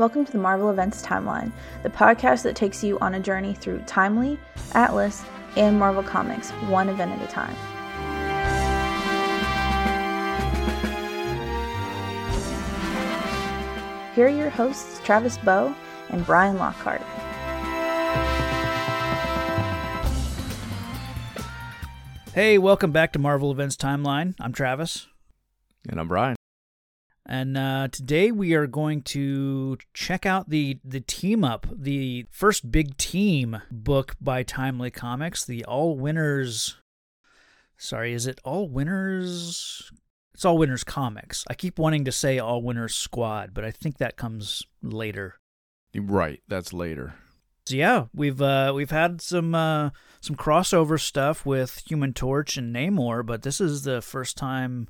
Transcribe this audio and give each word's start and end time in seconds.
Welcome 0.00 0.24
to 0.24 0.32
the 0.32 0.38
Marvel 0.38 0.70
Events 0.70 1.02
Timeline, 1.04 1.52
the 1.82 1.90
podcast 1.90 2.42
that 2.44 2.56
takes 2.56 2.82
you 2.82 2.98
on 3.00 3.12
a 3.12 3.20
journey 3.20 3.52
through 3.52 3.80
Timely, 3.80 4.38
Atlas, 4.72 5.22
and 5.58 5.78
Marvel 5.78 6.02
Comics, 6.02 6.52
one 6.70 6.88
event 6.88 7.12
at 7.12 7.22
a 7.22 7.30
time. 7.30 7.54
Here 14.14 14.24
are 14.24 14.30
your 14.30 14.48
hosts, 14.48 15.02
Travis 15.04 15.36
Bow 15.36 15.76
and 16.08 16.24
Brian 16.24 16.56
Lockhart. 16.56 17.02
Hey, 22.32 22.56
welcome 22.56 22.90
back 22.90 23.12
to 23.12 23.18
Marvel 23.18 23.50
Events 23.50 23.76
Timeline. 23.76 24.34
I'm 24.40 24.54
Travis. 24.54 25.08
And 25.86 26.00
I'm 26.00 26.08
Brian. 26.08 26.39
And 27.30 27.56
uh, 27.56 27.86
today 27.92 28.32
we 28.32 28.54
are 28.54 28.66
going 28.66 29.02
to 29.02 29.78
check 29.94 30.26
out 30.26 30.50
the 30.50 30.80
the 30.84 30.98
team 30.98 31.44
up, 31.44 31.64
the 31.72 32.26
first 32.28 32.72
big 32.72 32.96
team 32.96 33.62
book 33.70 34.16
by 34.20 34.42
Timely 34.42 34.90
Comics, 34.90 35.44
the 35.44 35.64
All 35.64 35.96
Winners. 35.96 36.78
Sorry, 37.76 38.14
is 38.14 38.26
it 38.26 38.40
All 38.42 38.68
Winners? 38.68 39.92
It's 40.34 40.44
All 40.44 40.58
Winners 40.58 40.82
Comics. 40.82 41.44
I 41.48 41.54
keep 41.54 41.78
wanting 41.78 42.04
to 42.06 42.10
say 42.10 42.40
All 42.40 42.62
Winners 42.62 42.96
Squad, 42.96 43.54
but 43.54 43.64
I 43.64 43.70
think 43.70 43.98
that 43.98 44.16
comes 44.16 44.64
later. 44.82 45.36
Right, 45.94 46.42
that's 46.48 46.72
later. 46.72 47.14
So 47.66 47.76
yeah, 47.76 48.06
we've 48.12 48.42
uh, 48.42 48.72
we've 48.74 48.90
had 48.90 49.20
some 49.20 49.54
uh, 49.54 49.90
some 50.20 50.34
crossover 50.34 50.98
stuff 50.98 51.46
with 51.46 51.84
Human 51.88 52.12
Torch 52.12 52.56
and 52.56 52.74
Namor, 52.74 53.24
but 53.24 53.42
this 53.42 53.60
is 53.60 53.84
the 53.84 54.02
first 54.02 54.36
time, 54.36 54.88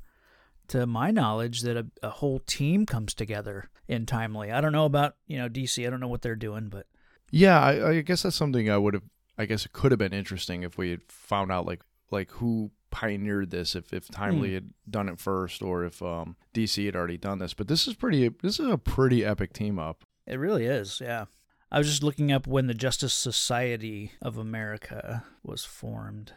to 0.71 0.85
my 0.85 1.11
knowledge, 1.11 1.61
that 1.61 1.77
a, 1.77 1.85
a 2.01 2.09
whole 2.09 2.39
team 2.39 2.85
comes 2.85 3.13
together 3.13 3.69
in 3.87 4.05
Timely. 4.05 4.51
I 4.51 4.61
don't 4.61 4.71
know 4.71 4.85
about 4.85 5.15
you 5.27 5.37
know 5.37 5.49
DC. 5.49 5.85
I 5.85 5.89
don't 5.89 5.99
know 5.99 6.07
what 6.07 6.21
they're 6.21 6.35
doing, 6.35 6.69
but 6.69 6.87
Yeah, 7.29 7.59
I, 7.59 7.89
I 7.89 8.01
guess 8.01 8.23
that's 8.23 8.35
something 8.35 8.69
I 8.69 8.77
would 8.77 8.93
have. 8.93 9.03
I 9.37 9.45
guess 9.45 9.65
it 9.65 9.73
could 9.73 9.91
have 9.91 9.99
been 9.99 10.13
interesting 10.13 10.63
if 10.63 10.77
we 10.77 10.91
had 10.91 11.01
found 11.07 11.51
out 11.51 11.65
like 11.65 11.81
like 12.09 12.31
who 12.31 12.71
pioneered 12.89 13.51
this, 13.51 13.75
if 13.75 13.93
if 13.93 14.07
Timely 14.09 14.53
had 14.53 14.71
done 14.89 15.09
it 15.09 15.19
first, 15.19 15.61
or 15.61 15.83
if 15.83 16.01
um, 16.01 16.35
DC 16.53 16.85
had 16.85 16.95
already 16.95 17.17
done 17.17 17.39
this. 17.39 17.53
But 17.53 17.67
this 17.67 17.87
is 17.87 17.93
pretty. 17.93 18.29
This 18.41 18.59
is 18.59 18.67
a 18.67 18.77
pretty 18.77 19.25
epic 19.25 19.53
team 19.53 19.79
up. 19.79 20.03
it 20.27 20.35
really 20.35 20.65
is. 20.65 21.01
Yeah, 21.03 21.25
I 21.71 21.79
was 21.79 21.87
just 21.87 22.03
looking 22.03 22.31
up 22.31 22.47
when 22.47 22.67
the 22.67 22.73
Justice 22.73 23.13
Society 23.13 24.11
of 24.21 24.37
America 24.37 25.23
was 25.43 25.65
formed. 25.65 26.33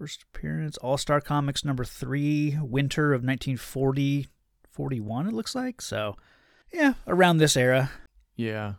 First 0.00 0.22
appearance, 0.34 0.78
All 0.78 0.96
Star 0.96 1.20
Comics 1.20 1.62
number 1.62 1.84
three, 1.84 2.56
winter 2.58 3.12
of 3.12 3.20
1940, 3.20 4.28
41, 4.70 5.26
it 5.28 5.34
looks 5.34 5.54
like. 5.54 5.82
So, 5.82 6.16
yeah, 6.72 6.94
around 7.06 7.36
this 7.36 7.54
era. 7.54 7.90
Yeah, 8.34 8.74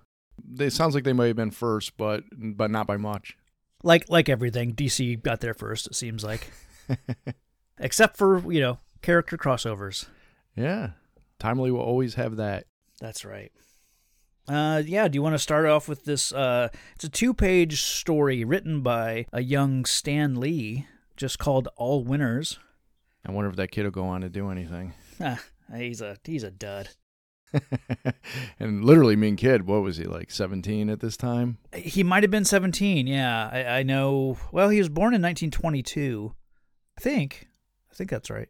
it 0.60 0.74
sounds 0.74 0.96
like 0.96 1.04
they 1.04 1.14
might 1.14 1.28
have 1.28 1.36
been 1.36 1.52
first, 1.52 1.96
but 1.96 2.24
but 2.36 2.72
not 2.72 2.88
by 2.88 2.98
much. 2.98 3.38
like 3.84 4.10
like 4.10 4.30
everything 4.30 4.74
dc 4.74 5.22
got 5.22 5.42
there 5.42 5.54
first 5.54 5.86
it 5.86 5.94
seems 5.96 6.24
like 6.24 6.52
except 7.80 8.18
for 8.18 8.52
you 8.52 8.60
know 8.60 8.80
character 9.04 9.38
crossovers 9.38 10.08
Yeah, 10.56 10.92
Timely 11.38 11.70
will 11.70 11.82
always 11.82 12.16
have 12.16 12.38
that. 12.38 12.66
that's 13.00 13.24
right 13.24 13.52
uh 14.48 14.82
yeah 14.84 15.08
do 15.08 15.16
you 15.18 15.22
want 15.22 15.36
to 15.36 15.40
start 15.40 15.68
off 15.68 15.88
with 15.88 16.06
this 16.06 16.32
uh 16.34 16.70
it's 16.96 17.04
a 17.04 17.10
two 17.10 17.32
page 17.36 17.84
story 17.84 18.44
written 18.44 18.82
by 18.82 19.28
a 19.32 19.42
young 19.44 19.86
stan 19.86 20.40
lee 20.40 20.88
just 21.18 21.40
called 21.40 21.68
all 21.76 22.04
winners 22.04 22.60
I 23.26 23.32
wonder 23.32 23.50
if 23.50 23.56
that 23.58 23.70
kid 23.72 23.84
will 23.84 23.92
go 23.92 24.06
on 24.06 24.22
to 24.22 24.30
do 24.30 24.50
anything. 24.50 24.94
ah, 25.22 25.40
he's 25.76 26.02
a 26.02 26.18
he's 26.24 26.42
a 26.44 26.50
dud 26.50 26.90
and 28.60 28.86
literally, 28.86 29.16
mean 29.16 29.36
kid. 29.36 29.68
What 29.68 29.82
was 29.82 29.98
he 29.98 30.06
like? 30.06 30.32
Seventeen 30.32 30.90
at 30.90 31.02
this 31.02 31.18
time. 31.18 31.58
he 31.76 32.04
might 32.04 32.24
have 32.24 32.32
been 32.32 32.46
17 32.46 33.08
yeah 33.08 33.50
I, 33.52 33.80
I 33.80 33.84
know 33.84 34.38
well 34.52 34.70
he 34.70 34.80
was 34.80 34.90
born 34.90 35.14
in 35.14 35.22
1922 35.22 36.34
i 36.98 37.02
think 37.02 37.48
i 37.92 37.94
think 37.94 38.10
that's 38.10 38.30
right 38.30 38.48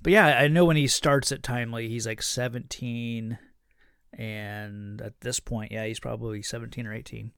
but 0.00 0.12
yeah 0.12 0.38
i 0.38 0.48
know 0.48 0.64
when 0.64 0.76
he 0.76 0.86
starts 0.86 1.32
at 1.32 1.42
timely 1.42 1.88
he's 1.88 2.06
like 2.06 2.22
17 2.22 3.38
and 4.14 5.00
at 5.00 5.20
this 5.20 5.40
point 5.40 5.72
yeah 5.72 5.86
he's 5.86 6.00
probably 6.00 6.42
17 6.42 6.86
or 6.86 6.94
18 6.94 7.32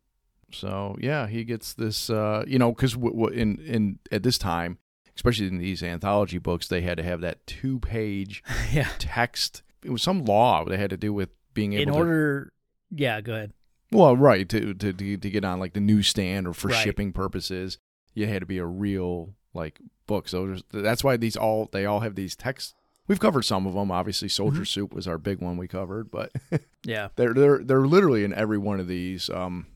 So 0.53 0.97
yeah, 1.01 1.27
he 1.27 1.45
gets 1.45 1.75
this. 1.75 2.11
Uh, 2.11 2.45
you 2.47 2.59
know, 2.59 2.73
because 2.73 2.93
w- 2.95 3.15
w- 3.15 3.39
in 3.41 3.59
in 3.59 3.99
at 4.13 4.23
this 4.23 4.39
time, 4.39 4.79
especially 5.17 5.47
in 5.49 5.59
these 5.59 5.83
anthology 5.83 6.39
books, 6.39 6.69
they 6.69 6.81
had 6.83 6.97
to 6.99 7.03
have 7.03 7.21
that 7.23 7.47
two 7.47 7.79
page 7.81 8.43
yeah 8.73 8.89
text. 8.99 9.63
It 9.85 9.91
was 9.91 10.03
some 10.03 10.25
law 10.25 10.65
they 10.65 10.77
had 10.79 10.91
to 10.91 10.97
do 10.97 11.13
with 11.13 11.29
being 11.53 11.73
able 11.75 11.83
in 11.83 11.89
to. 11.89 11.95
order 11.95 12.53
yeah 12.91 13.21
go 13.21 13.35
ahead 13.35 13.53
Well, 13.93 14.17
right 14.17 14.49
to, 14.49 14.75
to 14.75 14.93
to 14.93 15.17
to 15.17 15.31
get 15.31 15.45
on 15.45 15.59
like 15.61 15.73
the 15.75 15.81
newsstand 15.81 16.47
or 16.47 16.55
for 16.55 16.69
Right. 16.69 16.83
shipping 16.83 17.13
purposes, 17.13 17.79
you 18.15 18.27
had 18.27 18.41
to 18.41 18.47
be 18.47 18.59
a 18.59 18.67
real 18.67 19.35
like 19.53 19.79
book. 20.07 20.29
So 20.29 20.57
that's 20.73 21.03
why 21.05 21.17
these 21.17 21.37
all 21.37 21.69
they 21.73 21.85
all 21.87 22.01
have 22.01 22.15
these 22.15 22.35
texts. 22.37 22.75
We've 23.07 23.21
covered 23.21 23.43
some 23.43 23.67
of 23.67 23.75
them. 23.75 23.91
Obviously, 23.91 24.29
Soldier 24.31 24.63
Mm-hmm. 24.63 24.65
Soup 24.65 24.95
was 24.95 25.07
our 25.07 25.19
big 25.19 25.41
one 25.41 25.57
we 25.59 25.69
covered, 25.69 26.11
but 26.11 26.33
yeah 26.85 27.09
they're 27.17 27.35
they're 27.35 27.59
they're 27.63 27.87
literally 27.87 28.25
in 28.25 28.33
every 28.33 28.59
one 28.59 28.81
of 28.81 28.89
these 28.89 29.29
um 29.31 29.67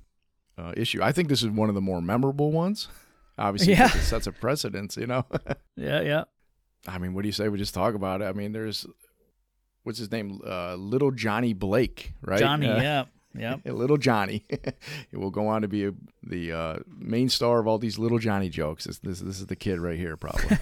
uh, 0.59 0.73
issue. 0.77 1.01
I 1.03 1.13
think 1.13 1.29
this 1.29 1.43
is 1.43 1.49
one 1.51 1.69
of 1.69 1.75
the 1.75 1.81
more 1.81 2.03
memorable 2.03 2.51
ones. 2.53 2.89
Obviously, 3.39 3.75
Yeah. 3.75 3.87
it 3.87 4.01
sets 4.03 4.27
a 4.27 4.33
precedence. 4.33 4.97
You 4.97 5.07
know, 5.07 5.25
yeah 5.77 6.01
yeah 6.03 6.25
I 6.87 6.99
mean, 6.99 7.15
what 7.15 7.23
do 7.23 7.29
you 7.29 7.33
say? 7.33 7.49
We 7.49 7.59
just 7.59 7.75
talk 7.75 7.95
about 7.95 8.21
it. 8.23 8.25
I 8.25 8.33
mean, 8.33 8.53
there's 8.53 8.87
what's 9.85 9.99
his 9.99 10.11
name, 10.11 10.41
uh, 10.47 10.75
Little 10.75 11.11
Johnny 11.13 11.53
Blake, 11.55 12.13
right? 12.23 12.39
johnny 12.41 12.69
Uh, 12.69 12.83
yeah 12.83 13.05
yeah 13.35 13.57
Little 13.73 13.97
Johnny. 13.99 14.45
he 15.11 15.17
will 15.17 15.31
go 15.31 15.47
on 15.49 15.63
to 15.63 15.69
be 15.69 15.85
a, 15.87 15.93
the 16.23 16.53
uh, 16.53 16.77
main 16.99 17.29
star 17.29 17.61
of 17.61 17.67
all 17.67 17.79
these 17.79 17.99
Little 17.99 18.19
Johnny 18.19 18.49
jokes. 18.49 18.85
This, 18.85 18.99
this 18.99 19.21
this 19.21 19.39
is 19.41 19.47
the 19.47 19.57
kid 19.57 19.79
right 19.81 19.99
here, 19.99 20.17
probably. 20.17 20.57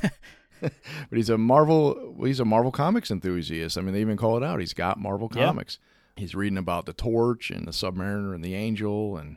but 0.60 0.72
he's 1.12 1.30
a 1.30 1.38
Marvel. 1.38 2.14
well, 2.16 2.26
He's 2.26 2.40
a 2.40 2.44
Marvel 2.44 2.72
Comics 2.72 3.10
enthusiast. 3.10 3.78
I 3.78 3.80
mean, 3.82 3.94
they 3.94 4.00
even 4.00 4.16
call 4.16 4.36
it 4.36 4.42
out. 4.42 4.60
He's 4.60 4.74
got 4.74 4.98
Marvel 4.98 5.30
Yeah. 5.34 5.46
Comics. 5.46 5.78
He's 6.16 6.34
reading 6.34 6.56
about 6.58 6.86
the 6.86 6.92
Torch 6.94 7.50
and 7.50 7.66
the 7.66 7.72
Submariner 7.72 8.34
and 8.34 8.42
the 8.44 8.54
Angel, 8.54 9.16
and 9.18 9.36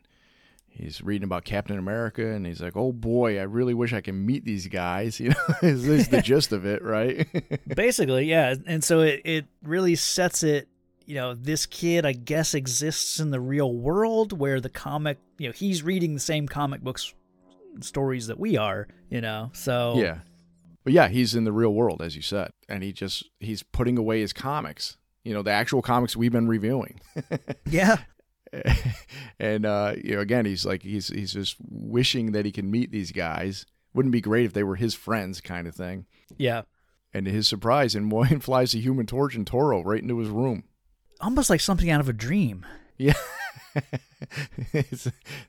he's 0.71 1.01
reading 1.01 1.23
about 1.25 1.43
Captain 1.45 1.77
America. 1.77 2.25
And 2.25 2.45
he's 2.45 2.61
like, 2.61 2.75
"Oh 2.75 2.91
boy, 2.91 3.39
I 3.39 3.43
really 3.43 3.73
wish 3.73 3.93
I 3.93 4.01
can 4.01 4.25
meet 4.25 4.45
these 4.45 4.67
guys." 4.67 5.19
You 5.29 5.29
know, 5.29 5.35
is 5.61 5.85
this 5.85 6.07
the 6.07 6.21
gist 6.21 6.51
of 6.51 6.65
it, 6.65 6.81
right? 6.83 7.27
basically 7.75 8.25
yeah 8.25 8.55
and 8.65 8.83
so 8.83 9.01
it, 9.01 9.21
it 9.23 9.45
really 9.63 9.95
sets 9.95 10.43
it 10.43 10.67
you 11.05 11.15
know 11.15 11.33
this 11.33 11.65
kid 11.65 12.05
i 12.05 12.11
guess 12.13 12.53
exists 12.53 13.19
in 13.19 13.31
the 13.31 13.39
real 13.39 13.73
world 13.73 14.37
where 14.37 14.59
the 14.59 14.69
comic 14.69 15.17
you 15.37 15.47
know 15.47 15.53
he's 15.53 15.81
reading 15.83 16.13
the 16.13 16.19
same 16.19 16.47
comic 16.47 16.81
books 16.81 17.13
stories 17.81 18.27
that 18.27 18.39
we 18.39 18.57
are 18.57 18.87
you 19.09 19.21
know 19.21 19.49
so 19.53 19.95
Yeah. 19.97 20.19
But 20.85 20.93
yeah, 20.93 21.09
he's 21.09 21.35
in 21.35 21.43
the 21.43 21.51
real 21.51 21.73
world, 21.73 22.01
as 22.01 22.15
you 22.15 22.21
said. 22.21 22.51
And 22.69 22.81
he 22.83 22.93
just 22.93 23.29
he's 23.39 23.63
putting 23.63 23.97
away 23.97 24.21
his 24.21 24.31
comics. 24.33 24.97
You 25.25 25.33
know, 25.33 25.41
the 25.43 25.51
actual 25.51 25.81
comics 25.81 26.15
we've 26.15 26.31
been 26.31 26.47
reviewing. 26.47 27.01
yeah 27.69 27.97
and 29.39 29.65
uh, 29.65 29.93
you 30.03 30.15
know, 30.15 30.21
again, 30.21 30.45
he's 30.45 30.65
like 30.65 30.81
he's 30.83 31.07
he's 31.09 31.33
just 31.33 31.55
wishing 31.69 32.31
that 32.33 32.45
he 32.45 32.51
can 32.51 32.69
meet 32.71 32.91
these 32.91 33.11
guys. 33.11 33.65
Wouldn't 33.93 34.11
it 34.11 34.17
be 34.17 34.21
great 34.21 34.45
if 34.45 34.53
they 34.53 34.63
were 34.63 34.75
his 34.75 34.93
friends 34.95 35.41
kind 35.41 35.67
of 35.67 35.75
thing. 35.75 36.05
yeah 36.37 36.61
And 37.13 37.25
to 37.25 37.31
his 37.31 37.47
surprise, 37.47 37.95
and 37.95 38.05
Moyen 38.05 38.39
flies 38.41 38.71
the 38.73 38.79
human 38.81 39.05
torch 39.07 39.35
and 39.35 39.45
Toro 39.47 39.81
right 39.83 40.01
into 40.01 40.19
his 40.19 40.29
room. 40.29 40.63
almost 41.21 41.49
like 41.49 41.59
something 41.61 41.89
out 41.89 41.99
of 42.01 42.09
a 42.09 42.13
dream 42.13 42.65
Yeah. 42.97 43.13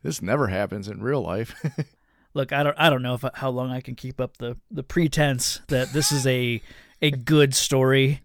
This 0.02 0.22
never 0.22 0.48
happens 0.48 0.88
in 0.88 1.02
real 1.02 1.20
life. 1.22 1.54
look 2.34 2.52
i 2.52 2.62
don't 2.62 2.76
i 2.78 2.88
don't 2.88 3.02
know 3.02 3.14
if 3.14 3.24
how 3.34 3.50
long 3.50 3.70
i 3.70 3.80
can 3.80 3.94
keep 3.96 4.20
up 4.20 4.36
the 4.36 4.56
the 4.70 4.82
pretense 4.84 5.60
that 5.68 5.92
this 5.92 6.12
is 6.12 6.26
a 6.26 6.62
a 7.02 7.10
good 7.10 7.54
story 7.54 8.20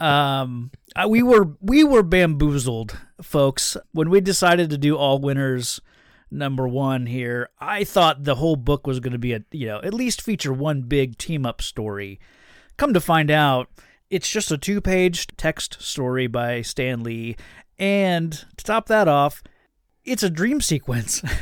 um 0.00 0.70
I, 0.94 1.06
we 1.06 1.22
were 1.22 1.56
we 1.60 1.84
were 1.84 2.02
bamboozled 2.02 2.96
folks 3.22 3.76
when 3.92 4.10
we 4.10 4.20
decided 4.20 4.70
to 4.70 4.78
do 4.78 4.96
all 4.96 5.18
winners 5.18 5.80
number 6.30 6.66
one 6.66 7.06
here. 7.06 7.50
I 7.60 7.84
thought 7.84 8.24
the 8.24 8.36
whole 8.36 8.56
book 8.56 8.86
was 8.86 9.00
going 9.00 9.12
to 9.12 9.18
be 9.18 9.32
a 9.34 9.44
you 9.50 9.66
know 9.66 9.80
at 9.82 9.94
least 9.94 10.22
feature 10.22 10.52
one 10.52 10.82
big 10.82 11.18
team 11.18 11.46
up 11.46 11.62
story. 11.62 12.20
Come 12.76 12.94
to 12.94 13.00
find 13.00 13.30
out 13.30 13.68
it's 14.10 14.28
just 14.28 14.50
a 14.50 14.58
two 14.58 14.80
page 14.80 15.26
text 15.36 15.80
story 15.82 16.26
by 16.26 16.62
stan 16.62 17.02
lee. 17.02 17.36
And 17.78 18.32
to 18.32 18.64
top 18.64 18.86
that 18.86 19.08
off 19.08 19.42
it's 20.04 20.22
a 20.22 20.30
dream 20.30 20.60
sequence. 20.60 21.22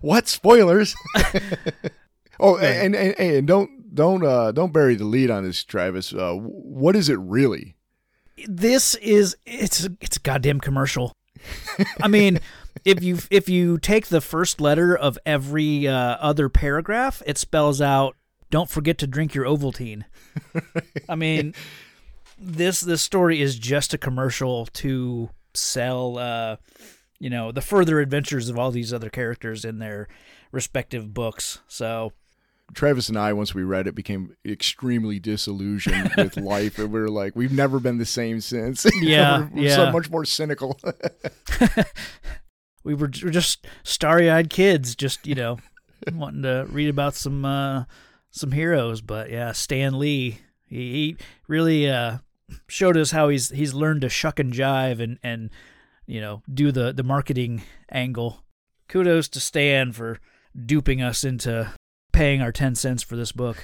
What? 0.00 0.28
Spoilers? 0.28 0.94
oh, 2.40 2.58
and, 2.58 2.94
and 2.94 3.18
and 3.18 3.46
don't 3.46 3.70
don't 3.92 4.24
uh 4.24 4.52
don't 4.52 4.72
bury 4.72 4.94
the 4.94 5.04
lead 5.04 5.30
on 5.30 5.44
this, 5.44 5.64
Travis. 5.64 6.12
Uh, 6.12 6.34
what 6.34 6.96
is 6.96 7.08
it 7.08 7.18
really? 7.18 7.76
this 8.48 8.94
is 8.96 9.36
it's 9.46 9.88
it's 10.00 10.16
a 10.16 10.20
goddamn 10.20 10.60
commercial. 10.60 11.12
I 12.02 12.08
mean, 12.08 12.40
if 12.84 13.02
you 13.02 13.18
if 13.30 13.48
you 13.48 13.78
take 13.78 14.06
the 14.06 14.20
first 14.20 14.60
letter 14.60 14.96
of 14.96 15.18
every 15.24 15.88
uh, 15.88 16.16
other 16.20 16.48
paragraph, 16.48 17.22
it 17.26 17.38
spells 17.38 17.80
out 17.80 18.16
"Don't 18.50 18.70
forget 18.70 18.98
to 18.98 19.06
drink 19.06 19.34
your 19.34 19.44
Ovaltine." 19.44 20.04
I 21.08 21.14
mean, 21.14 21.54
this 22.38 22.80
this 22.80 23.02
story 23.02 23.40
is 23.40 23.58
just 23.58 23.94
a 23.94 23.98
commercial 23.98 24.66
to 24.66 25.30
sell, 25.54 26.18
uh, 26.18 26.56
you 27.18 27.30
know, 27.30 27.52
the 27.52 27.62
further 27.62 28.00
adventures 28.00 28.48
of 28.48 28.58
all 28.58 28.70
these 28.70 28.92
other 28.92 29.10
characters 29.10 29.64
in 29.64 29.78
their 29.78 30.08
respective 30.52 31.14
books. 31.14 31.60
So 31.68 32.12
Travis 32.74 33.08
and 33.08 33.18
I, 33.18 33.32
once 33.32 33.54
we 33.54 33.62
read 33.62 33.86
it, 33.86 33.94
became 33.94 34.36
extremely 34.44 35.18
disillusioned 35.18 36.12
with 36.16 36.36
life, 36.36 36.78
and 36.78 36.92
we 36.92 37.00
were 37.00 37.10
like, 37.10 37.34
we've 37.34 37.52
never 37.52 37.80
been 37.80 37.98
the 37.98 38.06
same 38.06 38.40
since. 38.40 38.86
Yeah, 39.00 39.40
we're, 39.40 39.48
we're 39.54 39.68
yeah. 39.68 39.76
so 39.76 39.92
much 39.92 40.10
more 40.10 40.24
cynical. 40.24 40.78
we 42.84 42.94
were, 42.94 43.08
just 43.08 43.66
starry-eyed 43.82 44.50
kids, 44.50 44.94
just 44.94 45.26
you 45.26 45.34
know, 45.34 45.58
wanting 46.12 46.42
to 46.42 46.66
read 46.70 46.90
about 46.90 47.14
some 47.14 47.44
uh, 47.44 47.84
some 48.30 48.52
heroes. 48.52 49.00
But 49.00 49.30
yeah, 49.30 49.52
Stan 49.52 49.98
Lee, 49.98 50.40
he, 50.66 50.92
he 50.92 51.16
really 51.48 51.88
uh, 51.88 52.18
showed 52.68 52.96
us 52.96 53.10
how 53.12 53.28
he's 53.28 53.50
he's 53.50 53.74
learned 53.74 54.02
to 54.02 54.08
shuck 54.08 54.38
and 54.38 54.52
jive 54.52 55.00
and 55.00 55.18
and 55.22 55.50
you 56.06 56.20
know 56.20 56.42
do 56.52 56.72
the 56.72 56.92
the 56.92 57.02
marketing 57.02 57.62
angle. 57.90 58.44
Kudos 58.88 59.28
to 59.28 59.40
Stan 59.40 59.92
for 59.92 60.18
duping 60.66 61.00
us 61.00 61.24
into 61.24 61.72
paying 62.12 62.40
our 62.42 62.52
10 62.52 62.74
cents 62.74 63.02
for 63.02 63.16
this 63.16 63.32
book. 63.32 63.56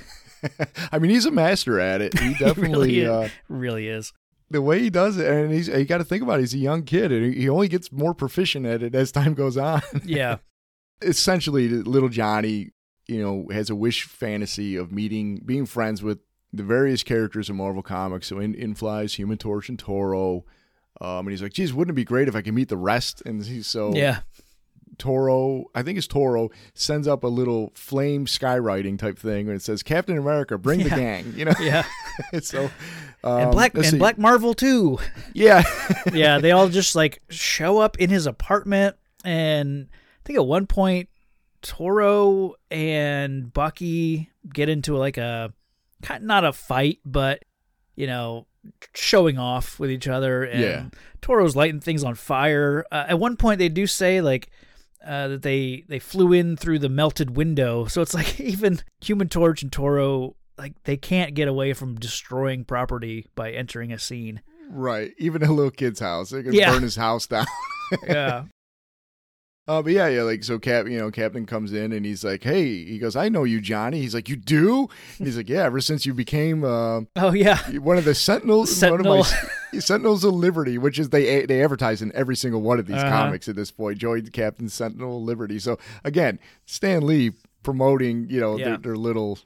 I 0.93 0.99
mean, 0.99 1.11
he's 1.11 1.27
a 1.27 1.31
master 1.31 1.81
at 1.81 2.01
it. 2.01 2.19
He 2.19 2.35
definitely, 2.39 3.01
really, 3.01 3.01
is. 3.01 3.09
uh, 3.09 3.29
really 3.49 3.89
is. 3.89 4.13
the 4.51 4.63
way 4.63 4.81
he 4.81 4.91
does 4.91 5.19
it, 5.19 5.27
and 5.29 5.53
he's 5.53 5.69
you 5.69 5.85
got 5.85 5.99
to 5.99 6.05
think 6.05 6.23
about 6.23 6.39
it. 6.39 6.43
He's 6.43 6.55
a 6.55 6.59
young 6.59 6.83
kid, 6.83 7.11
and 7.11 7.35
he 7.35 7.49
only 7.49 7.69
gets 7.69 7.91
more 7.91 8.15
proficient 8.15 8.67
at 8.67 8.83
it 8.83 8.95
as 8.95 9.11
time 9.13 9.35
goes 9.35 9.57
on. 9.57 9.83
Yeah. 10.05 10.39
Essentially, 11.03 11.69
little 11.69 12.09
Johnny, 12.09 12.71
you 13.07 13.21
know, 13.21 13.49
has 13.53 13.69
a 13.69 13.75
wish 13.75 14.05
fantasy 14.05 14.77
of 14.77 14.91
meeting, 14.93 15.43
being 15.45 15.67
friends 15.67 16.03
with 16.03 16.21
the 16.53 16.63
various 16.63 17.03
characters 17.03 17.51
in 17.51 17.57
Marvel 17.57 17.83
Comics. 17.83 18.29
So 18.29 18.39
in, 18.39 18.55
in 18.55 18.75
flies 18.75 19.15
Human 19.15 19.37
Torch 19.37 19.69
and 19.69 19.79
Toro. 19.79 20.45
Um, 20.99 21.19
and 21.27 21.31
he's 21.31 21.43
like, 21.43 21.53
geez, 21.53 21.75
wouldn't 21.75 21.95
it 21.95 21.97
be 21.97 22.05
great 22.05 22.29
if 22.29 22.35
I 22.35 22.41
could 22.41 22.55
meet 22.55 22.69
the 22.71 22.79
rest? 22.79 23.23
And 23.27 23.45
he's 23.45 23.67
so 23.67 23.95
yeah. 23.95 24.21
Toro, 24.99 25.67
I 25.75 25.83
think 25.83 25.99
it's 25.99 26.07
Toro, 26.07 26.51
sends 26.75 27.07
up 27.09 27.25
a 27.25 27.29
little 27.29 27.73
flame 27.75 28.27
skywriting 28.27 28.99
type 28.99 29.19
thing, 29.19 29.49
and 29.49 29.57
it 29.57 29.63
says 29.63 29.83
Captain 29.83 30.17
America, 30.19 30.59
bring 30.59 30.83
the 30.83 30.91
gang. 30.91 31.35
You 31.37 31.47
know, 31.47 31.53
Yeah. 31.61 31.85
so 32.43 32.71
um, 33.25 33.41
and 33.41 33.51
Black 33.53 33.75
and 33.75 33.85
see. 33.85 33.99
Black 33.99 34.19
Marvel 34.19 34.55
too. 34.55 34.99
yeah, 35.35 35.63
yeah, 36.13 36.39
they 36.39 36.53
all 36.53 36.69
just 36.69 36.95
like 36.95 37.23
show 37.31 37.79
up 37.79 37.99
in 37.99 38.11
his 38.11 38.27
apartment, 38.27 38.97
and 39.25 39.89
I 39.93 40.21
think 40.25 40.39
at 40.39 40.47
one 40.47 40.67
point 40.67 41.09
Toro 41.63 42.55
and 42.71 43.53
Bucky 43.53 44.31
get 44.53 44.69
into 44.69 44.97
like 44.97 45.17
a 45.19 45.53
kind 46.03 46.25
not 46.25 46.45
a 46.45 46.53
fight, 46.53 47.01
but 47.05 47.45
you 47.97 48.07
know, 48.07 48.47
showing 48.95 49.39
off 49.39 49.79
with 49.81 49.91
each 49.91 50.07
other, 50.09 50.45
and 50.45 50.61
Yeah. 50.61 50.85
Toro's 51.23 51.57
lighting 51.57 51.81
things 51.81 52.05
on 52.05 52.15
fire. 52.15 52.85
Uh, 52.93 53.07
at 53.09 53.19
one 53.19 53.37
point, 53.37 53.59
they 53.59 53.69
do 53.69 53.87
say 53.87 54.21
like. 54.21 54.49
Uh, 55.05 55.29
that 55.29 55.43
they 55.43 55.85
they 55.89 55.99
flew 55.99 56.33
in 56.33 56.57
through 56.57 56.79
the 56.81 56.89
melted 56.89 57.37
window, 57.37 57.85
so 57.87 58.03
it's 58.03 58.15
like 58.15 58.41
even 58.41 58.81
Human 59.05 59.29
Torch 59.29 59.63
and 59.63 59.71
Toro 59.73 60.35
like 60.59 60.73
they 60.85 60.97
can't 60.97 61.35
get 61.35 61.49
away 61.49 61.73
from 61.75 61.97
destroying 61.97 62.65
property 62.65 63.27
by 63.35 63.51
entering 63.53 63.93
a 63.93 63.99
scene. 63.99 64.41
right. 64.71 65.13
Even 65.19 65.43
a 65.43 65.53
little 65.53 65.71
kid's 65.71 66.01
house, 66.01 66.31
they 66.31 66.43
can 66.43 66.53
Yeah. 66.55 66.73
burn 66.73 66.83
his 66.83 66.97
house 66.97 67.27
down. 67.27 67.47
Yeah, 68.09 68.47
Uh, 69.69 69.83
but 69.83 69.93
yeah, 69.93 70.07
yeah, 70.07 70.23
like 70.23 70.45
so, 70.45 70.61
Cap, 70.61 70.87
you 70.87 70.97
know, 70.97 71.11
Captain 71.11 71.45
comes 71.45 71.73
in 71.73 71.91
and 71.93 72.07
he's 72.07 72.23
like, 72.23 72.45
"Hey," 72.45 72.85
he 72.85 72.99
goes, 72.99 73.17
"I 73.17 73.29
know 73.29 73.43
you, 73.43 73.61
Johnny." 73.61 74.01
He's 74.01 74.15
like, 74.15 74.29
"You 74.29 74.37
do?" 74.37 74.89
And 75.19 75.27
he's 75.27 75.37
like, 75.37 75.49
"Yeah, 75.49 75.65
ever 75.65 75.81
since 75.81 76.07
you 76.07 76.15
became 76.15 76.63
uh, 76.63 77.01
oh 77.17 77.33
yeah, 77.35 77.59
one 77.79 77.99
of 77.99 78.05
the 78.05 78.15
Sentinels, 78.15 78.71
Sentinel. 78.77 79.19
one 79.19 79.27
of 79.27 79.33
my 79.73 79.79
Sentinels 79.81 80.23
of 80.23 80.35
Liberty, 80.35 80.79
which 80.79 81.01
is 81.01 81.09
they 81.09 81.45
they 81.47 81.65
advertise 81.65 82.01
in 82.01 82.13
every 82.15 82.37
single 82.37 82.63
one 82.63 82.79
of 82.79 82.87
these 82.87 82.99
Uh-huh. 83.03 83.11
comics 83.11 83.49
at 83.49 83.57
this 83.57 83.73
point. 83.73 83.99
Joined 83.99 84.33
Captain 84.33 84.69
Sentinel 84.69 85.17
of 85.19 85.25
Liberty. 85.25 85.59
So 85.59 85.79
again, 86.05 86.39
Stan 86.65 87.05
Lee 87.05 87.33
promoting, 87.65 88.29
you 88.31 88.39
know, 88.41 88.57
Yeah. 88.57 88.65
their, 88.69 88.77
their 88.79 88.97
little. 88.97 89.41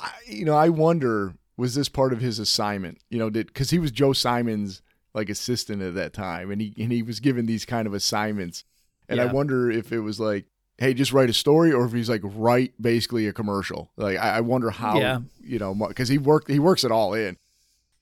I, 0.00 0.10
you 0.26 0.46
know, 0.46 0.56
I 0.56 0.70
wonder 0.70 1.34
was 1.58 1.74
this 1.74 1.90
part 1.90 2.14
of 2.14 2.20
his 2.22 2.38
assignment? 2.38 2.98
You 3.10 3.18
know, 3.18 3.28
did 3.28 3.48
because 3.48 3.68
he 3.68 3.78
was 3.78 3.90
Joe 3.90 4.14
Simon's 4.14 4.80
like 5.14 5.28
assistant 5.28 5.82
at 5.82 5.94
that 5.94 6.14
time, 6.14 6.50
and 6.50 6.60
he 6.62 6.74
and 6.78 6.90
he 6.90 7.02
was 7.02 7.20
given 7.20 7.44
these 7.44 7.66
kind 7.66 7.86
of 7.86 7.92
assignments, 7.92 8.64
and 9.12 9.20
I 9.20 9.32
wonder 9.32 9.70
if 9.70 9.92
it 9.92 10.00
was 10.00 10.18
like. 10.18 10.46
Hey, 10.78 10.94
just 10.94 11.12
write 11.12 11.30
a 11.30 11.34
story, 11.34 11.70
or 11.72 11.84
if 11.84 11.92
he's 11.92 12.08
like 12.08 12.22
write 12.24 12.72
basically 12.80 13.28
a 13.28 13.32
commercial. 13.32 13.92
Like 13.96 14.18
I, 14.18 14.38
I 14.38 14.40
wonder 14.40 14.70
how 14.70 14.98
Yeah. 14.98 15.20
you 15.40 15.58
know 15.60 15.74
because 15.74 16.08
he 16.08 16.18
worked 16.18 16.50
he 16.50 16.58
works 16.58 16.82
it 16.82 16.90
all 16.90 17.14
in. 17.14 17.36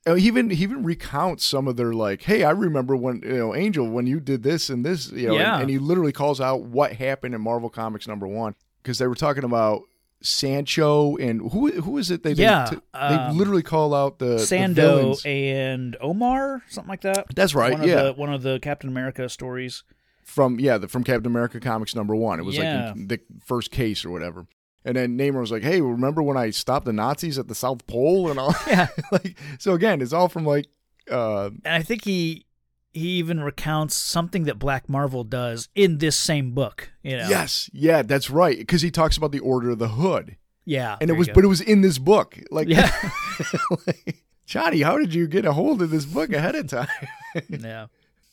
Oh, 0.07 0.15
he 0.15 0.29
even 0.29 0.49
he 0.49 0.63
even 0.63 0.83
recounts 0.83 1.45
some 1.45 1.69
of 1.69 1.77
their 1.77 1.93
like, 1.93 2.23
hey, 2.23 2.43
I 2.43 2.53
remember 2.53 2.97
when 2.97 3.21
you 3.23 3.37
know 3.37 3.55
Angel 3.55 3.87
when 3.87 4.07
you 4.07 4.19
did 4.19 4.45
this 4.45 4.71
and 4.71 4.83
this, 4.87 5.11
you 5.13 5.27
know, 5.27 5.35
and- 5.35 5.41
Yeah. 5.41 5.61
and, 5.61 5.69
he 5.69 5.79
literally 5.79 6.13
calls 6.13 6.41
out 6.41 6.63
what 6.63 6.93
happened 6.95 7.35
in 7.35 7.43
Marvel 7.43 7.69
Comics 7.69 8.09
number 8.09 8.27
one 8.27 8.55
because 8.83 8.97
they 8.99 9.09
were 9.09 9.15
talking 9.17 9.45
about 9.45 9.83
Sancho 10.23 11.17
and 11.17 11.51
who 11.53 11.71
who 11.83 11.99
is 11.99 12.11
it? 12.11 12.23
They 12.23 12.33
they- 12.35 12.45
Yeah, 12.45 12.71
they, 12.71 12.99
um, 12.99 13.37
literally 13.37 13.63
call 13.63 13.93
out 13.95 14.19
the 14.21 14.27
the 14.27 14.37
Sando 14.37 14.75
villains. 14.75 15.23
and 15.27 15.97
Omar, 16.01 16.63
something 16.69 16.89
like 16.89 17.03
that. 17.03 17.27
That's 17.35 17.55
right, 17.55 17.73
One 17.73 17.83
of 17.83 17.89
yeah. 17.89 18.03
the, 18.05 18.13
one 18.15 18.33
of 18.33 18.43
the 18.43 18.59
Captain 18.61 18.89
America 18.89 19.29
stories. 19.29 19.83
From 20.25 20.61
yeah 20.61 20.79
the, 20.79 20.89
from 20.89 21.05
Captain 21.05 21.27
America 21.27 21.61
Comics 21.61 21.95
number 21.95 22.15
one. 22.15 22.39
It 22.41 22.45
was 22.45 22.57
Yeah. 22.57 22.93
like 22.97 23.09
the, 23.09 23.21
first 23.45 23.71
case 23.71 24.05
or 24.05 24.11
whatever. 24.11 24.47
And 24.85 24.97
then 24.97 25.19
Namor 25.19 25.41
was 25.41 25.51
like, 25.53 25.63
"Hey, 25.63 25.81
remember 25.81 26.23
when 26.23 26.37
I 26.39 26.51
stopped 26.51 26.87
the 26.87 26.93
Nazis 26.93 27.39
at 27.39 27.49
the 27.49 27.55
South 27.55 27.87
Pole 27.87 28.31
and 28.31 28.39
all?" 28.41 28.55
Yeah, 28.67 28.89
like, 29.13 29.37
so 29.59 29.75
again, 29.75 30.01
it's 30.01 30.13
all 30.15 30.29
from 30.29 30.47
like, 30.47 30.67
uh, 31.11 31.51
and 31.65 31.75
I 31.75 31.83
think 31.83 32.05
he 32.05 32.47
he 32.93 33.09
even 33.19 33.41
recounts 33.41 33.95
something 33.95 34.45
that 34.45 34.59
Black 34.59 34.89
Marvel 34.89 35.23
does 35.23 35.69
in 35.75 35.99
this 35.99 36.17
same 36.17 36.53
book. 36.53 36.91
You 37.03 37.19
know, 37.19 37.29
yes, 37.29 37.69
yeah, 37.75 38.01
that's 38.03 38.31
right, 38.31 38.57
because 38.59 38.81
he 38.83 38.91
talks 38.91 39.17
about 39.19 39.33
the 39.33 39.41
Order 39.41 39.71
of 39.71 39.79
the 39.79 39.89
Hood. 39.89 40.37
yeah, 40.65 40.97
and 41.01 41.11
it 41.11 41.15
was 41.15 41.29
but 41.29 41.45
it 41.45 41.49
was 41.49 41.61
in 41.61 41.83
this 41.83 41.99
book 41.99 42.39
like, 42.51 42.67
Yeah. 42.69 42.91
like, 43.87 44.25
johnny 44.47 44.81
how 44.81 44.99
did 44.99 45.15
you 45.15 45.27
get 45.29 45.45
a 45.45 45.53
hold 45.53 45.81
of 45.81 45.91
this 45.91 46.05
book 46.05 46.33
ahead 46.33 46.55
of 46.57 46.67
time 46.67 46.89
yeah, 47.49 47.87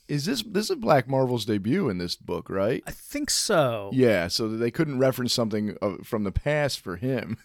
is 0.08 0.26
this 0.26 0.42
this 0.44 0.70
is 0.70 0.76
black 0.78 1.08
marvel's 1.08 1.46
debut 1.46 1.90
in 1.90 1.98
this 1.98 2.16
book 2.16 2.50
right 2.50 2.84
I 2.88 2.92
think 2.92 3.30
so. 3.30 3.90
yeah 3.94 4.28
so 4.28 4.48
they 4.48 4.72
couldn't 4.72 5.00
reference 5.00 5.34
something 5.34 5.76
from 6.04 6.24
the 6.24 6.32
past 6.32 6.80
for 6.80 6.96
him 6.98 7.38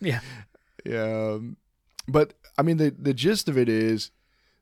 yeah, 0.00 0.20
yeah 0.84 1.32
um, 1.34 1.56
but 2.06 2.34
i 2.56 2.62
mean 2.62 2.76
the 2.76 2.94
the 2.96 3.14
gist 3.14 3.48
of 3.48 3.58
it 3.58 3.68
is 3.68 4.10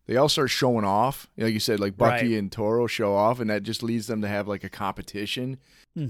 they 0.07 0.17
all 0.17 0.29
start 0.29 0.51
showing 0.51 0.85
off 0.85 1.29
like 1.37 1.53
you 1.53 1.61
said 1.61 1.81
like 1.81 1.97
bucky 1.97 2.33
Right. 2.33 2.39
and 2.39 2.51
toro 2.53 2.87
show 2.87 3.15
off 3.15 3.41
and 3.41 3.51
that 3.51 3.63
just 3.65 3.83
leads 3.83 4.07
them 4.07 4.23
to 4.23 4.29
have 4.29 4.47
like 4.49 4.65
a 4.65 4.69
competition 4.71 5.59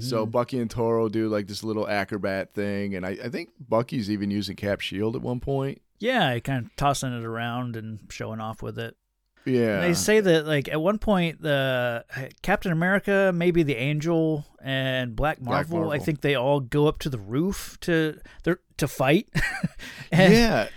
so 0.01 0.27
Mhm. 0.27 0.31
bucky 0.33 0.59
and 0.59 0.69
toro 0.71 1.09
do 1.09 1.29
like 1.29 1.47
this 1.47 1.63
little 1.63 1.87
acrobat 1.89 2.55
thing 2.55 2.95
and 2.97 3.07
I, 3.07 3.11
I 3.25 3.29
think 3.29 3.51
bucky's 3.61 4.11
even 4.11 4.31
using 4.33 4.57
cap 4.57 4.81
shield 4.81 5.15
at 5.17 5.23
one 5.23 5.39
point 5.41 5.81
yeah, 5.99 6.35
he 6.35 6.43
kind 6.43 6.67
of 6.67 6.77
tossing 6.77 7.17
it 7.17 7.25
around 7.25 7.75
and 7.75 8.01
showing 8.11 8.39
off 8.39 8.61
with 8.63 8.79
it. 8.79 8.99
Yeah 9.47 9.81
They 9.81 9.95
say 9.95 10.21
that 10.21 10.47
like 10.47 10.69
at 10.69 10.81
one 10.81 10.99
point 10.99 11.41
the 11.41 12.05
Captain 12.43 12.73
America, 12.73 13.33
maybe 13.35 13.63
the 13.63 13.77
Angel 13.77 14.45
and 14.63 15.15
Black 15.17 15.39
Black 15.39 15.71
Marvel, 15.71 15.91
I 15.91 15.99
think 15.99 16.21
they 16.21 16.35
all 16.35 16.61
go 16.61 16.87
up 16.89 16.99
to 17.01 17.09
the 17.09 17.19
roof 17.19 17.79
to 17.83 18.19
they're 18.43 18.61
to 18.79 18.89
fight. 18.89 19.29
and 20.13 20.33
yeah 20.33 20.69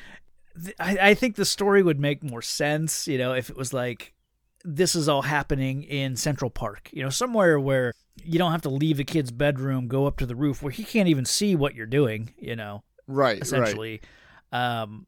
th- 0.64 0.76
I, 0.80 1.10
I 1.10 1.14
think 1.14 1.36
the 1.36 1.46
story 1.46 1.84
would 1.84 2.00
make 2.00 2.24
more 2.24 2.42
sense, 2.42 3.08
you 3.08 3.18
know, 3.18 3.34
if 3.34 3.50
it 3.50 3.58
was 3.58 3.74
like 3.74 4.14
this 4.66 4.94
is 4.96 5.08
all 5.08 5.22
happening 5.22 5.84
in 5.84 6.16
Central 6.16 6.50
Park, 6.52 6.90
you 6.92 7.02
know, 7.02 7.10
somewhere 7.10 7.60
where 7.60 7.94
you 8.22 8.38
don't 8.38 8.52
have 8.52 8.62
to 8.64 8.70
leave 8.70 9.00
a 9.00 9.04
kid's 9.06 9.32
bedroom, 9.32 9.88
go 9.88 10.06
up 10.06 10.18
to 10.18 10.26
the 10.26 10.36
roof 10.36 10.62
where 10.62 10.72
he 10.72 10.84
can't 10.84 11.08
even 11.08 11.24
see 11.26 11.56
what 11.56 11.76
you're 11.76 11.86
doing, 11.86 12.34
you 12.38 12.56
know, 12.56 12.84
Right, 13.08 13.34
right. 13.34 13.42
essentially. 13.42 14.02
Um, 14.52 15.08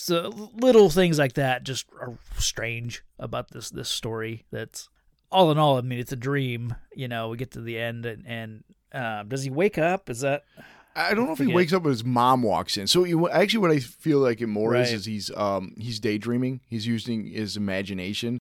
so 0.00 0.50
little 0.54 0.90
things 0.90 1.18
like 1.18 1.32
that 1.34 1.64
just 1.64 1.86
are 2.00 2.14
strange 2.38 3.02
about 3.18 3.50
this 3.50 3.70
this 3.70 3.88
story. 3.88 4.44
That's 4.52 4.88
all 5.30 5.50
in 5.50 5.58
all. 5.58 5.76
I 5.76 5.80
mean, 5.80 5.98
it's 5.98 6.12
a 6.12 6.16
dream. 6.16 6.74
You 6.94 7.08
know, 7.08 7.28
we 7.28 7.36
get 7.36 7.50
to 7.52 7.60
the 7.60 7.78
end, 7.78 8.06
and, 8.06 8.24
and 8.26 8.64
uh, 8.92 9.24
does 9.24 9.42
he 9.42 9.50
wake 9.50 9.76
up? 9.76 10.08
Is 10.08 10.20
that 10.20 10.44
I 10.94 11.14
don't 11.14 11.26
know 11.26 11.32
if 11.32 11.38
he 11.38 11.46
wakes 11.46 11.72
up, 11.72 11.82
but 11.82 11.90
his 11.90 12.04
mom 12.04 12.42
walks 12.42 12.76
in. 12.76 12.86
So 12.86 13.04
you, 13.04 13.28
actually, 13.28 13.58
what 13.58 13.70
I 13.72 13.80
feel 13.80 14.20
like 14.20 14.40
it 14.40 14.46
more 14.46 14.76
is, 14.76 14.92
is 14.92 15.04
he's 15.04 15.30
um 15.36 15.74
he's 15.76 15.98
daydreaming. 15.98 16.60
He's 16.68 16.86
using 16.86 17.26
his 17.26 17.56
imagination 17.56 18.38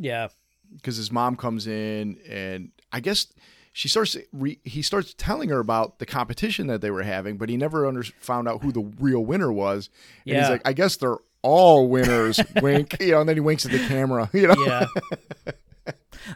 yeah, 0.00 0.28
because 0.76 0.96
his 0.96 1.12
mom 1.12 1.36
comes 1.36 1.66
in, 1.66 2.18
and 2.28 2.70
I 2.90 3.00
guess 3.00 3.26
she 3.72 3.88
starts. 3.88 4.16
Re, 4.32 4.58
he 4.64 4.82
starts 4.82 5.14
telling 5.16 5.48
her 5.50 5.58
about 5.60 5.98
the 5.98 6.06
competition 6.06 6.66
that 6.68 6.80
they 6.80 6.90
were 6.90 7.02
having, 7.02 7.36
but 7.36 7.48
he 7.48 7.56
never 7.56 7.86
under, 7.86 8.02
found 8.02 8.48
out 8.48 8.62
who 8.62 8.72
the 8.72 8.82
real 8.98 9.24
winner 9.24 9.52
was. 9.52 9.90
And 10.26 10.36
he's 10.36 10.48
like, 10.48 10.62
I 10.64 10.72
guess 10.72 10.96
they're 10.96 11.18
all 11.42 11.88
winners. 11.88 12.40
wink, 12.62 12.96
you 13.00 13.12
know. 13.12 13.20
And 13.20 13.28
then 13.28 13.36
he 13.36 13.40
winks 13.40 13.64
at 13.64 13.72
the 13.72 13.86
camera. 13.86 14.28
You 14.34 14.48
know. 14.48 14.54
yeah. 14.64 14.86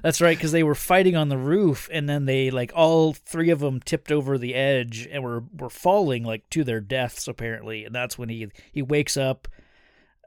That's 0.02 0.20
right, 0.20 0.36
because 0.36 0.52
they 0.52 0.62
were 0.62 0.74
fighting 0.74 1.14
on 1.14 1.28
the 1.28 1.36
roof, 1.36 1.88
and 1.92 2.08
then 2.08 2.24
they 2.24 2.50
like 2.50 2.72
all 2.74 3.12
three 3.12 3.50
of 3.50 3.60
them 3.60 3.80
tipped 3.80 4.10
over 4.10 4.38
the 4.38 4.54
edge 4.54 5.06
and 5.10 5.22
were 5.22 5.44
were 5.56 5.68
falling 5.68 6.24
like 6.24 6.48
to 6.50 6.64
their 6.64 6.80
deaths 6.80 7.28
apparently, 7.28 7.84
and 7.84 7.94
that's 7.94 8.18
when 8.18 8.28
he 8.28 8.48
he 8.72 8.82
wakes 8.82 9.16
up, 9.16 9.46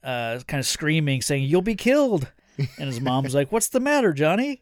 uh, 0.04 0.40
kind 0.48 0.60
of 0.60 0.66
screaming, 0.66 1.22
saying 1.22 1.44
"You'll 1.44 1.64
be 1.64 1.76
killed," 1.76 2.32
And 2.58 2.88
his 2.88 3.02
mom's 3.02 3.36
like, 3.36 3.52
"What's 3.52 3.70
the 3.70 3.80
matter, 3.80 4.14
Johnny?" 4.14 4.62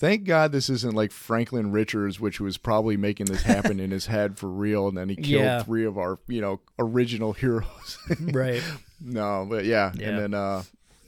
Thank 0.00 0.24
God 0.24 0.50
this 0.50 0.70
isn't 0.70 0.94
like 0.94 1.12
Franklin 1.12 1.72
Richards, 1.72 2.18
which 2.18 2.40
was 2.40 2.56
probably 2.56 2.96
making 2.96 3.26
this 3.26 3.42
happen 3.42 3.78
in 3.78 3.90
his 3.90 4.06
head 4.06 4.38
for 4.38 4.48
real, 4.48 4.88
and 4.88 4.96
then 4.96 5.10
he 5.10 5.16
killed 5.16 5.44
Yeah. 5.44 5.62
three 5.62 5.84
of 5.84 5.98
our, 5.98 6.18
you 6.26 6.40
know, 6.40 6.60
original 6.78 7.34
heroes. 7.34 7.98
Right. 8.20 8.62
no, 8.98 9.46
but 9.48 9.66
yeah. 9.66 9.92
Yeah. 9.94 10.08
and 10.08 10.18
then 10.18 10.34
uh, 10.34 10.62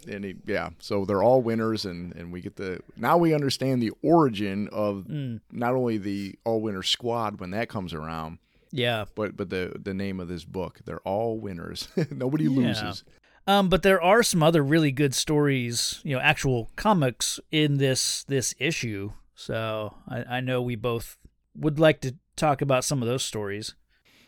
and 0.06 0.24
he, 0.24 0.34
yeah, 0.46 0.70
so 0.78 1.06
they're 1.06 1.22
all 1.22 1.40
winners, 1.40 1.86
and 1.86 2.14
and 2.16 2.30
we 2.32 2.42
get 2.42 2.56
the 2.56 2.80
now 2.96 3.16
we 3.16 3.32
understand 3.32 3.80
the 3.82 3.92
origin 4.02 4.68
of 4.72 5.06
Mm. 5.08 5.40
not 5.50 5.74
only 5.74 5.96
the 5.96 6.34
all 6.44 6.60
winner 6.60 6.82
squad 6.82 7.40
when 7.40 7.52
that 7.52 7.70
comes 7.70 7.94
around, 7.94 8.36
Yeah. 8.72 9.06
but 9.14 9.38
but 9.38 9.48
the 9.48 9.72
the 9.82 9.94
name 9.94 10.20
of 10.20 10.28
this 10.28 10.44
book. 10.44 10.80
They're 10.84 11.00
all 11.00 11.38
winners. 11.38 11.88
Nobody 12.10 12.44
Yeah. 12.44 12.50
loses. 12.68 13.04
Um, 13.46 13.68
but 13.68 13.82
there 13.82 14.00
are 14.00 14.22
some 14.22 14.42
other 14.42 14.62
really 14.62 14.92
good 14.92 15.14
stories, 15.14 16.00
you 16.04 16.14
know, 16.14 16.20
actual 16.22 16.70
comics 16.76 17.40
in 17.50 17.78
this 17.78 18.24
this 18.24 18.54
issue. 18.58 19.12
So 19.34 19.96
I, 20.08 20.36
I 20.36 20.40
know 20.40 20.62
we 20.62 20.76
both 20.76 21.18
would 21.56 21.78
like 21.80 22.00
to 22.02 22.14
talk 22.36 22.62
about 22.62 22.84
some 22.84 23.02
of 23.02 23.08
those 23.08 23.24
stories. 23.24 23.74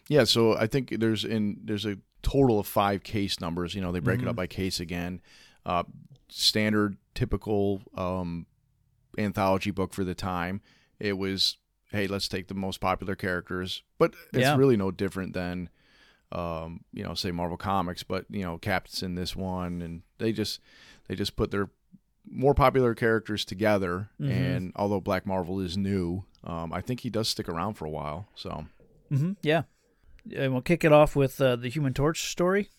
Yeah, 0.08 0.24
so 0.24 0.56
I 0.56 0.66
think 0.66 0.98
there's 0.98 1.24
in 1.24 1.60
there's 1.64 1.86
a 1.86 1.98
total 2.22 2.58
of 2.58 2.66
five 2.66 3.02
case 3.04 3.40
numbers. 3.40 3.74
You 3.74 3.82
know, 3.82 3.92
they 3.92 4.00
break 4.00 4.18
it 4.18 4.22
Mm-hmm. 4.22 4.30
up 4.30 4.36
by 4.36 4.46
case 4.46 4.80
again. 4.80 5.20
Uh, 5.64 5.84
standard, 6.28 6.96
typical 7.14 7.82
um, 7.96 8.46
anthology 9.16 9.70
book 9.70 9.94
for 9.94 10.04
the 10.04 10.14
time. 10.14 10.60
It 10.98 11.16
was, 11.16 11.56
hey, 11.90 12.06
let's 12.06 12.28
take 12.28 12.48
the 12.48 12.54
most 12.54 12.80
popular 12.80 13.14
characters, 13.14 13.82
but 13.98 14.12
it's 14.32 14.42
Yeah. 14.42 14.56
really 14.56 14.76
no 14.76 14.90
different 14.90 15.32
than, 15.34 15.70
um, 16.34 16.80
you 16.92 17.02
know, 17.04 17.14
say 17.14 17.30
Marvel 17.30 17.56
Comics. 17.56 18.02
But 18.02 18.26
you 18.30 18.42
know, 18.42 18.58
Captain's 18.58 19.02
in 19.02 19.14
this 19.14 19.34
one, 19.36 19.80
and 19.82 20.02
they 20.18 20.32
just 20.32 20.60
they 21.08 21.14
just 21.14 21.36
put 21.36 21.50
their 21.50 21.70
more 22.30 22.54
popular 22.54 22.94
characters 22.94 23.44
together. 23.44 24.08
Mhm. 24.20 24.30
And 24.30 24.72
although 24.76 25.00
Black 25.00 25.26
Marvel 25.26 25.60
is 25.60 25.76
new, 25.76 26.24
um, 26.42 26.72
I 26.72 26.80
think 26.80 27.00
he 27.00 27.10
does 27.10 27.28
stick 27.28 27.48
around 27.48 27.74
for 27.74 27.84
a 27.84 27.90
while. 27.90 28.28
So 28.34 28.66
hmm 29.08 29.32
Yeah. 29.42 29.62
And 30.34 30.52
we'll 30.52 30.62
kick 30.62 30.84
it 30.84 30.92
off 30.92 31.14
with 31.14 31.38
uh, 31.40 31.56
the 31.56 31.68
Human 31.68 31.92
Torch 31.92 32.30
story. 32.30 32.70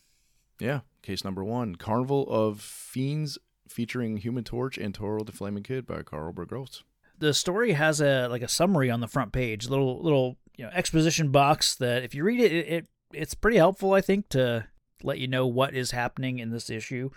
Yeah, 0.60 0.80
case 1.04 1.24
number 1.24 1.44
one: 1.44 1.76
Carnival 1.76 2.26
of 2.28 2.60
Fiends, 2.62 3.38
featuring 3.68 4.18
Human 4.18 4.44
Torch 4.44 4.78
and 4.80 4.96
Toro 4.96 5.24
the 5.24 5.32
Flaming 5.32 5.62
Kid 5.64 5.86
by 5.86 6.02
Carl 6.02 6.34
Burgos. 6.34 6.84
the 7.20 7.34
story 7.36 7.74
has 7.74 8.02
a 8.02 8.28
like 8.30 8.42
a 8.42 8.48
summary 8.48 8.90
on 8.90 9.00
the 9.00 9.08
front 9.08 9.32
page, 9.32 9.68
little 9.70 10.02
little 10.02 10.38
you 10.58 10.66
know 10.66 10.72
exposition 10.74 11.30
box 11.30 11.76
that 11.76 12.04
if 12.04 12.16
you 12.16 12.24
read 12.24 12.40
it, 12.40 12.52
it, 12.52 12.68
it 12.68 12.88
it's 13.14 13.34
pretty 13.34 13.58
helpful, 13.58 13.94
I 13.94 14.02
think, 14.02 14.30
to 14.30 14.68
let 15.04 15.20
you 15.20 15.28
know 15.28 15.48
what 15.48 15.74
is 15.74 15.92
happening 15.92 16.40
in 16.40 16.52
this 16.52 16.70
issue. 16.70 17.10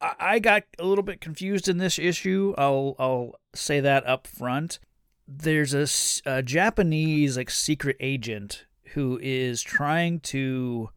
I, 0.00 0.14
I 0.18 0.38
got 0.38 0.64
a 0.78 0.84
little 0.84 1.04
bit 1.04 1.20
confused 1.20 1.68
in 1.68 1.78
this 1.78 1.98
issue. 1.98 2.54
I'll 2.58 2.94
I'll 2.98 3.34
say 3.54 3.80
that 3.80 4.06
up 4.06 4.26
front. 4.26 4.78
There's 5.26 5.72
a 6.26 6.42
Japanese 6.42 7.36
like 7.36 7.50
secret 7.50 7.96
agent 8.00 8.66
who 8.92 9.18
is 9.22 9.62
trying 9.62 10.20
to 10.20 10.90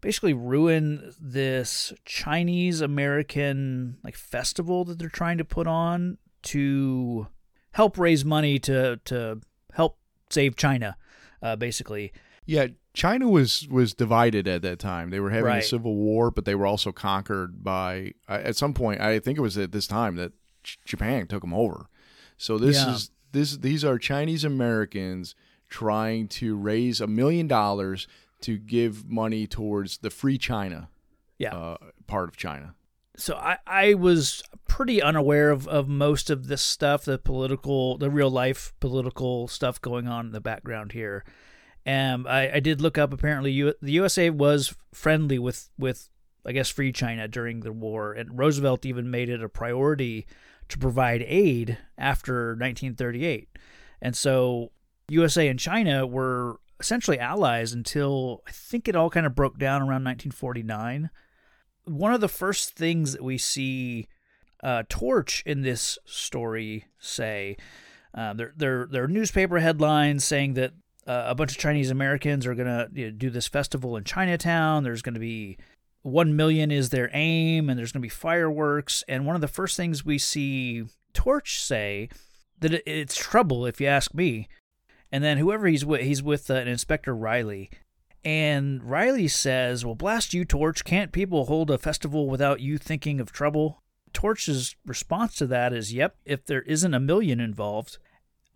basically 0.00 0.34
ruin 0.34 1.14
this 1.18 1.94
Chinese 2.04 2.82
American 2.82 3.96
like 4.04 4.16
festival 4.16 4.84
that 4.84 4.98
they're 4.98 5.08
trying 5.08 5.38
to 5.38 5.44
put 5.44 5.66
on 5.66 6.18
to 6.42 7.26
help 7.72 7.96
raise 7.98 8.24
money 8.24 8.58
to 8.58 9.00
to 9.06 9.40
help 9.72 9.98
save 10.28 10.56
China, 10.56 10.96
uh, 11.42 11.56
basically. 11.56 12.12
Yeah, 12.44 12.68
China 12.94 13.28
was 13.28 13.66
was 13.68 13.92
divided 13.92 14.46
at 14.48 14.62
that 14.62 14.78
time. 14.78 15.10
They 15.10 15.20
were 15.20 15.30
having 15.30 15.46
a 15.58 15.62
civil 15.62 15.94
war, 15.96 16.30
but 16.30 16.44
they 16.44 16.54
were 16.54 16.66
also 16.66 16.92
conquered 16.92 17.62
by. 17.62 18.12
uh, 18.28 18.40
At 18.42 18.56
some 18.56 18.72
point, 18.72 19.00
I 19.00 19.18
think 19.18 19.36
it 19.36 19.42
was 19.42 19.58
at 19.58 19.72
this 19.72 19.86
time 19.86 20.16
that 20.16 20.32
Japan 20.84 21.26
took 21.26 21.42
them 21.42 21.52
over. 21.52 21.86
So 22.38 22.56
this 22.58 22.76
Yeah. 22.76 22.94
is 22.94 23.10
this. 23.32 23.56
These 23.58 23.84
are 23.84 23.98
Chinese 23.98 24.44
Americans 24.44 25.34
trying 25.68 26.28
to 26.28 26.56
raise 26.56 27.00
a 27.00 27.06
million 27.06 27.48
dollars 27.48 28.06
to 28.42 28.58
give 28.58 29.08
money 29.10 29.46
towards 29.46 29.98
the 29.98 30.10
free 30.10 30.38
China 30.38 30.88
Yeah. 31.38 31.54
uh, 31.54 31.76
part 32.06 32.28
of 32.28 32.36
China. 32.36 32.74
so 33.16 33.34
I, 33.36 33.58
I 33.66 33.94
was 33.94 34.42
pretty 34.68 35.00
unaware 35.00 35.50
of, 35.50 35.66
of 35.68 35.88
most 35.88 36.30
of 36.30 36.46
this 36.48 36.62
stuff, 36.62 37.04
the 37.04 37.16
political, 37.18 37.96
the 37.98 38.10
real 38.10 38.30
life 38.30 38.72
political 38.80 39.48
stuff 39.48 39.80
going 39.80 40.06
on 40.08 40.26
in 40.26 40.32
the 40.32 40.40
background 40.40 40.92
here. 40.92 41.24
And 41.86 42.26
I, 42.26 42.52
I 42.54 42.60
did 42.60 42.80
look 42.80 42.96
up. 42.96 43.12
Apparently, 43.12 43.52
U, 43.52 43.74
the 43.80 43.92
USA 43.92 44.30
was 44.30 44.74
friendly 44.92 45.38
with 45.38 45.70
with 45.78 46.08
I 46.46 46.52
guess 46.52 46.68
free 46.68 46.92
China 46.92 47.28
during 47.28 47.60
the 47.60 47.72
war, 47.72 48.12
and 48.12 48.38
Roosevelt 48.38 48.86
even 48.86 49.10
made 49.10 49.28
it 49.28 49.42
a 49.42 49.48
priority 49.48 50.26
to 50.68 50.78
provide 50.78 51.24
aid 51.26 51.78
after 51.98 52.50
1938. 52.50 53.48
And 54.00 54.16
so 54.16 54.72
USA 55.08 55.48
and 55.48 55.58
China 55.58 56.06
were 56.06 56.58
essentially 56.80 57.18
allies 57.18 57.72
until 57.72 58.42
I 58.46 58.50
think 58.50 58.88
it 58.88 58.96
all 58.96 59.10
kind 59.10 59.26
of 59.26 59.34
broke 59.34 59.58
down 59.58 59.80
around 59.80 60.04
1949 60.04 61.10
one 61.84 62.14
of 62.14 62.20
the 62.20 62.28
first 62.28 62.74
things 62.74 63.12
that 63.12 63.22
we 63.22 63.38
see 63.38 64.08
uh, 64.62 64.82
Torch 64.88 65.42
in 65.44 65.62
this 65.62 65.98
story 66.04 66.86
say, 66.98 67.56
uh, 68.14 68.32
there, 68.32 68.52
there, 68.56 68.86
there 68.90 69.04
are 69.04 69.08
newspaper 69.08 69.58
headlines 69.58 70.24
saying 70.24 70.54
that 70.54 70.72
uh, 71.06 71.24
a 71.26 71.34
bunch 71.34 71.52
of 71.52 71.58
Chinese 71.58 71.90
Americans 71.90 72.46
are 72.46 72.54
going 72.54 72.68
to 72.68 72.88
you 72.92 73.06
know, 73.06 73.10
do 73.12 73.30
this 73.30 73.48
festival 73.48 73.96
in 73.96 74.04
Chinatown. 74.04 74.84
There's 74.84 75.02
going 75.02 75.14
to 75.14 75.20
be 75.20 75.58
one 76.02 76.36
million 76.36 76.70
is 76.70 76.90
their 76.90 77.10
aim, 77.12 77.68
and 77.68 77.78
there's 77.78 77.92
going 77.92 78.00
to 78.00 78.06
be 78.06 78.10
fireworks. 78.10 79.04
And 79.08 79.26
one 79.26 79.34
of 79.34 79.40
the 79.40 79.48
first 79.48 79.76
things 79.76 80.04
we 80.04 80.18
see 80.18 80.84
Torch 81.12 81.60
say 81.60 82.08
that 82.60 82.82
it's 82.90 83.16
trouble, 83.16 83.66
if 83.66 83.80
you 83.80 83.86
ask 83.86 84.14
me. 84.14 84.48
And 85.12 85.22
then 85.22 85.38
whoever 85.38 85.66
he's 85.66 85.84
with, 85.84 86.00
he's 86.00 86.22
with 86.22 86.50
uh, 86.50 86.54
an 86.54 86.68
Inspector 86.68 87.14
Riley, 87.14 87.70
and 88.24 88.82
Riley 88.82 89.28
says, 89.28 89.84
Well, 89.84 89.94
blast 89.94 90.32
you, 90.32 90.44
Torch. 90.44 90.84
Can't 90.84 91.12
people 91.12 91.44
hold 91.44 91.70
a 91.70 91.78
festival 91.78 92.28
without 92.28 92.60
you 92.60 92.78
thinking 92.78 93.20
of 93.20 93.32
trouble? 93.32 93.82
Torch's 94.12 94.76
response 94.86 95.34
to 95.36 95.46
that 95.48 95.72
is, 95.72 95.92
Yep, 95.92 96.16
if 96.24 96.46
there 96.46 96.62
isn't 96.62 96.94
a 96.94 97.00
million 97.00 97.38
involved. 97.38 97.98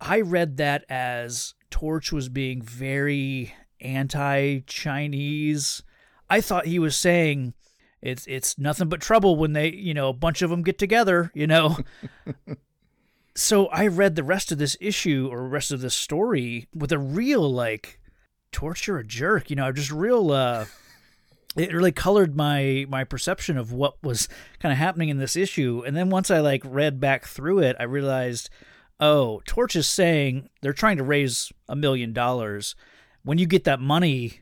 I 0.01 0.21
read 0.21 0.57
that 0.57 0.85
as 0.89 1.53
Torch 1.69 2.11
was 2.11 2.29
being 2.29 2.61
very 2.61 3.53
anti 3.81 4.59
Chinese. 4.61 5.83
I 6.29 6.41
thought 6.41 6.67
he 6.67 6.79
was 6.79 6.95
saying 6.95 7.53
it's 8.01 8.25
it's 8.27 8.57
nothing 8.57 8.87
but 8.87 9.01
trouble 9.01 9.35
when 9.35 9.53
they, 9.53 9.71
you 9.71 9.93
know, 9.93 10.09
a 10.09 10.13
bunch 10.13 10.41
of 10.41 10.49
them 10.49 10.63
get 10.63 10.77
together, 10.77 11.31
you 11.33 11.47
know. 11.47 11.77
so 13.35 13.67
I 13.67 13.87
read 13.87 14.15
the 14.15 14.23
rest 14.23 14.51
of 14.51 14.57
this 14.57 14.77
issue 14.79 15.27
or 15.31 15.47
rest 15.47 15.71
of 15.71 15.81
this 15.81 15.95
story 15.95 16.67
with 16.73 16.91
a 16.91 16.99
real 16.99 17.51
like 17.51 17.99
Torch, 18.51 18.87
you're 18.87 18.99
a 18.99 19.05
jerk. 19.05 19.49
You 19.49 19.55
know, 19.55 19.71
just 19.71 19.91
real. 19.91 20.31
uh 20.31 20.65
It 21.57 21.73
really 21.73 21.91
colored 21.91 22.37
my 22.37 22.85
my 22.89 23.03
perception 23.03 23.57
of 23.57 23.73
what 23.73 24.01
was 24.03 24.29
kind 24.59 24.71
of 24.71 24.77
happening 24.77 25.09
in 25.09 25.17
this 25.17 25.35
issue. 25.35 25.81
And 25.85 25.97
then 25.97 26.11
once 26.11 26.29
I 26.29 26.39
like 26.39 26.61
read 26.63 26.99
back 26.99 27.25
through 27.25 27.59
it, 27.59 27.75
I 27.79 27.83
realized, 27.83 28.51
oh, 28.99 29.41
Torch 29.45 29.75
is 29.75 29.87
saying 29.87 30.49
they're 30.61 30.73
trying 30.73 30.97
to 30.97 31.03
raise 31.03 31.51
a 31.67 31.75
million 31.75 32.13
dollars. 32.13 32.75
When 33.23 33.37
you 33.37 33.45
get 33.45 33.63
that 33.65 33.79
money, 33.79 34.41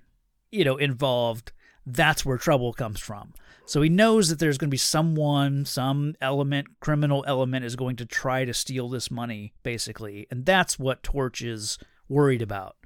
you 0.52 0.64
know, 0.64 0.78
involved, 0.78 1.52
that's 1.86 2.26
where 2.26 2.38
trouble 2.38 2.74
comes 2.74 3.00
from. 3.00 3.34
So 3.66 3.82
he 3.82 3.90
knows 3.90 4.30
that 4.30 4.40
there's 4.40 4.58
going 4.58 4.70
to 4.70 4.74
be 4.74 4.78
someone, 4.78 5.66
some 5.66 6.16
element, 6.22 6.80
criminal 6.80 7.26
element 7.28 7.66
is 7.66 7.76
going 7.76 7.98
to 7.98 8.06
try 8.06 8.46
to 8.46 8.54
steal 8.54 8.88
this 8.88 9.12
money, 9.12 9.54
basically. 9.62 10.26
And 10.32 10.46
that's 10.46 10.80
what 10.80 11.04
Torch 11.04 11.42
is 11.42 11.78
worried 12.08 12.42
about. 12.42 12.78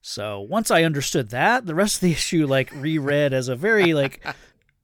So 0.00 0.40
once 0.40 0.70
I 0.70 0.84
understood 0.84 1.30
that, 1.30 1.66
the 1.66 1.74
rest 1.74 1.96
of 1.96 2.00
the 2.02 2.12
issue 2.12 2.46
like 2.46 2.72
reread 2.72 3.32
as 3.32 3.48
a 3.48 3.56
very 3.56 3.94
like 3.94 4.24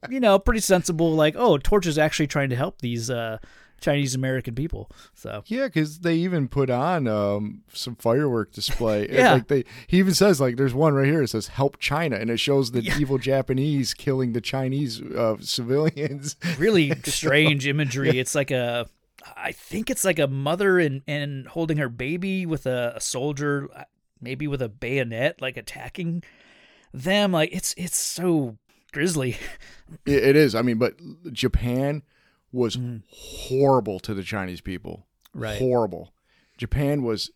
you 0.08 0.20
know, 0.20 0.38
pretty 0.38 0.61
sensible 0.61 1.14
like, 1.14 1.35
oh, 1.37 1.58
Torch 1.58 1.87
is 1.87 1.99
actually 1.99 2.28
trying 2.28 2.50
to 2.50 2.56
help 2.56 2.80
these 2.80 3.11
uh 3.11 3.38
Chinese 3.80 4.14
American 4.14 4.54
people. 4.54 4.90
So 5.14 5.42
Yeah, 5.47 5.66
because 5.66 6.00
they 6.00 6.14
even 6.16 6.49
put 6.49 6.70
on 6.70 7.06
um, 7.06 7.62
some 7.73 7.94
firework 7.97 8.52
display. 8.52 9.08
Yeah. 9.12 9.35
like 9.35 9.49
they 9.49 9.64
he 9.87 9.99
even 9.99 10.14
says 10.14 10.40
like 10.40 10.56
there's 10.56 10.75
one 10.75 10.94
right 10.94 11.06
here. 11.06 11.23
It 11.23 11.28
says 11.28 11.49
"Help 11.49 11.78
China," 11.78 12.16
and 12.16 12.30
it 12.30 12.38
shows 12.40 12.70
the 12.73 12.82
Yeah. 12.82 12.99
evil 12.99 13.18
Japanese 13.18 13.94
killing 13.94 14.32
the 14.32 14.40
Chinese 14.40 15.00
uh, 15.02 15.37
civilians. 15.40 16.37
really 16.58 16.92
strange 17.04 17.66
imagery. 17.66 18.18
It's 18.18 18.35
like 18.35 18.50
a 18.50 18.88
I 19.37 19.52
think 19.52 19.90
it's 19.90 20.04
like 20.04 20.18
a 20.18 20.26
mother 20.28 20.78
and 20.78 21.02
and 21.06 21.47
holding 21.49 21.76
her 21.78 21.88
baby 21.88 22.47
with 22.47 22.66
a, 22.66 22.94
a 22.97 23.00
soldier 23.00 23.68
uh, 23.75 23.85
maybe 24.20 24.47
with 24.47 24.62
a 24.62 24.68
bayonet 24.68 25.40
like 25.40 25.56
attacking 25.56 26.23
them 26.92 27.32
like 27.32 27.50
it's 27.52 27.75
it's 27.76 27.97
so 27.99 28.56
grisly. 28.92 29.37
It, 30.06 30.23
it 30.25 30.37
is. 30.37 30.54
I 30.54 30.62
mean, 30.62 30.78
but 30.78 30.94
Japan 31.32 32.02
was 32.52 32.76
Mm. 32.76 33.02
horrible 33.11 33.99
to 34.00 34.14
the 34.14 34.23
Chinese 34.23 34.61
people. 34.61 35.07
Right. 35.35 35.59
Horrible. 35.59 36.12
Japan 36.57 37.02
was 37.02 37.31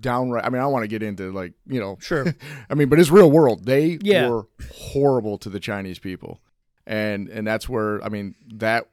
downright. 0.00 0.44
I 0.44 0.50
mean, 0.50 0.60
I 0.60 0.66
want 0.66 0.82
to 0.84 0.88
get 0.88 1.02
into 1.02 1.32
like 1.32 1.54
you 1.66 1.80
know. 1.80 1.96
Sure. 2.00 2.26
I 2.70 2.74
mean, 2.74 2.88
but 2.88 3.00
it's 3.00 3.10
real 3.10 3.30
world. 3.30 3.64
They 3.64 3.98
Yeah. 4.02 4.28
were 4.28 4.46
horrible 4.76 5.38
to 5.38 5.48
the 5.50 5.60
Chinese 5.60 5.98
people, 5.98 6.40
and 6.86 7.28
and 7.28 7.46
that's 7.46 7.68
where 7.68 8.02
I 8.04 8.08
mean 8.08 8.34
that 8.54 8.88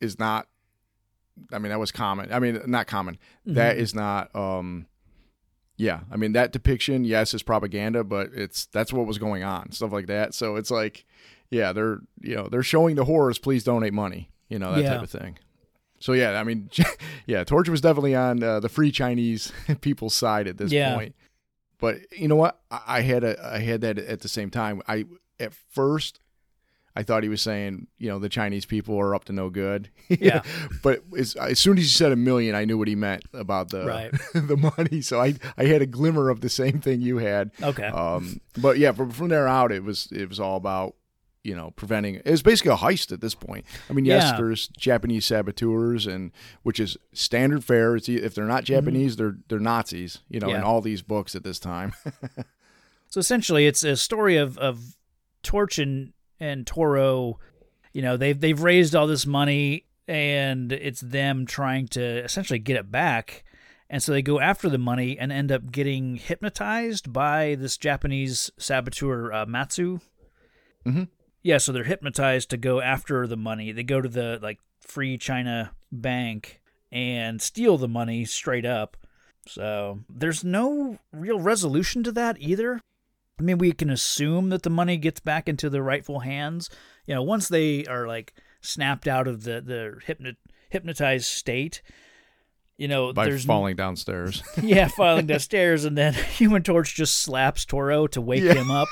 is 0.00 0.18
not. 0.18 0.48
I 1.52 1.58
mean, 1.58 1.70
that 1.70 1.80
was 1.80 1.90
common. 1.92 2.32
I 2.32 2.38
mean, 2.38 2.60
not 2.66 2.86
common. 2.86 3.18
That 3.46 3.76
Mhm. 3.76 3.80
is 3.80 3.94
not. 3.94 4.34
um 4.34 4.86
Yeah, 5.76 6.00
I 6.10 6.16
mean 6.16 6.32
that 6.32 6.52
depiction, 6.52 7.04
yes, 7.04 7.34
is 7.34 7.42
propaganda, 7.42 8.04
but 8.04 8.30
it's 8.34 8.66
that's 8.66 8.92
what 8.92 9.06
was 9.06 9.18
going 9.18 9.42
on, 9.42 9.72
stuff 9.72 9.92
like 9.92 10.06
that. 10.06 10.32
So 10.34 10.54
it's 10.56 10.70
like, 10.70 11.04
yeah, 11.50 11.72
they're 11.72 11.98
you 12.20 12.34
know 12.36 12.48
they're 12.48 12.62
showing 12.62 12.94
the 12.96 13.04
horrors. 13.06 13.38
Please 13.38 13.64
donate 13.64 13.92
money, 13.92 14.30
you 14.48 14.58
know 14.58 14.74
that 14.74 14.82
Yeah. 14.82 14.94
type 14.94 15.02
of 15.02 15.10
thing. 15.10 15.38
So 16.00 16.12
yeah, 16.12 16.38
I 16.40 16.44
mean, 16.44 16.70
yeah, 17.26 17.44
Torch 17.44 17.68
was 17.68 17.80
definitely 17.80 18.14
on 18.14 18.42
uh, 18.42 18.60
the 18.60 18.68
free 18.68 18.90
Chinese 18.90 19.52
people's 19.80 20.14
side 20.14 20.46
at 20.46 20.58
this 20.58 20.70
Yeah. 20.72 20.94
point. 20.94 21.14
But 21.78 21.98
you 22.12 22.28
know 22.28 22.36
what? 22.36 22.60
I 22.70 22.80
I 22.86 23.00
had 23.00 23.24
a 23.24 23.54
I 23.54 23.58
had 23.58 23.80
that 23.82 23.98
at 23.98 24.20
the 24.20 24.28
same 24.28 24.50
time. 24.50 24.82
I 24.88 25.04
at 25.40 25.52
first 25.70 26.20
I 26.96 27.02
thought 27.02 27.24
he 27.24 27.28
was 27.28 27.42
saying, 27.42 27.88
you 27.98 28.08
know, 28.08 28.20
the 28.20 28.28
Chinese 28.28 28.64
people 28.66 28.96
are 29.00 29.16
up 29.16 29.24
to 29.24 29.32
no 29.32 29.50
good. 29.50 29.88
Yeah. 30.08 30.42
but 30.82 31.02
as, 31.18 31.34
as 31.34 31.58
soon 31.58 31.76
as 31.76 31.84
he 31.84 31.90
said 31.90 32.12
a 32.12 32.16
million, 32.16 32.54
I 32.54 32.64
knew 32.66 32.78
what 32.78 32.86
he 32.86 32.94
meant 32.94 33.24
about 33.32 33.70
the 33.70 33.84
Right. 33.84 34.12
the 34.34 34.56
money. 34.56 35.00
So 35.00 35.20
I 35.20 35.34
I 35.58 35.64
had 35.64 35.82
a 35.82 35.86
glimmer 35.86 36.28
of 36.30 36.40
the 36.40 36.48
same 36.48 36.80
thing 36.80 37.00
you 37.00 37.18
had. 37.18 37.50
Okay. 37.62 37.86
Um, 37.86 38.40
but 38.58 38.78
yeah, 38.78 38.92
from 38.92 39.10
from 39.10 39.28
there 39.28 39.48
out, 39.48 39.72
it 39.72 39.82
was 39.82 40.08
it 40.12 40.28
was 40.28 40.38
all 40.38 40.56
about 40.56 40.94
you 41.44 41.54
know 41.54 41.70
preventing. 41.76 42.16
It 42.16 42.30
was 42.30 42.42
basically 42.42 42.72
a 42.72 42.76
heist 42.76 43.12
at 43.12 43.20
this 43.20 43.34
point. 43.36 43.64
I 43.88 43.92
mean, 43.92 44.04
yes, 44.04 44.24
Yeah. 44.32 44.36
there's 44.38 44.68
Japanese 44.76 45.26
saboteurs, 45.26 46.06
and 46.06 46.32
which 46.64 46.80
is 46.80 46.96
standard 47.12 47.62
fare. 47.62 47.94
It's, 47.94 48.08
if 48.08 48.34
they're 48.34 48.44
not 48.46 48.64
Japanese, 48.64 49.14
they're 49.16 49.36
they're 49.48 49.60
Nazis. 49.60 50.18
You 50.28 50.40
know, 50.40 50.48
in 50.48 50.56
Mm-hmm. 50.56 50.64
All 50.66 50.80
these 50.80 51.02
books 51.02 51.36
at 51.36 51.44
this 51.44 51.58
time. 51.60 51.92
So 53.08 53.20
essentially, 53.20 53.68
it's 53.68 53.84
a 53.84 53.96
story 53.96 54.36
of 54.38 54.58
of 54.58 54.96
Torch 55.44 55.78
and 55.78 56.12
and 56.40 56.66
Toro. 56.66 57.38
You 57.92 58.02
know, 58.02 58.16
they've 58.16 58.40
they've 58.40 58.60
raised 58.60 58.96
all 58.96 59.06
this 59.06 59.24
money, 59.24 59.84
and 60.08 60.72
it's 60.72 61.00
them 61.00 61.46
trying 61.46 61.86
to 61.88 62.02
essentially 62.24 62.58
get 62.58 62.76
it 62.76 62.90
back. 62.90 63.44
And 63.88 64.02
so 64.02 64.10
they 64.10 64.20
go 64.22 64.40
after 64.40 64.68
the 64.68 64.78
money 64.78 65.16
and 65.16 65.30
end 65.30 65.52
up 65.52 65.70
getting 65.70 66.16
hypnotized 66.16 67.12
by 67.12 67.54
this 67.54 67.76
Japanese 67.76 68.50
saboteur 68.58 69.32
uh, 69.32 69.46
Matsu. 69.46 70.00
Mhm. 70.84 71.06
Yeah, 71.44 71.58
so 71.58 71.72
they're 71.72 71.84
hypnotized 71.84 72.48
to 72.50 72.56
go 72.56 72.80
after 72.80 73.26
the 73.26 73.36
money. 73.36 73.70
They 73.70 73.82
go 73.82 74.00
to 74.00 74.08
the 74.08 74.40
like 74.42 74.58
Free 74.80 75.18
China 75.18 75.72
Bank 75.92 76.62
and 76.90 77.40
steal 77.40 77.76
the 77.76 77.86
money 77.86 78.24
straight 78.24 78.64
up. 78.64 78.96
So 79.46 80.00
there's 80.08 80.42
no 80.42 80.98
real 81.12 81.38
resolution 81.38 82.02
to 82.04 82.12
that 82.12 82.38
either. 82.40 82.80
I 83.38 83.42
mean, 83.42 83.58
we 83.58 83.72
can 83.72 83.90
assume 83.90 84.48
that 84.48 84.62
the 84.62 84.70
money 84.70 84.96
gets 84.96 85.20
back 85.20 85.46
into 85.46 85.68
the 85.68 85.82
rightful 85.82 86.20
hands. 86.20 86.70
You 87.04 87.16
know, 87.16 87.22
once 87.22 87.48
they 87.48 87.84
are 87.84 88.08
like 88.08 88.32
snapped 88.62 89.06
out 89.06 89.28
of 89.28 89.44
the 89.44 89.60
the 89.60 89.98
hypno- 90.06 90.36
hypnotized 90.70 91.26
state. 91.26 91.82
You 92.76 92.88
know, 92.88 93.12
by 93.12 93.26
there's 93.26 93.44
falling 93.44 93.76
downstairs. 93.76 94.42
yeah, 94.62 94.88
falling 94.88 95.26
downstairs, 95.26 95.84
and 95.84 95.96
then 95.96 96.12
Human 96.36 96.62
Torch 96.64 96.94
just 96.96 97.18
slaps 97.18 97.64
Toro 97.64 98.06
to 98.08 98.20
wake 98.20 98.42
Yeah. 98.42 98.54
him 98.54 98.70
up. 98.70 98.88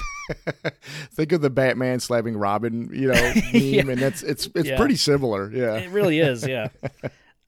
Think 1.12 1.32
of 1.32 1.40
the 1.40 1.50
Batman 1.50 1.98
slapping 1.98 2.36
Robin, 2.36 2.90
you 2.92 3.08
know, 3.08 3.32
meme, 3.34 3.50
Yeah. 3.52 3.80
and 3.88 3.98
that's 4.00 4.22
it's 4.22 4.48
it's 4.54 4.68
Yeah. 4.68 4.76
pretty 4.76 4.94
similar. 4.96 5.50
Yeah, 5.52 5.78
It 5.78 5.90
really 5.90 6.20
is, 6.20 6.46
yeah. 6.46 6.68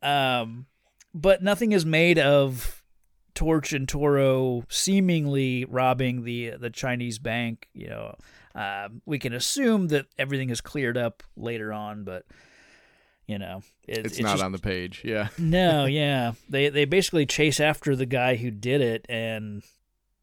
um, 0.02 0.66
but 1.14 1.42
nothing 1.42 1.70
is 1.72 1.86
made 1.86 2.18
of 2.18 2.82
Torch 3.34 3.72
and 3.72 3.88
Toro 3.88 4.64
seemingly 4.68 5.64
robbing 5.64 6.24
the 6.24 6.50
the 6.58 6.70
Chinese 6.70 7.18
bank. 7.20 7.68
You 7.74 7.88
know, 7.90 8.16
um, 8.56 9.02
we 9.06 9.18
can 9.20 9.32
assume 9.32 9.88
that 9.88 10.06
everything 10.18 10.50
is 10.50 10.60
cleared 10.60 10.96
up 10.96 11.22
later 11.36 11.72
on, 11.72 12.02
but 12.04 12.24
you 13.26 13.38
know, 13.38 13.62
it, 13.88 14.06
it's, 14.06 14.20
not 14.20 14.32
just- 14.32 14.42
on 14.44 14.52
the 14.52 14.58
page. 14.58 15.02
Yeah, 15.04 15.28
No, 15.38 15.86
yeah. 15.86 16.32
They 16.48 16.68
they 16.68 16.84
basically 16.84 17.26
chase 17.26 17.60
after 17.60 17.96
the 17.96 18.06
guy 18.06 18.36
who 18.36 18.50
did 18.50 18.80
it 18.80 19.06
and 19.08 19.62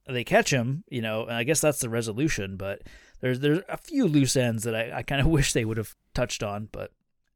they 0.08 0.24
catch 0.24 0.52
him, 0.52 0.84
you 0.90 1.02
know, 1.02 1.24
and 1.24 1.34
I 1.34 1.44
guess 1.44 1.62
that's 1.62 1.80
the 1.80 1.90
resolution, 1.90 2.58
but 2.58 2.82
there's 3.22 3.40
there's 3.40 3.60
a 3.70 3.78
few 3.78 4.06
loose 4.08 4.36
ends 4.36 4.64
that 4.64 4.76
I, 4.76 4.98
I 4.98 5.04
kind 5.04 5.22
of 5.22 5.28
wish 5.38 5.54
they 5.54 5.66
would 5.66 5.78
have 5.78 5.96
touched 6.14 6.44
on, 6.44 6.70
but 6.72 6.92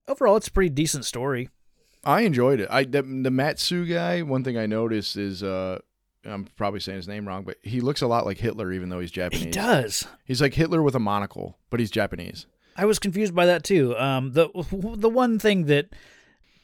overall 0.08 0.36
it's 0.38 0.48
a 0.48 0.52
pretty 0.52 0.70
decent 0.70 1.06
story. 1.06 1.50
I 2.04 2.22
enjoyed 2.22 2.60
it. 2.60 2.68
I 2.70 2.84
the, 2.84 3.02
the 3.02 3.32
Matsu 3.32 3.86
guy. 3.86 4.22
One 4.22 4.44
thing 4.44 4.58
I 4.58 4.68
noticed 4.68 5.18
is 5.18 5.42
uh, 5.42 5.80
I'm 6.24 6.46
probably 6.56 6.80
saying 6.80 6.98
his 6.98 7.08
name 7.08 7.28
wrong, 7.28 7.44
but 7.44 7.58
he 7.64 7.82
looks 7.82 8.02
a 8.04 8.08
lot 8.08 8.26
like 8.26 8.38
Hitler, 8.38 8.72
even 8.72 8.90
though 8.90 9.00
he's 9.00 9.12
Japanese. 9.12 9.46
He 9.46 9.52
does. 9.52 10.08
He's 10.24 10.42
like 10.42 10.54
Hitler 10.54 10.84
with 10.84 10.94
a 10.96 11.00
monocle, 11.00 11.58
but 11.72 11.80
he's 11.80 11.90
Japanese. 11.92 12.46
I 12.76 12.86
was 12.86 13.00
confused 13.00 13.34
by 13.34 13.46
that 13.46 13.64
too. 13.64 13.96
Um 13.98 14.34
the 14.34 14.50
the 14.98 15.10
one 15.10 15.40
thing 15.40 15.66
that 15.66 15.90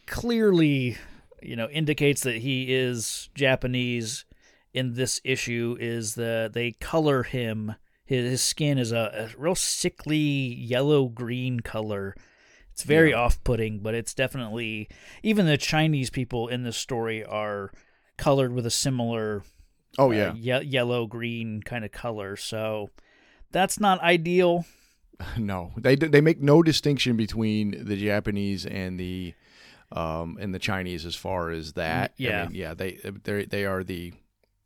clearly, 0.07 0.97
you 1.41 1.55
know, 1.55 1.69
indicates 1.69 2.21
that 2.23 2.37
he 2.37 2.73
is 2.73 3.29
Japanese 3.35 4.25
in 4.73 4.93
this 4.93 5.19
issue 5.23 5.77
is 5.79 6.15
that 6.15 6.53
they 6.53 6.71
color 6.71 7.23
him 7.23 7.75
his, 8.11 8.29
his 8.29 8.41
skin 8.41 8.77
is 8.77 8.91
a, 8.91 9.29
a 9.33 9.39
real 9.39 9.55
sickly 9.55 10.17
yellow 10.17 11.07
green 11.07 11.61
color. 11.61 12.15
It's 12.73 12.83
very 12.83 13.13
off-putting, 13.13 13.79
but 13.79 13.95
it's 13.95 14.13
definitely 14.13 14.89
even 15.23 15.45
the 15.45 15.57
Chinese 15.57 16.09
people 16.09 16.47
in 16.47 16.63
this 16.63 16.77
story 16.77 17.23
are 17.23 17.71
colored 18.17 18.53
with 18.53 18.65
a 18.65 18.71
similar 18.71 19.43
Oh 19.97 20.09
uh, 20.09 20.15
yeah, 20.15 20.33
ye- 20.33 20.67
yellow 20.67 21.05
green 21.05 21.61
kind 21.63 21.83
of 21.85 21.91
color. 21.91 22.35
So 22.35 22.89
that's 23.51 23.79
not 23.79 24.01
ideal. 24.01 24.65
no, 25.37 25.71
they 25.77 25.95
they 25.95 26.21
make 26.21 26.41
no 26.41 26.61
distinction 26.63 27.15
between 27.17 27.83
the 27.85 27.95
Japanese 27.97 28.65
and 28.65 28.99
the 28.99 29.33
um 29.91 30.37
and 30.39 30.53
the 30.53 30.59
Chinese 30.59 31.05
as 31.05 31.15
far 31.15 31.49
as 31.49 31.73
that. 31.73 32.11
I 32.11 32.13
Yeah. 32.17 32.45
mean, 32.45 32.55
yeah, 32.55 32.73
they 32.73 32.99
they 33.23 33.45
they 33.45 33.65
are 33.65 33.83
the 33.83 34.13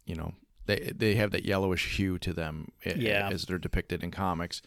you 0.06 0.16
know 0.16 0.34
they 0.66 0.92
they 0.96 1.16
have 1.16 1.32
that 1.32 1.46
yellowish 1.46 1.96
hue 1.98 2.18
to 2.20 2.34
them 2.34 2.70
Yeah. 2.86 3.30
as 3.32 3.46
they're 3.46 3.58
depicted 3.58 4.04
in 4.04 4.12
comics. 4.12 4.62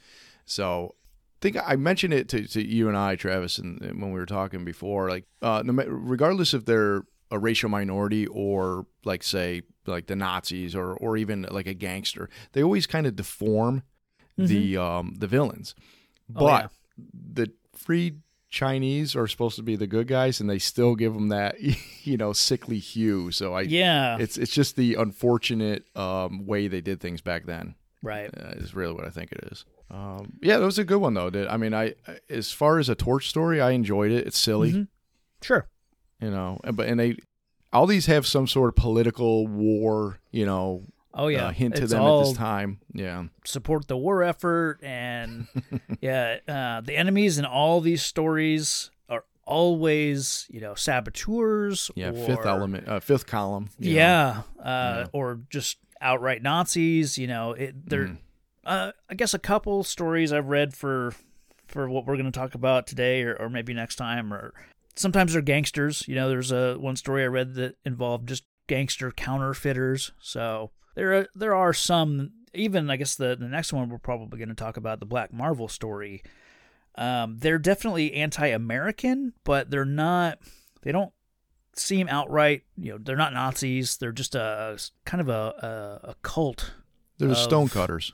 So 0.45 0.95
I 0.97 1.39
think 1.41 1.57
I 1.65 1.77
mentioned 1.77 2.15
it 2.15 2.29
to, 2.31 2.47
to 2.49 2.67
you 2.67 2.89
and 2.89 2.97
I, 2.97 3.15
Travis, 3.17 3.59
and 3.59 3.81
and 3.83 4.01
when 4.03 4.11
we 4.13 4.19
were 4.19 4.27
talking 4.27 4.65
before. 4.65 5.09
Like, 5.09 5.25
uh, 5.43 5.63
regardless 5.65 6.53
if 6.55 6.65
they're 6.65 7.05
a 7.31 7.39
racial 7.39 7.69
minority 7.69 8.27
or 8.27 8.87
like 9.05 9.23
say 9.23 9.63
like 9.87 10.07
the 10.07 10.17
Nazis 10.17 10.75
or 10.75 10.95
or 10.97 11.17
even 11.17 11.47
like 11.51 11.67
a 11.69 11.75
gangster, 11.75 12.29
they 12.53 12.63
always 12.63 12.87
kind 12.89 13.07
of 13.07 13.15
deform 13.15 13.83
the 14.39 14.77
um 14.77 15.15
the 15.19 15.27
villains. 15.27 15.75
Oh, 16.37 16.41
But 16.47 16.63
yeah. 16.63 16.69
the 17.35 17.53
free 17.75 18.15
Chinese 18.51 19.15
are 19.15 19.27
supposed 19.27 19.57
to 19.57 19.63
be 19.63 19.77
the 19.77 19.87
good 19.87 20.07
guys, 20.07 20.41
and 20.41 20.49
they 20.49 20.59
still 20.59 20.95
give 20.95 21.13
them 21.13 21.29
that 21.29 21.57
you 22.05 22.17
know 22.17 22.33
sickly 22.33 22.79
hue. 22.79 23.31
So 23.31 23.53
I 23.55 23.63
Yeah. 23.63 24.17
it's 24.19 24.39
it's 24.39 24.53
just 24.53 24.77
the 24.77 24.95
unfortunate 24.95 25.85
um, 25.97 26.47
way 26.47 26.67
they 26.69 26.81
did 26.81 27.01
things 27.01 27.21
back 27.21 27.45
then 27.47 27.75
right. 28.03 28.31
uh, 28.35 28.53
is 28.57 28.75
really 28.75 28.95
what 28.95 29.05
I 29.05 29.11
think 29.11 29.33
it 29.33 29.41
is. 29.53 29.65
Um, 29.91 30.35
yeah, 30.43 30.59
that 30.59 30.65
was 30.67 30.79
a 30.79 30.85
good 30.85 30.99
one 30.99 31.15
though. 31.15 31.31
That 31.31 31.51
I 31.51 31.57
mean, 31.57 31.75
I 31.75 31.95
as 32.31 32.53
far 32.53 32.79
as 32.79 32.89
a 32.89 32.95
torch 32.95 33.29
story, 33.29 33.61
I 33.61 33.73
enjoyed 33.73 34.13
it. 34.13 34.27
It's 34.27 34.39
silly, 34.39 34.73
Mhm. 34.73 34.89
Sure. 35.43 35.69
you 36.21 36.31
know, 36.31 36.59
but 36.75 36.87
and 36.89 36.99
they 37.01 37.17
all 37.73 37.87
these 37.87 38.07
have 38.07 38.27
some 38.27 38.47
sort 38.47 38.71
of 38.71 38.77
political 38.77 39.47
war, 39.47 40.19
you 40.31 40.47
know, 40.47 40.85
Oh 41.19 41.27
yeah. 41.27 41.49
uh, 41.49 41.51
hint 41.51 41.75
to 41.77 41.83
It's 41.83 41.93
them 41.93 42.03
at 42.03 42.25
this 42.25 42.33
time. 42.35 42.79
Yeah, 42.95 43.25
support 43.45 43.89
the 43.89 43.97
war 43.97 44.23
effort 44.23 44.79
and 44.83 45.49
yeah, 46.01 46.39
uh, 46.47 46.81
the 46.81 46.97
enemies 46.97 47.39
in 47.39 47.45
all 47.45 47.81
these 47.81 48.03
stories 48.03 48.91
are 49.09 49.25
always 49.45 50.47
you 50.49 50.61
know 50.61 50.75
saboteurs. 50.75 51.91
yeah. 51.97 52.11
or, 52.11 52.27
Fifth 52.27 52.47
element, 52.47 52.89
uh, 52.89 53.01
fifth 53.01 53.27
column. 53.27 53.71
Yeah, 53.81 54.43
uh, 54.63 55.07
or 55.13 55.41
just 55.51 55.79
outright 56.01 56.41
Nazis. 56.43 57.19
You 57.19 57.27
know, 57.27 57.53
it, 57.53 57.89
they're. 57.89 58.05
Mm-hmm. 58.05 58.15
Uh, 58.65 58.93
I 59.09 59.15
guess 59.15 59.33
a 59.33 59.39
couple 59.39 59.83
stories 59.83 60.31
I've 60.33 60.49
read 60.49 60.75
for 60.75 61.15
for 61.67 61.89
what 61.89 62.07
we're 62.07 62.17
going 62.17 62.31
to 62.31 62.39
talk 62.39 62.55
about 62.55 62.87
today, 62.87 63.23
or, 63.23 63.35
or 63.35 63.49
maybe 63.49 63.73
next 63.73 63.97
time, 63.97 64.33
or 64.33 64.53
sometimes 64.95 65.33
they're 65.33 65.43
gangsters. 65.43 66.07
You 66.07 66.15
know, 66.15 66.29
there's 66.29 66.53
a 66.53 66.75
one 66.75 66.97
story 66.97 67.23
I 67.25 67.29
read 67.29 67.55
that 67.55 67.77
involved 67.85 68.29
just 68.29 68.45
gangster 68.69 69.11
counterfeiters. 69.11 70.13
So 70.21 70.71
there 70.95 71.13
are, 71.15 71.27
there 71.35 71.55
are 71.55 71.73
some. 71.73 72.31
Even 72.55 72.89
I 72.91 72.97
guess 72.97 73.15
the 73.17 73.37
the 73.37 73.47
next 73.49 73.73
one 73.73 73.89
we're 73.91 73.99
probably 73.99 74.39
going 74.39 74.49
to 74.49 74.55
talk 74.55 74.77
about 74.77 75.01
the 75.01 75.07
Black 75.07 75.33
Marvel 75.33 75.69
story. 75.69 76.23
Um, 76.97 77.37
they're 77.39 77.59
definitely 77.59 78.15
anti-American, 78.15 79.33
but 79.45 79.71
they're 79.71 79.85
not. 79.85 80.39
They 80.83 80.91
don't 80.93 81.13
seem 81.77 82.09
outright. 82.09 82.63
You 82.77 82.93
know, 82.93 82.99
they're 83.01 83.17
not 83.17 83.33
Nazis. 83.35 83.99
They're 83.99 84.13
just 84.13 84.35
a 84.35 84.79
kind 85.05 85.21
of 85.21 85.29
a 85.29 86.01
a, 86.03 86.09
a 86.11 86.15
cult. 86.23 86.73
There's 87.19 87.33
of- 87.33 87.39
stonecutters. 87.39 88.13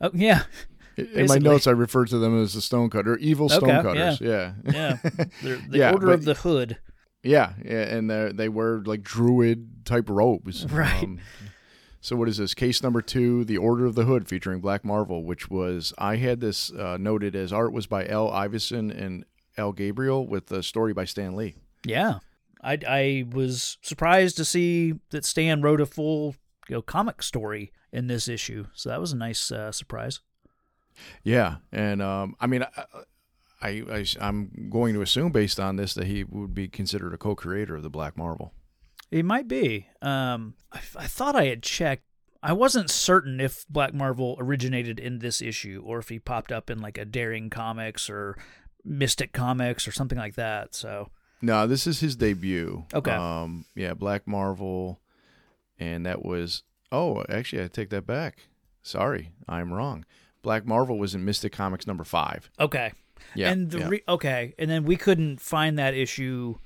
Oh 0.00 0.10
yeah, 0.14 0.44
In 0.96 1.26
my 1.26 1.38
notes, 1.38 1.66
I 1.66 1.70
refer 1.72 2.04
to 2.06 2.18
them 2.18 2.40
as 2.42 2.54
the 2.54 2.60
stonecutter, 2.60 3.16
evil 3.18 3.46
Okay, 3.46 3.56
stonecutters. 3.56 4.20
Yeah, 4.20 4.54
yeah. 4.64 4.96
They're 5.42 5.56
the 5.68 5.78
Yeah, 5.78 5.92
Order 5.92 6.06
but- 6.06 6.14
of 6.14 6.24
the 6.24 6.34
Hood. 6.34 6.78
Yeah, 7.24 7.54
yeah, 7.64 7.82
and 7.96 8.08
they 8.10 8.30
they 8.32 8.48
wear 8.48 8.80
like 8.84 9.02
druid 9.02 9.84
type 9.84 10.08
robes. 10.08 10.64
Um, 10.70 10.76
Right. 10.76 11.08
so 12.00 12.16
what 12.16 12.28
is 12.28 12.36
this? 12.36 12.52
Case 12.54 12.82
number 12.82 13.00
two, 13.02 13.44
The 13.44 13.56
Order 13.56 13.86
of 13.86 13.94
the 13.94 14.04
Hood, 14.04 14.28
featuring 14.28 14.60
Black 14.60 14.84
Marvel, 14.84 15.24
which 15.24 15.50
was 15.50 15.92
I 15.98 16.16
had 16.16 16.40
this 16.40 16.70
uh, 16.72 16.98
noted 17.00 17.34
as 17.34 17.52
art 17.52 17.72
was 17.72 17.86
by 17.86 18.06
L. 18.06 18.30
Iverson 18.30 18.90
and 18.90 19.24
Al 19.56 19.72
Gabriel 19.72 20.26
with 20.26 20.46
the 20.46 20.62
story 20.62 20.92
by 20.92 21.04
Stan 21.06 21.34
Lee. 21.34 21.54
Yeah, 21.86 22.18
I 22.62 22.78
I 22.86 23.24
was 23.32 23.78
surprised 23.82 24.36
to 24.36 24.44
see 24.44 24.94
that 25.10 25.24
Stan 25.24 25.62
wrote 25.62 25.80
a 25.80 25.86
full 25.86 26.34
you 26.68 26.76
know 26.76 26.82
comic 26.82 27.22
story 27.22 27.72
in 27.92 28.06
this 28.08 28.28
issue, 28.28 28.66
so 28.74 28.88
that 28.90 29.00
was 29.00 29.12
a 29.12 29.16
nice 29.16 29.50
uh, 29.50 29.72
surprise. 29.72 30.20
Yeah, 31.22 31.56
and 31.72 32.00
um, 32.02 32.36
I 32.40 32.46
mean, 32.46 32.62
I, 32.64 32.84
I, 33.64 33.82
I 33.90 34.06
I'm 34.20 34.68
going 34.70 34.94
to 34.94 35.00
assume 35.02 35.32
based 35.32 35.58
on 35.58 35.76
this 35.76 35.94
that 35.94 36.06
he 36.06 36.24
would 36.24 36.54
be 36.54 36.68
considered 36.68 37.14
a 37.14 37.18
co-creator 37.18 37.76
of 37.76 37.82
the 37.82 37.90
Black 37.90 38.16
Marvel. 38.16 38.52
He 39.10 39.22
might 39.22 39.48
be. 39.48 39.88
Um, 40.02 40.54
I, 40.72 40.80
I 40.96 41.06
thought 41.06 41.34
I 41.34 41.46
had 41.46 41.62
checked. 41.62 42.04
I 42.42 42.52
wasn't 42.52 42.90
certain 42.90 43.40
if 43.40 43.64
Black 43.68 43.94
Marvel 43.94 44.36
originated 44.38 45.00
in 45.00 45.20
this 45.20 45.40
issue 45.40 45.82
or 45.84 45.98
if 45.98 46.10
he 46.10 46.18
popped 46.18 46.52
up 46.52 46.68
in 46.68 46.80
like 46.80 46.98
a 46.98 47.06
Daring 47.06 47.48
Comics 47.48 48.10
or 48.10 48.36
Mystic 48.84 49.32
Comics 49.32 49.88
or 49.88 49.92
something 49.92 50.18
like 50.18 50.34
that. 50.34 50.74
So 50.74 51.08
No, 51.40 51.66
this 51.66 51.86
is 51.86 52.00
his 52.00 52.16
debut. 52.16 52.84
Okay. 52.92 53.12
Um, 53.12 53.64
yeah, 53.74 53.94
Black 53.94 54.26
Marvel, 54.26 55.00
and 55.78 56.04
that 56.04 56.22
was. 56.24 56.62
Oh, 56.92 57.24
actually, 57.30 57.64
I 57.64 57.68
take 57.68 57.90
that 57.90 58.06
back. 58.06 58.48
Sorry, 58.82 59.32
I'm 59.48 59.72
wrong. 59.72 60.04
Black 60.42 60.66
Marvel 60.66 60.98
was 60.98 61.14
in 61.14 61.24
Mystic 61.24 61.52
Comics 61.52 61.86
number 61.86 62.04
five. 62.04 62.50
okay, 62.60 62.92
Yeah. 63.34 63.50
and 63.50 63.70
the 63.70 63.78
yeah. 63.78 63.88
re- 63.88 64.02
okay, 64.08 64.54
and 64.58 64.70
then 64.70 64.84
we 64.84 64.96
couldn't 64.96 65.40
find 65.40 65.78
that 65.78 65.94
issue. 65.94 66.56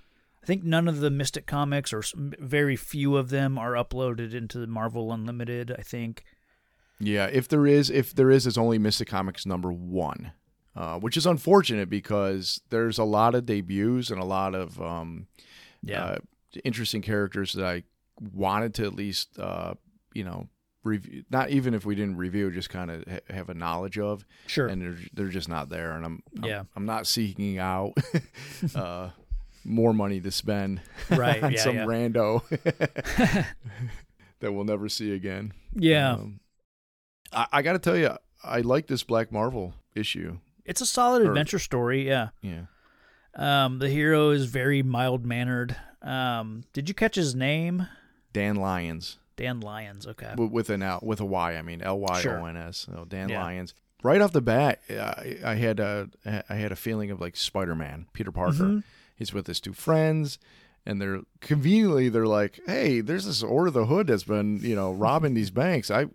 I 0.42 0.46
think 0.46 0.64
none 0.64 0.88
of 0.88 1.00
the 1.00 1.10
Mystic 1.10 1.46
Comics 1.46 1.92
or 1.92 2.02
very 2.16 2.76
few 2.76 3.16
of 3.16 3.30
them 3.30 3.58
are 3.58 3.72
uploaded 3.72 4.34
into 4.34 4.58
the 4.58 4.66
Marvel 4.66 5.12
Unlimited. 5.12 5.74
I 5.78 5.82
think. 5.82 6.24
Yeah, 7.00 7.26
if 7.26 7.46
there 7.48 7.66
is, 7.66 7.90
if 7.90 8.14
there 8.14 8.30
is, 8.30 8.46
it's 8.46 8.58
only 8.58 8.78
Mystic 8.78 9.08
Comics 9.08 9.46
number 9.46 9.70
one, 9.72 10.32
uh, 10.74 10.98
which 10.98 11.16
is 11.16 11.26
unfortunate 11.26 11.88
because 11.88 12.60
there's 12.70 12.98
a 12.98 13.04
lot 13.04 13.34
of 13.36 13.46
debuts 13.46 14.10
and 14.10 14.20
a 14.20 14.24
lot 14.24 14.54
of 14.54 14.80
um, 14.82 15.28
Yeah. 15.82 16.04
uh, 16.04 16.16
interesting 16.64 17.02
characters 17.02 17.52
that 17.52 17.64
I 17.64 17.84
wanted 18.20 18.74
to 18.74 18.84
at 18.86 18.94
least, 18.94 19.38
uh, 19.38 19.74
you 20.12 20.24
know, 20.24 20.48
review. 20.88 21.24
Not 21.30 21.50
even 21.50 21.74
if 21.74 21.84
we 21.86 21.94
didn't 21.94 22.16
review, 22.16 22.50
just 22.50 22.70
kind 22.70 22.90
of 22.90 23.04
ha- 23.08 23.20
have 23.34 23.48
a 23.50 23.54
knowledge 23.54 23.98
of, 23.98 24.24
sure. 24.46 24.66
and 24.66 24.82
they're 24.82 24.98
they're 25.12 25.28
just 25.28 25.48
not 25.48 25.68
there. 25.68 25.92
And 25.92 26.04
I'm, 26.04 26.22
I'm 26.38 26.44
Yeah. 26.44 26.62
I'm 26.74 26.86
not 26.86 27.06
seeking 27.06 27.58
out 27.58 27.92
uh, 28.74 29.10
more 29.64 29.92
money 29.92 30.20
to 30.20 30.30
spend 30.30 30.80
Right, 31.10 31.42
on 31.44 31.52
yeah, 31.52 31.60
some 31.60 31.76
yeah. 31.76 31.84
rando 31.86 32.42
that 34.40 34.52
we'll 34.52 34.64
never 34.64 34.88
see 34.88 35.12
again. 35.12 35.52
yeah. 35.74 36.12
Um, 36.14 36.40
I, 37.32 37.46
I 37.52 37.62
got 37.62 37.72
to 37.74 37.78
tell 37.78 37.96
you, 37.96 38.16
I 38.42 38.60
like 38.60 38.86
this 38.86 39.02
Black 39.02 39.30
Marvel 39.32 39.74
issue. 39.94 40.38
it's 40.64 40.80
a 40.80 40.86
solid 40.86 41.22
or- 41.22 41.28
adventure 41.28 41.58
story. 41.58 42.06
Yeah. 42.06 42.28
Yeah. 42.42 42.62
Um, 43.34 43.78
the 43.78 43.88
hero 43.88 44.30
is 44.30 44.46
very 44.46 44.82
mild 44.82 45.24
mannered. 45.26 45.76
Um, 46.02 46.64
did 46.72 46.88
you 46.88 46.94
catch 46.94 47.14
his 47.16 47.34
name? 47.34 47.86
Dan 48.32 48.56
Lyons 48.56 49.18
Dan 49.38 49.60
Lyons. 49.60 50.06
Okay. 50.06 50.34
with 50.36 50.68
an 50.70 50.82
L, 50.82 51.00
with 51.02 51.20
a 51.20 51.24
Y. 51.24 51.56
I 51.56 51.62
mean 51.62 51.80
L 51.80 51.98
Y 51.98 52.22
O 52.26 52.44
N 52.44 52.56
S. 52.56 52.86
So 52.92 53.06
Dan 53.08 53.30
Yeah. 53.30 53.42
Lyons. 53.42 53.72
Right 54.02 54.20
off 54.20 54.30
the 54.32 54.40
bat, 54.42 54.80
I, 54.90 55.38
I 55.44 55.54
had 55.56 55.80
a 55.80 56.08
I 56.48 56.54
had 56.54 56.70
a 56.70 56.76
feeling 56.76 57.10
of 57.10 57.20
like 57.20 57.36
Spider 57.36 57.74
Man, 57.74 58.06
Peter 58.12 58.30
Parker. 58.30 58.52
Mhm. 58.64 58.82
He's 59.16 59.32
with 59.34 59.48
his 59.48 59.58
two 59.60 59.72
friends, 59.72 60.38
and 60.86 61.00
they're 61.02 61.22
conveniently 61.40 62.08
they're 62.08 62.26
like, 62.26 62.60
"Hey, 62.66 63.00
there's 63.00 63.24
this 63.26 63.42
Order 63.42 63.68
of 63.68 63.74
the 63.74 63.86
Hood 63.86 64.06
that's 64.06 64.22
been 64.22 64.60
you 64.62 64.76
know 64.76 64.92
robbing 64.92 65.34
these 65.34 65.50
banks. 65.50 65.90
I 65.90 66.06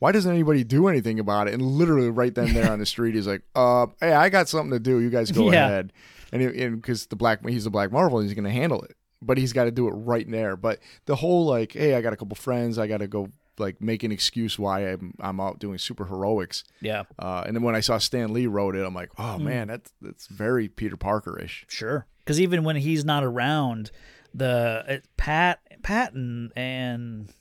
why 0.00 0.12
doesn't 0.12 0.30
anybody 0.30 0.64
do 0.64 0.86
anything 0.88 1.18
about 1.18 1.48
it?" 1.48 1.54
And 1.54 1.62
literally 1.62 2.10
right 2.10 2.34
then 2.34 2.52
there 2.52 2.70
on 2.70 2.78
the 2.78 2.84
street, 2.84 3.14
he's 3.14 3.26
like, 3.26 3.40
"Uh, 3.54 3.86
hey, 4.00 4.12
I 4.12 4.28
got 4.28 4.48
something 4.50 4.72
to 4.72 4.78
do. 4.78 4.98
You 5.00 5.08
guys 5.08 5.30
go 5.30 5.50
Yeah. 5.52 5.64
ahead." 5.66 5.92
And 6.32 6.76
because 6.82 7.06
the 7.06 7.16
black 7.16 7.46
he's 7.48 7.64
the 7.64 7.70
Black 7.70 7.90
Marvel, 7.90 8.20
he's 8.20 8.34
going 8.34 8.44
to 8.44 8.50
handle 8.50 8.82
it, 8.82 8.96
but 9.24 9.38
he's 9.38 9.52
got 9.52 9.64
to 9.64 9.70
do 9.70 9.86
it 9.88 9.92
right 9.92 10.28
there. 10.30 10.56
But 10.56 10.80
the 11.06 11.16
whole 11.16 11.46
like, 11.46 11.72
"Hey, 11.72 11.94
I 11.94 12.00
got 12.00 12.12
a 12.12 12.16
couple 12.16 12.34
friends. 12.36 12.78
I 12.78 12.86
got 12.86 12.98
to 12.98 13.06
go." 13.08 13.28
Like 13.56 13.80
make 13.80 14.02
an 14.02 14.10
excuse 14.10 14.58
why 14.58 14.80
I'm 14.80 15.14
I'm 15.20 15.38
out 15.38 15.60
doing 15.60 15.78
super 15.78 16.06
heroics, 16.06 16.64
Yeah. 16.80 17.04
uh, 17.20 17.44
and 17.46 17.54
then 17.54 17.62
when 17.62 17.76
I 17.76 17.80
saw 17.80 17.98
Stan 17.98 18.32
Lee 18.32 18.48
wrote 18.48 18.74
it, 18.74 18.84
I'm 18.84 18.96
like, 18.96 19.12
oh 19.16 19.36
Hmm. 19.38 19.44
man, 19.44 19.68
that's 19.68 19.92
that's 20.02 20.26
very 20.26 20.68
Peter 20.68 20.96
Parker 20.96 21.38
ish. 21.40 21.64
Sure. 21.68 22.04
Because 22.18 22.40
even 22.40 22.64
when 22.64 22.74
he's 22.74 23.04
not 23.04 23.22
around, 23.22 23.92
the 24.34 24.84
uh, 24.88 24.96
Pat, 25.16 25.60
Patton, 25.84 26.50
and 26.56 27.32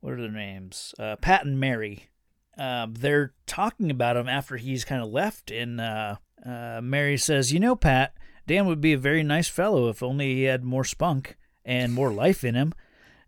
what 0.00 0.12
are 0.12 0.20
their 0.20 0.30
names? 0.30 0.94
Uh, 0.98 1.16
Pat 1.16 1.46
and 1.46 1.58
Mary. 1.58 2.10
Um, 2.58 2.92
they're 2.92 3.32
talking 3.46 3.90
about 3.90 4.18
him 4.18 4.28
after 4.28 4.58
he's 4.58 4.84
kind 4.84 5.02
of 5.02 5.08
left. 5.08 5.50
And 5.50 5.80
uh, 5.80 6.16
uh, 6.44 6.80
Mary 6.82 7.16
says, 7.16 7.50
"You 7.50 7.60
know, 7.60 7.74
Pat, 7.76 8.12
Dan 8.46 8.66
would 8.66 8.80
be 8.80 8.92
a 8.92 8.98
very 8.98 9.22
nice 9.22 9.48
fellow 9.48 9.88
if 9.88 10.02
only 10.02 10.34
he 10.34 10.42
had 10.44 10.64
more 10.64 10.84
spunk 10.84 11.36
and 11.64 11.92
more 11.92 12.12
life 12.12 12.44
in 12.44 12.54
him." 12.54 12.72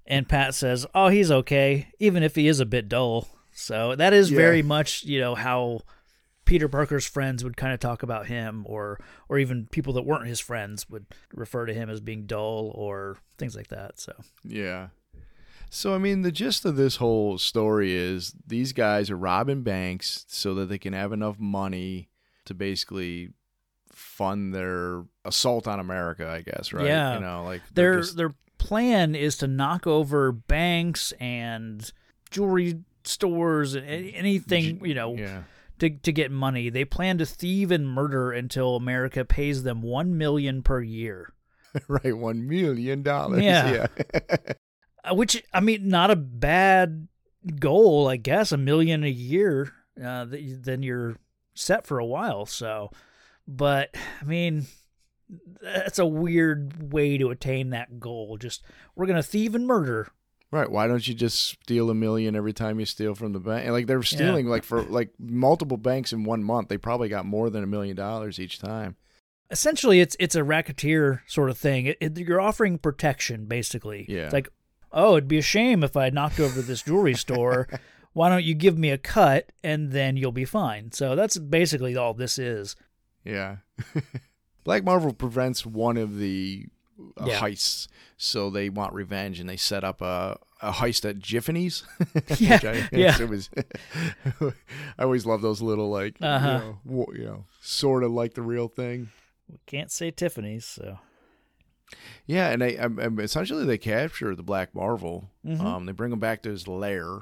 And 0.06 0.28
Pat 0.28 0.54
says, 0.54 0.86
"Oh, 0.94 1.08
he's 1.08 1.30
okay, 1.30 1.88
even 1.98 2.22
if 2.22 2.34
he 2.34 2.48
is 2.48 2.60
a 2.60 2.66
bit 2.66 2.88
dull." 2.88 3.28
So 3.52 3.94
that 3.96 4.12
is 4.12 4.30
Yeah. 4.30 4.36
very 4.36 4.62
much, 4.62 5.04
you 5.04 5.18
know, 5.20 5.34
how 5.34 5.80
Peter 6.44 6.68
Parker's 6.68 7.06
friends 7.06 7.44
would 7.44 7.56
kind 7.58 7.74
of 7.74 7.80
talk 7.80 8.02
about 8.02 8.26
him, 8.28 8.64
or 8.66 8.98
or 9.28 9.38
even 9.38 9.66
people 9.66 9.92
that 9.94 10.06
weren't 10.06 10.26
his 10.28 10.40
friends 10.40 10.88
would 10.88 11.04
refer 11.34 11.66
to 11.66 11.74
him 11.74 11.90
as 11.90 12.00
being 12.00 12.24
dull 12.26 12.72
or 12.74 13.18
things 13.36 13.54
like 13.56 13.68
that. 13.68 13.98
So 14.00 14.12
Yeah. 14.44 14.88
So 15.70 15.94
I 15.94 15.98
mean, 15.98 16.22
the 16.22 16.32
gist 16.32 16.64
of 16.64 16.76
this 16.76 16.96
whole 16.96 17.36
story 17.36 17.92
is 17.92 18.34
these 18.46 18.72
guys 18.72 19.10
are 19.10 19.16
robbing 19.18 19.62
banks 19.62 20.24
so 20.28 20.54
that 20.54 20.66
they 20.70 20.78
can 20.78 20.94
have 20.94 21.12
enough 21.12 21.38
money 21.38 22.08
to 22.46 22.54
basically 22.54 23.30
fund 24.18 24.52
their 24.52 25.04
assault 25.24 25.68
on 25.68 25.78
America. 25.78 26.28
I 26.28 26.42
guess, 26.42 26.72
right? 26.72 26.84
Yeah. 26.86 27.14
You 27.14 27.20
know, 27.20 27.44
like 27.44 27.62
their 27.72 28.00
just- 28.00 28.16
their 28.16 28.34
plan 28.58 29.14
is 29.14 29.36
to 29.38 29.46
knock 29.46 29.86
over 29.86 30.32
banks 30.32 31.12
and 31.20 31.90
jewelry 32.30 32.80
stores 33.04 33.74
and 33.74 33.86
anything 33.86 34.84
you 34.84 34.92
know 34.94 35.14
yeah. 35.14 35.44
to 35.78 35.88
to 35.90 36.12
get 36.12 36.30
money. 36.32 36.68
They 36.68 36.84
plan 36.84 37.18
to 37.18 37.26
thieve 37.26 37.70
and 37.70 37.88
murder 37.88 38.32
until 38.32 38.74
America 38.76 39.24
pays 39.24 39.62
them 39.62 39.80
one 39.80 40.18
million 40.18 40.62
per 40.62 40.82
year. 40.82 41.32
right. 41.88 42.16
One 42.16 42.46
million 42.48 43.02
dollars. 43.02 43.42
Yeah. 43.42 43.86
Uh, 45.04 45.14
Which 45.14 45.40
I 45.54 45.60
mean, 45.60 45.88
not 45.88 46.10
a 46.10 46.16
bad 46.16 47.06
goal, 47.60 48.08
I 48.08 48.16
guess. 48.16 48.50
A 48.50 48.56
million 48.56 49.04
a 49.04 49.08
year, 49.08 49.72
uh, 50.04 50.26
th- 50.26 50.56
then 50.60 50.82
you're 50.82 51.14
set 51.54 51.86
for 51.86 52.00
a 52.00 52.04
while. 52.04 52.46
So, 52.46 52.90
but 53.48 53.96
I 54.20 54.24
mean, 54.24 54.66
that's 55.60 55.98
a 55.98 56.06
weird 56.06 56.92
way 56.92 57.18
to 57.18 57.30
attain 57.30 57.70
that 57.70 57.98
goal. 57.98 58.36
Just 58.36 58.62
we're 58.94 59.06
gonna 59.06 59.22
thieve 59.22 59.54
and 59.54 59.66
murder. 59.66 60.08
Right. 60.50 60.70
Why 60.70 60.86
don't 60.86 61.06
you 61.06 61.12
just 61.14 61.38
steal 61.40 61.90
a 61.90 61.94
million 61.94 62.34
every 62.34 62.54
time 62.54 62.80
you 62.80 62.86
steal 62.86 63.14
from 63.14 63.32
the 63.34 63.40
bank? 63.40 63.64
And 63.64 63.74
like 63.74 63.86
they're 63.86 64.02
stealing 64.02 64.46
like 64.46 64.64
for 64.64 64.82
like 64.82 65.10
multiple 65.18 65.76
banks 65.76 66.12
in 66.12 66.24
one 66.24 66.42
month. 66.42 66.68
They 66.68 66.78
probably 66.78 67.08
got 67.10 67.26
more 67.26 67.50
than 67.50 67.62
a 67.64 67.66
million 67.66 67.96
dollars 67.96 68.38
each 68.38 68.58
time. 68.58 68.96
Essentially, 69.50 70.00
it's 70.00 70.16
it's 70.18 70.34
a 70.34 70.44
racketeer 70.44 71.22
sort 71.26 71.50
of 71.50 71.58
thing. 71.58 71.86
It, 71.86 71.98
it- 72.00 72.18
you're 72.18 72.40
offering 72.40 72.78
protection, 72.78 73.44
basically. 73.46 74.06
Yeah. 74.08 74.24
It's 74.24 74.32
like, 74.32 74.48
oh, 74.92 75.16
it'd 75.16 75.28
be 75.28 75.38
a 75.38 75.42
shame 75.42 75.82
if 75.84 75.96
I 75.96 76.08
knocked 76.10 76.40
over 76.40 76.62
this 76.62 76.82
jewelry 76.82 77.14
store. 77.14 77.68
Why 78.14 78.30
don't 78.30 78.44
you 78.44 78.54
give 78.54 78.76
me 78.78 78.90
a 78.90 78.98
cut 78.98 79.52
and 79.62 79.92
then 79.92 80.16
you'll 80.16 80.32
be 80.32 80.46
fine? 80.46 80.92
So 80.92 81.14
that's 81.14 81.38
basically 81.38 81.94
all 81.96 82.14
this 82.14 82.38
is. 82.38 82.74
Yeah. 83.28 83.56
Black 84.64 84.84
Marvel 84.84 85.12
prevents 85.12 85.64
one 85.66 85.96
of 85.96 86.18
the 86.18 86.66
uh, 87.20 87.26
Yeah. 87.26 87.40
heists, 87.40 87.88
so 88.16 88.50
they 88.50 88.68
want 88.70 88.92
revenge, 88.92 89.38
and 89.40 89.48
they 89.48 89.56
set 89.56 89.84
up 89.84 90.00
a, 90.00 90.38
a 90.62 90.72
heist 90.72 91.08
at 91.08 91.18
Jiffany's. 91.18 91.84
Yeah, 92.38 92.58
I, 92.62 92.88
yeah. 92.96 93.20
It 93.20 93.28
was. 93.28 93.50
I 94.98 95.02
always 95.04 95.26
love 95.26 95.42
those 95.42 95.62
little 95.62 95.90
like 95.90 96.16
Uh-huh. 96.20 96.72
you, 96.84 96.90
know, 96.96 97.06
you 97.14 97.24
know, 97.24 97.44
sort 97.60 98.02
of 98.04 98.10
like 98.12 98.34
the 98.34 98.42
real 98.42 98.68
thing. 98.68 99.10
We 99.50 99.58
can't 99.66 99.90
say 99.90 100.10
Tiffany's, 100.10 100.64
so 100.66 100.98
Yeah, 102.26 102.50
and 102.50 102.60
they 102.62 102.76
um, 102.78 102.98
um, 102.98 103.18
essentially 103.20 103.64
they 103.64 103.78
capture 103.78 104.34
the 104.34 104.42
Black 104.42 104.74
Marvel. 104.74 105.30
Mhm. 105.46 105.60
Um, 105.60 105.86
they 105.86 105.92
bring 105.92 106.12
him 106.12 106.18
back 106.20 106.42
to 106.42 106.50
his 106.50 106.68
lair, 106.68 107.20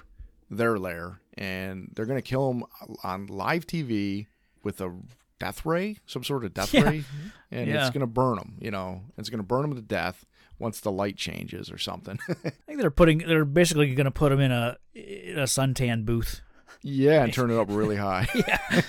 their 0.51 0.79
lair, 0.79 1.21
and 1.39 1.93
they're 1.95 2.07
gonna 2.07 2.23
kill 2.23 2.51
him 2.51 2.65
on 3.05 3.27
live 3.27 3.67
TV 3.67 4.27
with 4.65 4.81
a 4.81 4.93
death 5.39 5.65
ray, 5.67 5.99
some 6.07 6.25
sort 6.25 6.45
of 6.45 6.55
death 6.55 6.73
Yeah. 6.75 6.83
ray, 6.83 7.05
and 7.51 7.69
Yeah. 7.69 7.81
it's 7.87 7.91
gonna 7.91 8.07
burn 8.07 8.37
them. 8.37 8.57
You 8.61 8.71
know, 8.71 9.03
it's 9.19 9.29
gonna 9.31 9.43
burn 9.43 9.63
them 9.63 9.75
to 9.75 9.83
death 9.83 10.25
once 10.59 10.81
the 10.81 10.91
light 10.91 11.17
changes 11.17 11.71
or 11.71 11.79
something. 11.79 12.19
I 12.29 12.51
think 12.67 12.81
they're 12.81 12.91
putting 12.91 13.19
they're 13.19 13.45
basically 13.45 13.95
going 13.95 14.07
to 14.07 14.11
put 14.11 14.31
them 14.31 14.41
in 14.41 14.51
a 14.53 14.79
in 14.95 15.39
a 15.39 15.43
suntan 15.43 16.07
booth. 16.07 16.41
yeah, 16.83 17.25
and 17.25 17.33
turn 17.35 17.51
it 17.51 17.59
up 17.59 17.67
really 17.71 17.97
high. 17.97 18.27
Yeah. 18.35 18.81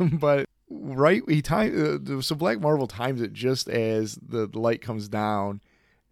but 0.00 0.46
right, 0.70 1.22
he 1.28 1.42
time 1.42 2.00
uh, 2.16 2.20
so 2.20 2.34
Black 2.34 2.60
Marvel 2.60 2.86
times 2.86 3.20
it 3.20 3.32
just 3.32 3.68
as 3.68 4.18
the 4.22 4.48
light 4.54 4.80
comes 4.80 5.08
down. 5.08 5.60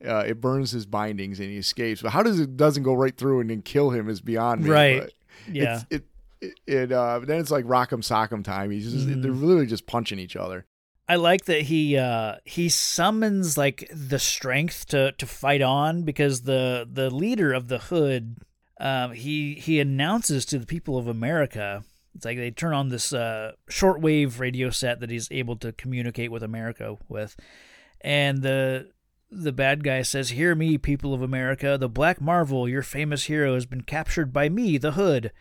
Uh, 0.04 0.24
it 0.26 0.40
burns 0.40 0.70
his 0.72 0.84
bindings 0.84 1.40
and 1.40 1.48
he 1.48 1.56
escapes. 1.56 2.02
But 2.02 2.10
how 2.10 2.22
does 2.22 2.38
it 2.38 2.56
doesn't 2.56 2.82
go 2.82 2.94
right 2.94 3.16
through 3.16 3.40
and 3.40 3.48
then 3.48 3.62
kill 3.62 3.90
him 3.90 4.08
is 4.10 4.20
beyond 4.20 4.64
me. 4.64 4.70
Right. 4.70 5.00
but 5.02 5.12
Yeah. 5.54 5.76
It's, 5.76 5.86
it 5.90 6.04
it, 6.66 6.92
uh, 6.92 7.20
then 7.20 7.40
it's 7.40 7.50
like 7.50 7.64
Rock'em 7.64 8.00
Sock'em 8.00 8.44
time. 8.44 8.70
He's 8.70 8.92
just 8.92 9.06
Mhm. 9.06 9.22
they're 9.22 9.32
literally 9.32 9.66
just 9.66 9.86
punching 9.86 10.18
each 10.18 10.36
other. 10.36 10.66
I 11.08 11.16
like 11.16 11.44
that 11.46 11.62
he 11.62 11.96
uh 11.98 12.36
he 12.44 12.68
summons 12.70 13.58
like 13.58 13.90
the 13.92 14.18
strength 14.18 14.86
to 14.86 15.12
to 15.12 15.26
fight 15.26 15.60
on 15.62 16.02
because 16.02 16.42
the 16.42 16.88
the 16.90 17.10
leader 17.10 17.52
of 17.52 17.68
the 17.68 17.78
hood 17.78 18.38
um 18.80 19.12
he 19.12 19.54
he 19.54 19.80
announces 19.80 20.44
to 20.46 20.58
the 20.58 20.66
people 20.66 20.96
of 20.96 21.06
America 21.06 21.84
it's 22.14 22.24
like 22.24 22.38
they 22.38 22.50
turn 22.50 22.72
on 22.72 22.88
this 22.88 23.12
uh 23.12 23.52
shortwave 23.70 24.38
radio 24.38 24.70
set 24.70 25.00
that 25.00 25.10
he's 25.10 25.28
able 25.30 25.56
to 25.56 25.72
communicate 25.72 26.32
with 26.32 26.42
America 26.42 26.96
with 27.08 27.36
and 28.00 28.42
the 28.42 28.90
the 29.30 29.52
bad 29.52 29.82
guy 29.82 30.02
says, 30.02 30.30
Hear 30.30 30.54
me, 30.54 30.78
people 30.78 31.12
of 31.12 31.20
America. 31.20 31.76
The 31.80 31.88
Black 31.88 32.20
Marvel, 32.20 32.68
your 32.68 32.82
famous 32.82 33.24
hero, 33.24 33.54
has 33.54 33.66
been 33.66 33.80
captured 33.80 34.32
by 34.32 34.48
me, 34.48 34.78
the 34.78 34.92
Hood. 34.92 35.32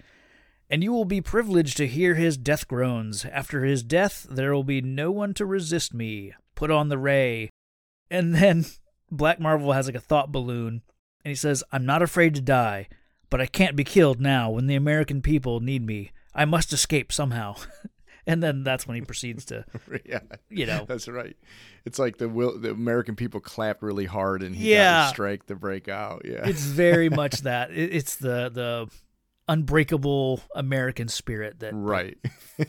And 0.73 0.83
you 0.83 0.91
will 0.91 1.05
be 1.05 1.21
privileged 1.21 1.77
to 1.77 1.86
hear 1.86 2.15
his 2.15 2.36
death 2.36 2.67
groans. 2.67 3.25
After 3.25 3.63
his 3.63 3.83
death, 3.83 4.25
there 4.27 4.55
will 4.55 4.63
be 4.63 4.81
no 4.81 5.12
one 5.12 5.36
to 5.36 5.45
resist 5.45 5.93
me. 5.93 6.33
Put 6.55 6.71
on 6.71 6.89
the 6.89 6.97
ray. 6.97 7.51
And 8.09 8.33
then 8.33 8.65
Black 9.12 9.39
Marvel 9.39 9.73
has 9.73 9.86
like 9.86 9.93
a 9.93 9.99
thought 9.99 10.31
balloon. 10.31 10.81
And 11.23 11.29
he 11.29 11.36
says, 11.36 11.63
I'm 11.71 11.86
not 11.86 12.01
afraid 12.01 12.33
to 12.33 12.41
die, 12.41 12.88
but 13.29 13.39
I 13.39 13.45
can't 13.45 13.75
be 13.75 13.83
killed 13.83 14.19
now 14.19 14.49
when 14.49 14.65
the 14.65 14.73
American 14.73 15.21
people 15.21 15.59
need 15.59 15.86
me. 15.86 16.12
I 16.33 16.45
must 16.45 16.73
escape 16.73 17.12
somehow. 17.13 17.55
and 18.25 18.41
then 18.41 18.63
that's 18.63 18.88
when 18.88 18.95
he 18.95 19.01
proceeds 19.01 19.45
to, 19.45 19.65
yeah, 20.05 20.21
you 20.49 20.65
know, 20.65 20.86
that's 20.88 21.07
right. 21.07 21.38
It's 21.86 21.99
like 21.99 22.17
the 22.17 22.27
will 22.27 22.57
the 22.57 22.71
American 22.71 23.15
people 23.15 23.41
clapped 23.41 23.83
really 23.83 24.05
hard 24.05 24.41
and 24.41 24.55
he 24.55 24.71
Yeah. 24.71 25.03
got 25.03 25.09
strike 25.09 25.45
to 25.45 25.55
break 25.55 25.88
out. 25.88 26.23
Yeah, 26.25 26.47
it's 26.47 26.63
very 26.63 27.09
much 27.09 27.41
that. 27.41 27.69
It, 27.69 27.93
it's 27.93 28.15
the 28.15 28.49
the 28.49 28.89
unbreakable 29.47 30.41
American 30.56 31.08
spirit 31.08 31.60
that 31.60 31.73
right. 31.73 32.17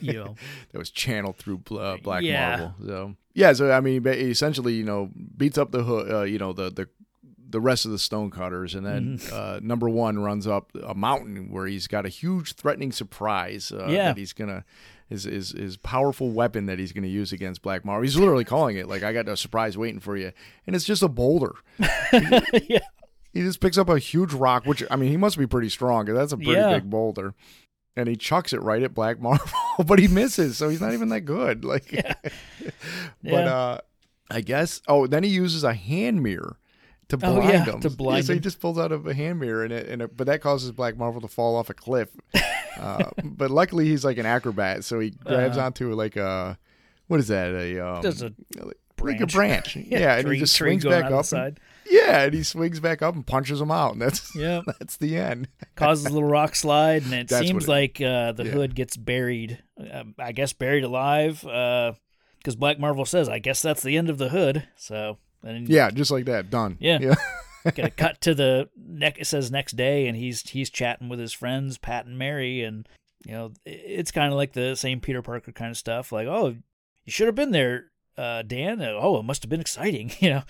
you 0.01 0.13
know. 0.13 0.35
that 0.71 0.77
was 0.77 0.89
channeled 0.89 1.37
through 1.37 1.61
uh, 1.71 1.97
Black 1.97 2.23
Yeah. 2.23 2.49
Marvel. 2.57 2.73
So 2.85 3.15
yeah, 3.33 3.53
so 3.53 3.71
I 3.71 3.81
mean, 3.81 4.05
essentially, 4.07 4.73
you 4.73 4.83
know, 4.83 5.09
beats 5.37 5.57
up 5.57 5.71
the 5.71 5.83
uh, 6.19 6.23
you 6.23 6.37
know, 6.39 6.53
the 6.53 6.69
the 6.69 6.87
the 7.47 7.61
rest 7.61 7.85
of 7.85 7.91
the 7.91 7.99
stonecutters, 7.99 8.75
and 8.75 8.85
then 8.85 9.17
Mm-hmm. 9.17 9.33
uh, 9.35 9.59
number 9.61 9.87
one 9.89 10.19
runs 10.19 10.47
up 10.47 10.71
a 10.83 10.93
mountain 10.95 11.49
where 11.51 11.67
he's 11.67 11.87
got 11.87 12.05
a 12.05 12.09
huge 12.09 12.53
threatening 12.53 12.91
surprise 12.91 13.71
uh, 13.71 13.87
Yeah. 13.87 14.07
that 14.07 14.17
he's 14.17 14.33
gonna. 14.33 14.65
His, 15.07 15.25
his, 15.25 15.51
his 15.51 15.77
powerful 15.77 16.31
weapon 16.31 16.65
that 16.65 16.79
he's 16.79 16.91
going 16.91 17.03
to 17.03 17.09
use 17.09 17.31
against 17.31 17.61
Black 17.61 17.85
Marvel. 17.85 18.01
He's 18.01 18.17
literally 18.17 18.43
calling 18.43 18.75
it 18.75 18.87
like, 18.89 19.03
I 19.03 19.13
got 19.13 19.29
a 19.29 19.37
surprise 19.37 19.77
waiting 19.77 19.99
for 19.99 20.17
you. 20.17 20.31
And 20.65 20.75
it's 20.75 20.83
just 20.83 21.03
a 21.03 21.07
boulder. 21.07 21.53
yeah. 22.67 22.79
He 23.35 23.41
just 23.41 23.59
picks 23.59 23.77
up 23.77 23.89
a 23.89 23.99
huge 23.99 24.33
rock, 24.33 24.65
which 24.65 24.81
I 24.89 24.95
mean, 24.95 25.11
he 25.11 25.17
must 25.17 25.37
be 25.37 25.45
pretty 25.45 25.69
strong. 25.69 26.05
'cause 26.07 26.15
That's 26.15 26.31
a 26.33 26.37
pretty 26.37 26.53
Yeah. 26.53 26.73
big 26.73 26.89
boulder, 26.89 27.35
and 27.95 28.07
he 28.09 28.15
chucks 28.15 28.53
it 28.53 28.61
right 28.61 28.81
at 28.81 28.93
Black 28.95 29.19
Marvel, 29.19 29.45
but 29.85 29.99
he 29.99 30.07
misses, 30.07 30.57
so 30.57 30.69
he's 30.69 30.81
not 30.81 30.93
even 30.93 31.09
that 31.09 31.21
good. 31.21 31.63
Like, 31.65 31.91
but 32.63 32.73
Yeah. 33.21 33.37
uh, 33.53 33.77
I 34.31 34.41
guess. 34.41 34.81
Oh, 34.87 35.05
then 35.05 35.23
he 35.23 35.29
uses 35.29 35.63
a 35.63 35.73
hand 35.73 36.23
mirror 36.23 36.57
to 37.09 37.17
Oh, 37.17 37.35
blind 37.35 37.49
yeah, 37.49 37.65
him. 37.65 37.79
to 37.81 37.89
blind 37.91 38.25
so 38.25 38.33
he 38.33 38.39
just 38.39 38.59
pulls 38.59 38.79
out 38.79 38.91
of 38.91 39.05
a 39.05 39.13
hand 39.13 39.39
mirror, 39.39 39.63
and 39.63 39.71
it, 39.73 39.87
and 39.87 40.01
it, 40.01 40.17
but 40.17 40.25
that 40.27 40.41
causes 40.41 40.71
Black 40.71 40.97
Marvel 40.97 41.21
to 41.21 41.27
fall 41.27 41.55
off 41.55 41.69
a 41.69 41.73
cliff. 41.75 42.09
uh, 42.79 43.09
but 43.23 43.51
luckily, 43.51 43.85
he's 43.85 44.03
like 44.03 44.17
an 44.17 44.25
acrobat, 44.25 44.83
so 44.83 44.99
he 44.99 45.11
grabs 45.11 45.57
Uh-huh. 45.57 45.67
onto 45.67 45.93
like 45.93 46.15
a 46.15 46.57
what 47.07 47.19
is 47.19 47.27
that? 47.27 47.51
A 47.53 47.79
um, 47.85 48.03
a 48.05 48.09
like 49.03 49.19
a 49.21 49.27
branch. 49.27 49.33
branch. 49.33 49.75
yeah, 49.75 50.15
and 50.17 50.31
he 50.31 50.39
just 50.39 50.55
swings 50.55 50.83
back 50.85 51.11
up. 51.11 51.25
side. 51.25 51.59
Yeah, 51.89 52.23
and 52.23 52.33
he 52.33 52.43
swings 52.43 52.79
back 52.79 53.01
up 53.01 53.15
and 53.15 53.25
punches 53.25 53.61
him 53.61 53.71
out, 53.71 53.93
and 53.93 54.01
that's 54.01 54.35
Yeah. 54.35 54.61
that's 54.65 54.97
the 54.97 55.17
end. 55.17 55.47
Causes 55.75 56.05
a 56.05 56.09
little 56.09 56.27
rock 56.27 56.55
slide, 56.55 57.03
and 57.03 57.13
it 57.13 57.27
That's 57.29 57.45
seems 57.47 57.65
it- 57.65 57.69
like 57.69 58.01
uh, 58.01 58.31
the 58.31 58.45
yeah. 58.45 58.51
hood 58.51 58.75
gets 58.75 58.97
buried. 58.97 59.61
Um, 59.91 60.15
I 60.17 60.31
guess 60.31 60.53
buried 60.53 60.83
alive, 60.83 61.41
because 61.41 62.55
Black 62.57 62.79
Marvel 62.79 63.05
says, 63.05 63.29
"I 63.29 63.39
guess 63.39 63.61
that's 63.61 63.83
the 63.83 63.97
end 63.97 64.09
of 64.09 64.17
the 64.17 64.29
hood." 64.29 64.67
So, 64.77 65.17
and 65.43 65.67
Yeah, 65.69 65.89
just 65.91 66.11
like 66.11 66.25
that, 66.25 66.49
done. 66.49 66.77
Yeah. 66.79 66.99
yeah, 67.01 67.15
get 67.71 67.85
a 67.85 67.89
cut 67.91 68.21
to 68.21 68.33
the 68.35 68.69
neck. 68.77 69.17
It 69.19 69.25
says 69.27 69.51
next 69.51 69.73
day, 69.73 70.07
and 70.07 70.17
he's 70.17 70.41
he's 70.49 70.69
chatting 70.69 71.09
with 71.09 71.19
his 71.19 71.33
friends 71.33 71.77
Pat 71.77 72.05
and 72.05 72.17
Mary, 72.17 72.63
and 72.63 72.87
you 73.25 73.33
know 73.33 73.51
it's 73.65 74.11
kind 74.11 74.31
of 74.31 74.37
like 74.37 74.53
the 74.53 74.75
same 74.75 74.99
Peter 75.01 75.21
Parker 75.21 75.51
kind 75.51 75.71
of 75.71 75.77
stuff. 75.77 76.11
Like, 76.11 76.27
oh, 76.27 76.55
you 77.03 77.11
should 77.11 77.27
have 77.27 77.35
been 77.35 77.51
there, 77.51 77.91
uh, 78.17 78.41
Dan. 78.43 78.81
Uh, 78.81 78.93
Oh, 78.99 79.19
it 79.19 79.23
must 79.23 79.43
have 79.43 79.49
been 79.49 79.61
exciting. 79.61 80.11
You 80.19 80.29
know, 80.29 80.43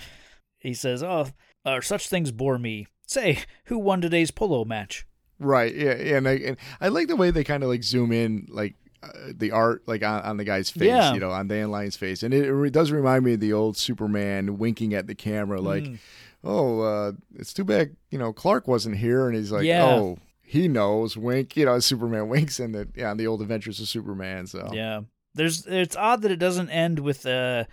he 0.67 0.73
says, 0.73 1.03
oh, 1.03 1.27
uh, 1.65 1.81
such 1.81 2.09
things 2.09 2.31
bore 2.31 2.57
me. 2.57 2.87
Say, 3.07 3.39
who 3.65 3.77
won 3.77 4.01
today's 4.01 4.31
polo 4.31 4.65
match? 4.65 5.05
right. 5.39 5.75
Yeah, 5.75 5.95
yeah, 5.97 6.17
and 6.17 6.27
I, 6.27 6.31
and 6.33 6.57
I 6.79 6.87
like 6.87 7.07
the 7.07 7.15
way 7.15 7.29
they 7.31 7.43
kind 7.43 7.61
of 7.63 7.69
like 7.69 7.83
zoom 7.83 8.11
in, 8.13 8.47
like 8.49 8.75
uh, 9.03 9.09
the 9.35 9.51
art, 9.51 9.83
like 9.85 10.01
on, 10.03 10.21
on 10.23 10.37
the 10.37 10.43
guy's 10.45 10.69
face, 10.69 10.87
Yeah. 10.87 11.13
you 11.13 11.19
know, 11.19 11.29
on 11.31 11.47
Dan 11.47 11.69
Lyon's 11.71 11.97
face, 11.97 12.23
and 12.23 12.33
it, 12.33 12.45
it 12.49 12.71
does 12.73 12.91
remind 12.91 13.25
me 13.25 13.33
of 13.33 13.39
the 13.41 13.51
old 13.53 13.75
Superman 13.77 14.57
winking 14.57 14.93
at 14.93 15.07
the 15.07 15.15
camera, 15.15 15.59
like, 15.61 15.83
Mm. 15.83 15.97
oh, 16.43 16.79
uh, 16.81 17.11
it's 17.37 17.53
too 17.53 17.63
bad, 17.65 17.95
you 18.09 18.17
know, 18.17 18.31
Clark 18.31 18.67
wasn't 18.67 18.97
here, 18.97 19.27
and 19.27 19.35
he's 19.35 19.51
like, 19.51 19.65
Yeah. 19.65 19.85
oh. 19.85 20.19
He 20.47 20.67
knows, 20.67 21.17
wink. 21.17 21.57
You 21.57 21.65
know, 21.65 21.79
Superman 21.79 22.29
winks 22.29 22.59
in 22.59 22.71
the 22.71 22.87
yeah, 22.95 23.09
on 23.09 23.17
the 23.17 23.25
old 23.25 23.41
Adventures 23.41 23.79
of 23.79 23.87
Superman. 23.87 24.45
So 24.45 24.69
Yeah, 24.71 25.01
there's. 25.33 25.65
It's 25.65 25.95
odd 25.95 26.21
that 26.21 26.29
it 26.29 26.37
doesn't 26.37 26.69
end 26.69 26.99
with 26.99 27.25
uh, 27.25 27.63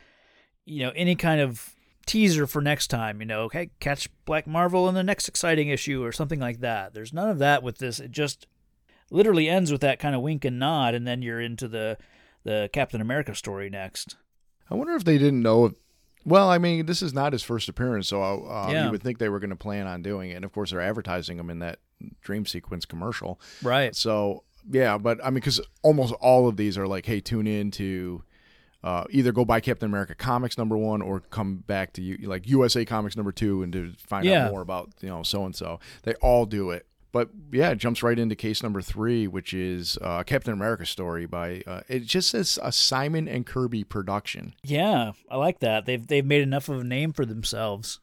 you 0.65 0.81
know, 0.83 0.91
any 0.97 1.15
kind 1.15 1.43
of 1.43 1.72
teaser 2.07 2.47
for 2.47 2.61
next 2.61 2.89
time. 2.89 3.21
You 3.21 3.27
know, 3.27 3.43
okay, 3.43 3.71
catch 3.81 4.09
Black 4.25 4.47
Marvel 4.47 4.89
in 4.89 4.95
the 4.95 5.03
next 5.03 5.29
exciting 5.29 5.69
issue 5.69 6.03
or 6.05 6.13
something 6.13 6.41
like 6.41 6.61
that. 6.61 6.95
There's 6.95 7.13
none 7.13 7.29
of 7.29 7.39
that 7.39 7.63
with 7.63 7.79
this. 7.79 7.99
It 8.01 8.11
just 8.11 8.47
literally 9.11 9.49
ends 9.49 9.71
with 9.71 9.81
that 9.83 9.99
kind 9.99 10.15
of 10.15 10.23
wink 10.23 10.45
and 10.45 10.59
nod, 10.59 10.95
and 10.95 11.07
then 11.07 11.23
you're 11.23 11.41
into 11.41 11.69
the 11.69 11.99
the 12.45 12.69
Captain 12.73 13.01
America 13.01 13.35
story 13.35 13.71
next. 13.71 14.17
I 14.71 14.75
wonder 14.75 14.95
if 14.95 15.05
they 15.05 15.19
didn't 15.19 15.43
know. 15.43 15.67
If, 15.67 15.73
well, 16.25 16.49
I 16.49 16.59
mean, 16.59 16.87
this 16.87 17.03
is 17.03 17.13
not 17.13 17.33
his 17.33 17.43
first 17.43 17.69
appearance, 17.69 18.09
so 18.09 18.23
uh, 18.23 18.69
Yeah. 18.71 18.85
you 18.87 18.91
would 18.93 19.03
think 19.03 19.19
they 19.19 19.29
were 19.29 19.41
going 19.41 19.51
to 19.51 19.57
plan 19.57 19.87
on 19.87 20.03
doing 20.03 20.31
it. 20.31 20.35
And 20.35 20.45
of 20.45 20.53
course, 20.53 20.71
they're 20.71 20.81
advertising 20.81 21.39
him 21.39 21.51
in 21.51 21.59
that 21.61 21.79
dream 22.21 22.47
sequence 22.47 22.85
commercial. 22.85 23.41
Right. 23.63 23.95
So 23.95 24.45
yeah, 24.71 24.99
but 24.99 25.19
I 25.23 25.27
mean, 25.27 25.35
because 25.35 25.61
almost 25.83 26.15
all 26.21 26.49
of 26.49 26.57
these 26.57 26.79
are 26.79 26.87
like, 26.87 27.07
hey, 27.07 27.21
tune 27.21 27.47
in 27.47 27.71
to 27.73 28.23
uh, 28.85 29.05
either 29.11 29.33
go 29.33 29.45
buy 29.45 29.61
Captain 29.61 29.89
America 29.89 30.15
comics 30.15 30.59
number 30.59 30.77
one 30.77 31.03
or 31.03 31.21
come 31.21 31.57
back 31.57 31.93
to 31.95 32.03
you 32.03 32.19
like 32.29 32.49
USA 32.49 32.85
Comics 32.85 33.17
number 33.17 33.33
two 33.33 33.63
and 33.63 33.73
to 33.73 33.93
find 33.99 34.25
Yeah. 34.27 34.47
out 34.47 34.53
more 34.53 34.61
about 34.63 34.91
you 35.01 35.09
know 35.09 35.23
so 35.23 35.45
and 35.45 35.55
so. 35.55 35.79
They 36.03 36.15
all 36.15 36.47
do 36.47 36.71
it. 36.71 36.87
But 37.13 37.29
yeah, 37.53 37.71
it 37.73 37.77
jumps 37.79 38.03
right 38.03 38.19
into 38.19 38.35
case 38.35 38.63
number 38.63 38.81
three, 38.81 39.27
which 39.29 39.53
is 39.53 39.99
uh, 40.01 40.23
Captain 40.23 40.55
America 40.55 40.87
story 40.87 41.27
by 41.27 41.63
uh, 41.67 41.83
it 41.87 42.05
just 42.07 42.31
says 42.31 42.59
a 42.63 42.73
Simon 42.73 43.29
and 43.29 43.45
Kirby 43.45 43.85
production. 43.85 44.55
Yeah, 44.63 45.13
I 45.31 45.37
like 45.37 45.61
that. 45.61 45.85
They've 45.85 46.07
they've 46.07 46.25
made 46.25 46.41
enough 46.41 46.71
of 46.71 46.81
a 46.81 46.85
name 46.85 47.13
for 47.13 47.27
themselves. 47.27 48.01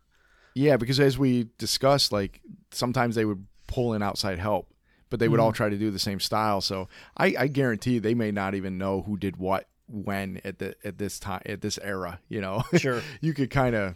Yeah, 0.53 0.77
because 0.77 0.99
as 0.99 1.17
we 1.17 1.47
discussed, 1.57 2.11
like 2.11 2.41
sometimes 2.71 3.15
they 3.15 3.25
would 3.25 3.47
pull 3.65 3.93
in 3.93 4.03
outside 4.03 4.37
help, 4.39 4.71
but 5.09 5.19
they 5.19 5.27
would 5.27 5.39
all 5.39 5.53
try 5.53 5.69
to 5.69 5.77
do 5.77 5.89
the 5.89 5.99
same 5.99 6.19
style. 6.19 6.59
So 6.61 6.87
I, 7.17 7.33
I 7.39 7.47
guarantee 7.47 7.97
they 7.97 8.13
may 8.13 8.31
not 8.31 8.53
even 8.55 8.77
know 8.77 9.01
who 9.03 9.17
did 9.17 9.37
what 9.37 9.67
when 9.89 10.39
at 10.45 10.59
the 10.59 10.75
at 10.83 10.97
this 10.97 11.19
time 11.19 11.41
at 11.45 11.61
this 11.61 11.77
era. 11.81 12.19
You 12.29 12.41
know, 12.41 12.63
Sure. 12.77 13.01
you 13.21 13.33
could 13.33 13.49
kind 13.49 13.75
of. 13.75 13.95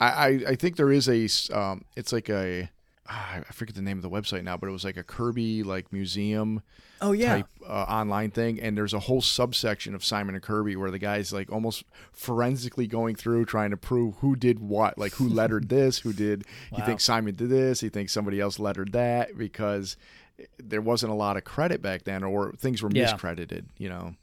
I, 0.00 0.06
I 0.06 0.26
I 0.50 0.54
think 0.56 0.76
there 0.76 0.90
is 0.92 1.08
a 1.08 1.28
um. 1.56 1.84
It's 1.96 2.12
like 2.12 2.28
a. 2.28 2.70
ah, 3.08 3.40
forget 3.52 3.74
the 3.74 3.82
name 3.82 3.98
of 3.98 4.02
the 4.02 4.10
website 4.10 4.42
now, 4.44 4.56
but 4.56 4.68
it 4.68 4.72
was 4.72 4.84
like 4.84 4.96
a 4.96 5.02
Kirby 5.04 5.62
like 5.62 5.92
museum 5.92 6.62
Oh 7.02 7.12
yeah. 7.12 7.34
type 7.36 7.46
uh, 7.68 7.72
online 7.88 8.30
thing, 8.30 8.58
and 8.60 8.76
there's 8.78 8.94
a 8.94 8.98
whole 9.00 9.20
subsection 9.20 9.94
of 9.94 10.02
Simon 10.04 10.34
and 10.34 10.42
Kirby 10.42 10.74
where 10.74 10.90
the 10.90 10.98
guy's 10.98 11.32
like 11.32 11.52
almost 11.52 11.84
forensically 12.12 12.86
going 12.86 13.14
through 13.14 13.44
trying 13.44 13.70
to 13.70 13.76
prove 13.76 14.14
who 14.16 14.34
did 14.36 14.58
what, 14.58 14.96
like 14.98 15.14
who 15.16 15.28
lettered 15.28 15.68
this, 15.68 15.98
who 15.98 16.12
did. 16.12 16.44
He 16.72 16.80
Wow. 16.80 16.86
thinks 16.86 17.04
Simon 17.04 17.34
did 17.34 17.50
this, 17.50 17.80
he 17.80 17.88
thinks 17.90 18.12
somebody 18.12 18.40
else 18.40 18.58
lettered 18.58 18.92
that 18.92 19.36
because 19.36 19.96
there 20.58 20.80
wasn't 20.80 21.12
a 21.12 21.14
lot 21.14 21.36
of 21.36 21.44
credit 21.44 21.82
back 21.82 22.04
then, 22.04 22.22
or 22.24 22.52
things 22.52 22.82
were 22.82 22.90
Yeah. 22.92 23.12
miscredited, 23.12 23.66
you 23.78 23.88
know. 23.90 24.14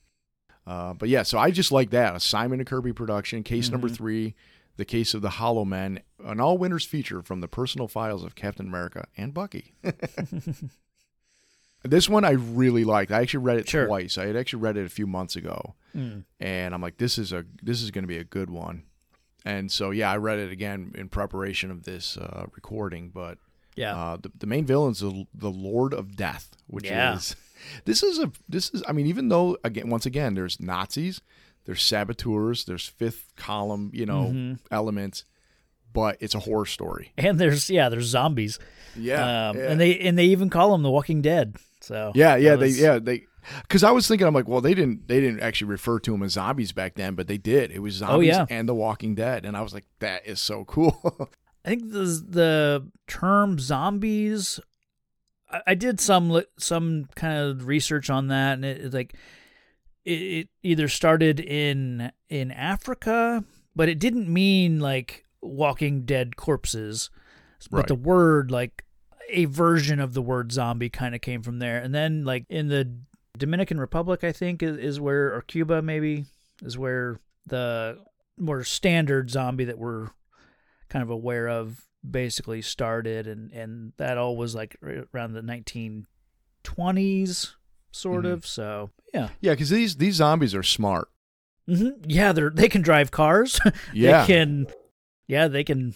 Uh, 0.67 0.93
but 0.93 1.09
yeah, 1.09 1.23
so 1.23 1.37
I 1.39 1.51
just 1.51 1.71
like 1.71 1.89
that 1.89 2.15
a 2.15 2.19
Simon 2.19 2.59
and 2.59 2.67
Kirby 2.67 2.93
production, 2.93 3.43
case 3.43 3.69
number 3.69 3.87
Mm-hmm. 3.87 3.95
three. 3.95 4.35
The 4.77 4.85
Case 4.85 5.13
of 5.13 5.21
the 5.21 5.31
Hollow 5.31 5.65
Men, 5.65 5.99
an 6.25 6.39
all 6.39 6.57
winners 6.57 6.85
feature 6.85 7.21
from 7.21 7.41
the 7.41 7.47
personal 7.47 7.87
files 7.89 8.23
of 8.23 8.35
Captain 8.35 8.65
America 8.67 9.05
and 9.17 9.33
Bucky. 9.33 9.73
This 11.83 12.07
one 12.07 12.23
I 12.23 12.31
really 12.31 12.83
liked. 12.83 13.11
I 13.11 13.21
actually 13.21 13.43
read 13.43 13.57
it 13.57 13.67
Sure. 13.67 13.87
twice. 13.87 14.17
I 14.17 14.27
had 14.27 14.35
actually 14.35 14.61
read 14.61 14.77
it 14.77 14.85
a 14.85 14.89
few 14.89 15.07
months 15.07 15.35
ago, 15.35 15.73
Mm. 15.95 16.25
and 16.39 16.73
I'm 16.75 16.81
like, 16.81 16.97
this 16.97 17.17
is 17.17 17.33
a 17.33 17.43
this 17.63 17.81
is 17.81 17.89
going 17.89 18.03
to 18.03 18.07
be 18.07 18.17
a 18.19 18.23
good 18.23 18.51
one. 18.51 18.83
And 19.43 19.71
so 19.71 19.89
yeah, 19.89 20.11
I 20.11 20.17
read 20.17 20.37
it 20.37 20.51
again 20.51 20.91
in 20.95 21.09
preparation 21.09 21.71
of 21.71 21.83
this 21.83 22.17
uh, 22.17 22.45
recording. 22.53 23.09
But 23.09 23.39
Yeah. 23.75 23.95
uh, 23.95 24.17
the 24.17 24.31
the 24.37 24.45
main 24.45 24.65
villain 24.65 24.91
is 24.91 24.99
the, 24.99 25.25
the 25.33 25.49
Lord 25.49 25.93
of 25.95 26.15
Death, 26.15 26.51
which 26.67 26.85
Yeah. 26.85 27.15
is 27.15 27.35
this 27.85 28.03
is 28.03 28.19
a 28.19 28.31
this 28.49 28.69
is 28.71 28.83
I 28.87 28.91
mean 28.91 29.07
even 29.07 29.29
though 29.29 29.57
again 29.63 29.89
once 29.89 30.05
again 30.05 30.33
there's 30.35 30.59
Nazis, 30.59 31.21
there's 31.65 31.83
saboteurs, 31.83 32.65
there's 32.65 32.87
fifth 32.87 33.33
column 33.35 33.91
you 33.93 34.05
know 34.05 34.25
Mm-hmm. 34.25 34.53
elements, 34.73 35.25
but 35.93 36.17
it's 36.19 36.35
a 36.35 36.39
horror 36.39 36.65
story. 36.65 37.11
and 37.17 37.39
there's 37.39 37.69
yeah, 37.69 37.89
there's 37.89 38.05
zombies. 38.05 38.59
Yeah, 38.95 39.49
Um, 39.49 39.57
and 39.57 39.79
they 39.79 39.97
and 39.99 40.17
they 40.17 40.25
even 40.25 40.49
call 40.49 40.71
them 40.71 40.83
the 40.83 40.91
Walking 40.91 41.21
Dead. 41.21 41.55
So 41.81 42.11
Yeah, 42.15 42.35
yeah, 42.35 42.51
that 42.51 42.57
they 42.59 42.69
yeah 42.69 42.99
they 42.99 43.25
Because 43.63 43.83
I 43.83 43.91
was 43.91 44.07
thinking, 44.07 44.27
I'm 44.27 44.33
like, 44.33 44.47
well, 44.47 44.61
they 44.61 44.73
didn't 44.73 45.07
they 45.07 45.19
didn't 45.21 45.39
actually 45.41 45.69
refer 45.71 45.99
to 45.99 46.11
them 46.11 46.23
as 46.23 46.33
zombies 46.33 46.71
back 46.73 46.95
then, 46.95 47.15
but 47.15 47.27
they 47.27 47.37
did. 47.37 47.71
It 47.71 47.79
was 47.79 47.95
zombies 47.95 48.35
Oh, 48.35 48.39
yeah. 48.39 48.45
and 48.49 48.67
The 48.69 48.75
Walking 48.75 49.15
Dead, 49.15 49.45
and 49.45 49.55
I 49.57 49.61
was 49.61 49.73
like, 49.73 49.85
that 49.99 50.25
is 50.27 50.39
so 50.41 50.63
cool. 50.65 50.99
I 51.65 51.69
think 51.69 51.91
the 51.91 52.05
the 52.27 52.91
term 53.07 53.59
zombies. 53.59 54.59
I, 55.67 55.75
did 55.75 55.99
some 55.99 56.41
some 56.57 57.07
kind 57.15 57.37
of 57.37 57.67
research 57.67 58.09
on 58.09 58.27
that, 58.27 58.53
and 58.53 58.65
it, 58.65 58.81
it's 58.81 58.93
like 58.93 59.15
it, 60.05 60.11
it 60.11 60.49
either 60.63 60.87
started 60.87 61.39
in 61.39 62.11
in 62.29 62.51
Africa, 62.51 63.43
but 63.75 63.89
it 63.89 63.99
didn't 63.99 64.31
mean 64.31 64.79
like 64.79 65.25
Walking 65.41 66.05
Dead 66.05 66.35
corpses. 66.35 67.09
But 67.69 67.77
Right. 67.77 67.87
the 67.87 67.95
word 67.95 68.49
like 68.51 68.85
a 69.29 69.45
version 69.45 69.99
of 69.99 70.13
the 70.13 70.21
word 70.21 70.51
zombie 70.51 70.89
kind 70.89 71.13
of 71.13 71.21
came 71.21 71.41
from 71.43 71.59
there, 71.59 71.77
and 71.79 71.93
then 71.93 72.23
like 72.25 72.45
in 72.49 72.67
the 72.67 72.91
Dominican 73.37 73.79
Republic, 73.79 74.23
I 74.23 74.31
think 74.31 74.61
is, 74.63 74.77
is 74.77 74.99
where 74.99 75.33
or 75.33 75.41
Cuba 75.41 75.81
maybe 75.81 76.25
is 76.61 76.77
where 76.77 77.19
the 77.45 77.97
more 78.37 78.63
standard 78.63 79.29
zombie 79.29 79.65
that 79.65 79.77
we're 79.77 80.09
kind 80.89 81.03
of 81.03 81.09
aware 81.09 81.47
of 81.47 81.87
basically 82.09 82.61
started 82.61 83.27
and 83.27 83.51
and 83.51 83.93
that 83.97 84.17
all 84.17 84.35
was 84.35 84.55
like 84.55 84.75
around 85.13 85.33
the 85.33 85.41
1920s 86.63 87.55
sort 87.91 88.25
Mhm. 88.25 88.31
of 88.31 88.45
so 88.47 88.89
yeah 89.13 89.29
yeah, 89.41 89.51
because 89.51 89.69
these 89.69 89.97
these 89.97 90.15
zombies 90.15 90.55
are 90.55 90.63
smart. 90.63 91.09
hmm 91.67 91.89
yeah 92.07 92.31
they're 92.31 92.49
they 92.49 92.69
can 92.69 92.81
drive 92.81 93.11
cars 93.11 93.59
Yeah, 93.93 94.21
they 94.21 94.27
can 94.33 94.67
yeah 95.27 95.47
they 95.47 95.63
can 95.63 95.93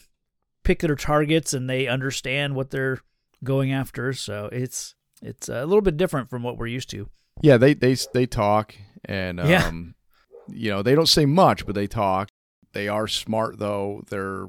pick 0.63 0.79
their 0.79 0.95
targets 0.95 1.53
and 1.53 1.69
they 1.69 1.87
understand 1.87 2.55
what 2.55 2.69
they're 2.71 2.99
going 3.43 3.71
after 3.71 4.13
so 4.13 4.49
it's 4.51 4.95
it's 5.21 5.47
a 5.49 5.65
little 5.65 5.81
bit 5.81 5.97
different 5.97 6.29
from 6.29 6.43
what 6.43 6.57
we're 6.57 6.67
used 6.67 6.89
to 6.91 7.09
yeah, 7.41 7.57
they 7.57 7.73
they 7.73 7.95
they 8.13 8.25
talk, 8.25 8.73
and 9.03 9.41
um, 9.41 9.49
Yeah. 9.49 9.69
you 10.47 10.71
know, 10.71 10.81
they 10.81 10.95
don't 10.95 11.09
say 11.09 11.25
much, 11.25 11.65
but 11.65 11.75
they 11.75 11.85
talk. 11.85 12.29
They 12.71 12.87
are 12.87 13.09
smart 13.09 13.59
though. 13.59 14.03
They're 14.09 14.47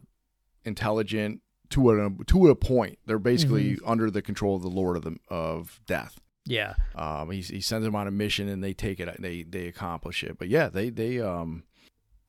intelligent 0.65 1.41
to 1.71 1.91
a 1.91 2.11
to 2.27 2.49
a 2.49 2.55
point. 2.55 2.99
They're 3.07 3.19
basically 3.19 3.73
Mm-hmm. 3.77 3.89
under 3.89 4.11
the 4.11 4.23
control 4.23 4.57
of 4.57 4.63
the 4.63 4.69
Lord 4.69 4.97
of 4.97 5.05
the 5.05 5.17
of 5.29 5.81
Death. 5.87 6.21
yeah 6.45 6.75
Um, 6.95 7.31
he, 7.31 7.41
he 7.41 7.61
sends 7.61 7.85
them 7.85 7.95
on 7.97 8.07
a 8.07 8.11
mission 8.11 8.49
and 8.49 8.63
they 8.63 8.73
take 8.75 9.01
it. 9.01 9.21
They 9.21 9.43
they 9.43 9.67
accomplish 9.67 10.23
it. 10.25 10.39
But 10.39 10.49
yeah, 10.49 10.69
they 10.69 10.91
they 10.91 11.21
um. 11.21 11.65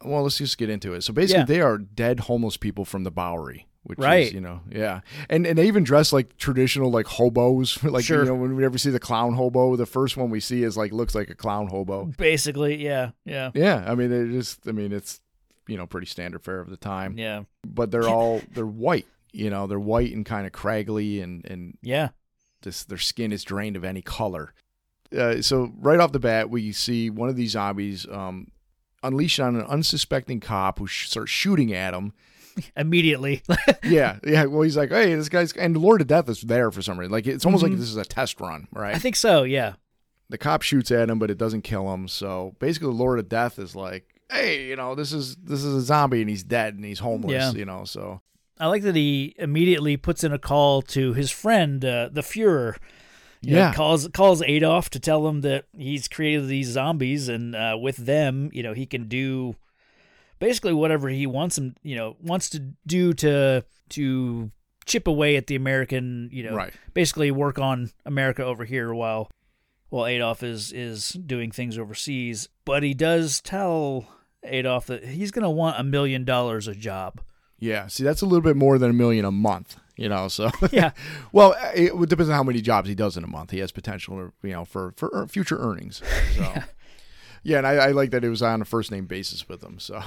Well, 0.06 0.21
let's 0.21 0.38
just 0.38 0.60
get 0.60 0.69
into 0.69 0.93
it. 0.93 1.02
So 1.02 1.12
basically, 1.12 1.39
Yeah. 1.41 1.45
they 1.45 1.62
are 1.62 1.80
dead 1.80 2.19
homeless 2.21 2.56
people 2.56 2.86
from 2.86 3.04
the 3.04 3.10
Bowery, 3.10 3.67
which 3.82 3.97
Right. 3.97 4.28
is 4.28 4.34
you 4.34 4.41
know 4.41 4.62
yeah, 4.71 5.02
and 5.28 5.47
and 5.47 5.58
they 5.58 5.67
even 5.67 5.84
dress 5.84 6.13
like 6.13 6.38
traditional 6.38 6.91
like 6.91 7.08
hobos. 7.08 7.84
like 7.84 8.06
Sure. 8.06 8.19
you 8.19 8.30
know 8.30 8.36
when 8.36 8.56
we 8.56 8.63
ever 8.63 8.78
see 8.78 8.91
the 8.91 9.00
clown 9.00 9.34
hobo, 9.34 9.76
the 9.76 9.88
first 9.88 10.15
one 10.15 10.30
we 10.30 10.39
see 10.39 10.62
is 10.63 10.78
like 10.78 10.91
looks 10.93 11.15
like 11.15 11.32
a 11.32 11.36
clown 11.36 11.65
hobo. 11.67 12.06
basically 12.17 12.76
yeah 12.84 13.10
yeah 13.26 13.50
Yeah, 13.56 13.84
I 13.88 13.95
mean 13.95 14.12
it 14.12 14.32
just 14.32 14.67
I 14.67 14.71
mean 14.71 14.91
it's 14.91 15.19
you 15.67 15.78
know 15.78 15.88
pretty 15.88 16.06
standard 16.08 16.43
fare 16.43 16.60
of 16.60 16.69
the 16.69 16.78
time. 16.78 17.17
yeah 17.17 17.43
But 17.67 17.89
they're 17.89 18.08
all 18.17 18.41
they're 18.54 18.67
white. 18.67 19.08
You 19.38 19.50
know 19.50 19.67
they're 19.67 19.80
white 19.80 20.13
and 20.13 20.26
kind 20.26 20.45
of 20.47 20.52
craggly 20.52 21.21
and 21.23 21.45
and 21.45 21.78
yeah 21.82 22.10
this 22.62 22.84
their 22.84 22.97
skin 22.97 23.32
is 23.32 23.43
drained 23.43 23.76
of 23.76 23.84
any 23.84 24.02
color. 24.02 24.54
Uh, 25.17 25.41
so 25.41 25.71
right 25.78 26.00
off 26.00 26.12
the 26.12 26.19
bat, 26.19 26.50
we 26.50 26.71
see 26.71 27.10
one 27.10 27.30
of 27.30 27.36
these 27.36 27.52
zombies 27.52 28.06
um, 28.12 28.47
unleashed 29.04 29.39
on 29.39 29.56
an 29.56 29.62
unsuspecting 29.67 30.39
cop 30.41 30.80
who 30.80 30.88
sh- 30.88 31.08
starts 31.10 31.32
shooting 31.32 31.71
at 31.73 31.93
him. 31.93 32.13
immediately 32.76 33.43
yeah, 33.84 34.17
yeah. 34.26 34.45
Well, 34.45 34.63
he's 34.63 34.76
like, 34.76 34.89
"Hey, 34.89 35.13
this 35.13 35.30
guy's," 35.30 35.54
and 35.54 35.76
the 35.76 35.80
Lord 35.80 36.02
of 36.02 36.08
Death 36.08 36.28
is 36.28 36.41
there 36.41 36.71
for 36.71 36.82
some 36.82 37.00
reason. 37.00 37.12
Like 37.12 37.28
it's 37.28 37.45
almost 37.45 37.63
Mhm. 37.63 37.69
like 37.69 37.78
this 37.80 37.89
is 37.89 37.97
a 37.97 38.04
test 38.06 38.41
run, 38.41 38.67
right? 38.73 38.95
i 38.95 39.00
think 39.00 39.15
so 39.15 39.43
yeah 39.43 39.73
the 40.30 40.38
cop 40.39 40.62
shoots 40.63 40.89
at 40.91 41.10
him, 41.10 41.19
but 41.19 41.30
it 41.32 41.38
doesn't 41.38 41.62
kill 41.62 41.93
him. 41.93 42.08
So 42.10 42.56
basically, 42.60 42.88
the 42.89 42.95
Lord 42.95 43.17
of 43.19 43.30
Death 43.30 43.60
is 43.60 43.76
like, 43.76 44.19
"Hey, 44.32 44.65
you 44.67 44.76
know, 44.76 44.95
this 44.95 45.13
is 45.13 45.36
this 45.38 45.63
is 45.63 45.73
a 45.76 45.82
zombie, 45.82 46.19
and 46.21 46.30
he's 46.30 46.43
dead, 46.43 46.73
and 46.73 46.84
he's 46.84 47.00
homeless." 47.00 47.32
Yeah. 47.32 47.52
You 47.52 47.63
know, 47.65 47.86
so 47.86 48.19
I 48.59 48.67
like 48.67 48.83
that 48.83 48.95
he 48.95 49.35
immediately 49.37 49.97
puts 49.97 50.23
in 50.23 50.33
a 50.33 50.39
call 50.39 50.81
to 50.83 51.13
his 51.13 51.29
friend, 51.31 51.83
uh, 51.85 52.09
the 52.11 52.21
Fuhrer. 52.21 52.77
You 53.41 53.51
know, 53.53 53.57
Yeah. 53.59 53.73
calls 53.73 54.07
calls 54.09 54.41
Adolf 54.41 54.89
to 54.91 54.99
tell 54.99 55.27
him 55.27 55.41
that 55.41 55.65
he's 55.77 56.07
created 56.07 56.47
these 56.47 56.67
zombies, 56.69 57.27
and 57.29 57.55
uh, 57.55 57.77
with 57.79 57.97
them, 57.97 58.49
you 58.51 58.63
know, 58.63 58.73
he 58.73 58.85
can 58.87 59.07
do 59.07 59.55
basically 60.39 60.73
whatever 60.73 61.07
he 61.09 61.27
wants 61.27 61.57
him, 61.57 61.75
you 61.83 61.95
know, 61.95 62.15
wants 62.19 62.49
to 62.51 62.59
do 62.87 63.13
to 63.13 63.63
to 63.89 64.51
chip 64.85 65.05
away 65.07 65.35
at 65.35 65.47
the 65.47 65.55
American, 65.55 66.29
you 66.31 66.43
know, 66.43 66.55
right, 66.55 66.73
basically 66.93 67.29
work 67.29 67.59
on 67.59 67.91
America 68.05 68.43
over 68.43 68.65
here 68.65 68.91
while 68.93 69.29
while 69.89 70.07
Adolf 70.07 70.41
is 70.41 70.71
is 70.71 71.09
doing 71.09 71.51
things 71.51 71.77
overseas. 71.77 72.49
But 72.65 72.81
he 72.81 72.95
does 72.95 73.39
tell 73.39 74.07
Adolf 74.43 74.87
that 74.87 75.03
he's 75.05 75.29
going 75.31 75.43
to 75.43 75.49
want 75.49 75.79
a 75.79 75.83
million 75.83 76.25
dollars 76.25 76.67
a 76.67 76.73
job. 76.75 77.21
Yeah. 77.59 77.87
See, 77.87 78.03
that's 78.03 78.21
a 78.21 78.25
little 78.25 78.41
bit 78.41 78.55
more 78.55 78.77
than 78.77 78.89
a 78.89 78.93
million 78.93 79.25
a 79.25 79.31
month. 79.31 79.77
You 79.95 80.09
know, 80.09 80.27
so 80.27 80.51
Yeah. 80.71 80.91
Well, 81.31 81.55
it 81.73 81.91
depends 82.09 82.29
on 82.29 82.35
how 82.35 82.43
many 82.43 82.61
jobs 82.61 82.87
he 82.87 82.95
does 82.95 83.17
in 83.17 83.23
a 83.23 83.27
month. 83.27 83.51
He 83.51 83.59
has 83.59 83.71
potential, 83.71 84.31
you 84.43 84.51
know, 84.51 84.65
for 84.65 84.93
for 84.95 85.27
future 85.27 85.57
earnings. 85.57 86.01
So. 86.35 86.53
yeah. 87.43 87.57
and 87.59 87.67
I, 87.67 87.73
I 87.75 87.91
like 87.91 88.11
that 88.11 88.23
it 88.23 88.29
was 88.29 88.41
on 88.41 88.61
a 88.61 88.65
first 88.65 88.91
name 88.91 89.05
basis 89.05 89.47
with 89.47 89.63
him. 89.63 89.79
So, 89.79 90.01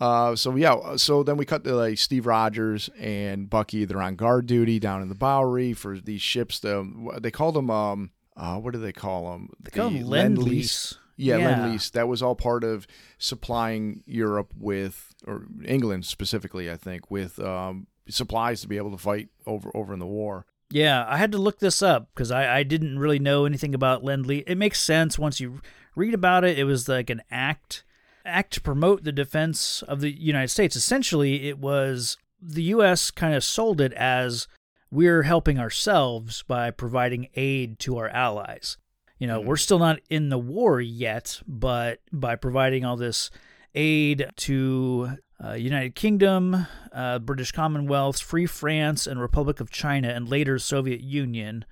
uh, 0.00 0.34
so 0.36 0.54
yeah, 0.56 0.96
so 0.96 1.22
then 1.22 1.36
we 1.36 1.44
cut 1.44 1.64
to 1.64 1.74
like 1.74 1.98
Steve 1.98 2.26
Rogers 2.26 2.88
and 2.98 3.50
Bucky. 3.50 3.84
They're 3.84 4.00
on 4.00 4.16
guard 4.16 4.46
duty 4.46 4.78
down 4.78 5.02
in 5.02 5.08
the 5.08 5.14
Bowery 5.14 5.72
for 5.74 5.98
these 5.98 6.22
ships. 6.22 6.60
The, 6.60 7.18
they 7.20 7.30
called 7.30 7.54
them, 7.54 7.68
um, 7.70 8.10
uh, 8.36 8.56
what 8.58 8.72
do 8.72 8.78
they 8.78 8.92
call 8.92 9.32
them? 9.32 9.50
They 9.60 9.70
call 9.72 9.90
them 9.90 10.06
Lend-Lease. 10.06 10.96
Yeah, 11.20 11.36
Yeah. 11.36 11.48
Lend 11.50 11.72
Lease. 11.72 11.90
That 11.90 12.08
was 12.08 12.22
all 12.22 12.34
part 12.34 12.64
of 12.64 12.86
supplying 13.18 14.02
Europe 14.06 14.52
with, 14.58 15.14
or 15.26 15.46
England 15.64 16.06
specifically, 16.06 16.70
I 16.70 16.76
think, 16.76 17.10
with 17.10 17.38
um, 17.38 17.86
supplies 18.08 18.60
to 18.62 18.68
be 18.68 18.76
able 18.76 18.90
to 18.92 18.98
fight 18.98 19.28
over 19.46 19.70
over 19.74 19.92
in 19.92 19.98
the 19.98 20.06
war. 20.06 20.46
Yeah, 20.70 21.04
I 21.08 21.16
had 21.16 21.32
to 21.32 21.38
look 21.38 21.58
this 21.58 21.82
up 21.82 22.10
because 22.14 22.30
I, 22.30 22.58
I 22.58 22.62
didn't 22.62 22.98
really 22.98 23.18
know 23.18 23.44
anything 23.44 23.74
about 23.74 24.04
Lend 24.04 24.26
Lease. 24.26 24.44
It 24.46 24.56
makes 24.56 24.80
sense 24.80 25.18
once 25.18 25.40
you 25.40 25.60
read 25.96 26.14
about 26.14 26.44
it. 26.44 26.58
It 26.58 26.64
was 26.64 26.88
like 26.88 27.10
an 27.10 27.22
act 27.30 27.84
act 28.24 28.52
to 28.52 28.60
promote 28.60 29.02
the 29.02 29.12
defense 29.12 29.82
of 29.82 30.00
the 30.00 30.10
United 30.10 30.48
States. 30.48 30.76
Essentially, 30.76 31.48
it 31.48 31.58
was 31.58 32.16
the 32.40 32.62
U.S. 32.64 33.10
kind 33.10 33.34
of 33.34 33.42
sold 33.42 33.80
it 33.80 33.92
as 33.94 34.46
we're 34.90 35.22
helping 35.22 35.58
ourselves 35.58 36.42
by 36.46 36.70
providing 36.70 37.28
aid 37.34 37.78
to 37.80 37.96
our 37.96 38.08
allies. 38.08 38.76
You 39.20 39.28
know, 39.28 39.40
Mhm. 39.40 39.44
we're 39.44 39.56
still 39.56 39.78
not 39.78 40.00
in 40.08 40.30
the 40.30 40.38
war 40.38 40.80
yet, 40.80 41.40
but 41.46 42.00
by 42.10 42.34
providing 42.34 42.84
all 42.84 42.96
this 42.96 43.30
aid 43.74 44.28
to 44.36 45.16
uh, 45.42 45.52
United 45.54 45.94
Kingdom, 45.94 46.66
uh, 46.92 47.18
British 47.18 47.50
Commonwealth, 47.52 48.20
Free 48.20 48.44
France, 48.44 49.06
and 49.06 49.18
Republic 49.20 49.58
of 49.58 49.70
China, 49.70 50.08
and 50.08 50.28
later 50.28 50.58
Soviet 50.58 51.00
Union, 51.00 51.64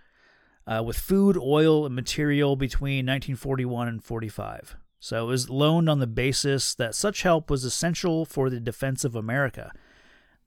uh, 0.66 0.82
with 0.82 0.98
food, 0.98 1.36
oil, 1.36 1.84
and 1.84 1.94
material 1.94 2.56
between 2.56 3.04
1941 3.04 3.86
and 3.88 4.02
45. 4.02 4.76
So 5.00 5.24
it 5.24 5.28
was 5.28 5.50
loaned 5.50 5.90
on 5.90 5.98
the 5.98 6.06
basis 6.06 6.74
that 6.76 6.94
such 6.94 7.22
help 7.22 7.50
was 7.50 7.62
essential 7.64 8.24
for 8.24 8.48
the 8.48 8.58
defense 8.58 9.04
of 9.04 9.14
America. 9.14 9.70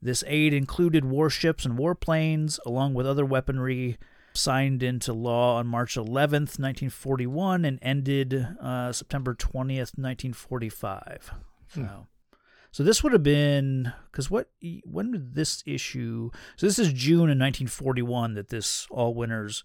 This 0.00 0.24
aid 0.26 0.52
included 0.52 1.04
warships 1.04 1.64
and 1.64 1.78
warplanes, 1.78 2.58
along 2.66 2.94
with 2.94 3.06
other 3.06 3.24
weaponry, 3.24 3.98
signed 4.34 4.82
into 4.82 5.12
law 5.12 5.56
on 5.58 5.66
March 5.66 5.94
11th, 5.96 6.58
1941, 6.58 7.64
and 7.64 7.78
ended 7.82 8.46
uh, 8.60 8.92
September 8.92 9.34
20th, 9.34 9.96
1945. 9.96 11.30
So, 11.74 12.06
so 12.70 12.82
this 12.82 13.02
would 13.02 13.12
have 13.12 13.22
been 13.22 13.92
because 14.10 14.30
what? 14.30 14.50
When 14.84 15.10
did 15.12 15.34
this 15.34 15.62
issue? 15.66 16.30
So 16.56 16.66
this 16.66 16.78
is 16.78 16.92
June 16.92 17.30
in 17.30 17.38
1941 17.38 18.34
that 18.34 18.48
this 18.48 18.86
All 18.90 19.14
Winners 19.14 19.64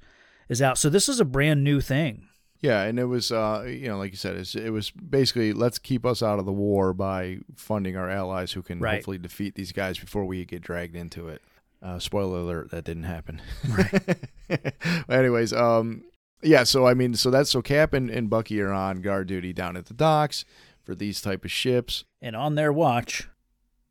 is 0.50 0.62
out. 0.62 0.78
So 0.78 0.90
this 0.90 1.10
is 1.10 1.20
a 1.20 1.26
brand 1.26 1.64
new 1.64 1.82
thing. 1.82 2.28
Yeah, 2.60 2.84
and 2.84 2.98
it 2.98 3.06
was, 3.06 3.32
uh, 3.32 3.66
you 3.68 3.88
know, 3.88 4.00
like 4.00 4.10
you 4.12 4.18
said, 4.18 4.36
it's, 4.36 4.56
it 4.56 4.72
was 4.72 4.90
basically 4.90 5.54
let's 5.54 5.78
keep 5.78 6.06
us 6.08 6.24
out 6.24 6.40
of 6.40 6.46
the 6.46 6.52
war 6.52 6.92
by 6.92 7.38
funding 7.56 7.96
our 7.96 8.10
allies 8.10 8.52
who 8.54 8.64
can 8.64 8.80
Right. 8.80 8.96
hopefully 8.96 9.20
defeat 9.20 9.54
these 9.54 9.72
guys 9.72 10.00
before 10.00 10.26
we 10.26 10.44
get 10.44 10.62
dragged 10.64 10.96
into 10.96 11.28
it. 11.28 11.42
Uh, 11.82 12.00
spoiler 12.00 12.40
alert, 12.40 12.72
that 12.72 12.84
didn't 12.84 13.04
happen. 13.04 13.42
Right. 13.70 14.74
Anyways, 15.10 15.54
um, 15.54 16.04
yeah, 16.42 16.64
so 16.64 16.88
I 16.88 16.94
mean, 16.94 17.14
so 17.14 17.30
that's 17.30 17.50
so 17.52 17.62
Cap 17.62 17.94
and, 17.94 18.10
and 18.10 18.30
Bucky 18.30 18.60
are 18.62 18.72
on 18.74 19.02
guard 19.02 19.28
duty 19.28 19.54
down 19.54 19.78
at 19.78 19.86
the 19.86 19.94
docks 19.94 20.44
for 20.84 20.96
these 20.96 21.22
type 21.22 21.46
of 21.46 21.52
ships. 21.52 22.06
And 22.22 22.36
on 22.36 22.56
their 22.56 22.74
watch, 22.74 23.30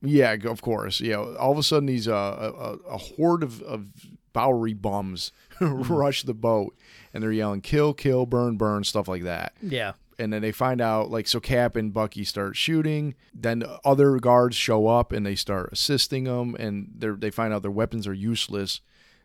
Yeah, 0.03 0.33
of 0.33 0.63
course. 0.63 1.01
Yeah, 1.01 1.19
all 1.19 1.53
of 1.53 1.59
a 1.59 1.63
sudden 1.63 1.87
these 1.87 2.09
uh, 2.09 2.13
a, 2.13 2.93
a, 2.95 2.99
horde 2.99 3.43
of, 3.43 3.63
of 3.63 3.89
Bowery 4.33 4.75
bums 4.75 5.33
rush 5.61 6.23
the 6.23 6.35
boat 6.35 6.77
and 7.15 7.23
they're 7.23 7.33
yelling 7.33 7.61
"kill, 7.61 7.95
kill, 7.95 8.27
burn, 8.27 8.57
burn" 8.57 8.85
stuff 8.85 9.09
like 9.09 9.23
that. 9.23 9.55
yeah, 9.63 9.93
And 10.19 10.33
then 10.33 10.41
they 10.43 10.53
find 10.53 10.81
out 10.81 11.11
like 11.11 11.27
so 11.27 11.41
Cap 11.41 11.77
and 11.77 11.93
Bucky 11.93 12.25
start 12.25 12.57
shooting. 12.57 13.15
Then 13.35 13.65
other 13.85 14.17
guards 14.19 14.57
show 14.57 14.87
up 14.89 15.13
and 15.13 15.27
they 15.27 15.35
start 15.35 15.71
assisting 15.73 16.25
them 16.25 16.57
and 16.59 16.91
they 16.97 17.09
they 17.11 17.31
find 17.31 17.53
out 17.53 17.63
their 17.63 17.71
weapons 17.71 18.07
are 18.07 18.15
useless. 18.15 18.81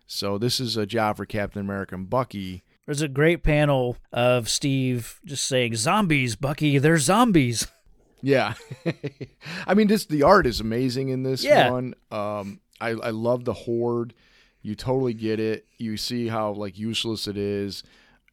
So 0.08 0.38
this 0.38 0.60
is 0.60 0.76
a 0.76 0.86
job 0.86 1.16
for 1.18 1.26
Captain 1.26 1.62
America 1.62 1.96
and 1.96 2.10
Bucky 2.10 2.64
There's 2.86 3.02
a 3.02 3.08
great 3.08 3.44
panel 3.44 3.96
of 4.12 4.50
Steve 4.50 5.22
just 5.24 5.46
saying, 5.46 5.76
"Zombies, 5.76 6.36
Bucky, 6.36 6.78
they're 6.78 6.98
zombies." 6.98 7.68
Yeah, 8.24 8.54
I 9.66 9.74
mean, 9.74 9.88
this 9.88 10.06
the 10.06 10.22
art 10.22 10.46
is 10.46 10.60
amazing 10.60 11.10
in 11.10 11.24
this 11.24 11.44
Yeah. 11.44 11.72
one. 11.72 11.96
Um, 12.12 12.60
I 12.80 12.90
I 12.90 13.10
love 13.10 13.46
the 13.46 13.54
horde. 13.54 14.14
You 14.62 14.76
totally 14.76 15.16
get 15.16 15.40
it. 15.40 15.66
You 15.80 15.98
see 15.98 16.28
how 16.28 16.52
like 16.52 16.78
useless 16.78 17.28
it 17.28 17.36
is, 17.36 17.84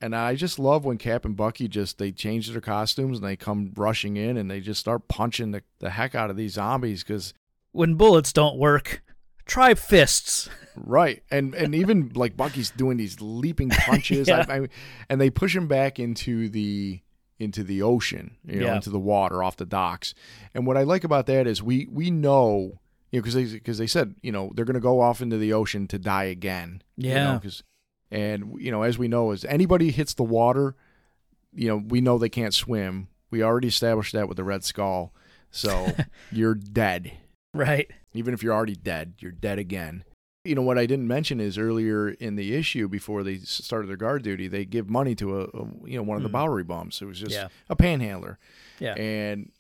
and 0.01 0.15
I 0.15 0.35
just 0.35 0.59
love 0.59 0.85
when 0.85 0.99
Cap 0.99 1.25
and 1.25 1.37
Bucky 1.37 1.69
just 1.69 1.99
they 1.99 2.13
change 2.13 2.49
their 2.51 2.61
costumes 2.61 3.19
and 3.19 3.27
they 3.27 3.37
come 3.37 3.73
rushing 3.77 4.17
in 4.17 4.37
and 4.37 4.51
they 4.51 4.61
just 4.61 4.81
start 4.81 5.09
punching 5.09 5.51
the, 5.51 5.63
the 5.81 5.91
heck 5.91 6.15
out 6.15 6.31
of 6.31 6.37
these 6.37 6.53
zombies 6.55 7.03
because 7.03 7.35
When 7.73 7.95
bullets 7.95 8.33
don't 8.33 8.59
work, 8.59 9.03
try 9.47 9.75
fists. 9.75 10.49
right 10.77 11.23
and 11.31 11.55
and 11.55 11.75
even 11.75 12.13
like 12.15 12.37
Bucky's 12.37 12.71
doing 12.71 12.97
these 12.99 13.21
leaping 13.21 13.69
punches, 13.71 14.29
Yeah. 14.29 14.45
I, 14.49 14.55
I, 14.61 14.69
and 15.09 15.21
they 15.21 15.31
push 15.31 15.55
him 15.57 15.67
back 15.67 15.99
into 15.99 16.49
the 16.49 17.01
into 17.41 17.63
the 17.63 17.83
ocean, 17.83 18.37
you 18.45 18.61
know, 18.61 18.67
Yeah. 18.67 18.75
into 18.77 18.91
the 18.91 18.99
water 18.99 19.43
off 19.43 19.57
the 19.57 19.65
docks. 19.67 20.13
And 20.55 20.67
what 20.67 20.77
I 20.77 20.83
like 20.83 21.05
about 21.05 21.27
that 21.27 21.47
is 21.47 21.63
we 21.63 21.89
we 21.91 22.11
know, 22.11 22.79
you 23.11 23.19
know, 23.21 23.23
because 23.23 23.35
they 23.35 23.45
because 23.45 23.79
they 23.79 23.87
said 23.87 24.15
you 24.23 24.31
know 24.33 24.53
they're 24.55 24.65
going 24.65 24.75
to 24.75 24.81
go 24.81 25.01
off 25.01 25.21
into 25.21 25.39
the 25.39 25.53
ocean 25.53 25.87
to 25.89 25.99
die 25.99 26.25
again. 26.25 26.83
you 26.97 27.11
Yeah. 27.11 27.33
know, 27.33 27.39
'cause- 27.41 27.63
and 28.11 28.55
you 28.61 28.71
know, 28.71 28.83
as 28.83 28.99
we 28.99 29.09
know, 29.09 29.31
as 29.33 29.45
anybody 29.45 29.91
hits 29.91 30.15
the 30.15 30.23
water, 30.23 30.75
you 31.55 31.69
know, 31.69 31.77
we 31.77 32.01
know 32.01 32.19
they 32.19 32.29
can't 32.29 32.55
swim. 32.55 33.09
We 33.31 33.43
already 33.43 33.69
established 33.69 34.13
that 34.15 34.29
with 34.29 34.37
the 34.37 34.45
Red 34.45 34.65
Skull. 34.65 35.13
So 35.51 35.93
you're 36.33 36.55
dead. 36.55 37.13
Right. 37.55 37.91
Even 38.15 38.35
if 38.35 38.43
you're 38.43 38.55
already 38.55 38.75
dead, 38.77 39.15
you're 39.19 39.33
dead 39.33 39.59
again. 39.59 40.05
You 40.45 40.55
know 40.55 40.63
what 40.63 40.79
I 40.79 40.87
didn't 40.87 41.09
mention 41.09 41.41
is 41.41 41.59
earlier 41.59 42.09
in 42.09 42.37
the 42.37 42.55
issue 42.55 42.89
before 42.89 43.23
they 43.23 43.39
started 43.39 43.89
their 43.89 43.97
guard 43.99 44.23
duty, 44.23 44.49
they 44.49 44.65
give 44.65 44.89
money 44.89 45.15
to 45.17 45.41
a, 45.41 45.45
a 45.45 45.67
you 45.85 45.97
know 45.97 46.03
one 46.03 46.17
of 46.17 46.23
the 46.23 46.29
Mm. 46.31 46.33
Bowery 46.33 46.65
bums. 46.65 47.03
It 47.03 47.07
was 47.07 47.19
just 47.21 47.33
Yeah. 47.33 47.49
a 47.69 47.77
panhandler, 47.77 48.39
Yeah. 48.79 48.95
and 48.95 49.51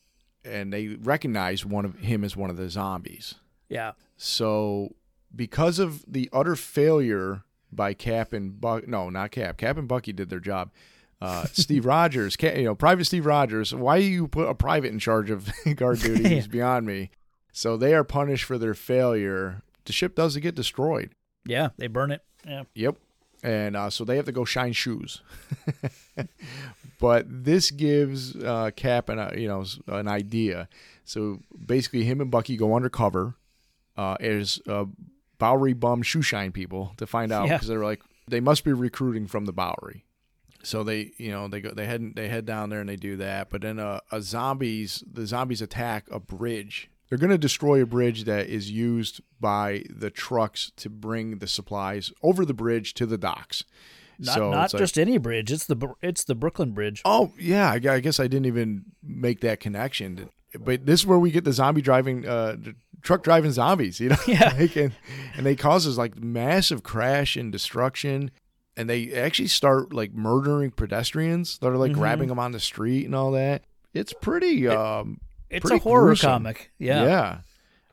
and 0.45 0.73
they 0.73 0.89
recognize 0.89 1.67
one 1.67 1.85
of 1.85 1.99
him 1.99 2.25
as 2.25 2.37
one 2.37 2.49
of 2.49 2.57
the 2.57 2.71
zombies. 2.71 3.35
Yeah. 3.69 3.93
So 4.17 4.95
because 5.35 5.79
of 5.79 6.05
the 6.11 6.31
utter 6.33 6.57
failure 6.57 7.43
by 7.73 7.95
Cap 7.95 8.33
and 8.33 8.61
Buck, 8.61 8.87
no, 8.89 9.11
not 9.11 9.31
Cap. 9.31 9.57
Cap 9.59 9.77
and 9.77 9.87
Bucky 9.89 10.13
did 10.13 10.31
their 10.31 10.41
job. 10.41 10.71
Uh, 11.21 11.45
Steve 11.53 11.85
Rogers, 11.87 12.37
you 12.41 12.63
know, 12.65 12.75
Private 12.75 13.05
Steve 13.07 13.27
Rogers. 13.27 13.75
Why 13.75 13.97
you 13.97 14.29
put 14.29 14.49
a 14.49 14.55
private 14.55 14.93
in 14.93 14.99
charge 14.99 15.31
of 15.31 15.49
guard 15.77 15.99
duty 16.03 16.23
Yeah. 16.23 16.37
is 16.37 16.49
beyond 16.49 16.87
me. 16.87 17.11
So 17.53 17.77
they 17.77 17.95
are 17.95 18.05
punished 18.05 18.45
for 18.45 18.57
their 18.59 18.75
failure. 18.75 19.63
The 19.85 19.93
ship 19.93 20.15
doesn't 20.15 20.43
get 20.43 20.55
destroyed. 20.55 21.11
Yeah. 21.45 21.71
They 21.77 21.87
burn 21.89 22.11
it. 22.13 22.23
Yeah. 22.47 22.65
Yep. 22.75 22.97
And 23.43 23.77
uh, 23.77 23.91
so 23.91 24.05
they 24.05 24.17
have 24.17 24.27
to 24.27 24.33
go 24.33 24.45
shine 24.45 24.73
shoes. 24.73 25.21
but 27.01 27.25
this 27.29 27.71
gives 27.71 28.35
uh, 28.37 28.71
Cap 28.75 29.09
an 29.09 29.19
uh, 29.19 29.33
you 29.37 29.47
know 29.49 29.65
an 29.87 30.09
idea. 30.09 30.69
So 31.05 31.41
basically, 31.67 32.05
him 32.05 32.21
and 32.21 32.31
Bucky 32.31 32.57
go 32.57 32.75
undercover 32.75 33.35
uh, 33.97 34.17
as 34.21 34.61
uh, 34.69 34.85
Bowery 35.39 35.73
bum 35.73 36.03
shoe 36.03 36.23
shine 36.23 36.53
people 36.53 36.93
to 36.99 37.07
find 37.07 37.33
out 37.33 37.47
Yeah. 37.49 37.55
because 37.55 37.69
they're 37.69 37.85
like 37.85 38.01
they 38.29 38.41
must 38.41 38.65
be 38.65 38.73
recruiting 38.73 39.27
from 39.27 39.45
the 39.47 39.53
Bowery. 39.53 40.05
So 40.63 40.83
they 40.83 41.13
you 41.17 41.31
know 41.31 41.49
they 41.49 41.61
go 41.61 41.71
they 41.71 41.87
head 41.87 42.13
they 42.17 42.29
head 42.29 42.45
down 42.45 42.71
there 42.71 42.81
and 42.81 42.89
they 42.89 42.97
do 42.97 43.17
that. 43.19 43.49
But 43.51 43.63
then 43.63 43.79
uh, 43.79 44.01
a 44.11 44.21
zombies 44.21 45.05
the 45.11 45.27
zombies 45.27 45.63
attack 45.63 46.07
a 46.11 46.19
bridge. 46.21 46.91
They're 47.09 47.17
going 47.19 47.31
to 47.31 47.39
destroy 47.39 47.81
a 47.81 47.87
bridge 47.87 48.25
that 48.25 48.49
is 48.49 48.71
used 48.71 49.23
by 49.41 49.85
the 49.89 50.11
trucks 50.11 50.73
to 50.77 50.91
bring 50.91 51.39
the 51.39 51.47
supplies 51.47 52.13
over 52.23 52.45
the 52.45 52.53
bridge 52.53 52.93
to 52.95 53.07
the 53.07 53.17
docks. 53.17 53.65
Not 54.19 54.35
so 54.35 54.51
not 54.51 54.65
it's 54.67 54.75
like- 54.75 54.81
just 54.83 54.99
any 54.99 55.17
bridge. 55.17 55.51
It's 55.51 55.65
the 55.65 55.95
it's 56.03 56.25
the 56.25 56.35
Brooklyn 56.35 56.73
Bridge. 56.73 57.01
Oh 57.07 57.33
yeah, 57.39 57.71
I 57.71 57.79
guess 58.01 58.19
I 58.21 58.27
didn't 58.27 58.47
even 58.47 58.85
make 59.03 59.41
that 59.41 59.61
connection. 59.61 60.29
But 60.59 60.85
this 60.87 61.01
is 61.01 61.07
where 61.07 61.19
we 61.19 61.31
get 61.31 61.45
the 61.45 61.53
zombie 61.53 61.83
driving, 61.83 62.27
uh, 62.27 62.57
truck 63.03 63.23
driving 63.23 63.53
zombies. 63.53 64.01
You 64.01 64.11
know, 64.11 64.17
Yeah. 64.27 64.55
Like, 64.59 64.77
and, 64.77 64.93
and 65.37 65.45
they 65.47 65.57
causes 65.57 65.97
like 65.99 66.19
massive 66.19 66.83
crash 66.83 67.37
and 67.37 67.51
destruction, 67.53 68.31
and 68.77 68.89
they 68.89 69.13
actually 69.13 69.49
start 69.49 69.93
like 69.93 70.13
murdering 70.13 70.71
pedestrians 70.71 71.59
that 71.59 71.69
are 71.69 71.77
like 71.77 71.93
Mhm. 71.93 71.97
grabbing 71.97 72.29
them 72.29 72.39
on 72.39 72.53
the 72.53 72.61
street 72.61 73.05
and 73.07 73.15
all 73.15 73.33
that. 73.33 73.65
It's 73.95 74.13
pretty. 74.13 74.69
um, 74.69 75.21
It's 75.51 75.63
pretty 75.63 75.77
a 75.81 75.83
horror 75.83 76.07
gruesome. 76.09 76.31
comic. 76.31 76.71
Yeah. 76.79 77.05
yeah. 77.05 77.39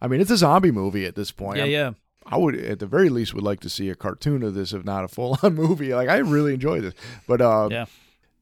I 0.01 0.08
mean, 0.08 0.20
it's 0.22 0.32
a 0.32 0.38
zombie 0.38 0.72
movie 0.72 1.06
at 1.06 1.16
this 1.16 1.32
point. 1.32 1.58
Yeah. 1.58 1.64
I'm- 1.64 1.72
Yeah. 1.72 1.91
I 2.28 2.38
would, 2.38 2.56
at 2.56 2.80
the 2.80 2.88
very 2.88 3.10
least, 3.10 3.36
would 3.36 3.43
like 3.43 3.60
to 3.60 3.70
see 3.70 3.88
a 3.89 3.95
cartoon 3.95 4.41
of 4.41 4.56
this, 4.56 4.74
if 4.74 4.84
not 4.84 5.03
a 5.03 5.08
full-on 5.08 5.53
movie. 5.64 5.93
Like 5.93 6.10
I 6.10 6.18
really 6.18 6.56
enjoy 6.56 6.82
this, 6.82 6.95
but 7.28 7.39
uh, 7.39 7.68
Yeah. 7.72 7.86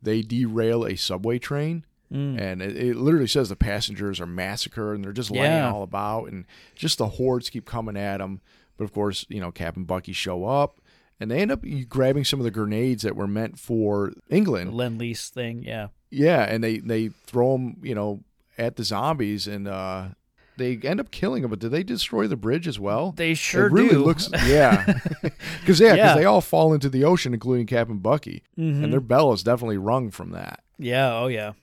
they 0.02 0.22
derail 0.22 0.86
a 0.86 0.96
subway 0.96 1.38
train 1.38 1.84
Mm. 2.14 2.40
and 2.40 2.62
it, 2.62 2.78
it 2.78 2.96
literally 2.96 3.28
says 3.28 3.50
the 3.50 3.56
passengers 3.56 4.20
are 4.22 4.28
massacred 4.28 4.96
and 4.96 5.04
they're 5.04 5.12
just 5.14 5.32
laying 5.32 5.44
Yeah. 5.52 5.72
all 5.72 5.82
about 5.84 6.26
and 6.26 6.46
just 6.76 7.00
the 7.00 7.08
hordes 7.08 7.50
keep 7.50 7.66
coming 7.66 7.98
at 7.98 8.18
them 8.18 8.40
but 8.78 8.84
of 8.84 8.94
course 8.94 9.26
you 9.30 9.42
know 9.42 9.52
cap 9.52 9.76
and 9.76 9.88
bucky 9.88 10.14
show 10.14 10.46
up 10.46 10.80
and 11.20 11.32
they 11.32 11.40
end 11.40 11.52
up 11.52 11.64
grabbing 11.90 12.24
some 12.24 12.40
of 12.40 12.44
the 12.44 12.52
grenades 12.52 13.02
that 13.04 13.16
were 13.16 13.28
meant 13.28 13.58
for 13.58 14.14
england 14.30 14.74
Lend 14.74 15.00
Lease 15.00 15.30
thing. 15.30 15.64
Yeah. 15.64 15.88
yeah 16.12 16.44
and 16.44 16.64
they 16.64 16.78
they 16.78 17.08
throw 17.26 17.54
them 17.54 17.78
you 17.82 17.96
know 17.96 18.24
at 18.58 18.76
the 18.76 18.84
zombies 18.84 19.48
and 19.48 19.68
uh 19.68 20.10
they 20.56 20.78
end 20.84 21.00
up 21.00 21.10
killing 21.10 21.42
them 21.42 21.50
but 21.50 21.58
did 21.58 21.72
they 21.72 21.82
destroy 21.82 22.28
the 22.28 22.36
bridge 22.38 22.68
as 22.68 22.80
well 22.80 23.12
They 23.14 23.34
sure 23.34 23.66
it 23.66 23.72
really 23.72 23.90
do. 23.90 24.04
looks 24.06 24.30
yeah 24.46 24.86
because 25.24 25.80
yeah 25.80 25.94
because 25.94 25.98
Yeah. 25.98 26.16
they 26.16 26.26
all 26.26 26.42
fall 26.42 26.74
into 26.76 26.90
the 26.90 27.04
ocean 27.04 27.34
including 27.34 27.66
cap 27.66 27.90
and 27.90 28.04
bucky 28.04 28.44
Mhm. 28.56 28.84
and 28.84 28.94
their 28.94 29.02
bell 29.02 29.34
is 29.34 29.42
definitely 29.42 29.78
rung 29.80 30.12
from 30.12 30.30
that 30.32 30.60
Yeah, 30.78 31.12
oh 31.16 31.26
yeah. 31.28 31.54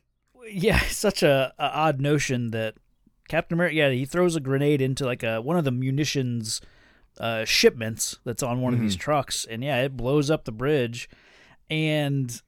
Yeah, 0.51 0.81
such 0.89 1.23
a, 1.23 1.53
a 1.59 1.65
odd 1.65 2.01
notion 2.01 2.51
that 2.51 2.75
Captain 3.29 3.57
America 3.57 3.77
yeah, 3.77 3.91
he 3.91 4.05
throws 4.05 4.37
a 4.37 4.41
grenade 4.41 4.81
into 4.81 5.05
like 5.05 5.23
a 5.23 5.41
one 5.41 5.57
of 5.57 5.65
the 5.65 5.71
munitions 5.71 6.61
uh 7.19 7.45
shipments 7.45 8.19
that's 8.25 8.43
on 8.43 8.61
one 8.61 8.73
of 8.73 8.81
these 8.81 8.97
trucks 8.97 9.45
and 9.45 9.63
yeah, 9.63 9.83
it 9.83 9.97
blows 9.97 10.31
up 10.31 10.45
the 10.45 10.53
bridge 10.53 11.09
and 11.69 12.43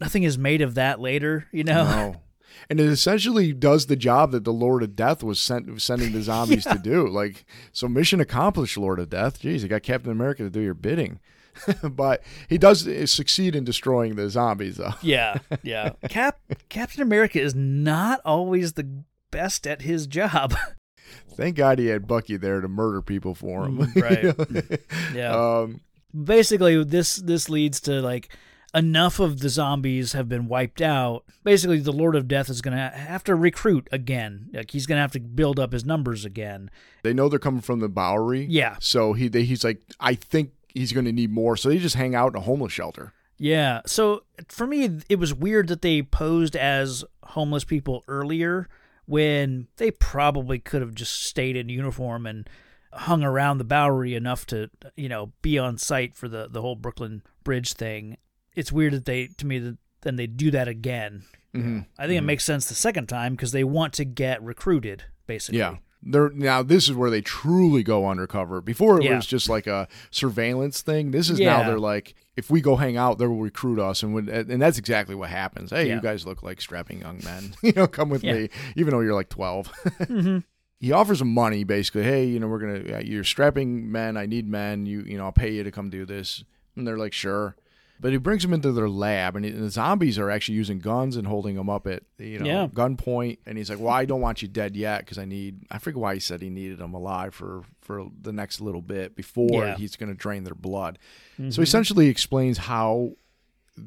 nothing 0.00 0.22
is 0.22 0.38
made 0.38 0.60
of 0.60 0.74
that 0.74 1.00
later, 1.00 1.46
you 1.52 1.64
know. 1.64 1.84
No. 1.84 2.16
And 2.70 2.80
it 2.80 2.86
essentially 2.86 3.52
does 3.52 3.86
the 3.86 3.94
job 3.94 4.32
that 4.32 4.44
the 4.44 4.52
Lord 4.52 4.82
of 4.82 4.96
Death 4.96 5.22
was 5.22 5.38
sent 5.38 5.80
sending 5.80 6.12
the 6.12 6.22
zombies 6.22 6.64
to 6.64 6.78
do. 6.78 7.06
Like, 7.06 7.44
so 7.72 7.88
mission 7.88 8.20
accomplished, 8.20 8.76
Lord 8.76 8.98
of 8.98 9.10
Death. 9.10 9.40
Jeez, 9.42 9.60
you 9.60 9.68
got 9.68 9.82
Captain 9.82 10.10
America 10.10 10.42
to 10.42 10.50
do 10.50 10.60
your 10.60 10.74
bidding. 10.74 11.20
but 11.82 12.22
he 12.48 12.58
does 12.58 12.88
succeed 13.10 13.54
in 13.54 13.64
destroying 13.64 14.16
the 14.16 14.30
zombies, 14.30 14.76
though. 14.76 14.94
Yeah, 15.02 15.38
yeah. 15.62 15.92
Cap 16.08 16.40
Captain 16.68 17.02
America 17.02 17.40
is 17.40 17.54
not 17.54 18.20
always 18.24 18.74
the 18.74 19.02
best 19.30 19.66
at 19.66 19.82
his 19.82 20.06
job. 20.06 20.54
Thank 21.34 21.56
God 21.56 21.78
he 21.78 21.86
had 21.86 22.06
Bucky 22.06 22.36
there 22.36 22.60
to 22.60 22.68
murder 22.68 23.00
people 23.00 23.34
for 23.34 23.64
him. 23.64 23.78
Mm, 23.78 24.02
right. 24.02 24.80
Yeah. 25.14 25.34
Um, 25.34 25.80
basically 26.24 26.82
this 26.84 27.16
this 27.16 27.48
leads 27.48 27.80
to 27.80 28.00
like 28.00 28.34
enough 28.74 29.18
of 29.18 29.40
the 29.40 29.48
zombies 29.48 30.12
have 30.12 30.28
been 30.28 30.48
wiped 30.48 30.82
out 30.82 31.24
basically 31.44 31.78
the 31.78 31.92
lord 31.92 32.14
of 32.14 32.28
death 32.28 32.50
is 32.50 32.60
gonna 32.60 32.90
have 32.90 33.22
to 33.24 33.34
recruit 33.34 33.88
again 33.92 34.48
like 34.52 34.70
he's 34.70 34.86
gonna 34.86 35.00
have 35.00 35.12
to 35.12 35.20
build 35.20 35.58
up 35.58 35.72
his 35.72 35.84
numbers 35.84 36.24
again 36.24 36.70
they 37.02 37.12
know 37.12 37.28
they're 37.28 37.38
coming 37.38 37.60
from 37.60 37.80
the 37.80 37.88
Bowery. 37.88 38.46
Yeah. 38.48 38.76
So 38.80 39.12
he 39.12 39.28
they, 39.28 39.44
he's 39.44 39.64
like, 39.64 39.80
I 40.00 40.14
think 40.14 40.52
he's 40.78 40.92
going 40.92 41.06
to 41.06 41.12
need 41.12 41.30
more. 41.30 41.56
So 41.56 41.68
they 41.68 41.78
just 41.78 41.96
hang 41.96 42.14
out 42.14 42.32
in 42.32 42.36
a 42.36 42.40
homeless 42.40 42.72
shelter. 42.72 43.12
yeah 43.38 43.80
so 43.86 44.22
for 44.48 44.66
me 44.66 44.98
it 45.08 45.18
was 45.18 45.32
weird 45.34 45.68
that 45.68 45.82
they 45.82 46.02
posed 46.02 46.56
as 46.56 47.04
homeless 47.22 47.64
people 47.64 48.02
earlier 48.08 48.68
when 49.06 49.68
they 49.76 49.90
probably 49.90 50.58
could 50.58 50.82
have 50.82 50.94
just 50.94 51.22
stayed 51.24 51.56
in 51.56 51.68
uniform 51.68 52.26
and 52.26 52.48
hung 52.92 53.22
around 53.22 53.58
the 53.58 53.64
bowery 53.64 54.14
enough 54.14 54.44
to 54.46 54.68
you 54.96 55.08
know 55.08 55.32
be 55.42 55.58
on 55.58 55.78
site 55.78 56.16
for 56.16 56.26
the 56.28 56.48
the 56.50 56.60
whole 56.62 56.74
brooklyn 56.74 57.22
bridge 57.44 57.74
thing 57.74 58.16
it's 58.54 58.72
weird 58.72 58.92
that 58.92 59.04
they 59.04 59.26
to 59.26 59.46
me 59.46 59.58
that 59.58 59.76
then 60.00 60.16
they 60.16 60.26
do 60.26 60.50
that 60.50 60.68
again 60.68 61.22
Mm-hmm. 61.54 61.80
I 61.98 62.06
think 62.06 62.18
it 62.18 62.24
makes 62.24 62.44
sense 62.44 62.66
the 62.66 62.74
second 62.74 63.06
time 63.08 63.32
because 63.32 63.52
they 63.52 63.64
want 63.64 63.94
to 63.94 64.04
get 64.04 64.42
recruited, 64.42 65.04
basically. 65.26 65.58
Yeah. 65.60 65.76
They're 66.02 66.30
now 66.30 66.62
this 66.62 66.88
is 66.88 66.94
where 66.94 67.10
they 67.10 67.20
truly 67.20 67.82
go 67.82 68.06
undercover. 68.08 68.60
Before 68.60 68.98
it 69.00 69.04
Yeah. 69.04 69.16
was 69.16 69.26
just 69.26 69.48
like 69.48 69.66
a 69.66 69.88
surveillance 70.10 70.80
thing. 70.82 71.10
This 71.10 71.28
is 71.30 71.38
now 71.40 71.62
they're 71.64 71.78
like 71.78 72.14
if 72.36 72.50
we 72.50 72.60
go 72.60 72.76
hang 72.76 72.96
out, 72.96 73.18
they 73.18 73.26
will 73.26 73.40
recruit 73.40 73.80
us 73.80 74.02
and 74.04 74.14
when, 74.14 74.28
and 74.28 74.62
that's 74.62 74.78
exactly 74.78 75.14
what 75.16 75.28
happens. 75.30 75.70
Hey, 75.70 75.88
Yeah. 75.88 75.96
you 75.96 76.00
guys 76.00 76.24
look 76.24 76.42
like 76.42 76.60
strapping 76.60 77.00
young 77.00 77.20
men. 77.24 77.54
you 77.62 77.72
know, 77.72 77.86
come 77.88 78.10
with 78.10 78.22
Yeah. 78.22 78.34
me 78.34 78.48
even 78.76 78.92
though 78.92 79.00
you're 79.00 79.14
like 79.14 79.28
12. 79.28 79.66
hmm 80.06 80.38
he 80.80 80.92
offers 80.92 81.18
them 81.18 81.34
money 81.34 81.64
basically. 81.64 82.04
Hey, 82.04 82.26
you 82.26 82.38
know, 82.38 82.46
we're 82.46 82.60
to 82.80 83.04
you're 83.04 83.24
strapping 83.24 83.90
men. 83.90 84.16
I 84.16 84.26
need 84.26 84.46
men. 84.48 84.86
You 84.86 85.00
you 85.02 85.18
know, 85.18 85.24
I'll 85.24 85.32
pay 85.32 85.52
you 85.52 85.64
to 85.64 85.72
come 85.72 85.90
do 85.90 86.06
this. 86.06 86.44
And 86.76 86.86
they're 86.86 86.96
like, 86.96 87.12
"Sure." 87.12 87.56
But 88.00 88.12
he 88.12 88.18
brings 88.18 88.42
them 88.42 88.52
into 88.54 88.70
their 88.72 88.88
lab, 88.88 89.34
and, 89.34 89.44
he- 89.44 89.50
and 89.50 89.62
the 89.62 89.70
zombies 89.70 90.18
are 90.18 90.30
actually 90.30 90.54
using 90.54 90.78
guns 90.78 91.16
and 91.16 91.26
holding 91.26 91.56
them 91.56 91.68
up 91.68 91.86
at 91.86 92.02
you 92.18 92.38
know 92.38 92.46
Yeah. 92.46 92.66
gunpoint. 92.68 93.38
And 93.46 93.58
he's 93.58 93.70
like, 93.70 93.80
"Well, 93.80 93.92
I 93.92 94.04
don't 94.04 94.20
want 94.20 94.40
you 94.42 94.48
dead 94.48 94.76
yet 94.76 95.00
because 95.00 95.18
I 95.18 95.24
need." 95.24 95.60
I 95.70 95.78
forget 95.78 95.98
why 96.00 96.14
he 96.14 96.20
said 96.20 96.40
he 96.40 96.50
needed 96.50 96.78
them 96.78 96.94
alive 96.94 97.34
for 97.34 97.62
for 97.80 98.06
the 98.22 98.32
next 98.32 98.60
little 98.60 98.82
bit 98.82 99.16
before 99.16 99.48
Yeah. 99.64 99.76
he's 99.76 99.96
going 99.96 100.10
to 100.10 100.14
drain 100.14 100.44
their 100.44 100.54
blood. 100.54 100.98
Mm-hmm. 101.40 101.50
So 101.50 101.60
he 101.60 101.64
essentially 101.64 102.08
explains 102.08 102.58
how 102.58 103.12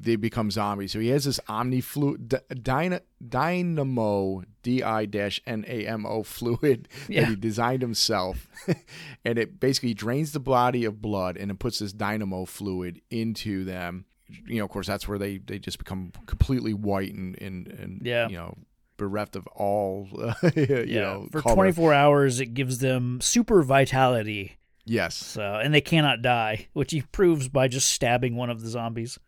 they 0.02 0.16
become 0.16 0.52
zombies. 0.52 0.92
So 0.94 1.00
he 1.00 1.10
has 1.10 1.26
this 1.26 1.39
omni 1.48 1.82
fluid, 1.82 2.39
dyna, 2.64 3.02
dynamo, 3.28 4.44
D 4.64 4.84
I 4.84 5.08
N 5.48 5.66
A 5.68 5.86
M 5.88 6.06
O 6.06 6.24
fluid 6.24 6.88
Yeah. 7.08 7.22
that 7.26 7.30
he 7.30 7.36
designed 7.36 7.82
himself. 7.82 8.48
and 9.26 9.38
it 9.38 9.60
basically 9.60 9.94
drains 9.94 10.32
the 10.32 10.39
body 10.39 10.86
of 10.86 11.02
blood 11.02 11.38
and 11.38 11.52
it 11.52 11.60
puts 11.60 11.80
this 11.80 11.94
dynamo 11.94 12.46
fluid 12.46 13.02
into 13.10 13.64
them. 13.64 14.06
You 14.48 14.60
know, 14.60 14.66
of 14.66 14.72
course, 14.72 14.88
that's 14.88 15.08
where 15.08 15.18
they, 15.18 15.38
they 15.39 15.60
just 15.60 15.78
become 15.78 16.14
completely 16.26 16.74
white 16.74 17.14
and, 17.14 17.39
and, 17.42 17.68
and 17.68 18.02
Yeah. 18.06 18.30
you 18.30 18.38
know, 18.38 18.58
bereft 18.98 19.36
of 19.36 19.46
all, 19.48 20.08
you 20.56 20.86
yeah. 20.88 21.02
know, 21.02 21.28
For 21.32 21.42
color. 21.42 21.56
24 21.56 21.94
hours, 21.94 22.39
it 22.39 22.54
gives 22.54 22.78
them 22.80 23.20
super 23.20 23.62
vitality. 23.64 24.58
Yes. 24.86 25.16
So, 25.16 25.42
and 25.62 25.74
they 25.74 25.82
cannot 25.82 26.22
die, 26.22 26.68
which 26.74 26.92
he 26.92 27.02
proves 27.02 27.48
by 27.50 27.68
just 27.68 27.89
stabbing 27.89 28.36
one 28.36 28.50
of 28.50 28.62
the 28.62 28.70
zombies. 28.70 29.20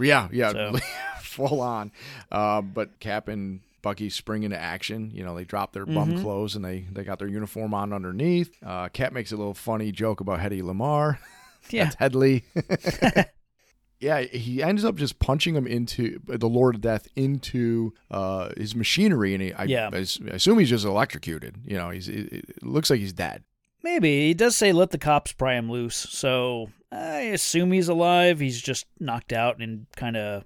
Yeah, 0.00 0.28
yeah, 0.32 0.52
So- 0.52 0.76
full 1.20 1.60
on. 1.60 1.92
Uh, 2.32 2.60
but 2.62 2.98
Cap 3.00 3.28
and 3.28 3.60
Bucky 3.80 4.10
spring 4.10 4.42
into 4.42 4.58
action. 4.58 5.10
You 5.14 5.24
know, 5.24 5.34
they 5.36 5.44
drop 5.44 5.72
their 5.72 5.86
bum 5.86 6.12
Mm-hmm. 6.14 6.22
clothes 6.22 6.56
and 6.56 6.64
they 6.64 6.86
they 6.92 7.04
got 7.04 7.18
their 7.20 7.28
uniform 7.28 7.72
on 7.74 7.92
underneath. 7.92 8.50
Uh, 8.64 8.88
Cap 8.88 9.12
makes 9.12 9.30
a 9.32 9.36
little 9.36 9.54
funny 9.54 9.92
joke 9.92 10.20
about 10.20 10.40
Hedy 10.40 10.62
Lamarr. 10.62 11.18
Yeah. 11.70 11.84
That's 11.84 11.96
Hedley. 11.96 12.44
yeah, 14.00 14.20
he 14.22 14.62
ends 14.62 14.84
up 14.84 14.94
just 14.94 15.18
punching 15.18 15.54
him 15.56 15.66
into 15.66 16.20
the 16.26 16.48
Lord 16.48 16.76
of 16.76 16.80
Death 16.80 17.08
into 17.16 17.92
uh, 18.10 18.50
his 18.56 18.74
machinery, 18.76 19.34
and 19.34 19.42
he, 19.42 19.52
I, 19.52 19.64
Yeah. 19.64 19.90
I 19.92 19.96
I 19.98 20.00
assume 20.34 20.58
he's 20.60 20.70
just 20.70 20.84
electrocuted. 20.84 21.56
You 21.66 21.76
know, 21.76 21.90
he's 21.90 22.08
it, 22.08 22.32
it 22.32 22.62
looks 22.62 22.90
like 22.90 23.00
he's 23.00 23.12
dead. 23.12 23.42
Maybe. 23.82 24.28
He 24.28 24.34
does 24.34 24.56
say 24.56 24.72
let 24.72 24.90
the 24.90 24.98
cops 24.98 25.32
pry 25.32 25.54
him 25.54 25.70
loose. 25.70 25.96
So 25.96 26.70
I 26.90 27.20
assume 27.20 27.72
he's 27.72 27.88
alive. 27.88 28.40
He's 28.40 28.60
just 28.60 28.86
knocked 28.98 29.32
out 29.32 29.60
and 29.60 29.86
kind 29.96 30.16
of 30.16 30.44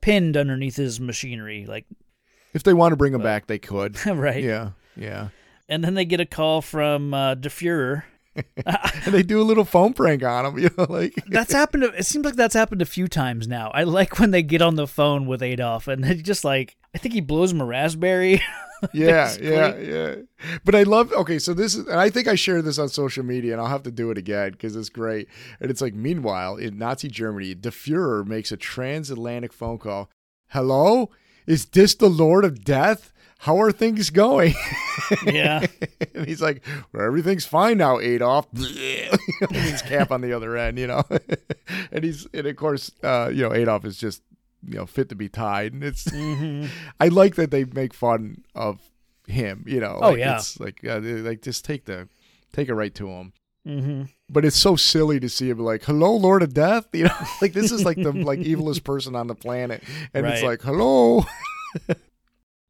pinned 0.00 0.36
underneath 0.36 0.76
his 0.76 1.00
machinery. 1.00 1.66
Like, 1.66 1.86
If 2.54 2.62
they 2.62 2.74
want 2.74 2.92
to 2.92 2.96
bring 2.96 3.14
him 3.14 3.22
back, 3.22 3.46
they 3.46 3.58
could. 3.58 4.04
right. 4.06 4.42
Yeah, 4.42 4.70
yeah. 4.96 5.28
And 5.68 5.84
then 5.84 5.94
they 5.94 6.04
get 6.04 6.20
a 6.20 6.26
call 6.26 6.62
from 6.62 7.14
uh, 7.14 7.34
De 7.34 7.48
Fuhrer. 7.48 8.04
And 9.04 9.12
they 9.12 9.24
do 9.24 9.40
a 9.40 9.44
little 9.44 9.64
phone 9.64 9.92
prank 9.92 10.22
on 10.22 10.46
him. 10.46 10.58
You 10.62 10.70
know, 10.78 10.86
like 10.88 11.14
That's 11.26 11.52
happened. 11.52 11.82
It 11.84 12.06
seems 12.06 12.24
like 12.24 12.36
that's 12.36 12.54
happened 12.54 12.80
a 12.80 12.86
few 12.86 13.08
times 13.08 13.48
now. 13.48 13.70
I 13.74 13.82
like 13.82 14.18
when 14.18 14.30
they 14.30 14.42
get 14.42 14.62
on 14.62 14.76
the 14.76 14.86
phone 14.86 15.26
with 15.26 15.42
Adolf 15.42 15.88
and 15.88 16.04
they 16.04 16.14
just 16.14 16.44
like, 16.44 16.76
I 16.94 16.98
think 16.98 17.14
he 17.14 17.20
blows 17.20 17.52
him 17.52 17.60
a 17.60 17.64
raspberry. 17.64 18.42
yeah, 18.92 19.34
yeah, 19.40 19.76
yeah. 19.76 20.14
But 20.64 20.74
I 20.74 20.82
love. 20.82 21.12
Okay, 21.12 21.38
so 21.38 21.54
this 21.54 21.74
is, 21.74 21.86
and 21.86 22.00
I 22.00 22.10
think 22.10 22.26
I 22.26 22.34
shared 22.34 22.64
this 22.64 22.78
on 22.78 22.88
social 22.88 23.24
media, 23.24 23.52
and 23.52 23.60
I'll 23.60 23.68
have 23.68 23.84
to 23.84 23.90
do 23.90 24.10
it 24.10 24.18
again 24.18 24.52
because 24.52 24.74
it's 24.74 24.88
great. 24.88 25.28
And 25.60 25.70
it's 25.70 25.80
like, 25.80 25.94
meanwhile, 25.94 26.56
in 26.56 26.78
Nazi 26.78 27.08
Germany, 27.08 27.54
the 27.54 27.70
Fuhrer 27.70 28.26
makes 28.26 28.50
a 28.50 28.56
transatlantic 28.56 29.52
phone 29.52 29.78
call. 29.78 30.10
Hello, 30.48 31.10
is 31.46 31.66
this 31.66 31.94
the 31.94 32.08
Lord 32.08 32.44
of 32.44 32.64
Death? 32.64 33.12
How 33.38 33.58
are 33.60 33.72
things 33.72 34.10
going? 34.10 34.54
yeah. 35.24 35.66
and 36.14 36.26
he's 36.26 36.42
like, 36.42 36.62
well, 36.92 37.06
everything's 37.06 37.46
fine 37.46 37.78
now, 37.78 37.98
Adolf. 37.98 38.46
he's 38.54 39.80
Cap 39.82 40.10
on 40.10 40.20
the 40.20 40.34
other 40.34 40.58
end, 40.58 40.78
you 40.78 40.86
know. 40.86 41.02
and 41.90 42.04
he's, 42.04 42.26
and 42.34 42.46
of 42.46 42.56
course, 42.56 42.90
uh, 43.02 43.30
you 43.32 43.42
know, 43.42 43.54
Adolf 43.54 43.86
is 43.86 43.96
just, 43.96 44.22
you 44.66 44.74
know, 44.76 44.86
fit 44.86 45.08
to 45.10 45.14
be 45.14 45.28
tied. 45.28 45.72
And 45.72 45.82
it's, 45.84 46.10
hmm 46.10 46.66
I 47.00 47.08
like 47.08 47.34
that 47.36 47.50
they 47.50 47.64
make 47.64 47.94
fun 47.94 48.42
of 48.54 48.80
him, 49.26 49.64
you 49.66 49.80
know. 49.80 49.98
Oh, 50.00 50.10
like, 50.10 50.18
yeah. 50.18 50.36
It's 50.36 50.58
like, 50.60 50.84
uh, 50.84 51.00
like 51.00 51.42
just 51.42 51.64
take 51.64 51.84
the, 51.86 52.08
take 52.52 52.68
it 52.68 52.74
right 52.74 52.94
to 52.96 53.08
him. 53.08 53.32
hmm 53.64 54.02
But 54.28 54.44
it's 54.44 54.56
so 54.56 54.76
silly 54.76 55.20
to 55.20 55.28
see 55.28 55.50
him 55.50 55.58
like, 55.58 55.84
"Hello, 55.84 56.14
Lord 56.16 56.42
of 56.42 56.54
Death," 56.54 56.86
you 56.92 57.04
know, 57.04 57.14
like 57.42 57.52
this 57.52 57.70
is 57.72 57.84
like 57.84 58.02
the 58.02 58.12
like 58.12 58.40
evilest 58.40 58.84
person 58.84 59.14
on 59.16 59.26
the 59.26 59.34
planet, 59.34 59.82
and 60.14 60.26
it's 60.26 60.42
like, 60.46 60.62
"Hello." 60.62 61.24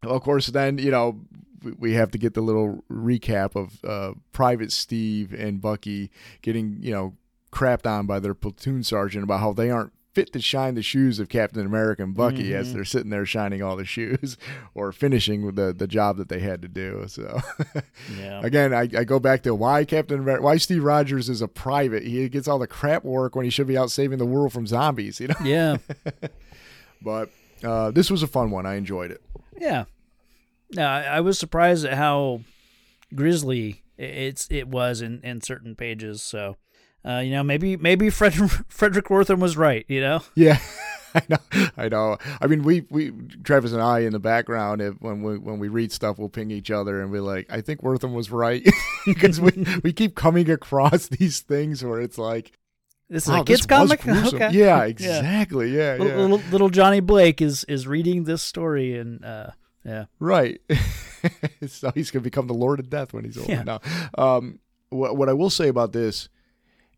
Well, 0.03 0.15
of 0.17 0.23
course, 0.23 0.47
then 0.47 0.79
you 0.79 0.91
know 0.91 1.21
we- 1.63 1.73
we 1.73 1.93
have 1.95 2.11
to 2.13 2.19
get 2.19 2.33
the 2.35 2.41
little 2.41 2.83
recap 2.91 3.55
of 3.55 3.85
uh, 3.85 4.15
Private 4.33 4.73
Steve 4.73 5.33
and 5.35 5.61
Bucky 5.61 6.11
getting 6.43 6.79
you 6.81 6.93
know 6.93 7.15
crapped 7.53 7.87
on 7.87 8.07
by 8.07 8.19
their 8.21 8.35
platoon 8.35 8.83
sergeant 8.83 9.25
about 9.25 9.41
how 9.41 9.53
they 9.53 9.71
aren't 9.71 9.93
fit 10.13 10.33
to 10.33 10.41
shine 10.41 10.75
the 10.75 10.83
shoes 10.83 11.19
of 11.21 11.29
Captain 11.29 11.65
America 11.65 12.03
and 12.03 12.15
Bucky 12.17 12.53
as 12.55 12.69
Mhm. 12.71 12.73
they're 12.75 12.85
sitting 12.85 13.11
there 13.11 13.25
shining 13.25 13.63
all 13.63 13.77
the 13.77 13.85
shoes 13.85 14.37
or 14.75 14.91
finishing 14.93 15.55
the 15.55 15.73
the 15.73 15.87
job 15.87 16.17
that 16.17 16.29
they 16.29 16.41
had 16.41 16.61
to 16.63 16.69
do. 16.69 17.05
So 17.07 17.41
Yeah. 18.19 18.41
again, 18.45 18.75
I, 18.75 18.83
I 18.97 19.05
go 19.05 19.19
back 19.21 19.43
to 19.45 19.55
why 19.55 19.85
Captain 19.85 20.19
America, 20.19 20.43
why 20.43 20.57
Steve 20.57 20.83
Rogers 20.83 21.29
is 21.29 21.41
a 21.43 21.49
private. 21.49 22.03
He 22.03 22.29
gets 22.29 22.49
all 22.49 22.59
the 22.59 22.67
crap 22.67 23.05
work 23.05 23.37
when 23.37 23.45
he 23.45 23.51
should 23.51 23.67
be 23.69 23.79
out 23.79 23.91
saving 23.91 24.19
the 24.19 24.27
world 24.27 24.53
from 24.53 24.67
zombies. 24.67 25.21
You 25.21 25.29
know, 25.29 25.35
Yeah. 25.45 25.77
but. 27.03 27.31
Uh, 27.63 27.91
this 27.91 28.11
was 28.11 28.23
a 28.23 28.27
fun 28.27 28.51
one. 28.51 28.65
I 28.65 28.77
enjoyed 28.77 29.11
it. 29.11 29.21
Yeah. 29.59 29.85
No, 30.73 30.83
I, 30.87 31.03
I 31.03 31.21
was 31.21 31.39
surprised 31.39 31.85
at 31.85 31.93
how 31.93 32.41
grisly 33.15 33.83
it's 33.99 34.49
it 34.51 34.67
was 34.67 35.03
in, 35.03 35.21
in 35.23 35.43
certain 35.43 35.77
pages. 35.77 36.23
So, 36.23 36.57
uh, 37.05 37.19
you 37.19 37.31
know, 37.31 37.43
maybe 37.43 37.77
maybe 37.77 38.11
Frederick 38.11 38.51
Fredric 38.69 39.05
Wertham 39.05 39.41
was 39.41 39.57
right. 39.57 39.85
You 39.89 40.01
know. 40.01 40.23
Yeah, 40.35 40.59
I 41.15 41.23
know. 41.29 41.71
I 41.77 41.89
know. 41.89 42.19
I 42.41 42.47
mean, 42.47 42.63
we 42.63 42.87
we 42.91 43.13
Travis 43.43 43.73
and 43.73 43.83
I 43.83 44.01
in 44.01 44.13
the 44.13 44.19
background, 44.19 44.83
if, 44.83 44.95
when 45.01 45.23
we 45.23 45.39
when 45.39 45.59
we 45.59 45.69
read 45.69 45.93
stuff, 45.93 46.19
we'll 46.19 46.29
ping 46.29 46.51
each 46.51 46.71
other 46.71 47.01
and 47.01 47.13
be 47.13 47.21
like, 47.21 47.47
"I 47.51 47.61
think 47.61 47.83
Wortham 47.83 48.13
was 48.13 48.31
right," 48.31 48.67
because 49.07 49.41
we 49.41 49.65
we 49.83 49.93
keep 49.93 50.15
coming 50.15 50.51
across 50.51 51.09
these 51.09 51.41
things 51.41 51.83
where 51.85 52.01
it's 52.01 52.19
like, 52.19 52.53
This 53.09 53.25
is 53.25 53.31
"Wow, 53.31 53.43
a 53.43 53.45
kids 53.45 53.67
comic. 53.67 54.07
Okay. 54.07 54.51
Yeah, 54.53 54.85
exactly. 54.85 55.71
Yeah, 55.71 55.95
yeah. 55.95 56.03
Little, 56.03 56.21
little, 56.21 56.51
little 56.51 56.71
Johnny 56.71 57.01
Blake 57.01 57.41
is 57.41 57.65
is 57.65 57.87
reading 57.87 58.25
this 58.25 58.43
story 58.43 58.97
and 58.99 59.25
uh, 59.25 59.51
yeah. 59.85 60.05
Right. 60.19 60.61
so 61.67 61.91
he's 61.95 62.11
going 62.11 62.23
to 62.23 62.25
become 62.25 62.47
the 62.47 62.55
Lord 62.55 62.79
of 62.81 62.91
Death 62.91 63.13
when 63.13 63.25
he's 63.25 63.39
old. 63.39 63.49
Yeah. 63.49 63.63
Now, 63.63 63.81
um, 64.17 64.59
what, 64.91 65.17
what 65.17 65.29
I 65.29 65.33
will 65.33 65.51
say 65.51 65.69
about 65.69 65.93
this 65.93 66.29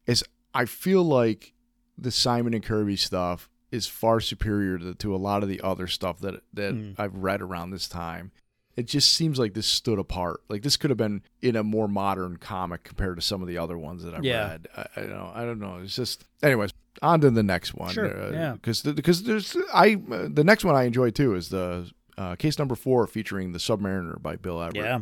is 0.06 0.24
I 0.54 0.64
feel 0.64 1.02
like 1.02 1.52
the 1.98 2.10
Simon 2.10 2.54
and 2.54 2.62
Kirby 2.64 2.96
stuff 2.96 3.48
is 3.70 3.86
far 3.86 4.20
superior 4.20 4.78
to, 4.78 4.94
to 4.94 5.14
a 5.14 5.16
lot 5.16 5.42
of 5.42 5.48
the 5.48 5.60
other 5.62 5.86
stuff 5.86 6.20
that 6.20 6.42
that 6.54 6.74
Mm. 6.74 6.94
I've 6.98 7.14
read 7.14 7.40
around 7.40 7.70
this 7.70 7.88
time. 7.88 8.32
It 8.74 8.86
just 8.86 9.12
seems 9.12 9.38
like 9.38 9.52
this 9.52 9.66
stood 9.66 9.98
apart. 9.98 10.40
Like 10.48 10.62
this 10.62 10.76
could 10.78 10.88
have 10.90 10.96
been 10.96 11.22
in 11.42 11.56
a 11.56 11.62
more 11.62 11.88
modern 11.88 12.38
comic 12.38 12.84
compared 12.84 13.16
to 13.16 13.22
some 13.22 13.42
of 13.42 13.48
the 13.48 13.58
other 13.58 13.76
ones 13.76 14.02
that 14.02 14.14
I've 14.14 14.24
Yeah. 14.24 14.48
read. 14.48 14.68
I, 14.76 14.86
I 14.96 15.00
don't 15.00 15.10
know. 15.10 15.32
I 15.34 15.44
don't 15.44 15.58
know. 15.60 15.80
It's 15.82 15.94
just, 15.94 16.24
anyways. 16.42 16.70
On 17.02 17.20
to 17.22 17.30
the 17.30 17.42
next 17.42 17.74
one. 17.74 17.92
Sure, 17.92 18.32
yeah. 18.32 18.52
Because 18.52 18.82
because 18.82 19.22
there's 19.24 19.56
I 19.72 19.96
uh, 20.10 20.28
the 20.30 20.44
next 20.44 20.64
one 20.64 20.74
I 20.76 20.84
enjoy 20.84 21.10
too 21.10 21.34
is 21.34 21.48
the 21.48 21.90
uh, 22.18 22.36
case 22.36 22.58
number 22.58 22.74
four 22.74 23.06
featuring 23.06 23.52
the 23.52 23.58
Submariner 23.58 24.20
by 24.22 24.36
Bill 24.36 24.62
Everett. 24.62 24.84
Yeah. 24.84 24.98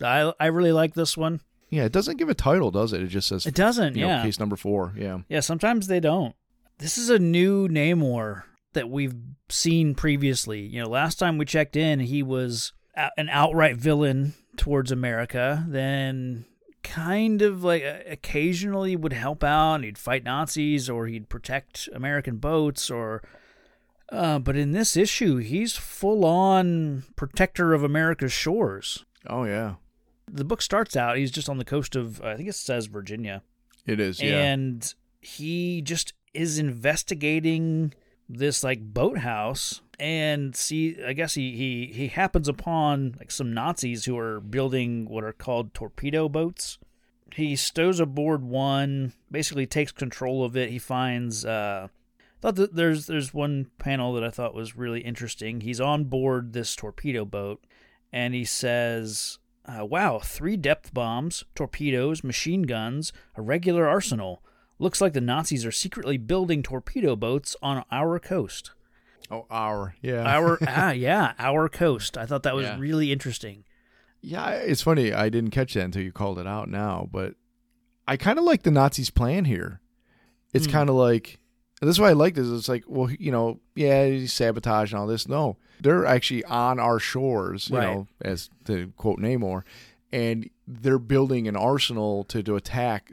I 0.00 0.32
I 0.38 0.46
really 0.46 0.72
like 0.72 0.94
this 0.94 1.16
one. 1.16 1.40
Yeah. 1.72 1.84
It 1.86 1.92
doesn't 1.92 2.18
give 2.18 2.28
a 2.28 2.34
title, 2.34 2.70
does 2.70 2.92
it? 2.92 3.02
It 3.02 3.08
just 3.08 3.26
says 3.28 3.46
It 3.46 3.54
doesn't. 3.54 3.96
you 3.96 4.02
know, 4.02 4.08
Yeah. 4.08 4.22
case 4.22 4.38
number 4.38 4.54
four. 4.56 4.94
Yeah. 4.96 5.18
Yeah, 5.28 5.40
sometimes 5.40 5.88
they 5.88 5.98
don't. 6.00 6.36
This 6.78 6.96
is 6.98 7.10
a 7.10 7.18
new 7.18 7.66
Namor 7.68 8.44
that 8.74 8.88
we've 8.88 9.14
seen 9.48 9.94
previously. 9.94 10.60
You 10.60 10.82
know, 10.82 10.88
last 10.88 11.18
time 11.18 11.38
we 11.38 11.44
checked 11.44 11.74
in, 11.76 12.00
he 12.00 12.22
was 12.22 12.72
an 13.16 13.28
outright 13.30 13.76
villain 13.76 14.34
towards 14.56 14.92
America. 14.92 15.64
Then, 15.68 16.44
kind 16.82 17.40
of 17.42 17.62
like 17.64 17.82
occasionally 18.06 18.96
would 18.96 19.12
help 19.12 19.42
out. 19.44 19.76
And 19.76 19.84
he'd 19.84 19.98
fight 19.98 20.24
Nazis 20.24 20.90
or 20.90 21.06
he'd 21.06 21.28
protect 21.28 21.88
American 21.94 22.36
boats 22.38 22.90
or. 22.90 23.22
Uh, 24.10 24.38
but 24.38 24.56
in 24.56 24.72
this 24.72 24.94
issue, 24.96 25.36
he's 25.36 25.74
full 25.76 26.24
on 26.24 27.04
protector 27.16 27.72
of 27.72 27.82
America's 27.82 28.32
shores. 28.32 29.04
Oh 29.26 29.44
yeah. 29.44 29.76
The 30.34 30.44
book 30.44 30.62
starts 30.62 30.96
out, 30.96 31.18
he's 31.18 31.30
just 31.30 31.48
on 31.48 31.58
the 31.58 31.64
coast 31.64 31.94
of, 31.94 32.22
I 32.22 32.36
think 32.36 32.48
it 32.48 32.54
says 32.54 32.86
Virginia 32.86 33.42
It 33.86 34.00
is. 34.00 34.20
Yeah. 34.20 34.42
and 34.42 34.94
he 35.20 35.82
just 35.82 36.14
is 36.34 36.58
investigating 36.58 37.92
this 38.28 38.64
like 38.64 38.80
boathouse 38.80 39.82
and 40.00 40.56
see 40.56 40.96
i 41.04 41.12
guess 41.12 41.34
he, 41.34 41.54
he 41.54 41.90
he 41.92 42.08
happens 42.08 42.48
upon 42.48 43.14
like 43.18 43.30
some 43.30 43.52
nazis 43.52 44.06
who 44.06 44.16
are 44.16 44.40
building 44.40 45.04
what 45.06 45.22
are 45.22 45.32
called 45.34 45.74
torpedo 45.74 46.28
boats 46.30 46.78
he 47.34 47.54
stows 47.54 48.00
aboard 48.00 48.42
one 48.42 49.12
basically 49.30 49.66
takes 49.66 49.92
control 49.92 50.44
of 50.44 50.56
it 50.56 50.70
he 50.70 50.78
finds 50.78 51.44
uh 51.44 51.88
thought 52.40 52.54
that 52.54 52.74
there's 52.74 53.06
there's 53.06 53.34
one 53.34 53.66
panel 53.78 54.14
that 54.14 54.24
i 54.24 54.30
thought 54.30 54.54
was 54.54 54.76
really 54.76 55.00
interesting 55.02 55.60
he's 55.60 55.80
on 55.80 56.04
board 56.04 56.54
this 56.54 56.74
torpedo 56.74 57.24
boat 57.26 57.62
and 58.12 58.32
he 58.32 58.44
says 58.44 59.38
uh, 59.66 59.84
wow, 59.84 60.18
three 60.18 60.56
depth 60.56 60.92
bombs, 60.92 61.44
torpedoes, 61.54 62.24
machine 62.24 62.62
guns, 62.62 63.12
a 63.36 63.42
regular 63.42 63.86
arsenal. 63.86 64.42
Looks 64.78 65.00
like 65.00 65.12
the 65.12 65.20
Nazis 65.20 65.64
are 65.64 65.70
secretly 65.72 66.16
building 66.18 66.62
torpedo 66.62 67.14
boats 67.16 67.54
on 67.62 67.84
our 67.92 68.18
coast. 68.18 68.72
oh, 69.30 69.46
our. 69.50 69.94
Yeah. 70.02 70.24
Our 70.26 70.58
ah 70.66 70.90
yeah, 70.90 71.34
our 71.38 71.68
coast. 71.68 72.18
I 72.18 72.26
thought 72.26 72.42
that 72.42 72.54
was 72.56 72.66
Yeah. 72.66 72.78
really 72.78 73.12
interesting. 73.12 73.64
Yeah, 74.20 74.50
it's 74.50 74.82
funny. 74.82 75.12
I 75.12 75.28
didn't 75.28 75.50
catch 75.50 75.74
that 75.74 75.84
until 75.84 76.02
you 76.02 76.12
called 76.12 76.38
it 76.38 76.46
out 76.46 76.68
now, 76.68 77.08
but 77.10 77.34
I 78.06 78.16
kind 78.16 78.38
of 78.38 78.44
like 78.44 78.62
the 78.62 78.70
Nazis' 78.70 79.10
plan 79.10 79.44
here. 79.44 79.80
It's 80.52 80.66
Hmm. 80.66 80.72
kind 80.72 80.88
of 80.90 80.96
like 80.96 81.38
And 81.82 81.88
that's 81.88 81.98
why 81.98 82.10
I 82.10 82.12
like 82.12 82.36
this. 82.36 82.48
It's 82.48 82.68
like, 82.68 82.84
well, 82.86 83.10
you 83.10 83.30
know, 83.32 83.58
yeah, 83.74 84.06
he's 84.06 84.32
sabotage 84.32 84.92
and 84.92 85.00
all 85.00 85.06
this. 85.08 85.26
No, 85.28 85.56
they're 85.80 86.06
actually 86.06 86.44
on 86.44 86.78
our 86.78 86.98
shores, 87.00 87.68
you 87.70 87.76
Right. 87.76 87.86
know, 87.92 88.06
as 88.20 88.48
to 88.66 88.92
quote 88.96 89.18
Namor, 89.18 89.64
and 90.12 90.48
they're 90.66 91.00
building 91.00 91.48
an 91.48 91.56
arsenal 91.56 92.22
to, 92.24 92.40
to 92.44 92.54
attack 92.54 93.10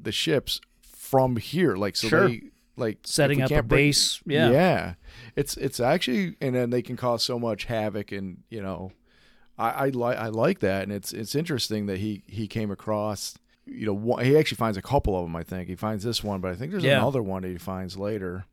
the 0.00 0.12
ships 0.12 0.60
from 0.80 1.36
here. 1.36 1.74
Like, 1.74 1.96
so 1.96 2.06
Sure. 2.08 2.28
they 2.28 2.42
like 2.76 2.98
Setting 3.02 3.42
up 3.42 3.50
a 3.50 3.54
break- 3.62 3.68
base. 3.68 4.20
Yeah. 4.24 4.50
yeah, 4.50 4.94
it's 5.36 5.56
it's 5.56 5.80
actually, 5.80 6.36
and 6.40 6.54
then 6.54 6.70
they 6.70 6.80
can 6.80 6.96
cause 6.96 7.22
so 7.24 7.38
much 7.40 7.64
havoc, 7.64 8.12
and 8.12 8.38
you 8.50 8.62
know, 8.62 8.92
I 9.58 9.70
I 9.70 9.88
like 9.88 10.16
I 10.16 10.28
like 10.28 10.60
that, 10.60 10.84
and 10.84 10.92
it's 10.92 11.12
it's 11.12 11.34
interesting 11.34 11.86
that 11.86 11.98
he 11.98 12.22
he 12.28 12.46
came 12.46 12.70
across. 12.70 13.34
You 13.74 13.86
know, 13.86 13.94
one, 13.94 14.24
he 14.24 14.36
actually 14.36 14.56
finds 14.56 14.76
a 14.76 14.82
couple 14.82 15.16
of 15.16 15.24
them. 15.24 15.34
I 15.36 15.42
think 15.42 15.68
he 15.68 15.74
finds 15.76 16.04
this 16.04 16.22
one, 16.22 16.40
but 16.40 16.50
I 16.50 16.54
think 16.54 16.70
there's 16.72 16.84
Yeah. 16.84 16.98
another 16.98 17.22
one 17.22 17.42
that 17.42 17.48
he 17.48 17.58
finds 17.58 17.96
later. 17.96 18.44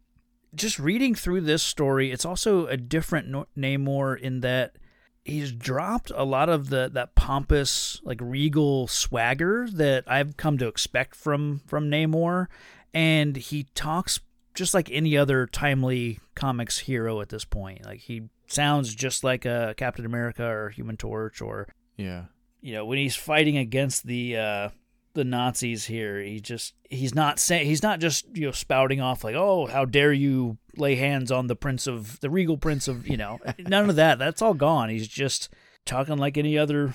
just 0.56 0.80
reading 0.80 1.14
through 1.14 1.42
this 1.42 1.62
story, 1.62 2.12
it's 2.12 2.26
also 2.26 2.66
a 2.66 2.76
different 2.76 3.28
no- 3.28 3.46
Namor 3.56 4.20
in 4.20 4.40
that 4.40 4.78
he's 5.24 5.52
dropped 5.52 6.12
a 6.16 6.24
lot 6.24 6.50
of 6.50 6.70
the 6.70 6.90
that 6.92 7.14
pompous, 7.14 8.02
like 8.04 8.20
regal 8.20 8.88
swagger 8.88 9.68
that 9.72 10.06
I've 10.08 10.38
come 10.38 10.58
to 10.58 10.68
expect 10.68 11.16
from 11.16 11.62
from 11.68 11.92
Namor, 11.92 12.48
and 12.96 13.36
he 13.38 13.66
talks 13.76 14.20
just 14.56 14.74
like 14.74 14.90
any 14.92 15.16
other 15.16 15.46
timely 15.46 16.20
comics 16.34 16.80
hero 16.80 17.22
at 17.22 17.30
this 17.30 17.46
point. 17.46 17.86
Like 17.86 18.00
he 18.00 18.24
sounds 18.48 18.96
just 18.96 19.24
like 19.24 19.46
a 19.46 19.76
Captain 19.78 20.04
America 20.06 20.44
or 20.48 20.70
Human 20.70 20.98
Torch, 20.98 21.42
or 21.42 21.68
Yeah, 21.96 22.24
you 22.60 22.74
know 22.74 22.86
when 22.88 22.98
he's 22.98 23.16
fighting 23.16 23.56
against 23.56 24.08
the 24.08 24.36
uh 24.36 24.70
the 25.14 25.24
Nazis 25.24 25.86
here 25.86 26.20
he 26.22 26.40
just 26.40 26.74
he's 26.90 27.14
not 27.16 27.40
saying 27.40 27.66
he's 27.66 27.84
not 27.84 28.00
just 28.00 28.26
you 28.36 28.46
know 28.46 28.52
spouting 28.52 29.02
off 29.02 29.24
like 29.24 29.36
oh 29.36 29.66
how 29.66 29.84
dare 29.86 30.14
you 30.14 30.58
lay 30.78 30.96
hands 30.96 31.32
on 31.32 31.48
the 31.48 31.56
prince 31.56 31.88
of 31.88 32.20
the 32.22 32.30
regal 32.30 32.58
prince 32.58 32.88
of 32.88 33.08
you 33.08 33.18
know 33.18 33.40
none 33.60 33.90
of 33.90 33.96
that 33.96 34.20
that's 34.20 34.42
all 34.42 34.54
gone 34.54 34.90
he's 34.90 35.08
just 35.08 35.50
talking 35.86 36.18
like 36.18 36.38
any 36.38 36.58
other 36.58 36.94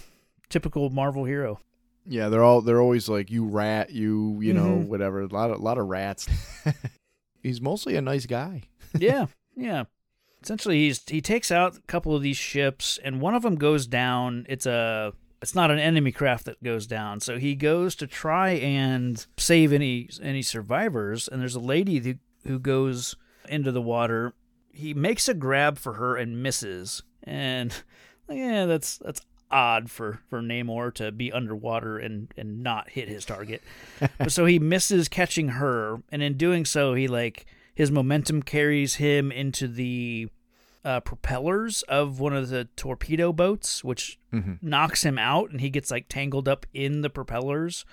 typical 0.49 0.91
Marvel 0.91 1.25
hero 1.25 1.59
yeah. 2.07 2.29
They're 2.29 2.45
all 2.45 2.61
they're 2.61 2.83
always 2.83 3.09
like 3.09 3.31
you 3.31 3.47
rat, 3.47 3.89
you 3.91 4.39
you 4.43 4.53
know 4.53 4.77
Mhm. 4.77 4.89
whatever. 4.89 5.23
A 5.23 5.27
lot 5.27 5.51
of 5.51 5.61
lot 5.61 5.79
of 5.79 5.87
rats. 5.89 6.29
He's 7.43 7.63
mostly 7.63 7.97
a 7.97 8.03
nice 8.03 8.27
guy. 8.27 8.65
yeah 8.99 9.27
yeah 9.57 9.85
essentially 10.43 10.81
he's 10.85 11.03
he 11.09 11.21
takes 11.23 11.51
out 11.51 11.77
a 11.79 11.81
couple 11.87 12.15
of 12.15 12.21
these 12.23 12.37
ships 12.37 12.99
and 13.03 13.21
one 13.23 13.35
of 13.35 13.41
them 13.43 13.55
goes 13.57 13.87
down 13.87 14.45
it's 14.51 14.67
a 14.67 15.13
it's 15.45 15.55
not 15.55 15.71
an 15.71 15.79
enemy 15.79 16.11
craft 16.11 16.47
that 16.47 16.63
goes 16.63 16.87
down. 16.87 17.21
So 17.21 17.39
he 17.39 17.55
goes 17.55 17.95
to 17.97 18.07
try 18.07 18.53
and 18.53 19.27
save 19.37 19.75
any 19.75 20.09
any 20.23 20.41
survivors. 20.41 21.29
And 21.29 21.43
there's 21.43 21.55
a 21.55 21.61
lady 21.61 21.99
who, 21.99 22.15
who 22.49 22.59
goes 22.59 23.15
into 23.47 23.71
the 23.71 23.83
water. 23.83 24.33
He 24.73 24.95
makes 24.95 25.29
a 25.29 25.35
grab 25.35 25.77
for 25.77 25.95
her 25.95 26.17
and 26.17 26.43
misses. 26.43 27.03
And 27.23 27.75
yeah 28.31 28.65
that's 28.65 28.97
that's 28.97 29.21
odd 29.51 29.91
for 29.91 30.21
for 30.31 30.41
Namor 30.41 30.95
to 30.95 31.13
be 31.13 31.31
underwater 31.31 31.99
and 31.99 32.33
and 32.39 32.63
not 32.63 32.89
hit 32.89 33.11
his 33.11 33.27
target. 33.27 33.63
So 34.29 34.47
he 34.47 34.59
misses 34.59 35.11
catching 35.11 35.49
her. 35.49 36.03
And 36.11 36.23
in 36.23 36.39
doing 36.39 36.65
so 36.65 36.95
he 36.95 37.07
like 37.07 37.45
his 37.75 37.91
momentum 37.91 38.43
carries 38.43 38.95
him 38.95 39.31
into 39.31 39.69
the 39.69 40.31
uh, 40.85 41.01
propellers 41.01 41.83
of 41.85 42.21
one 42.21 42.35
of 42.35 42.49
the 42.51 42.65
torpedo 42.77 43.33
boats, 43.33 43.83
which 43.83 44.19
Mhm. 44.33 44.59
knocks 44.63 45.03
him 45.05 45.19
out, 45.19 45.51
and 45.51 45.61
he 45.61 45.71
gets 45.71 45.91
like 45.91 46.07
tangled 46.09 46.47
up 46.49 46.67
in 46.75 47.01
the 47.01 47.11
propellers. 47.11 47.85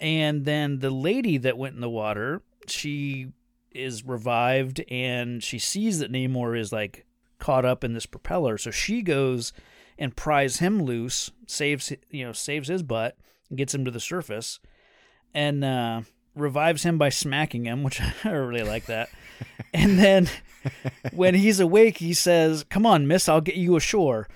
And 0.00 0.44
then 0.44 0.80
the 0.80 0.90
lady 0.90 1.38
that 1.38 1.56
went 1.56 1.74
in 1.74 1.80
the 1.80 1.88
water, 1.88 2.42
she 2.66 3.28
is 3.70 4.04
revived, 4.04 4.82
and 4.90 5.42
she 5.42 5.58
sees 5.58 6.00
that 6.00 6.12
Namor 6.12 6.58
is 6.58 6.72
like 6.72 7.06
caught 7.38 7.64
up 7.64 7.82
in 7.82 7.94
this 7.94 8.06
propeller, 8.06 8.58
so 8.58 8.70
she 8.70 9.00
goes 9.02 9.52
and 9.98 10.16
pries 10.16 10.58
him 10.58 10.82
loose, 10.82 11.30
saves 11.46 11.92
you 12.10 12.24
know 12.24 12.32
saves 12.32 12.68
his 12.68 12.82
butt, 12.82 13.16
and 13.48 13.56
gets 13.58 13.74
him 13.74 13.84
to 13.84 13.90
the 13.90 14.00
surface, 14.00 14.58
and 15.32 15.64
uh, 15.64 16.02
revives 16.34 16.82
him 16.82 16.98
by 16.98 17.08
smacking 17.08 17.64
him, 17.64 17.82
which 17.82 18.00
I 18.24 18.30
really 18.30 18.62
like 18.64 18.86
that. 18.86 19.08
and 19.74 19.98
then 19.98 20.28
when 21.12 21.34
he's 21.34 21.60
awake, 21.60 21.98
he 21.98 22.14
says, 22.14 22.64
"Come 22.68 22.86
on, 22.86 23.06
miss, 23.06 23.28
I'll 23.28 23.40
get 23.40 23.56
you 23.56 23.76
ashore." 23.76 24.28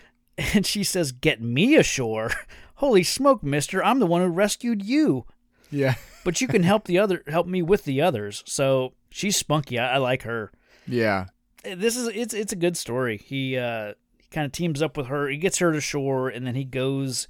And 0.55 0.66
she 0.66 0.85
says, 0.85 1.12
"Get 1.12 1.41
me 1.41 1.77
ashore? 1.77 2.31
Holy 2.77 3.03
smoke, 3.03 3.43
mister! 3.43 3.83
I'm 3.83 4.01
the 4.01 4.07
one 4.07 4.20
who 4.20 4.29
rescued 4.29 4.83
you, 4.85 5.24
Yeah, 5.70 5.95
but 6.24 6.41
you 6.41 6.47
can 6.49 6.62
help 6.62 6.85
the 6.85 6.99
other, 6.99 7.22
help 7.27 7.47
me 7.47 7.62
with 7.62 7.85
the 7.85 8.03
others." 8.03 8.43
So 8.47 8.93
she's 9.11 9.37
spunky. 9.37 9.79
I, 9.79 9.95
I 9.95 9.97
like 9.99 10.22
her. 10.24 10.53
yeah, 10.87 11.27
This 11.64 11.97
is 11.97 12.09
it's 12.09 12.35
it's 12.35 12.53
a 12.53 12.57
good 12.57 12.77
story. 12.77 13.16
He 13.16 13.57
uh, 13.57 13.95
he 14.18 14.29
kind 14.31 14.45
of 14.45 14.53
teams 14.53 14.83
up 14.83 14.97
with 14.97 15.07
her. 15.07 15.29
He 15.29 15.39
gets 15.39 15.59
her 15.59 15.72
to 15.72 15.81
shore, 15.81 16.29
and 16.29 16.47
then 16.47 16.55
he 16.55 16.64
goes 16.64 17.29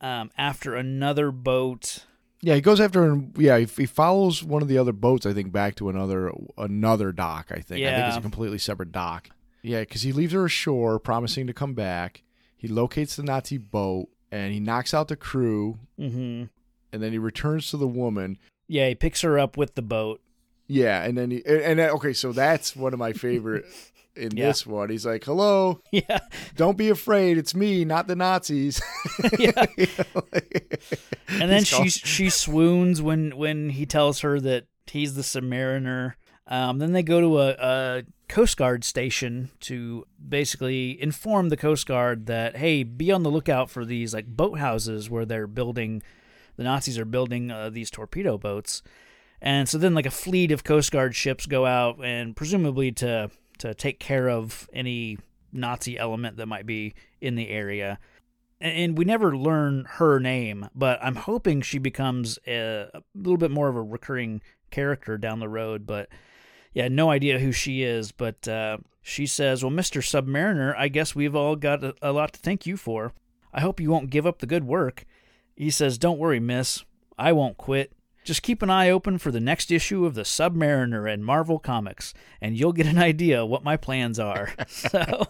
um, 0.00 0.30
after 0.38 0.74
another 0.76 1.30
boat. 1.32 2.04
Yeah. 2.46 2.54
He 2.54 2.60
goes 2.60 2.80
after 2.80 3.02
him. 3.04 3.32
Yeah, 3.36 3.58
he, 3.58 3.64
he 3.64 3.86
follows 3.86 4.44
one 4.44 4.62
of 4.62 4.68
the 4.68 4.78
other 4.78 4.92
boats. 4.92 5.26
I 5.26 5.32
think 5.32 5.50
back 5.50 5.74
to 5.76 5.88
another 5.88 6.32
another 6.56 7.10
dock. 7.10 7.48
I 7.50 7.58
think. 7.60 7.84
I 7.84 7.94
think 7.94 8.06
it's 8.08 8.16
a 8.16 8.20
completely 8.20 8.58
separate 8.58 8.92
dock. 8.92 9.30
Yeah, 9.62 9.80
because 9.80 10.02
he 10.02 10.12
leaves 10.12 10.32
her 10.32 10.44
ashore, 10.44 11.00
promising 11.00 11.48
to 11.48 11.52
come 11.52 11.74
back. 11.74 12.22
He 12.56 12.68
locates 12.68 13.16
the 13.16 13.24
Nazi 13.24 13.58
boat 13.58 14.08
and 14.30 14.52
he 14.52 14.60
knocks 14.60 14.94
out 14.94 15.08
the 15.08 15.16
crew, 15.16 15.78
hmm 15.98 16.44
and 16.92 17.02
then 17.02 17.12
he 17.12 17.18
returns 17.18 17.70
to 17.70 17.76
the 17.76 17.88
woman. 17.88 18.38
Yeah, 18.68 18.88
he 18.88 18.94
picks 18.94 19.20
her 19.22 19.38
up 19.38 19.56
with 19.56 19.74
the 19.74 19.82
boat. 19.82 20.20
Yeah, 20.68 21.02
and 21.02 21.18
then 21.18 21.32
he 21.32 21.42
and, 21.44 21.80
and 21.80 21.80
okay, 21.80 22.12
so 22.12 22.32
that's 22.32 22.76
one 22.76 22.92
of 22.92 22.98
my 22.98 23.12
favorite 23.26 23.66
in 24.16 24.36
Yeah. 24.36 24.46
this 24.46 24.66
one. 24.66 24.90
He's 24.90 25.06
like, 25.06 25.24
"Hello, 25.24 25.80
Yeah, 25.92 26.18
don't 26.56 26.76
be 26.78 26.88
afraid. 26.88 27.38
It's 27.38 27.54
me, 27.54 27.84
not 27.84 28.06
the 28.06 28.16
Nazis." 28.16 28.80
yeah. 29.38 29.66
You 29.76 29.86
know, 29.98 30.22
like- 30.32 30.80
and 31.28 31.50
then 31.50 31.64
she 31.64 31.88
she 31.88 32.30
swoons 32.30 33.00
when 33.02 33.36
when 33.36 33.70
he 33.70 33.86
tells 33.86 34.20
her 34.20 34.40
that 34.40 34.66
he's 34.86 35.14
the 35.14 35.22
Submariner. 35.22 36.14
Um, 36.48 36.78
then 36.78 36.92
they 36.92 37.02
go 37.02 37.20
to 37.20 37.40
a, 37.40 37.48
a 37.58 38.02
Coast 38.28 38.56
Guard 38.56 38.84
station 38.84 39.50
to 39.60 40.06
basically 40.28 41.00
inform 41.02 41.48
the 41.48 41.56
Coast 41.56 41.88
Guard 41.88 42.26
that 42.26 42.56
hey, 42.56 42.84
be 42.84 43.10
on 43.10 43.24
the 43.24 43.30
lookout 43.30 43.68
for 43.68 43.84
these 43.84 44.14
like 44.14 44.26
boathouses 44.28 45.10
where 45.10 45.24
they're 45.24 45.48
building. 45.48 46.02
The 46.56 46.62
Nazis 46.64 46.98
are 46.98 47.04
building 47.04 47.50
uh, 47.50 47.68
these 47.70 47.90
torpedo 47.90 48.38
boats, 48.38 48.80
and 49.42 49.68
so 49.68 49.76
then 49.76 49.92
like 49.94 50.06
a 50.06 50.10
fleet 50.10 50.52
of 50.52 50.62
Coast 50.64 50.90
Guard 50.92 51.14
ships 51.16 51.46
go 51.46 51.66
out 51.66 51.98
and 52.02 52.34
presumably 52.36 52.92
to 52.92 53.30
to 53.58 53.74
take 53.74 53.98
care 53.98 54.28
of 54.28 54.68
any 54.72 55.18
Nazi 55.52 55.98
element 55.98 56.36
that 56.36 56.46
might 56.46 56.66
be 56.66 56.94
in 57.20 57.34
the 57.34 57.48
area 57.48 57.98
and 58.60 58.96
we 58.96 59.04
never 59.04 59.36
learn 59.36 59.84
her 59.84 60.18
name, 60.18 60.68
but 60.74 60.98
I'm 61.02 61.16
hoping 61.16 61.60
she 61.60 61.78
becomes 61.78 62.38
a, 62.46 62.88
a 62.94 63.02
little 63.14 63.36
bit 63.36 63.50
more 63.50 63.68
of 63.68 63.76
a 63.76 63.82
recurring 63.82 64.40
character 64.70 65.18
down 65.18 65.40
the 65.40 65.48
road. 65.48 65.86
But 65.86 66.08
yeah, 66.72 66.88
no 66.88 67.10
idea 67.10 67.38
who 67.38 67.52
she 67.52 67.82
is. 67.82 68.12
But 68.12 68.48
uh, 68.48 68.78
she 69.02 69.26
says, 69.26 69.62
"Well, 69.62 69.70
Mister 69.70 70.00
Submariner, 70.00 70.74
I 70.76 70.88
guess 70.88 71.14
we've 71.14 71.36
all 71.36 71.56
got 71.56 71.84
a, 71.84 71.94
a 72.00 72.12
lot 72.12 72.32
to 72.32 72.40
thank 72.40 72.66
you 72.66 72.76
for. 72.76 73.12
I 73.52 73.60
hope 73.60 73.80
you 73.80 73.90
won't 73.90 74.10
give 74.10 74.26
up 74.26 74.38
the 74.38 74.46
good 74.46 74.64
work." 74.64 75.04
He 75.54 75.70
says, 75.70 75.98
"Don't 75.98 76.18
worry, 76.18 76.40
Miss. 76.40 76.84
I 77.18 77.32
won't 77.32 77.58
quit." 77.58 77.92
Just 78.26 78.42
keep 78.42 78.60
an 78.60 78.68
eye 78.70 78.90
open 78.90 79.18
for 79.18 79.30
the 79.30 79.40
next 79.40 79.70
issue 79.70 80.04
of 80.04 80.14
the 80.14 80.22
Submariner 80.22 81.10
and 81.10 81.24
Marvel 81.24 81.58
Comics, 81.58 82.12
and 82.40 82.58
you'll 82.58 82.72
get 82.72 82.86
an 82.86 82.98
idea 82.98 83.46
what 83.46 83.62
my 83.64 83.76
plans 83.76 84.18
are. 84.18 84.52
So, 84.68 85.26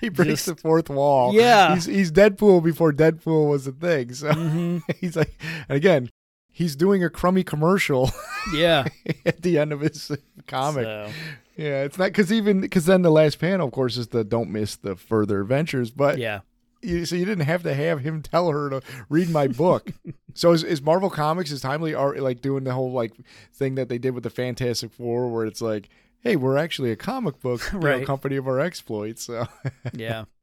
he 0.00 0.08
breaks 0.08 0.30
Just- 0.30 0.46
the 0.46 0.54
fourth 0.56 0.88
wall. 0.88 1.34
Yeah. 1.34 1.74
he's 1.74 1.84
he's 1.86 2.12
Deadpool 2.12 2.62
before 2.64 2.92
Deadpool 2.92 3.50
was 3.50 3.66
a 3.66 3.72
thing. 3.72 4.12
So 4.14 4.30
mhm, 4.30 4.82
he's 5.00 5.16
like, 5.16 5.32
and 5.68 5.76
again, 5.76 6.10
he's 6.50 6.74
doing 6.76 7.02
a 7.04 7.10
crummy 7.10 7.42
commercial 7.44 8.10
yeah, 8.54 8.86
at 9.26 9.42
the 9.42 9.58
end 9.58 9.72
of 9.72 9.80
his 9.80 10.10
comic. 10.46 10.84
So, 10.84 11.10
Yeah, 11.56 11.82
it's 11.82 11.98
not 11.98 12.06
because 12.06 12.32
even 12.32 12.60
because 12.60 12.86
then 12.86 13.02
the 13.02 13.10
last 13.10 13.38
panel, 13.40 13.66
of 13.66 13.72
course, 13.72 13.96
is 13.96 14.08
the 14.08 14.22
don't 14.24 14.50
miss 14.50 14.76
the 14.76 14.94
further 14.96 15.40
adventures. 15.40 15.90
But 15.90 16.18
yeah. 16.18 16.40
You, 16.82 17.04
so 17.04 17.16
you 17.16 17.24
didn't 17.24 17.46
have 17.46 17.62
to 17.64 17.74
have 17.74 18.00
him 18.00 18.22
tell 18.22 18.50
her 18.50 18.70
to 18.70 18.82
read 19.08 19.30
my 19.30 19.48
book. 19.48 19.92
so 20.34 20.52
is, 20.52 20.64
is 20.64 20.82
Marvel 20.82 21.10
Comics 21.10 21.50
is 21.50 21.60
timely 21.60 21.94
art 21.94 22.20
like 22.20 22.40
doing 22.40 22.64
the 22.64 22.72
whole 22.72 22.92
like 22.92 23.12
thing 23.52 23.74
that 23.76 23.88
they 23.88 23.98
did 23.98 24.14
with 24.14 24.24
the 24.24 24.30
Fantastic 24.30 24.92
Four, 24.92 25.28
where 25.28 25.46
it's 25.46 25.60
like, 25.60 25.88
hey, 26.20 26.36
we're 26.36 26.56
actually 26.56 26.90
a 26.90 26.96
comic 26.96 27.40
book 27.40 27.60
you 27.72 27.78
know, 27.78 28.04
company 28.04 28.36
of 28.36 28.46
our 28.46 28.60
exploits. 28.60 29.24
So. 29.24 29.46
Yeah. 29.92 30.24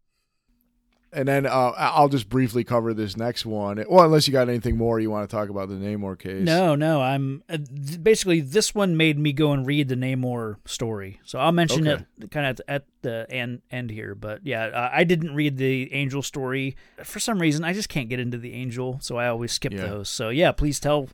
And 1.16 1.28
then 1.28 1.46
uh, 1.46 1.72
I'll 1.78 2.10
just 2.10 2.28
briefly 2.30 2.64
cover 2.64 2.94
this 2.94 3.16
next 3.16 3.46
one. 3.46 3.84
Well, 3.90 4.04
unless 4.06 4.28
you 4.28 4.34
got 4.34 4.50
anything 4.50 4.76
more 4.78 5.00
you 5.00 5.10
want 5.10 5.30
to 5.30 5.34
talk 5.36 5.50
about 5.50 5.70
the 5.70 5.76
Namor 5.76 6.20
case. 6.20 6.44
No, 6.44 6.76
no. 6.76 7.02
I'm 7.02 7.42
uh, 7.50 7.58
th- 7.58 8.04
basically 8.04 8.42
this 8.42 8.76
one 8.76 8.98
made 8.98 9.18
me 9.18 9.32
go 9.34 9.54
and 9.54 9.66
read 9.66 9.88
the 9.88 9.96
Namor 9.96 10.58
story, 10.66 11.20
so 11.24 11.40
I'll 11.40 11.52
mention 11.54 11.88
Okay. 11.88 12.04
it 12.22 12.32
kind 12.32 12.48
of 12.48 12.62
at 12.68 12.84
the 13.02 13.26
end 13.30 13.62
end 13.72 13.90
here. 13.92 14.14
But 14.14 14.46
yeah, 14.46 14.66
uh, 14.66 14.90
I 14.92 15.06
didn't 15.06 15.34
read 15.34 15.58
the 15.58 15.94
Angel 15.94 16.22
story 16.22 16.76
for 17.04 17.20
some 17.20 17.40
reason. 17.40 17.64
I 17.64 17.72
just 17.74 17.88
can't 17.90 18.10
get 18.10 18.20
into 18.20 18.38
the 18.38 18.54
Angel, 18.54 19.00
so 19.02 19.18
I 19.18 19.28
always 19.28 19.52
skip 19.54 19.72
Yeah. 19.74 19.86
those. 19.88 20.10
So 20.10 20.30
yeah, 20.30 20.52
please 20.52 20.80
tell, 20.80 21.08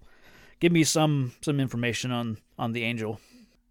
give 0.60 0.72
me 0.72 0.84
some 0.84 1.34
some 1.42 1.60
information 1.60 2.12
on 2.12 2.38
on 2.58 2.72
the 2.72 2.84
Angel. 2.84 3.20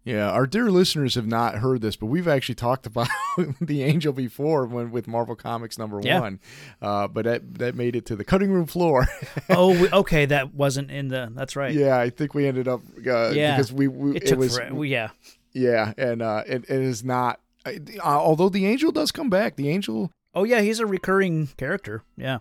Yeah, 0.03 0.31
our 0.31 0.47
dear 0.47 0.71
listeners 0.71 1.13
have 1.13 1.27
not 1.27 1.55
heard 1.59 1.81
this, 1.81 1.95
but 1.95 2.07
we've 2.07 2.27
actually 2.27 2.55
talked 2.55 2.87
about 2.87 3.07
the 3.61 3.83
Angel 3.83 4.11
before 4.11 4.65
when 4.65 4.89
with 4.89 5.07
Marvel 5.07 5.35
Comics 5.35 5.77
number 5.77 6.01
Yeah. 6.03 6.19
one. 6.21 6.39
Uh, 6.81 7.07
but 7.07 7.25
that 7.25 7.55
that 7.59 7.75
made 7.75 7.95
it 7.95 8.07
to 8.07 8.15
the 8.15 8.23
cutting 8.23 8.51
room 8.51 8.65
floor. 8.65 9.07
oh, 9.49 9.79
we- 9.79 9.89
okay, 9.91 10.25
that 10.25 10.55
wasn't 10.55 10.89
in 10.89 11.09
the. 11.09 11.31
That's 11.35 11.55
right. 11.55 11.71
yeah, 11.73 11.99
I 11.99 12.09
think 12.09 12.33
we 12.33 12.47
ended 12.47 12.67
up 12.67 12.81
uh, 13.05 13.29
Yeah. 13.29 13.55
because 13.55 13.71
we, 13.71 13.87
we 13.87 14.15
It 14.17 14.25
took 14.25 14.39
was 14.39 14.57
for, 14.57 14.83
yeah. 14.85 15.09
yeah, 15.53 15.93
and 15.97 16.21
uh, 16.23 16.43
it, 16.47 16.63
it 16.63 16.69
is 16.81 17.03
not. 17.03 17.39
Uh, 17.63 17.73
although 18.03 18.49
the 18.49 18.65
Angel 18.65 18.91
does 18.91 19.11
come 19.11 19.29
back, 19.29 19.55
the 19.55 19.69
Angel 19.69 20.11
Oh 20.33 20.43
yeah, 20.45 20.61
he's 20.61 20.79
a 20.79 20.85
recurring 20.87 21.49
character. 21.57 22.01
Yeah. 22.17 22.39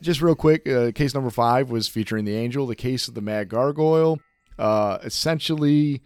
just 0.00 0.22
real 0.22 0.36
quick, 0.36 0.68
uh, 0.68 0.92
case 0.92 1.14
number 1.14 1.30
five 1.30 1.68
was 1.68 1.88
featuring 1.88 2.26
the 2.26 2.36
Angel, 2.36 2.64
the 2.66 2.76
case 2.76 3.08
of 3.08 3.14
the 3.14 3.20
Mad 3.22 3.48
Gargoyle. 3.48 4.20
Uh, 4.56 4.98
essentially, 5.02 6.00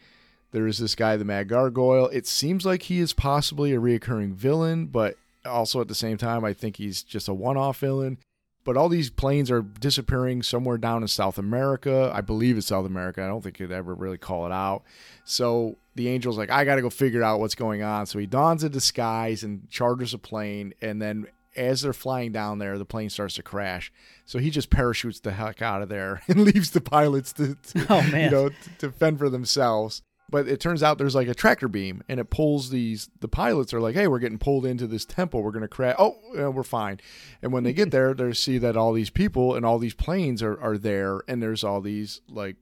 there 0.52 0.66
is 0.66 0.78
this 0.78 0.94
guy, 0.94 1.16
the 1.16 1.24
Mad 1.24 1.48
Gargoyle. 1.48 2.08
It 2.08 2.26
seems 2.26 2.64
like 2.64 2.82
he 2.82 2.98
is 3.00 3.12
possibly 3.12 3.74
a 3.74 3.80
reoccurring 3.80 4.32
villain, 4.34 4.86
but 4.86 5.16
also 5.44 5.80
at 5.80 5.88
the 5.88 5.94
same 5.94 6.16
time, 6.16 6.44
I 6.44 6.52
think 6.52 6.76
he's 6.76 7.02
just 7.02 7.28
a 7.28 7.34
one 7.34 7.56
off 7.56 7.78
villain. 7.80 8.18
But 8.64 8.76
all 8.76 8.88
these 8.88 9.10
planes 9.10 9.48
are 9.48 9.62
disappearing 9.62 10.42
somewhere 10.42 10.76
down 10.76 11.02
in 11.02 11.08
South 11.08 11.38
America. 11.38 12.10
I 12.12 12.20
believe 12.20 12.58
it's 12.58 12.66
South 12.66 12.84
America. 12.84 13.22
I 13.22 13.28
don't 13.28 13.40
think 13.40 13.58
he'd 13.58 13.70
ever 13.70 13.94
really 13.94 14.18
call 14.18 14.44
it 14.44 14.50
out. 14.50 14.82
So 15.24 15.76
the 15.94 16.08
angel's 16.10 16.36
like, 16.36 16.50
I 16.50 16.64
got 16.64 16.74
to 16.74 16.82
go 16.82 16.90
figure 16.90 17.22
out 17.22 17.38
what's 17.38 17.54
going 17.54 17.82
on. 17.84 18.06
So 18.06 18.18
he 18.18 18.26
dons 18.26 18.64
a 18.64 18.68
disguise 18.68 19.44
and 19.44 19.70
charters 19.70 20.14
a 20.14 20.18
plane. 20.18 20.74
And 20.82 21.00
then 21.00 21.28
as 21.54 21.82
they're 21.82 21.92
flying 21.92 22.32
down 22.32 22.58
there, 22.58 22.76
the 22.76 22.84
plane 22.84 23.08
starts 23.08 23.34
to 23.36 23.42
crash. 23.44 23.92
So 24.24 24.40
he 24.40 24.50
just 24.50 24.68
parachutes 24.68 25.20
the 25.20 25.30
heck 25.30 25.62
out 25.62 25.80
of 25.80 25.88
there 25.88 26.22
and 26.28 26.40
leaves 26.40 26.72
the 26.72 26.80
pilots 26.80 27.32
to, 27.34 27.54
to 27.54 27.86
Oh, 27.88 28.02
man. 28.02 28.24
you 28.24 28.30
know, 28.30 28.48
to, 28.48 28.54
to 28.78 28.90
fend 28.90 29.20
for 29.20 29.30
themselves. 29.30 30.02
But 30.28 30.48
it 30.48 30.60
turns 30.60 30.82
out 30.82 30.98
there's 30.98 31.14
like 31.14 31.28
a 31.28 31.34
tractor 31.34 31.68
beam, 31.68 32.02
and 32.08 32.18
it 32.18 32.30
pulls 32.30 32.70
these. 32.70 33.08
The 33.20 33.28
pilots 33.28 33.72
are 33.72 33.80
like, 33.80 33.94
"Hey, 33.94 34.08
we're 34.08 34.18
getting 34.18 34.38
pulled 34.38 34.66
into 34.66 34.86
this 34.86 35.04
temple. 35.04 35.42
We're 35.42 35.52
gonna 35.52 35.68
crash. 35.68 35.94
Oh, 35.98 36.16
yeah, 36.34 36.48
we're 36.48 36.64
fine." 36.64 37.00
And 37.42 37.52
when 37.52 37.62
they 37.62 37.72
get 37.72 37.92
there, 37.92 38.12
they 38.12 38.32
see 38.32 38.58
that 38.58 38.76
all 38.76 38.92
these 38.92 39.10
people 39.10 39.54
and 39.54 39.64
all 39.64 39.78
these 39.78 39.94
planes 39.94 40.42
are, 40.42 40.60
are 40.60 40.76
there, 40.76 41.20
and 41.28 41.40
there's 41.40 41.62
all 41.62 41.80
these 41.80 42.22
like, 42.28 42.56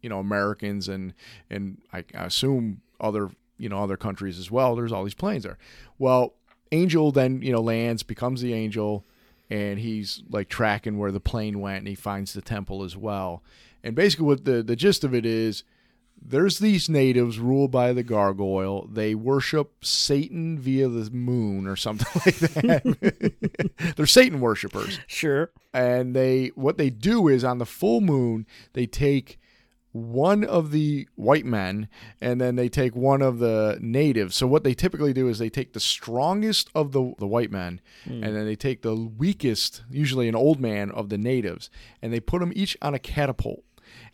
you 0.00 0.08
know, 0.08 0.20
Americans 0.20 0.88
and 0.88 1.12
and 1.50 1.78
I, 1.92 2.04
I 2.14 2.26
assume 2.26 2.82
other 3.00 3.30
you 3.58 3.68
know 3.68 3.82
other 3.82 3.96
countries 3.96 4.38
as 4.38 4.50
well. 4.50 4.76
There's 4.76 4.92
all 4.92 5.04
these 5.04 5.14
planes 5.14 5.42
there. 5.42 5.58
Well, 5.98 6.34
Angel 6.72 7.10
then 7.10 7.42
you 7.42 7.52
know 7.52 7.60
lands, 7.60 8.02
becomes 8.04 8.40
the 8.40 8.54
Angel, 8.54 9.04
and 9.50 9.80
he's 9.80 10.22
like 10.30 10.48
tracking 10.48 10.98
where 10.98 11.10
the 11.10 11.20
plane 11.20 11.60
went, 11.60 11.78
and 11.78 11.88
he 11.88 11.94
finds 11.94 12.32
the 12.32 12.42
temple 12.42 12.84
as 12.84 12.96
well. 12.96 13.42
And 13.82 13.96
basically, 13.96 14.26
what 14.26 14.44
the 14.44 14.62
the 14.62 14.76
gist 14.76 15.02
of 15.02 15.14
it 15.14 15.26
is 15.26 15.64
there's 16.20 16.58
these 16.58 16.88
natives 16.88 17.38
ruled 17.38 17.70
by 17.70 17.92
the 17.92 18.02
gargoyle. 18.02 18.86
They 18.90 19.14
worship 19.14 19.84
Satan 19.84 20.58
via 20.58 20.88
the 20.88 21.10
moon 21.10 21.66
or 21.66 21.76
something 21.76 22.08
like 22.26 22.38
that. 22.38 23.72
They're 23.96 24.06
Satan 24.06 24.40
worshippers. 24.40 25.00
Sure. 25.06 25.50
And 25.72 26.14
they 26.14 26.48
what 26.54 26.76
they 26.76 26.90
do 26.90 27.28
is 27.28 27.44
on 27.44 27.58
the 27.58 27.66
full 27.66 28.00
moon, 28.00 28.46
they 28.72 28.86
take 28.86 29.38
one 29.92 30.44
of 30.44 30.70
the 30.70 31.08
white 31.14 31.46
men 31.46 31.88
and 32.20 32.40
then 32.40 32.56
they 32.56 32.68
take 32.68 32.94
one 32.94 33.22
of 33.22 33.38
the 33.38 33.78
natives. 33.80 34.36
So 34.36 34.46
what 34.46 34.64
they 34.64 34.74
typically 34.74 35.12
do 35.12 35.28
is 35.28 35.38
they 35.38 35.48
take 35.48 35.72
the 35.72 35.80
strongest 35.80 36.68
of 36.74 36.92
the 36.92 37.14
the 37.18 37.26
white 37.26 37.50
men 37.50 37.80
hmm. 38.04 38.22
and 38.22 38.36
then 38.36 38.44
they 38.44 38.56
take 38.56 38.82
the 38.82 38.94
weakest, 38.94 39.82
usually 39.90 40.28
an 40.28 40.34
old 40.34 40.60
man 40.60 40.90
of 40.90 41.08
the 41.08 41.18
natives, 41.18 41.70
and 42.02 42.12
they 42.12 42.20
put 42.20 42.40
them 42.40 42.52
each 42.54 42.76
on 42.82 42.94
a 42.94 42.98
catapult. 42.98 43.64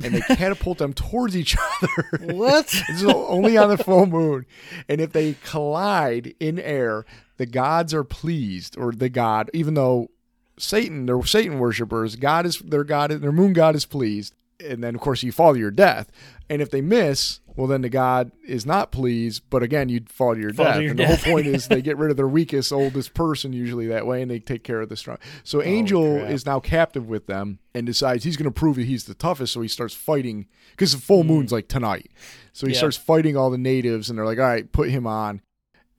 And 0.03 0.14
they 0.14 0.20
catapult 0.20 0.78
them 0.78 0.92
towards 0.92 1.36
each 1.36 1.57
other. 1.82 2.34
What? 2.34 2.66
This 2.88 3.03
is 3.03 3.05
only 3.05 3.57
on 3.57 3.68
the 3.68 3.78
full 3.78 4.07
moon. 4.07 4.47
And 4.88 5.01
if 5.01 5.12
they 5.12 5.36
collide 5.45 6.34
in 6.40 6.59
air, 6.59 7.05
the 7.36 7.47
gods 7.47 7.92
are 7.95 8.05
pleased, 8.05 8.76
or 8.76 8.92
the 8.92 9.09
god, 9.09 9.51
even 9.53 9.74
though 9.74 10.11
Satan, 10.59 11.07
they're 11.07 11.22
Satan 11.24 11.59
worshippers, 11.59 12.16
God 12.16 12.47
is 12.47 12.59
their 12.61 12.84
God, 12.84 13.11
their 13.11 13.32
moon 13.32 13.53
god 13.53 13.74
is 13.74 13.86
pleased. 13.86 14.34
And 14.64 14.82
then, 14.82 14.94
of 14.94 15.00
course, 15.00 15.22
you 15.22 15.32
fall 15.32 15.52
to 15.52 15.58
your 15.58 15.70
death. 15.70 16.10
And 16.48 16.60
if 16.60 16.70
they 16.70 16.80
miss, 16.80 17.40
well, 17.56 17.66
then 17.66 17.82
the 17.82 17.88
god 17.88 18.32
is 18.46 18.66
not 18.66 18.90
pleased. 18.92 19.42
But 19.50 19.62
again, 19.62 19.88
you'd 19.88 20.10
fall 20.10 20.34
to 20.34 20.40
your 20.40 20.52
Fall 20.52 20.66
to 20.66 20.72
death. 20.72 20.82
your 20.82 20.90
and 20.90 20.98
the 20.98 21.06
whole 21.06 21.16
point 21.16 21.46
is 21.46 21.68
they 21.68 21.82
get 21.82 21.96
rid 21.96 22.10
of 22.10 22.16
their 22.16 22.28
weakest, 22.38 22.72
oldest 22.72 23.14
person 23.14 23.52
usually 23.52 23.86
that 23.88 24.06
way, 24.06 24.22
and 24.22 24.30
they 24.30 24.38
take 24.38 24.64
care 24.64 24.80
of 24.80 24.88
the 24.88 24.96
strong. 24.96 25.18
So 25.42 25.60
oh, 25.60 25.62
Angel 25.62 26.18
crap. 26.18 26.30
is 26.30 26.46
now 26.46 26.60
captive 26.60 27.08
with 27.08 27.26
them 27.26 27.58
and 27.74 27.86
decides 27.86 28.24
he's 28.24 28.36
going 28.36 28.44
to 28.44 28.50
prove 28.50 28.76
that 28.76 28.86
he's 28.86 29.04
the 29.04 29.14
toughest. 29.14 29.52
So 29.52 29.60
he 29.60 29.68
starts 29.68 29.94
fighting 29.94 30.46
because 30.70 30.92
the 30.92 31.00
full 31.00 31.24
moon's 31.24 31.50
mm. 31.50 31.54
like 31.54 31.68
tonight. 31.68 32.10
So 32.52 32.66
he 32.66 32.72
Yeah. 32.72 32.78
starts 32.78 32.96
fighting 32.96 33.36
all 33.36 33.50
the 33.50 33.58
natives, 33.58 34.08
and 34.10 34.18
they're 34.18 34.26
like, 34.26 34.38
"All 34.38 34.44
right, 34.44 34.70
put 34.70 34.90
him 34.90 35.06
on." 35.06 35.40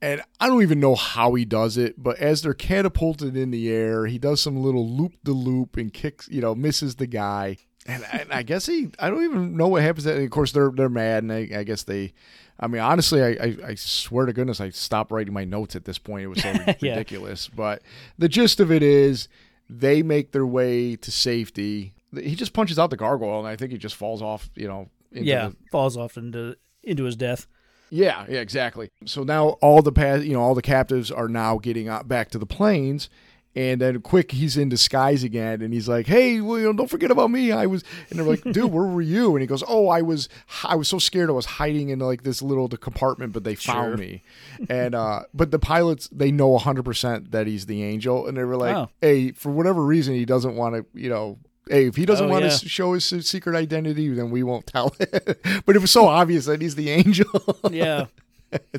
And 0.02 0.22
I 0.38 0.46
don't 0.48 0.62
even 0.62 0.78
know 0.78 0.94
how 0.94 1.34
he 1.34 1.46
does 1.46 1.78
it, 1.78 1.94
but 1.96 2.18
as 2.18 2.42
they're 2.42 2.52
catapulted 2.54 3.34
in 3.34 3.50
the 3.50 3.70
air, 3.72 4.06
he 4.06 4.18
does 4.18 4.42
some 4.42 4.62
little 4.62 4.86
loop 4.86 5.14
de 5.24 5.32
loop 5.32 5.78
and 5.78 5.92
kicks, 5.92 6.28
you 6.30 6.42
know, 6.42 6.54
misses 6.54 6.96
the 6.96 7.06
guy. 7.06 7.56
And, 7.88 8.04
and 8.12 8.32
I 8.32 8.42
guess 8.42 8.66
he, 8.66 8.90
I 8.98 9.08
don't 9.10 9.24
even 9.24 9.56
know 9.56 9.68
what 9.68 9.82
happens. 9.82 10.06
And 10.06 10.22
of 10.22 10.30
course, 10.30 10.52
they're 10.52 10.70
they're 10.70 10.88
mad, 10.88 11.22
and 11.22 11.32
I, 11.32 11.48
I 11.58 11.62
guess 11.64 11.82
they, 11.84 12.12
I 12.58 12.66
mean, 12.66 12.80
honestly, 12.82 13.22
I, 13.22 13.28
I, 13.28 13.56
I 13.68 13.74
swear 13.76 14.26
to 14.26 14.32
goodness, 14.32 14.60
I 14.60 14.70
stopped 14.70 15.10
writing 15.10 15.32
my 15.32 15.44
notes 15.44 15.76
at 15.76 15.84
this 15.84 15.98
point. 15.98 16.24
It 16.24 16.26
was 16.28 16.42
so 16.42 16.50
Yeah. 16.80 16.92
ridiculous. 16.92 17.48
But 17.48 17.82
the 18.18 18.28
gist 18.28 18.60
of 18.60 18.72
it 18.72 18.82
is, 18.82 19.28
they 19.68 20.02
make 20.02 20.32
their 20.32 20.46
way 20.46 20.96
to 20.96 21.10
safety. 21.10 21.92
He 22.14 22.34
just 22.34 22.52
punches 22.52 22.78
out 22.78 22.90
the 22.90 22.96
gargoyle, 22.96 23.38
and 23.40 23.48
I 23.48 23.56
think 23.56 23.72
he 23.72 23.78
just 23.78 23.96
falls 23.96 24.22
off, 24.22 24.48
you 24.54 24.68
know. 24.68 24.88
Into 25.12 25.26
Yeah. 25.28 25.48
the, 25.48 25.56
Falls 25.70 25.96
off 25.96 26.16
into 26.16 26.56
into 26.82 27.04
his 27.04 27.16
death. 27.16 27.46
yeah, 27.90 28.24
yeah, 28.28 28.40
exactly. 28.40 28.90
So 29.04 29.22
now 29.22 29.50
all 29.60 29.82
the 29.82 29.92
pa- 29.92 30.14
you 30.14 30.32
know, 30.32 30.40
all 30.40 30.54
the 30.54 30.62
captives 30.62 31.10
are 31.10 31.28
now 31.28 31.58
getting 31.58 31.88
out 31.88 32.08
back 32.08 32.30
to 32.30 32.38
the 32.38 32.46
plains, 32.46 33.08
and 33.56 33.80
then 33.80 34.00
quick 34.02 34.30
he's 34.30 34.56
in 34.56 34.68
disguise 34.68 35.24
again, 35.24 35.62
and 35.62 35.74
he's 35.74 35.88
like, 35.88 36.06
"Hey, 36.06 36.34
you 36.34 36.42
know, 36.44 36.72
don't 36.74 36.88
forget 36.90 37.10
about 37.10 37.30
me. 37.32 37.50
I 37.50 37.66
was," 37.66 37.82
and 38.10 38.18
they're 38.18 38.26
like, 38.26 38.42
"Dude, 38.52 38.70
where 38.70 38.84
were 38.86 39.02
you?" 39.02 39.30
And 39.34 39.40
he 39.40 39.46
goes, 39.48 39.64
"Oh, 39.66 39.88
I 39.88 40.02
was, 40.02 40.28
I 40.62 40.76
was 40.76 40.86
so 40.86 40.98
scared. 41.00 41.30
I 41.30 41.32
was 41.32 41.46
hiding 41.46 41.88
in 41.88 41.98
like 41.98 42.22
this 42.22 42.42
little 42.42 42.68
compartment, 42.68 43.32
but 43.32 43.42
they 43.42 43.56
found 43.56 43.92
Sure. 43.92 43.96
me." 43.96 44.22
And 44.70 44.94
uh, 44.94 45.22
but 45.34 45.50
the 45.50 45.58
pilots 45.58 46.08
they 46.12 46.30
know 46.30 46.56
hundred 46.58 46.84
percent 46.84 47.32
that 47.32 47.46
he's 47.48 47.66
the 47.66 47.82
angel, 47.82 48.26
and 48.28 48.36
they 48.36 48.44
were 48.44 48.56
like, 48.56 48.76
Oh. 48.76 48.88
"Hey, 49.00 49.32
for 49.32 49.50
whatever 49.50 49.82
reason, 49.84 50.14
he 50.14 50.24
doesn't 50.24 50.54
want 50.54 50.74
to, 50.76 50.86
you 50.94 51.08
know." 51.08 51.38
Hey, 51.68 51.86
if 51.88 51.96
he 51.96 52.06
doesn't 52.06 52.26
Oh, 52.26 52.30
want 52.30 52.44
yeah. 52.44 52.50
to 52.50 52.68
show 52.68 52.92
his 52.92 53.04
secret 53.26 53.56
identity, 53.56 54.08
then 54.10 54.30
we 54.30 54.44
won't 54.44 54.68
tell 54.68 54.94
it. 55.00 55.40
but 55.66 55.74
it 55.74 55.80
was 55.80 55.90
so 55.90 56.06
obvious 56.06 56.44
that 56.44 56.60
he's 56.62 56.76
the 56.76 56.90
angel. 56.90 57.26
Yeah. 57.72 58.06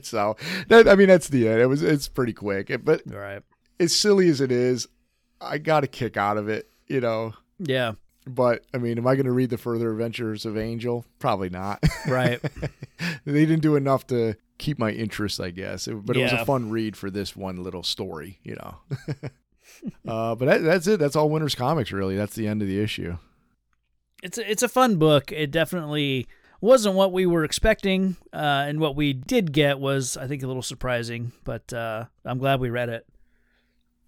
so 0.02 0.38
that 0.70 0.88
I 0.88 0.96
mean 0.96 1.10
that's 1.10 1.28
the 1.28 1.50
end. 1.50 1.60
It 1.60 1.66
was 1.66 1.84
it's 1.84 2.08
pretty 2.08 2.32
quick, 2.32 2.70
It- 2.70 2.86
but 2.86 3.02
All 3.12 3.20
right. 3.20 3.42
As 3.80 3.96
silly 3.96 4.28
as 4.30 4.42
it 4.42 4.52
is, 4.52 4.88
I 5.40 5.58
got 5.58 5.84
a 5.84 5.88
kick 5.88 6.18
out 6.18 6.38
of 6.38 6.50
it, 6.50 6.70
you 6.88 7.00
know. 7.02 7.34
Yeah. 7.60 7.94
But 8.26 8.66
I 8.74 8.78
mean, 8.78 8.98
am 8.98 9.08
I 9.08 9.16
going 9.16 9.26
to 9.26 9.32
read 9.32 9.50
the 9.52 9.58
further 9.58 9.92
adventures 9.92 10.46
of 10.46 10.58
Angel? 10.58 11.06
Probably 11.20 11.50
not. 11.50 11.84
Right. 12.08 12.42
they 13.26 13.46
didn't 13.46 13.62
do 13.62 13.76
enough 13.76 14.08
to 14.08 14.36
keep 14.58 14.80
my 14.80 14.92
interest, 14.92 15.40
I 15.42 15.50
guess. 15.52 15.88
It- 15.88 16.06
but 16.06 16.18
it 16.18 16.24
was 16.24 16.32
a 16.34 16.46
fun 16.46 16.70
read 16.70 16.96
for 16.98 17.10
this 17.10 17.36
one 17.36 17.64
little 17.64 17.84
story, 17.84 18.40
you 18.44 18.56
know. 18.56 18.78
uh, 20.08 20.36
but 20.36 20.46
that, 20.46 20.64
that's 20.64 20.88
it. 20.88 21.00
That's 21.00 21.16
all 21.16 21.30
Winners 21.30 21.56
Comics, 21.56 21.92
really. 21.92 22.16
That's 22.16 22.36
the 22.36 22.48
end 22.48 22.62
of 22.62 22.68
the 22.68 22.80
issue. 22.82 23.18
it's 24.24 24.38
a, 24.38 24.50
it's 24.50 24.64
a 24.64 24.70
fun 24.70 24.96
book. 24.98 25.32
It 25.32 25.52
definitely 25.52 26.28
wasn't 26.62 26.96
what 26.96 27.12
we 27.12 27.26
were 27.26 27.44
expecting, 27.44 28.16
uh, 28.34 28.66
and 28.68 28.80
what 28.80 28.96
we 28.96 29.14
did 29.14 29.52
get 29.54 29.80
was, 29.80 30.18
I 30.18 30.28
think, 30.28 30.42
a 30.44 30.48
little 30.48 30.64
surprising. 30.64 31.32
But 31.44 31.72
uh, 31.74 32.06
I'm 32.26 32.40
glad 32.40 32.60
we 32.60 32.70
read 32.70 32.90
it. 32.90 33.06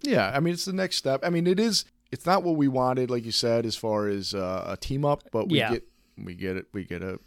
Yeah, 0.02 0.30
I 0.34 0.40
mean, 0.40 0.54
it's 0.54 0.64
the 0.64 0.72
next 0.72 0.96
step. 0.96 1.20
I 1.22 1.30
mean, 1.30 1.46
it 1.46 1.60
is. 1.60 1.84
It's 2.12 2.26
not 2.26 2.42
what 2.42 2.56
we 2.56 2.66
wanted, 2.68 3.10
like 3.10 3.24
you 3.24 3.32
said, 3.32 3.64
as 3.66 3.76
far 3.76 4.08
as 4.08 4.34
uh, 4.34 4.64
a 4.66 4.76
team 4.76 5.04
up, 5.04 5.24
but 5.30 5.48
we 5.48 5.58
Yeah. 5.58 5.72
get 5.72 5.84
we 6.22 6.34
get 6.34 6.56
it. 6.56 6.66
We 6.72 6.84
get 6.84 7.02
a 7.02 7.18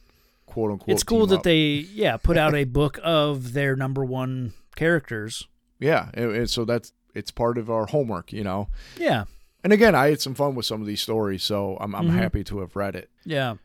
quote 0.46 0.72
unquote. 0.72 0.94
it's 0.94 1.04
cool 1.04 1.26
that 1.28 1.38
up. 1.38 1.44
they 1.44 1.86
yeah 1.94 2.18
put 2.18 2.38
out 2.38 2.54
a 2.54 2.64
book 2.80 3.00
of 3.04 3.54
their 3.54 3.76
number 3.76 4.04
one 4.04 4.54
characters. 4.76 5.48
Yeah, 5.80 6.10
and, 6.14 6.36
and 6.36 6.50
so 6.50 6.66
that's 6.66 6.92
it's 7.16 7.32
part 7.32 7.58
of 7.58 7.70
our 7.70 7.86
homework, 7.86 8.34
you 8.34 8.44
know. 8.44 8.68
Yeah. 8.98 9.26
And 9.64 9.72
again, 9.72 9.96
I 9.96 10.10
had 10.10 10.20
some 10.20 10.34
fun 10.36 10.56
with 10.56 10.66
some 10.66 10.82
of 10.82 10.88
these 10.88 11.02
stories, 11.02 11.44
so 11.44 11.78
I'm 11.80 11.96
I'm 11.96 12.10
Mhm. 12.10 12.16
happy 12.18 12.44
to 12.46 12.60
have 12.60 12.76
read 12.76 12.96
it. 12.96 13.10
Yeah. 13.24 13.56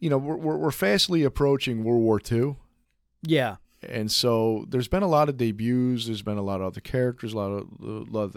You 0.00 0.10
know, 0.10 0.18
we're 0.18 0.36
we're, 0.36 0.56
we're 0.56 0.70
fastly 0.70 1.22
approaching 1.24 1.82
World 1.84 2.02
War 2.02 2.20
II, 2.30 2.56
Yeah. 3.22 3.56
and 3.82 4.12
so 4.12 4.64
there's 4.68 4.88
been 4.88 5.02
a 5.02 5.08
lot 5.08 5.28
of 5.28 5.36
debuts. 5.38 6.06
There's 6.06 6.22
been 6.22 6.38
a 6.38 6.42
lot 6.42 6.60
of 6.60 6.66
other 6.66 6.80
characters, 6.80 7.32
a 7.32 7.36
lot 7.36 7.50
of 7.50 7.68
a 7.82 8.10
lot 8.10 8.22
of, 8.24 8.36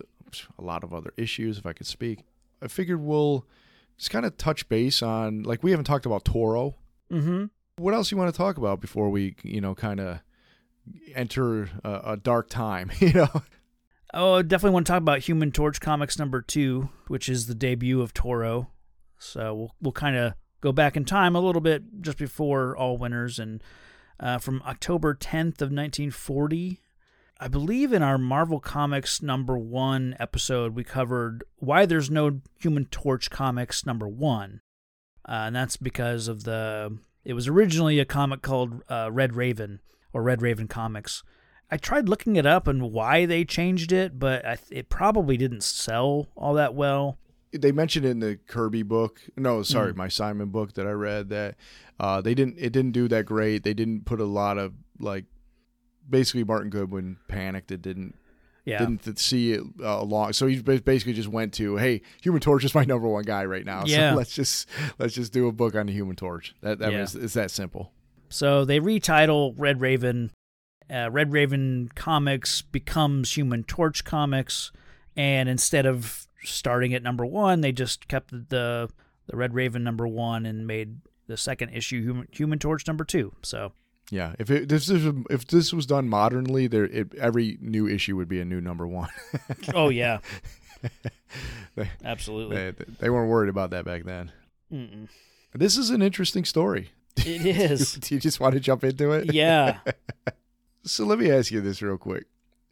a 0.57 0.63
lot 0.63 0.84
of 0.84 0.93
other 0.93 1.13
issues, 1.17 1.57
if 1.57 1.65
I 1.65 1.73
could 1.73 1.88
speak. 1.88 2.23
I 2.61 2.67
figured 2.67 3.01
we'll 3.01 3.45
just 3.97 4.11
kind 4.11 4.25
of 4.25 4.38
touch 4.38 4.67
base 4.69 5.01
on 5.01 5.43
like 5.43 5.63
we 5.63 5.71
haven't 5.71 5.86
talked 5.86 6.05
about 6.05 6.25
Toro. 6.25 6.75
Mm-hmm. 7.11 7.45
What 7.77 7.93
else 7.93 8.11
you 8.11 8.17
want 8.17 8.34
to 8.34 8.38
talk 8.38 8.57
about 8.57 8.82
before 8.82 9.09
we 9.09 9.36
you 9.43 9.61
know 9.61 9.75
kind 9.75 9.99
of 9.99 10.19
enter 11.15 11.69
a, 11.84 12.01
a 12.05 12.17
dark 12.17 12.49
time? 12.49 12.91
You 12.99 13.13
know. 13.13 13.41
Oh, 14.13 14.34
I 14.36 14.41
definitely 14.41 14.73
want 14.73 14.88
to 14.88 14.91
talk 14.91 15.01
about 15.01 15.19
Human 15.19 15.51
Torch 15.51 15.79
Comics 15.79 16.19
number 16.19 16.41
two, 16.41 16.89
which 17.07 17.29
is 17.29 17.47
the 17.47 17.55
debut 17.55 18.01
of 18.01 18.13
Toro. 18.13 18.69
So 19.17 19.53
we'll 19.53 19.75
we'll 19.82 19.91
kind 19.93 20.17
of 20.17 20.34
go 20.59 20.71
back 20.71 20.97
in 20.97 21.05
time 21.05 21.36
a 21.36 21.39
little 21.39 21.61
bit 21.61 21.84
just 22.01 22.17
before 22.17 22.75
All 22.75 22.97
Winners 22.97 23.39
and 23.39 23.63
uh, 24.19 24.38
from 24.38 24.61
October 24.65 25.15
10th 25.15 25.61
of 25.61 25.71
1940. 25.71 26.79
I 27.43 27.47
believe 27.47 27.91
in 27.91 28.03
our 28.03 28.19
Marvel 28.19 28.59
Comics 28.59 29.19
number 29.19 29.57
one 29.57 30.15
episode, 30.19 30.75
we 30.75 30.83
covered 30.83 31.43
why 31.57 31.87
there's 31.87 32.11
no 32.11 32.41
Human 32.59 32.85
Torch 32.85 33.31
comics 33.31 33.83
number 33.83 34.07
one. 34.07 34.61
Uh, 35.27 35.45
and 35.49 35.55
that's 35.55 35.75
because 35.75 36.27
of 36.27 36.43
the. 36.43 36.99
It 37.25 37.33
was 37.33 37.47
originally 37.47 37.99
a 37.99 38.05
comic 38.05 38.43
called 38.43 38.83
uh, 38.87 39.09
Red 39.11 39.35
Raven 39.35 39.79
or 40.13 40.21
Red 40.21 40.43
Raven 40.43 40.67
Comics. 40.67 41.23
I 41.71 41.77
tried 41.77 42.07
looking 42.07 42.35
it 42.35 42.45
up 42.45 42.67
and 42.67 42.91
why 42.91 43.25
they 43.25 43.43
changed 43.43 43.91
it, 43.91 44.19
but 44.19 44.45
I, 44.45 44.59
it 44.69 44.89
probably 44.89 45.35
didn't 45.35 45.63
sell 45.63 46.27
all 46.35 46.53
that 46.53 46.75
well. 46.75 47.17
They 47.51 47.71
mentioned 47.71 48.05
it 48.05 48.11
in 48.11 48.19
the 48.19 48.37
Kirby 48.47 48.83
book, 48.83 49.19
no, 49.35 49.63
sorry, 49.63 49.93
mm. 49.93 49.97
my 49.97 50.09
Simon 50.09 50.49
book 50.49 50.73
that 50.73 50.85
I 50.85 50.91
read 50.91 51.29
that 51.29 51.55
uh, 51.99 52.21
they 52.21 52.35
didn't. 52.35 52.57
It 52.59 52.71
didn't 52.71 52.91
do 52.91 53.07
that 53.07 53.25
great. 53.25 53.63
They 53.63 53.73
didn't 53.73 54.05
put 54.05 54.21
a 54.21 54.25
lot 54.25 54.59
of 54.59 54.73
like 54.99 55.25
basically 56.12 56.43
Martin 56.43 56.70
Goodman 56.70 57.18
panicked. 57.28 57.72
It 57.72 57.82
didn't 57.82 58.16
yeah. 58.66 58.80
didn't 58.80 59.18
see 59.18 59.53
it 59.53 59.62
uh, 59.82 59.97
along. 60.01 60.34
So 60.34 60.47
he 60.47 60.62
basically 60.62 61.14
just 61.14 61.28
went 61.28 61.53
to, 61.53 61.78
"Hey, 61.78 62.01
Human 62.22 62.41
Torch 62.41 62.64
is 62.64 62.76
my 62.76 62.84
number 62.88 63.07
one 63.07 63.24
guy 63.24 63.45
right 63.45 63.66
now. 63.66 63.84
Yeah. 63.86 64.12
So 64.12 64.18
let's 64.18 64.34
just 64.34 64.68
let's 64.99 65.14
just 65.14 65.34
do 65.34 65.47
a 65.47 65.51
book 65.51 65.76
on 65.76 65.88
the 65.88 65.93
Human 65.93 66.16
Torch. 66.16 66.55
That 66.62 66.80
that 66.80 66.91
yeah. 66.91 67.01
was 67.01 67.16
it's 67.16 67.34
that 67.34 67.51
simple." 67.51 67.91
So 68.30 68.66
they 68.66 68.80
retitle 68.80 69.53
Red 69.57 69.82
Raven. 69.82 70.32
Uh, 70.89 71.09
Red 71.09 71.32
Raven 71.32 71.89
Comics 71.95 72.62
becomes 72.62 73.36
Human 73.38 73.64
Torch 73.64 74.03
Comics, 74.03 74.72
and 75.16 75.47
instead 75.47 75.86
of 75.86 76.28
starting 76.43 76.93
at 76.93 77.01
number 77.01 77.26
one, 77.26 77.62
they 77.62 77.72
just 77.72 78.07
kept 78.07 78.32
the 78.32 78.89
the 79.28 79.38
Red 79.38 79.53
Raven 79.53 79.84
number 79.84 80.07
one 80.07 80.45
and 80.45 80.68
made 80.68 80.97
the 81.28 81.38
second 81.38 81.70
issue 81.70 82.01
Human, 82.01 82.28
Human 82.32 82.59
Torch 82.59 82.86
number 82.88 83.05
two. 83.05 83.34
So 83.41 83.72
yeah, 84.12 84.36
if 84.38 84.51
it, 84.51 84.68
this 84.68 84.89
is 84.89 85.12
if 85.30 85.47
this 85.47 85.72
was 85.72 85.86
done 85.86 86.09
modernly, 86.09 86.68
there 86.68 86.84
it, 86.84 87.16
every 87.16 87.57
new 87.62 87.88
issue 87.88 88.18
would 88.18 88.28
be 88.28 88.41
a 88.41 88.45
new 88.45 88.59
number 88.59 88.86
one. 88.86 89.07
oh 89.74 89.88
yeah, 89.88 90.20
they, 91.76 91.89
absolutely. 92.03 92.57
They, 92.57 92.86
they, 92.99 93.09
weren't 93.09 93.30
worried 93.30 93.49
about 93.49 93.70
that 93.70 93.86
back 93.86 94.03
then. 94.03 94.34
Mm-mm. 94.72 95.07
This 95.53 95.78
is 95.78 95.89
an 95.89 96.01
interesting 96.01 96.45
story. 96.45 96.91
It 97.18 97.45
is. 97.45 97.95
do, 97.95 98.16
you, 98.16 98.22
just 98.22 98.39
want 98.39 98.53
to 98.53 98.59
jump 98.59 98.84
into 98.84 99.12
it? 99.12 99.34
Yeah. 99.34 99.80
so 100.84 101.05
let 101.05 101.20
me 101.20 101.30
ask 101.30 101.51
you 101.51 101.62
this 101.62 101.82
real 101.82 101.97
quick. 101.97 102.26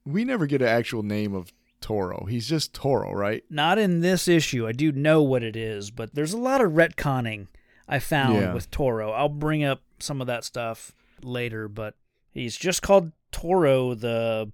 We 0.05 0.25
never 0.25 0.45
get 0.45 0.61
an 0.61 0.69
actual 0.69 1.03
name 1.03 1.35
of 1.35 1.51
Toro. 1.81 2.25
He's 2.25 2.47
just 2.47 2.73
Toro, 2.73 3.13
right? 3.13 3.43
Not 3.49 3.77
in 3.77 3.99
this 3.99 4.27
issue. 4.27 4.65
I 4.65 4.71
do 4.71 4.91
know 4.91 5.21
what 5.21 5.43
it 5.43 5.55
is, 5.55 5.91
but 5.91 6.15
there's 6.15 6.33
a 6.33 6.37
lot 6.37 6.61
of 6.61 6.71
retconning 6.71 7.47
I 7.87 7.99
found 7.99 8.35
yeah. 8.35 8.53
with 8.53 8.71
Toro. 8.71 9.11
I'll 9.11 9.29
bring 9.29 9.63
up 9.63 9.83
some 9.99 10.19
of 10.21 10.27
that 10.27 10.43
stuff 10.45 10.93
later, 11.23 11.67
but 11.67 11.95
he's 12.31 12.57
just 12.57 12.81
called 12.81 13.11
Toro. 13.31 13.93
The 13.93 14.51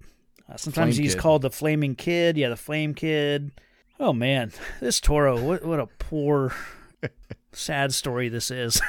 uh, 0.50 0.58
sometimes 0.58 0.96
Flame 0.96 1.04
he's 1.04 1.16
Kid. 1.16 1.22
called 1.22 1.42
the 1.42 1.50
Flaming 1.50 1.96
Kid. 1.96 2.38
Yeah, 2.38 2.50
the 2.50 2.56
Flame 2.56 2.94
Kid. 2.94 3.52
Oh 4.00 4.14
man, 4.14 4.52
this 4.80 5.00
Toro. 5.00 5.42
What 5.42 5.64
what 5.66 5.80
a 5.80 5.88
poor, 5.88 6.54
sad 7.52 7.94
story 7.94 8.30
this 8.30 8.52
is. 8.52 8.82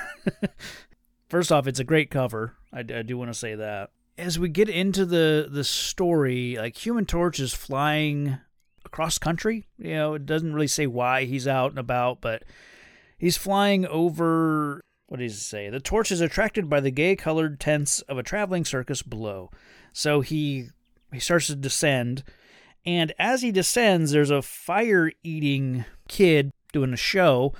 First 1.28 1.50
off, 1.50 1.66
it's 1.66 1.80
a 1.80 1.84
great 1.84 2.10
cover. 2.10 2.54
I, 2.72 2.80
I 2.80 3.02
do 3.02 3.18
want 3.18 3.32
to 3.32 3.38
say 3.38 3.54
that. 3.54 3.90
As 4.18 4.38
we 4.38 4.48
get 4.48 4.68
into 4.68 5.04
the 5.04 5.48
the 5.50 5.64
story, 5.64 6.56
like 6.58 6.76
Human 6.84 7.06
Torch 7.06 7.38
is 7.40 7.52
flying 7.52 8.38
across 8.84 9.18
country. 9.18 9.66
You 9.78 9.94
know, 9.94 10.14
it 10.14 10.24
doesn't 10.26 10.54
really 10.54 10.68
say 10.68 10.86
why 10.86 11.24
he's 11.24 11.46
out 11.46 11.70
and 11.70 11.78
about, 11.78 12.20
but 12.20 12.44
he's 13.18 13.36
flying 13.36 13.86
over 13.86 14.82
what 15.08 15.20
does 15.20 15.32
he 15.32 15.38
say? 15.38 15.70
The 15.70 15.80
torch 15.80 16.10
is 16.10 16.20
attracted 16.20 16.68
by 16.68 16.80
the 16.80 16.90
gay 16.90 17.16
colored 17.16 17.60
tents 17.60 18.00
of 18.02 18.18
a 18.18 18.22
traveling 18.22 18.64
circus 18.64 19.02
below. 19.02 19.50
So 19.92 20.20
he 20.20 20.68
he 21.12 21.20
starts 21.20 21.46
to 21.46 21.56
descend, 21.56 22.24
and 22.84 23.12
as 23.18 23.42
he 23.42 23.52
descends, 23.52 24.10
there's 24.10 24.30
a 24.30 24.42
fire 24.42 25.12
eating 25.22 25.84
kid 26.08 26.50
doing 26.72 26.92
a 26.92 26.96
show, 26.96 27.54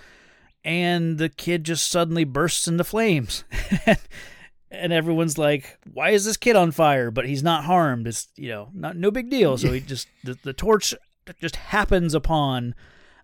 and 0.64 1.18
the 1.18 1.28
kid 1.28 1.64
just 1.64 1.88
suddenly 1.88 2.24
bursts 2.24 2.66
into 2.66 2.84
flames. 2.84 3.44
and 4.70 4.92
everyone's 4.92 5.38
like, 5.38 5.78
"Why 5.92 6.10
is 6.10 6.24
this 6.24 6.36
kid 6.36 6.56
on 6.56 6.72
fire?" 6.72 7.10
But 7.10 7.26
he's 7.26 7.42
not 7.42 7.64
harmed. 7.64 8.08
It's 8.08 8.28
you 8.36 8.48
know, 8.48 8.68
not 8.74 8.96
no 8.96 9.10
big 9.10 9.30
deal. 9.30 9.56
So 9.56 9.72
he 9.72 9.80
just 9.86 10.08
the, 10.24 10.36
the 10.42 10.52
torch 10.52 10.94
just 11.40 11.56
happens 11.56 12.12
upon 12.12 12.74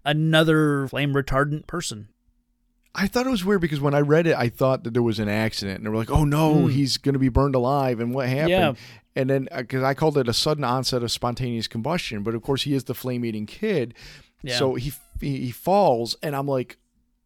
another 0.04 0.86
flame 0.88 1.12
retardant 1.12 1.66
person. 1.66 2.08
I 2.94 3.06
thought 3.06 3.26
it 3.26 3.30
was 3.30 3.44
weird 3.44 3.62
because 3.62 3.80
when 3.80 3.94
I 3.94 4.00
read 4.00 4.26
it, 4.26 4.36
I 4.36 4.48
thought 4.48 4.84
that 4.84 4.92
there 4.92 5.02
was 5.02 5.18
an 5.18 5.28
accident, 5.28 5.78
and 5.78 5.86
they 5.86 5.90
were 5.90 5.96
like, 5.96 6.10
"Oh 6.10 6.24
no, 6.24 6.54
mm. 6.54 6.72
he's 6.72 6.98
going 6.98 7.14
to 7.14 7.18
be 7.18 7.30
burned 7.30 7.54
alive," 7.54 8.00
and 8.00 8.14
what 8.14 8.28
happened? 8.28 8.50
Yeah. 8.50 8.74
And 9.14 9.30
then 9.30 9.48
because 9.54 9.82
uh, 9.82 9.86
I 9.86 9.94
called 9.94 10.18
it 10.18 10.28
a 10.28 10.32
sudden 10.32 10.64
onset 10.64 11.02
of 11.02 11.10
spontaneous 11.10 11.68
combustion, 11.68 12.22
but 12.22 12.34
of 12.34 12.42
course 12.42 12.62
he 12.62 12.74
is 12.74 12.84
the 12.84 12.94
flame 12.94 13.24
eating 13.24 13.46
kid, 13.46 13.94
yeah. 14.42 14.58
so 14.58 14.74
he 14.74 14.92
he 15.20 15.50
falls, 15.50 16.16
and 16.22 16.36
I'm 16.36 16.46
like, 16.46 16.78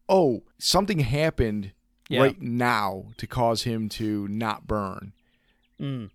"Oh, 0.07 0.43
something 0.57 0.99
happened 0.99 1.73
yeah. 2.09 2.21
right 2.21 2.41
now 2.41 3.05
to 3.17 3.27
cause 3.27 3.63
him 3.63 3.89
to 3.89 4.27
not 4.29 4.67
burn." 4.67 5.13
Mm. 5.79 6.11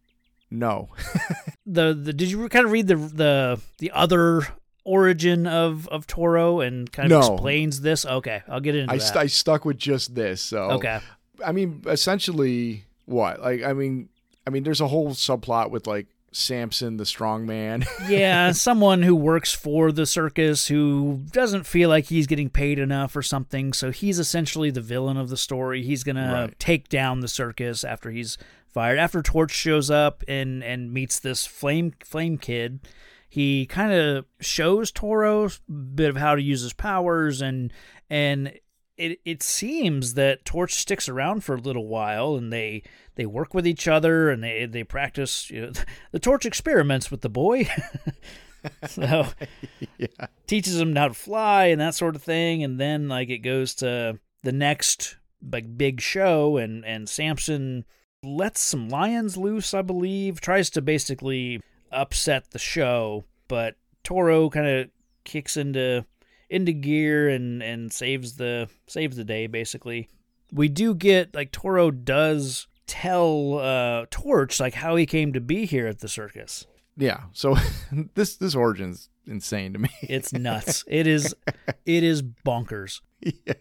No. 0.50 0.90
the 1.66 1.94
the 1.94 2.12
did 2.12 2.30
you 2.30 2.48
kind 2.48 2.66
of 2.66 2.72
read 2.72 2.86
the 2.86 2.96
the 2.96 3.60
the 3.78 3.90
other 3.92 4.46
origin 4.84 5.46
of 5.46 5.88
of 5.88 6.06
Toro 6.06 6.60
and 6.60 6.90
kind 6.90 7.12
of 7.12 7.20
no. 7.20 7.34
explains 7.34 7.80
this? 7.80 8.04
Okay, 8.04 8.42
I'll 8.48 8.60
get 8.60 8.74
into 8.74 8.92
I. 8.92 8.98
St- 8.98 9.16
I 9.16 9.26
stuck 9.26 9.64
with 9.64 9.78
just 9.78 10.14
this. 10.14 10.40
So 10.42 10.72
okay, 10.72 11.00
I 11.44 11.52
mean, 11.52 11.82
essentially, 11.86 12.84
what? 13.06 13.40
Like, 13.40 13.62
I 13.62 13.72
mean, 13.72 14.08
I 14.46 14.50
mean, 14.50 14.62
there's 14.62 14.80
a 14.80 14.88
whole 14.88 15.10
subplot 15.10 15.70
with 15.70 15.86
like 15.86 16.06
Samson 16.32 16.96
the 16.96 17.06
strong 17.06 17.46
man. 17.46 17.84
yeah, 18.08 18.52
someone 18.52 19.02
who 19.02 19.14
works 19.14 19.52
for 19.52 19.92
the 19.92 20.06
circus 20.06 20.68
who 20.68 21.20
doesn't 21.30 21.64
feel 21.64 21.88
like 21.88 22.06
he's 22.06 22.26
getting 22.26 22.50
paid 22.50 22.78
enough 22.78 23.14
or 23.14 23.22
something. 23.22 23.72
So 23.72 23.90
he's 23.90 24.18
essentially 24.18 24.70
the 24.70 24.80
villain 24.80 25.16
of 25.16 25.28
the 25.28 25.36
story. 25.36 25.82
He's 25.82 26.04
going 26.04 26.16
right. 26.16 26.48
to 26.48 26.54
take 26.56 26.88
down 26.88 27.20
the 27.20 27.28
circus 27.28 27.84
after 27.84 28.10
he's 28.10 28.38
fired. 28.68 28.98
After 28.98 29.22
Torch 29.22 29.52
shows 29.52 29.90
up 29.90 30.24
and 30.26 30.64
and 30.64 30.92
meets 30.92 31.18
this 31.18 31.46
flame 31.46 31.92
flame 32.02 32.38
kid, 32.38 32.80
he 33.32 33.64
kind 33.64 33.94
of 33.94 34.26
shows 34.40 34.92
Toro 34.92 35.46
a 35.46 35.72
bit 35.72 36.10
of 36.10 36.18
how 36.18 36.34
to 36.34 36.42
use 36.42 36.60
his 36.60 36.74
powers 36.74 37.40
and 37.40 37.72
and 38.10 38.52
it 38.98 39.20
it 39.24 39.42
seems 39.42 40.12
that 40.14 40.44
Torch 40.44 40.74
sticks 40.74 41.08
around 41.08 41.42
for 41.42 41.54
a 41.54 41.60
little 41.60 41.86
while 41.86 42.36
and 42.36 42.52
they 42.52 42.82
they 43.14 43.24
work 43.24 43.54
with 43.54 43.66
each 43.66 43.88
other 43.88 44.28
and 44.28 44.44
they 44.44 44.66
they 44.66 44.84
practice 44.84 45.48
you 45.48 45.62
know, 45.62 45.72
the 46.12 46.18
Torch 46.18 46.44
experiments 46.44 47.10
with 47.10 47.22
the 47.22 47.30
boy. 47.30 47.66
so 48.86 49.26
yeah. 49.96 50.26
teaches 50.46 50.78
him 50.78 50.94
how 50.94 51.08
to 51.08 51.14
fly 51.14 51.64
and 51.64 51.80
that 51.80 51.94
sort 51.94 52.14
of 52.14 52.22
thing 52.22 52.62
and 52.62 52.78
then 52.78 53.08
like 53.08 53.30
it 53.30 53.38
goes 53.38 53.74
to 53.76 54.20
the 54.42 54.52
next 54.52 55.16
like 55.50 55.78
big 55.78 56.02
show 56.02 56.58
and 56.58 56.84
and 56.84 57.08
Samson 57.08 57.86
lets 58.22 58.60
some 58.60 58.90
lions 58.90 59.38
loose 59.38 59.72
I 59.72 59.80
believe 59.80 60.38
tries 60.42 60.68
to 60.68 60.82
basically 60.82 61.62
upset 61.92 62.50
the 62.50 62.58
show, 62.58 63.24
but 63.48 63.76
Toro 64.04 64.50
kind 64.50 64.66
of 64.66 64.90
kicks 65.24 65.56
into 65.56 66.04
into 66.50 66.72
gear 66.72 67.28
and 67.28 67.62
and 67.62 67.92
saves 67.92 68.36
the 68.36 68.68
saves 68.86 69.16
the 69.16 69.24
day 69.24 69.46
basically. 69.46 70.08
We 70.52 70.68
do 70.68 70.94
get 70.94 71.34
like 71.34 71.52
Toro 71.52 71.90
does 71.90 72.66
tell 72.86 73.58
uh 73.58 74.06
Torch 74.10 74.60
like 74.60 74.74
how 74.74 74.96
he 74.96 75.06
came 75.06 75.32
to 75.32 75.40
be 75.40 75.66
here 75.66 75.86
at 75.86 76.00
the 76.00 76.08
circus. 76.08 76.66
Yeah. 76.96 77.22
So 77.32 77.56
this 78.14 78.36
this 78.36 78.54
origin's 78.54 79.08
insane 79.26 79.72
to 79.72 79.78
me. 79.78 79.90
it's 80.02 80.32
nuts. 80.32 80.84
It 80.86 81.06
is 81.06 81.34
it 81.86 82.04
is 82.04 82.22
bonkers. 82.22 83.00
Yeah 83.20 83.54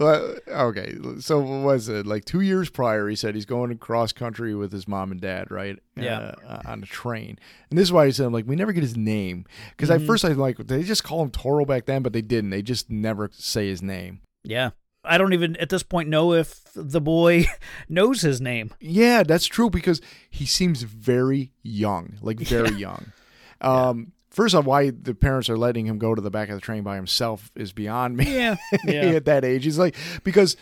okay, 0.00 0.96
so 1.20 1.40
what 1.40 1.64
was 1.64 1.88
it 1.88 2.06
like 2.06 2.24
two 2.24 2.40
years 2.40 2.70
prior? 2.70 3.08
He 3.08 3.16
said 3.16 3.34
he's 3.34 3.44
going 3.44 3.76
cross 3.78 4.12
country 4.12 4.54
with 4.54 4.72
his 4.72 4.88
mom 4.88 5.12
and 5.12 5.20
dad, 5.20 5.50
right? 5.50 5.78
Yeah, 5.96 6.34
uh, 6.46 6.62
on 6.66 6.82
a 6.82 6.86
train. 6.86 7.38
And 7.70 7.78
this 7.78 7.84
is 7.84 7.92
why 7.92 8.06
he 8.06 8.12
said, 8.12 8.26
"I'm 8.26 8.32
like, 8.32 8.46
we 8.46 8.56
never 8.56 8.72
get 8.72 8.82
his 8.82 8.96
name 8.96 9.44
because 9.70 9.90
mm-hmm. 9.90 10.02
at 10.02 10.06
first 10.06 10.24
I 10.24 10.28
like, 10.28 10.56
they 10.58 10.82
just 10.82 11.04
call 11.04 11.22
him 11.22 11.30
Toro 11.30 11.64
back 11.64 11.86
then, 11.86 12.02
but 12.02 12.12
they 12.12 12.22
didn't. 12.22 12.50
They 12.50 12.62
just 12.62 12.90
never 12.90 13.30
say 13.32 13.68
his 13.68 13.82
name. 13.82 14.20
Yeah, 14.44 14.70
I 15.04 15.18
don't 15.18 15.32
even 15.32 15.56
at 15.56 15.68
this 15.68 15.82
point 15.82 16.08
know 16.08 16.32
if 16.32 16.60
the 16.74 17.00
boy 17.00 17.46
knows 17.88 18.22
his 18.22 18.40
name. 18.40 18.74
Yeah, 18.80 19.22
that's 19.22 19.46
true 19.46 19.70
because 19.70 20.00
he 20.30 20.46
seems 20.46 20.82
very 20.82 21.52
young, 21.62 22.18
like 22.20 22.40
very 22.40 22.70
yeah. 22.72 22.76
young. 22.76 23.12
Um, 23.60 24.12
first 24.30 24.54
off, 24.54 24.64
why 24.64 24.90
the 24.90 25.14
parents 25.14 25.48
are 25.48 25.58
letting 25.58 25.86
him 25.86 25.98
go 25.98 26.14
to 26.14 26.20
the 26.20 26.30
back 26.30 26.48
of 26.48 26.54
the 26.54 26.60
train 26.60 26.82
by 26.82 26.96
himself 26.96 27.50
is 27.54 27.72
beyond 27.72 28.16
me. 28.16 28.34
Yeah, 28.34 28.56
yeah. 28.84 29.02
at 29.02 29.24
that 29.26 29.44
age, 29.44 29.64
he's 29.64 29.78
like 29.78 29.94
because 30.24 30.56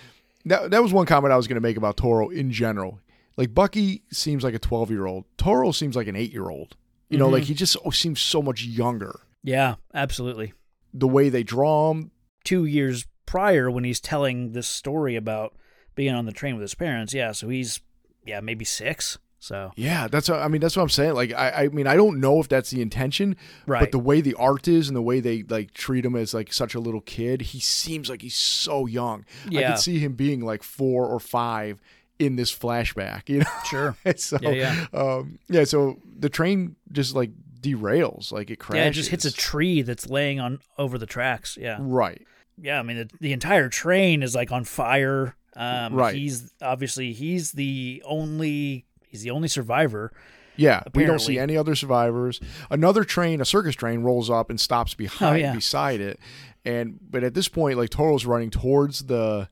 that 0.44 0.70
that 0.70 0.82
was 0.82 0.92
one 0.92 1.06
comment 1.06 1.32
I 1.32 1.36
was 1.36 1.46
going 1.46 1.56
to 1.56 1.60
make 1.60 1.76
about 1.76 1.96
Toro 1.96 2.28
in 2.28 2.50
general. 2.50 3.00
Like 3.36 3.54
Bucky 3.54 4.02
seems 4.10 4.44
like 4.44 4.54
a 4.54 4.58
twelve 4.58 4.90
year 4.90 5.06
old. 5.06 5.24
Toro 5.36 5.72
seems 5.72 5.96
like 5.96 6.06
an 6.06 6.16
eight 6.16 6.32
year 6.32 6.48
old. 6.48 6.76
You 7.08 7.18
know, 7.18 7.26
mm-hmm. 7.26 7.34
like 7.34 7.44
he 7.44 7.54
just 7.54 7.76
seems 7.92 8.20
so 8.20 8.42
much 8.42 8.64
younger. 8.64 9.20
Yeah, 9.42 9.76
absolutely. 9.94 10.54
The 10.92 11.06
way 11.06 11.28
they 11.28 11.44
draw 11.44 11.92
him. 11.92 12.10
Two 12.42 12.64
years 12.64 13.06
prior, 13.26 13.70
when 13.70 13.84
he's 13.84 14.00
telling 14.00 14.52
this 14.52 14.68
story 14.68 15.16
about 15.16 15.54
being 15.94 16.14
on 16.14 16.26
the 16.26 16.32
train 16.32 16.54
with 16.54 16.62
his 16.62 16.74
parents, 16.74 17.12
yeah, 17.12 17.32
so 17.32 17.48
he's 17.48 17.80
yeah, 18.24 18.40
maybe 18.40 18.64
six. 18.64 19.18
So 19.38 19.70
Yeah, 19.76 20.08
that's 20.08 20.28
what, 20.28 20.40
I 20.40 20.48
mean 20.48 20.60
that's 20.60 20.76
what 20.76 20.82
I'm 20.82 20.88
saying. 20.88 21.14
Like 21.14 21.32
I, 21.32 21.50
I 21.64 21.68
mean 21.68 21.86
I 21.86 21.94
don't 21.96 22.20
know 22.20 22.40
if 22.40 22.48
that's 22.48 22.70
the 22.70 22.80
intention, 22.82 23.36
Right. 23.66 23.80
but 23.80 23.92
the 23.92 23.98
way 23.98 24.20
the 24.20 24.34
art 24.34 24.66
is 24.66 24.88
and 24.88 24.96
the 24.96 25.02
way 25.02 25.20
they 25.20 25.42
like 25.42 25.72
treat 25.74 26.04
him 26.04 26.16
as 26.16 26.32
like 26.34 26.52
such 26.52 26.74
a 26.74 26.80
little 26.80 27.02
kid, 27.02 27.40
he 27.42 27.60
seems 27.60 28.08
like 28.08 28.22
he's 28.22 28.34
so 28.36 28.86
young. 28.86 29.24
I 29.46 29.50
Yeah. 29.50 29.70
could 29.72 29.80
see 29.80 29.98
him 29.98 30.14
being 30.14 30.40
like 30.40 30.62
four 30.62 31.06
or 31.06 31.20
five 31.20 31.80
in 32.18 32.36
this 32.36 32.50
flashback, 32.56 33.28
you 33.28 33.40
know. 33.40 33.46
sure. 33.68 33.96
so 34.16 34.38
Yeah, 34.40 34.50
yeah. 34.50 34.86
um 34.98 35.38
yeah, 35.48 35.64
so 35.64 35.98
the 36.18 36.30
train 36.30 36.76
just 36.90 37.14
like 37.14 37.30
derails, 37.60 38.32
like 38.32 38.50
it 38.50 38.56
crashes. 38.58 38.82
Yeah, 38.82 38.88
it 38.88 38.92
just 38.92 39.10
hits 39.10 39.24
a 39.26 39.32
tree 39.32 39.82
that's 39.82 40.08
laying 40.08 40.40
on 40.40 40.60
over 40.78 40.96
the 40.98 41.06
tracks. 41.06 41.58
Yeah. 41.60 41.76
right. 41.80 42.22
yeah, 42.60 42.78
I 42.80 42.82
mean 42.82 42.96
the, 42.96 43.10
the 43.20 43.32
entire 43.34 43.68
train 43.68 44.22
is 44.22 44.34
like 44.34 44.50
on 44.50 44.64
fire. 44.64 45.36
Um, 45.54 45.94
Right. 45.94 46.14
He's 46.14 46.52
obviously 46.62 47.12
he's 47.12 47.52
the 47.52 48.02
only 48.06 48.85
he's 49.16 49.22
the 49.24 49.30
only 49.30 49.48
survivor. 49.48 50.12
Yeah, 50.58 50.82
we 50.94 51.04
don't 51.04 51.18
see 51.20 51.38
any 51.38 51.56
other 51.56 51.74
survivors. 51.74 52.40
Another 52.70 53.04
train, 53.04 53.40
a 53.42 53.44
circus 53.44 53.74
train, 53.74 54.00
rolls 54.00 54.30
up 54.30 54.48
and 54.48 54.58
stops 54.60 54.94
oh, 54.94 54.96
behind 54.96 55.36
Oh, 55.36 55.38
yeah. 55.38 55.54
beside 55.54 56.00
it, 56.00 56.18
and 56.64 56.98
but 57.10 57.22
at 57.24 57.34
this 57.34 57.48
point, 57.48 57.76
like 57.76 57.90
Toro's 57.90 58.24
running 58.24 58.48
towards 58.50 59.00
the, 59.06 59.48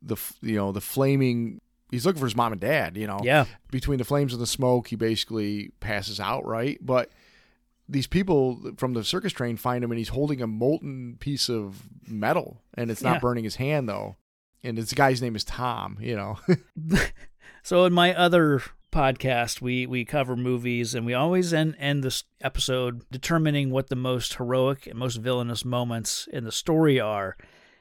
the 0.00 0.16
you 0.40 0.56
know 0.56 0.72
the 0.72 0.80
flaming. 0.80 1.60
He's 1.90 2.06
looking 2.06 2.20
for 2.20 2.24
his 2.26 2.34
mom 2.34 2.52
and 2.52 2.60
dad. 2.60 2.96
You 2.96 3.06
know, 3.06 3.20
Yeah, 3.22 3.44
between 3.70 3.98
the 3.98 4.04
flames 4.04 4.32
and 4.32 4.40
the 4.40 4.46
smoke, 4.46 4.88
he 4.88 4.96
basically 4.96 5.70
passes 5.80 6.18
out. 6.18 6.46
Right, 6.46 6.78
but 6.80 7.10
these 7.86 8.06
people 8.06 8.72
from 8.78 8.94
the 8.94 9.04
circus 9.04 9.34
train 9.34 9.58
find 9.58 9.84
him, 9.84 9.90
and 9.90 9.98
he's 9.98 10.08
holding 10.08 10.40
a 10.40 10.46
molten 10.46 11.18
piece 11.20 11.50
of 11.50 11.82
metal, 12.08 12.62
and 12.72 12.90
it's 12.90 13.02
not 13.02 13.16
Yeah. 13.16 13.20
burning 13.20 13.44
his 13.44 13.56
hand 13.56 13.86
though. 13.86 14.16
And 14.64 14.78
this 14.78 14.94
guy's 14.94 15.20
name 15.20 15.36
is 15.36 15.44
Tom. 15.44 15.98
You 16.00 16.16
know, 16.16 16.38
So 17.62 17.84
in 17.84 17.92
my 17.92 18.14
other 18.14 18.62
podcast, 18.92 19.60
we 19.60 19.86
we 19.86 20.04
cover 20.04 20.36
movies, 20.36 20.94
and 20.94 21.04
we 21.04 21.14
always 21.14 21.52
end 21.52 21.74
end 21.78 22.04
this 22.04 22.24
episode 22.40 23.02
determining 23.10 23.70
what 23.70 23.88
the 23.88 23.96
most 23.96 24.34
heroic 24.34 24.86
and 24.86 24.98
most 24.98 25.16
villainous 25.16 25.64
moments 25.64 26.28
in 26.32 26.44
the 26.44 26.52
story 26.52 27.00
are. 27.00 27.36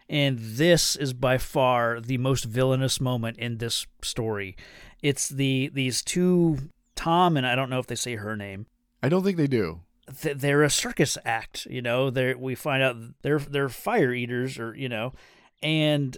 And 0.09 0.39
this 0.39 0.95
is 0.95 1.13
by 1.13 1.37
far 1.37 2.01
the 2.01 2.17
most 2.17 2.45
villainous 2.45 2.99
moment 2.99 3.37
in 3.37 3.59
this 3.59 3.85
story. 4.01 4.55
It's 5.01 5.29
the 5.29 5.69
these 5.73 6.01
two 6.01 6.57
Tom 6.95 7.37
and 7.37 7.45
I 7.45 7.55
don't 7.55 7.69
know 7.69 7.79
if 7.79 7.87
they 7.87 7.95
say 7.95 8.15
her 8.15 8.35
name. 8.35 8.65
I 9.03 9.09
don't 9.09 9.23
think 9.23 9.37
they 9.37 9.47
do. 9.47 9.81
th- 10.21 10.37
they're 10.37 10.63
a 10.63 10.69
circus 10.69 11.17
act. 11.25 11.65
You 11.65 11.81
know, 11.81 12.09
they 12.09 12.33
we 12.33 12.55
find 12.55 12.83
out 12.83 12.97
they're 13.21 13.39
they're 13.39 13.69
fire 13.69 14.13
eaters, 14.13 14.59
or 14.59 14.75
you 14.75 14.89
know, 14.89 15.13
and 15.61 16.17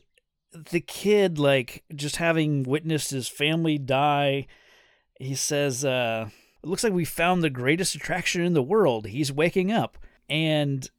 the 0.72 0.82
kid 0.82 1.40
like 1.40 1.84
just 1.96 2.18
having 2.18 2.64
witnessed 2.64 3.12
his 3.12 3.28
family 3.28 3.78
die, 3.78 4.48
he 5.24 5.36
says, 5.36 5.86
uh, 5.86 6.30
"It 6.64 6.68
looks 6.68 6.84
like 6.84 6.94
we 6.94 7.06
found 7.06 7.42
the 7.42 7.50
greatest 7.50 7.96
attraction 7.96 8.42
in 8.42 8.54
the 8.54 8.64
world." 8.64 9.08
He's 9.08 9.32
waking 9.32 9.72
up, 9.72 9.98
and 10.30 10.90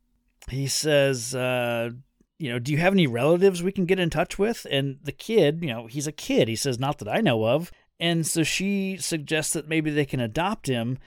he 0.49 0.67
says, 0.67 1.35
uh, 1.35 1.91
"You 2.39 2.51
know, 2.51 2.59
do 2.59 2.73
you 2.73 2.79
have 2.79 2.93
any 2.93 3.07
relatives 3.07 3.63
we 3.63 3.73
can 3.73 3.87
get 3.87 4.01
in 4.01 4.11
touch 4.11 4.39
with?" 4.39 4.67
And 4.71 4.99
the 5.03 5.13
kid, 5.13 5.61
you 5.63 5.69
know, 5.69 5.87
he's 5.87 6.07
a 6.07 6.13
kid. 6.13 6.49
He 6.49 6.57
says, 6.57 6.79
"Not 6.79 6.99
that 6.99 7.09
I 7.09 7.21
know 7.21 7.47
of." 7.47 7.71
And 8.01 8.27
so 8.27 8.43
she 8.43 8.97
suggests 8.99 9.53
that 9.53 9.69
maybe 9.69 9.91
they 9.91 10.05
can 10.05 10.21
adopt 10.21 10.67
him. 10.67 10.99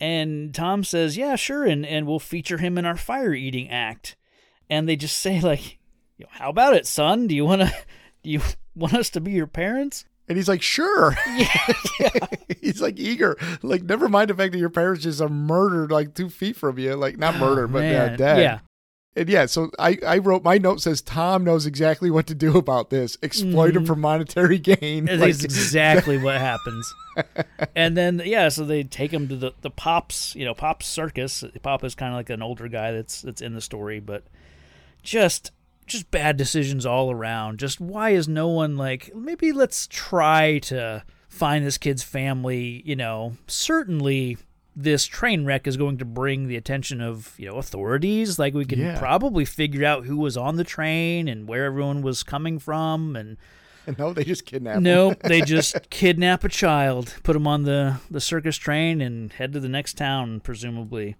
And 0.00 0.54
Tom 0.54 0.84
says, 0.84 1.16
"Yeah, 1.16 1.36
sure, 1.36 1.64
and 1.64 1.84
and 1.84 2.06
we'll 2.06 2.20
feature 2.20 2.58
him 2.58 2.78
in 2.78 2.84
our 2.86 2.96
fire 2.96 3.34
eating 3.34 3.68
act." 3.70 4.16
And 4.70 4.88
they 4.88 4.96
just 4.96 5.18
say 5.18 5.40
like, 5.40 5.78
"How 6.30 6.50
about 6.50 6.74
it, 6.74 6.86
son? 6.86 7.26
Do 7.26 7.34
you 7.34 7.44
want 7.44 7.62
to 7.62 7.74
do 8.22 8.30
you 8.30 8.40
want 8.74 8.94
us 8.94 9.10
to 9.10 9.20
be 9.20 9.32
your 9.32 9.46
parents?" 9.46 10.04
And 10.28 10.36
he's 10.36 10.48
like, 10.48 10.62
sure. 10.62 11.16
Yeah, 12.00 12.26
he's 12.60 12.80
like 12.82 12.98
eager. 12.98 13.36
Like, 13.62 13.82
never 13.82 14.08
mind 14.08 14.30
the 14.30 14.34
fact 14.34 14.52
that 14.52 14.58
your 14.58 14.70
parents 14.70 15.02
just 15.04 15.20
are 15.20 15.28
murdered 15.28 15.90
like 15.90 16.14
two 16.14 16.28
feet 16.28 16.56
from 16.56 16.78
you. 16.78 16.94
Like, 16.94 17.16
not 17.18 17.36
murdered, 17.38 17.72
but 17.72 17.78
Oh, 17.78 17.90
Man, 17.90 18.18
dead. 18.18 18.38
Yeah, 18.38 18.58
And 19.16 19.28
yeah, 19.28 19.46
so 19.46 19.70
I, 19.78 19.98
I 20.06 20.18
wrote 20.18 20.44
my 20.44 20.58
note 20.58 20.80
says 20.80 21.00
Tom 21.02 21.44
knows 21.44 21.66
exactly 21.66 22.10
what 22.10 22.26
to 22.28 22.34
do 22.34 22.56
about 22.58 22.90
this. 22.90 23.16
Exploit 23.22 23.74
him 23.74 23.84
Mhm. 23.84 23.86
for 23.86 23.96
monetary 23.96 24.58
gain. 24.58 25.06
That's 25.06 25.20
Like, 25.20 25.30
exactly 25.44 26.18
what 26.18 26.36
happens. 26.38 26.92
And 27.74 27.96
then 27.96 28.20
yeah, 28.24 28.48
so 28.48 28.64
they 28.64 28.84
take 28.84 29.12
him 29.12 29.28
to 29.28 29.36
the 29.36 29.52
the 29.62 29.70
Pops, 29.70 30.34
you 30.36 30.44
know, 30.44 30.54
Pops 30.54 30.86
Circus. 30.86 31.42
Pop 31.62 31.82
is 31.84 31.94
kind 31.94 32.12
of 32.12 32.16
like 32.18 32.30
an 32.30 32.42
older 32.42 32.68
guy 32.68 32.92
that's 32.92 33.22
that's 33.22 33.40
in 33.40 33.54
the 33.54 33.60
story, 33.60 33.98
but 33.98 34.24
just 35.02 35.50
just 35.88 36.10
bad 36.10 36.36
decisions 36.36 36.84
all 36.86 37.10
around. 37.10 37.58
Just 37.58 37.80
why 37.80 38.10
is 38.10 38.28
no 38.28 38.48
one 38.48 38.76
like 38.76 39.14
maybe 39.14 39.52
let's 39.52 39.86
try 39.88 40.58
to 40.60 41.02
find 41.28 41.64
this 41.66 41.78
kid's 41.78 42.02
family, 42.02 42.82
you 42.84 42.96
know. 42.96 43.34
Certainly 43.46 44.38
this 44.76 45.06
train 45.06 45.44
wreck 45.44 45.66
is 45.66 45.76
going 45.76 45.98
to 45.98 46.04
bring 46.04 46.46
the 46.46 46.56
attention 46.56 47.00
of, 47.00 47.34
you 47.36 47.46
know, 47.46 47.56
authorities. 47.56 48.38
Like 48.38 48.54
we 48.54 48.64
can 48.64 48.78
Yeah. 48.78 48.98
probably 48.98 49.44
figure 49.44 49.84
out 49.84 50.06
who 50.06 50.16
was 50.16 50.36
on 50.36 50.56
the 50.56 50.64
train 50.64 51.26
and 51.28 51.48
where 51.48 51.64
everyone 51.64 52.00
was 52.02 52.22
coming 52.22 52.58
from 52.58 53.16
and 53.16 53.36
no, 53.98 54.12
they 54.12 54.22
just 54.24 54.44
kidnap 54.44 54.80
no, 54.80 55.14
they 55.24 55.40
just 55.40 55.88
kidnap 55.90 56.44
a 56.44 56.48
child, 56.50 57.14
put 57.22 57.34
him 57.34 57.46
on 57.46 57.62
the, 57.62 57.96
the 58.10 58.20
circus 58.20 58.56
train, 58.58 59.00
and 59.00 59.32
head 59.32 59.54
to 59.54 59.60
the 59.60 59.68
next 59.68 59.94
town, 59.96 60.40
presumably. 60.40 61.16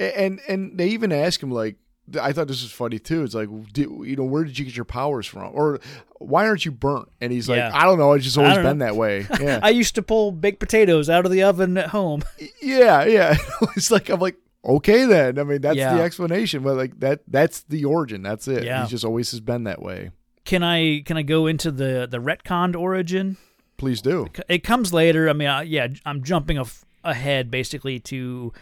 And 0.00 0.40
and 0.48 0.76
they 0.76 0.88
even 0.88 1.12
ask 1.12 1.40
him 1.42 1.50
like, 1.52 1.76
I 2.20 2.32
thought 2.32 2.48
this 2.48 2.62
was 2.62 2.72
funny 2.72 2.98
too. 2.98 3.22
It's 3.24 3.34
like, 3.34 3.48
do, 3.72 4.02
you 4.06 4.16
know, 4.16 4.24
where 4.24 4.44
did 4.44 4.58
you 4.58 4.64
get 4.64 4.76
your 4.76 4.84
powers 4.84 5.26
from, 5.26 5.50
or 5.54 5.80
why 6.18 6.46
aren't 6.46 6.64
you 6.64 6.70
burnt? 6.72 7.08
And 7.20 7.32
he's 7.32 7.48
like, 7.48 7.60
I 7.60 7.84
don't 7.84 7.98
know. 7.98 8.12
It's 8.12 8.24
just 8.24 8.38
always 8.38 8.56
been 8.56 8.78
know. 8.78 8.86
that 8.86 8.96
way. 8.96 9.26
Yeah, 9.40 9.60
I 9.62 9.70
used 9.70 9.94
to 9.96 10.02
pull 10.02 10.32
baked 10.32 10.58
potatoes 10.60 11.08
out 11.10 11.24
of 11.24 11.30
the 11.32 11.42
oven 11.42 11.76
at 11.78 11.88
home. 11.88 12.22
yeah, 12.62 13.04
yeah. 13.04 13.36
it's 13.76 13.90
like 13.90 14.08
I'm 14.08 14.20
like, 14.20 14.36
okay 14.64 15.04
then. 15.04 15.38
I 15.38 15.44
mean, 15.44 15.60
that's 15.60 15.76
Yeah. 15.76 15.96
the 15.96 16.02
explanation, 16.02 16.62
but 16.62 16.76
like 16.76 16.98
that 17.00 17.20
that's 17.28 17.60
the 17.62 17.84
origin. 17.84 18.22
That's 18.22 18.48
it. 18.48 18.64
Yeah. 18.64 18.82
He's 18.82 18.90
just 18.90 19.04
always 19.04 19.30
has 19.30 19.40
been 19.40 19.64
that 19.64 19.82
way. 19.82 20.10
Can 20.44 20.62
I 20.62 21.02
can 21.04 21.16
I 21.16 21.22
go 21.22 21.46
into 21.46 21.70
the 21.70 22.06
the 22.10 22.18
retconned 22.18 22.74
origin? 22.74 23.36
Please 23.76 24.02
do. 24.02 24.26
It 24.48 24.64
comes 24.64 24.92
later. 24.92 25.28
I 25.28 25.34
mean, 25.34 25.48
I, 25.48 25.62
yeah, 25.62 25.86
I'm 26.04 26.24
jumping 26.24 26.58
af- 26.58 26.84
ahead 27.04 27.48
basically 27.50 28.00
to 28.00 28.52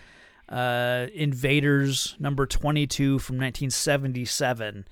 uh, 0.48 1.06
Invaders 1.14 2.16
number 2.18 2.46
22 2.46 3.18
from 3.18 3.36
1977, 3.36 4.86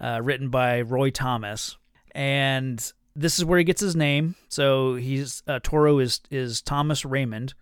uh, 0.00 0.20
written 0.22 0.48
by 0.50 0.80
Roy 0.82 1.10
Thomas, 1.10 1.76
and 2.12 2.92
this 3.16 3.38
is 3.38 3.44
where 3.44 3.58
he 3.58 3.64
gets 3.64 3.80
his 3.80 3.96
name. 3.96 4.34
So 4.48 4.94
he's 4.94 5.42
uh, 5.46 5.60
Toro 5.62 5.98
is 5.98 6.20
is 6.30 6.60
Thomas 6.62 7.04
Raymond, 7.04 7.54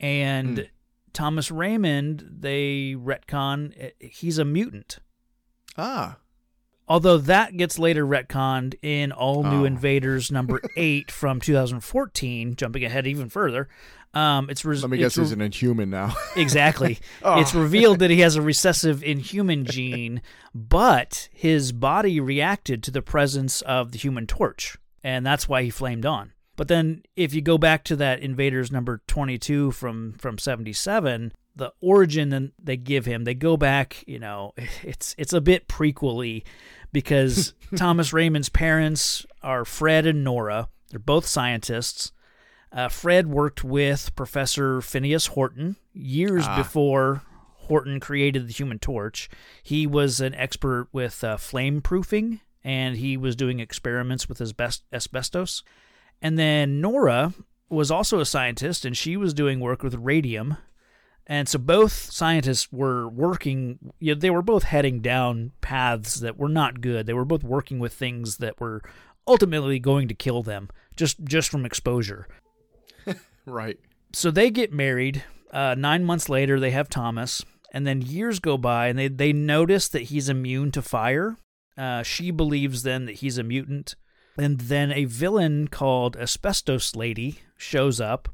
and 0.00 0.58
Hmm. 0.58 0.64
Thomas 1.12 1.50
Raymond 1.50 2.28
they 2.38 2.94
retcon 2.96 3.72
uh, 3.82 3.90
he's 4.00 4.38
a 4.38 4.44
mutant. 4.44 4.98
Ah, 5.76 6.18
Although 6.88 7.18
that 7.18 7.56
gets 7.56 7.78
later 7.78 8.06
retconned 8.06 8.74
in 8.82 9.12
All 9.12 9.42
New 9.44 9.62
Oh. 9.62 9.64
Invaders 9.64 10.30
number 10.32 10.60
eight 10.76 11.10
from 11.10 11.40
2014, 11.40 12.56
jumping 12.56 12.84
ahead 12.84 13.06
even 13.06 13.28
further. 13.28 13.68
Um, 14.14 14.48
it's 14.48 14.64
res- 14.64 14.82
let 14.82 14.90
me 14.90 14.96
guess. 14.96 15.16
he's 15.16 15.32
an 15.32 15.42
inhuman 15.42 15.90
now. 15.90 16.16
exactly. 16.36 16.98
Oh. 17.22 17.40
It's 17.40 17.54
revealed 17.54 17.98
that 17.98 18.10
he 18.10 18.20
has 18.20 18.36
a 18.36 18.42
recessive 18.42 19.02
inhuman 19.04 19.66
gene, 19.66 20.22
but 20.54 21.28
his 21.32 21.72
body 21.72 22.18
reacted 22.18 22.82
to 22.84 22.90
the 22.90 23.02
presence 23.02 23.60
of 23.62 23.92
the 23.92 23.98
Human 23.98 24.26
Torch, 24.26 24.78
and 25.04 25.26
that's 25.26 25.46
why 25.48 25.62
he 25.62 25.68
flamed 25.70 26.06
on. 26.06 26.32
But 26.56 26.68
then, 26.68 27.02
if 27.16 27.34
you 27.34 27.42
go 27.42 27.58
back 27.58 27.84
to 27.84 27.96
that 27.96 28.20
Invaders 28.20 28.72
number 28.72 29.02
22 29.06 29.70
from 29.72 30.14
from 30.14 30.38
77, 30.38 31.32
the 31.54 31.72
origin 31.80 32.30
that 32.30 32.52
they 32.60 32.76
give 32.76 33.04
him, 33.04 33.24
they 33.24 33.34
go 33.34 33.56
back. 33.58 34.02
You 34.08 34.18
know, 34.18 34.54
it's 34.82 35.14
it's 35.18 35.34
a 35.34 35.40
bit 35.40 35.68
prequely 35.68 36.44
because 36.92 37.54
Thomas 37.76 38.12
Raymond's 38.12 38.48
parents 38.48 39.26
are 39.42 39.64
Fred 39.64 40.06
and 40.06 40.24
Nora. 40.24 40.68
They're 40.90 40.98
both 40.98 41.26
scientists. 41.26 42.12
Uh, 42.72 42.88
Fred 42.88 43.26
worked 43.28 43.64
with 43.64 44.14
Professor 44.14 44.80
Phineas 44.80 45.26
Horton 45.28 45.76
years 45.92 46.44
Ah. 46.46 46.56
before 46.56 47.22
Horton 47.54 48.00
created 48.00 48.46
the 48.48 48.52
Human 48.52 48.78
Torch. 48.78 49.28
He 49.62 49.86
was 49.86 50.20
an 50.20 50.34
expert 50.34 50.88
with 50.92 51.22
uh, 51.24 51.36
flame 51.36 51.80
proofing, 51.82 52.40
and 52.64 52.96
he 52.96 53.16
was 53.16 53.36
doing 53.36 53.60
experiments 53.60 54.28
with 54.28 54.38
asbest- 54.38 54.82
asbestos. 54.92 55.62
And 56.20 56.38
then 56.38 56.80
Nora 56.80 57.32
was 57.70 57.90
also 57.90 58.20
a 58.20 58.26
scientist, 58.26 58.84
and 58.84 58.96
she 58.96 59.16
was 59.16 59.34
doing 59.34 59.60
work 59.60 59.82
with 59.82 59.94
radium. 59.94 60.56
And 61.30 61.46
so 61.46 61.58
both 61.58 61.92
scientists 61.92 62.72
were 62.72 63.06
working, 63.06 63.92
you 63.98 64.14
know, 64.14 64.20
they 64.20 64.30
were 64.30 64.42
both 64.42 64.62
heading 64.62 65.00
down 65.00 65.52
paths 65.60 66.20
that 66.20 66.38
were 66.38 66.48
not 66.48 66.80
good. 66.80 67.06
They 67.06 67.12
were 67.12 67.26
both 67.26 67.44
working 67.44 67.78
with 67.78 67.92
things 67.92 68.38
that 68.38 68.58
were 68.58 68.82
ultimately 69.26 69.78
going 69.78 70.08
to 70.08 70.14
kill 70.14 70.42
them 70.42 70.70
just 70.96 71.22
just 71.22 71.50
from 71.50 71.64
exposure 71.64 72.26
right. 73.46 73.78
so 74.12 74.30
they 74.30 74.50
get 74.50 74.72
married. 74.72 75.22
Uh, 75.50 75.74
nine 75.78 76.04
months 76.04 76.28
later, 76.28 76.58
they 76.60 76.72
have 76.72 76.90
Thomas, 76.90 77.42
and 77.72 77.86
then 77.86 78.02
years 78.02 78.38
go 78.38 78.58
by, 78.58 78.88
and 78.88 78.98
they 78.98 79.08
they 79.08 79.32
notice 79.32 79.88
that 79.88 80.04
he's 80.04 80.28
immune 80.28 80.72
to 80.72 80.82
fire. 80.82 81.36
Uh, 81.76 82.02
she 82.02 82.30
believes 82.30 82.82
then 82.82 83.06
that 83.06 83.16
he's 83.16 83.38
a 83.38 83.42
mutant. 83.42 83.94
And 84.36 84.60
then 84.60 84.92
a 84.92 85.04
villain 85.04 85.68
called 85.68 86.16
Asbestos 86.16 86.94
Lady 86.94 87.40
shows 87.56 88.00
up, 88.00 88.28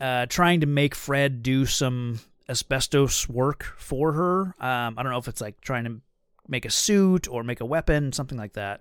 uh, 0.00 0.26
trying 0.26 0.60
to 0.60 0.66
make 0.66 0.94
Fred 0.94 1.42
do 1.42 1.66
some 1.66 2.20
asbestos 2.48 3.28
work 3.28 3.74
for 3.76 4.12
her. 4.12 4.42
Um, 4.58 4.94
I 4.98 5.02
don't 5.02 5.12
know 5.12 5.18
if 5.18 5.28
it's 5.28 5.40
like 5.40 5.60
trying 5.60 5.84
to 5.84 6.00
make 6.48 6.64
a 6.64 6.70
suit 6.70 7.28
or 7.28 7.44
make 7.44 7.60
a 7.60 7.64
weapon, 7.66 8.12
something 8.12 8.38
like 8.38 8.54
that. 8.54 8.80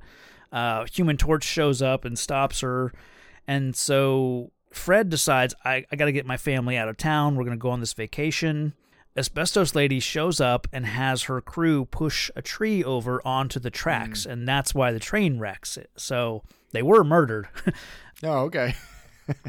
Uh, 0.52 0.86
Human 0.86 1.18
Torch 1.18 1.44
shows 1.44 1.82
up 1.82 2.06
and 2.06 2.18
stops 2.18 2.62
her. 2.62 2.92
And 3.48 3.76
so 3.76 4.52
Fred 4.72 5.10
decides, 5.10 5.54
I, 5.64 5.86
I 5.92 5.96
got 5.96 6.06
to 6.06 6.12
get 6.12 6.26
my 6.26 6.38
family 6.38 6.78
out 6.78 6.90
of 6.90 6.98
town. 6.98 7.36
We're 7.36 7.44
going 7.44 7.58
to 7.58 7.62
go 7.62 7.70
on 7.70 7.80
this 7.80 7.94
vacation. 7.94 8.74
Asbestos 9.18 9.76
Lady 9.76 10.00
shows 10.00 10.40
up 10.40 10.68
and 10.72 10.86
has 10.86 11.24
her 11.24 11.42
crew 11.42 11.86
push 11.86 12.32
a 12.36 12.42
tree 12.42 12.84
over 12.84 13.22
onto 13.26 13.60
the 13.60 13.72
tracks, 13.72 14.26
and 14.26 14.48
that's 14.48 14.74
why 14.74 14.92
the 14.92 15.00
train 15.00 15.40
wrecks 15.40 15.78
it. 15.78 15.90
So 15.98 16.44
they 16.72 16.82
were 16.82 17.04
murdered. 17.04 17.48
Oh, 18.22 18.40
okay. 18.40 18.76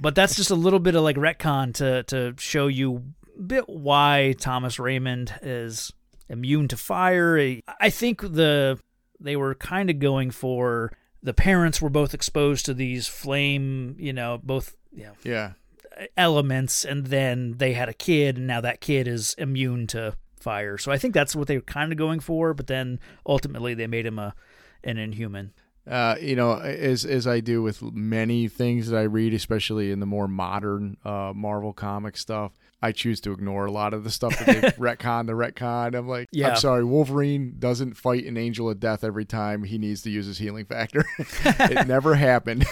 but 0.03 0.15
that's 0.15 0.37
just 0.37 0.51
a 0.51 0.55
little 0.55 0.79
bit 0.81 0.95
of 0.95 1.03
like 1.03 1.17
retcon 1.17 1.75
to 1.75 2.03
to 2.05 2.35
show 2.39 2.67
you 2.67 3.03
a 3.39 3.41
bit 3.43 3.69
why 3.69 4.35
Thomas 4.39 4.79
Raymond 4.79 5.35
is 5.43 5.93
immune 6.29 6.69
to 6.69 6.77
fire. 6.77 7.39
I 7.81 7.91
think 7.91 8.21
the 8.21 8.79
they 9.19 9.37
were 9.37 9.55
kind 9.55 9.91
of 9.91 9.99
going 9.99 10.31
for 10.31 10.93
the 11.23 11.35
parents 11.35 11.83
were 11.83 11.91
both 11.91 12.15
exposed 12.15 12.65
to 12.67 12.75
these 12.75 13.07
flame, 13.07 13.95
you 13.99 14.13
know, 14.13 14.41
both 14.43 14.77
you 14.93 15.05
know, 15.05 15.13
Yeah. 15.23 15.53
elements, 16.17 16.85
and 16.85 17.07
then 17.09 17.55
they 17.59 17.75
had 17.75 17.89
a 17.89 17.95
kid, 17.95 18.37
and 18.39 18.47
now 18.47 18.61
that 18.63 18.81
kid 18.81 19.07
is 19.07 19.35
immune 19.39 19.87
to 19.89 20.15
fire. 20.41 20.79
So 20.79 20.91
I 20.91 20.97
think 20.99 21.13
that's 21.13 21.37
what 21.37 21.47
they 21.49 21.57
were 21.57 21.63
kind 21.63 21.93
of 21.93 21.99
going 21.99 22.21
for. 22.21 22.55
But 22.55 22.67
then 22.69 22.99
ultimately 23.27 23.75
they 23.75 23.87
made 23.87 24.07
him 24.07 24.19
a 24.19 24.35
an 24.83 24.97
inhuman. 24.97 25.53
Uh, 25.91 26.15
you 26.21 26.37
know, 26.37 26.53
as 26.59 27.05
as 27.05 27.27
I 27.27 27.41
do 27.41 27.63
with 27.63 27.83
many 27.83 28.47
things 28.49 28.89
that 28.89 28.97
I 28.97 29.03
read, 29.03 29.35
especially 29.35 29.91
in 29.91 29.99
the 30.01 30.07
more 30.07 30.29
modern 30.29 30.97
uh, 31.05 31.33
Marvel 31.35 31.73
comic 31.73 32.17
stuff, 32.17 32.53
I 32.81 32.93
choose 32.93 33.21
to 33.23 33.33
ignore 33.33 33.67
a 33.67 33.73
lot 33.73 33.93
of 33.93 34.05
the 34.05 34.11
stuff 34.11 34.39
that 34.39 34.47
they 34.47 34.61
retcon 34.79 35.27
the 35.27 35.33
retcon. 35.33 35.95
I'm 35.97 36.09
like, 36.09 36.29
Yeah. 36.33 36.51
I'm 36.51 36.57
sorry, 36.57 36.85
Wolverine 36.85 37.57
doesn't 37.59 37.95
fight 37.97 38.25
an 38.25 38.37
angel 38.37 38.71
of 38.71 38.79
death 38.79 39.03
every 39.05 39.25
time 39.25 39.65
he 39.65 39.79
needs 39.79 40.03
to 40.03 40.11
use 40.11 40.27
his 40.27 40.39
healing 40.39 40.65
factor. 40.65 41.05
it 41.19 41.87
never 41.89 42.15
happened. 42.15 42.65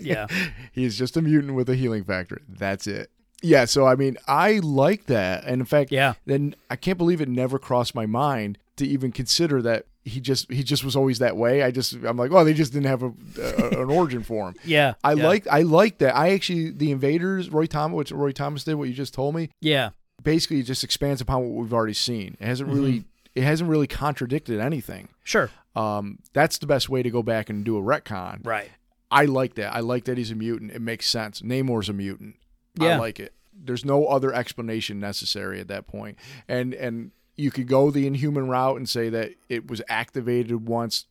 Yeah. 0.00 0.28
He's 0.72 0.96
just 0.96 1.16
a 1.16 1.22
mutant 1.22 1.54
with 1.54 1.68
a 1.68 1.74
healing 1.74 2.04
factor. 2.04 2.40
That's 2.48 2.86
it. 2.86 3.10
Yeah, 3.42 3.66
so 3.66 3.84
I 3.86 3.94
mean, 3.96 4.16
I 4.26 4.60
like 4.60 5.04
that, 5.06 5.44
and 5.44 5.60
in 5.60 5.66
fact, 5.66 5.92
Yeah. 5.92 6.14
then 6.24 6.54
I 6.70 6.76
can't 6.76 6.96
believe 6.96 7.20
it 7.20 7.28
never 7.28 7.58
crossed 7.58 7.94
my 7.94 8.06
mind 8.06 8.56
to 8.76 8.86
even 8.86 9.12
consider 9.12 9.62
that 9.62 9.86
he 10.04 10.20
just 10.20 10.50
he 10.52 10.62
just 10.62 10.84
was 10.84 10.96
always 10.96 11.18
that 11.20 11.36
way. 11.36 11.62
I 11.62 11.70
just 11.70 11.94
I'm 11.94 12.16
like, 12.16 12.30
oh, 12.32 12.44
they 12.44 12.54
just 12.54 12.72
didn't 12.72 12.88
have 12.88 13.02
a, 13.02 13.12
a 13.40 13.82
an 13.82 13.90
origin 13.90 14.22
for 14.22 14.48
him. 14.48 14.54
Yeah. 14.64 14.94
I 15.02 15.14
yeah. 15.14 15.26
like 15.26 15.46
I 15.48 15.62
like 15.62 15.98
that. 15.98 16.14
I 16.16 16.30
actually 16.32 16.70
the 16.70 16.90
Invaders, 16.90 17.50
Roy 17.50 17.66
Thomas, 17.66 17.94
what 17.94 18.10
Roy 18.10 18.32
Thomas 18.32 18.64
did, 18.64 18.74
what 18.74 18.88
you 18.88 18.94
just 18.94 19.14
told 19.14 19.34
me, 19.34 19.50
Yeah. 19.60 19.90
basically 20.22 20.62
just 20.62 20.84
expands 20.84 21.20
upon 21.20 21.42
what 21.42 21.62
we've 21.62 21.72
already 21.72 21.94
seen. 21.94 22.36
It 22.40 22.46
hasn't 22.46 22.70
really 22.70 23.04
it 23.34 23.42
hasn't 23.42 23.70
really 23.70 23.86
contradicted 23.86 24.60
anything. 24.60 25.08
Sure. 25.24 25.50
Um, 25.74 26.18
that's 26.32 26.58
the 26.58 26.66
best 26.66 26.88
way 26.88 27.02
to 27.02 27.10
go 27.10 27.22
back 27.22 27.50
and 27.50 27.64
do 27.64 27.76
a 27.76 27.82
retcon. 27.82 28.46
Right. 28.46 28.70
I 29.10 29.24
like 29.24 29.54
that. 29.54 29.74
I 29.74 29.80
like 29.80 30.04
that 30.04 30.18
he's 30.18 30.30
a 30.30 30.34
mutant. 30.34 30.72
It 30.72 30.80
makes 30.82 31.08
sense. 31.08 31.40
Namor's 31.40 31.88
a 31.88 31.92
mutant. 31.92 32.36
Yeah. 32.78 32.90
I 32.90 32.96
like 32.98 33.18
it. 33.20 33.32
There's 33.56 33.84
no 33.84 34.06
other 34.06 34.32
explanation 34.34 34.98
necessary 35.00 35.60
at 35.60 35.68
that 35.68 35.86
point. 35.86 36.18
And 36.48 36.74
and 36.74 37.12
you 37.36 37.50
could 37.50 37.66
go 37.66 37.90
the 37.90 38.06
inhuman 38.06 38.48
route 38.48 38.76
and 38.76 38.88
say 38.88 39.08
that 39.08 39.32
it 39.48 39.68
was 39.68 39.82
activated 39.88 40.68
once 40.68 41.06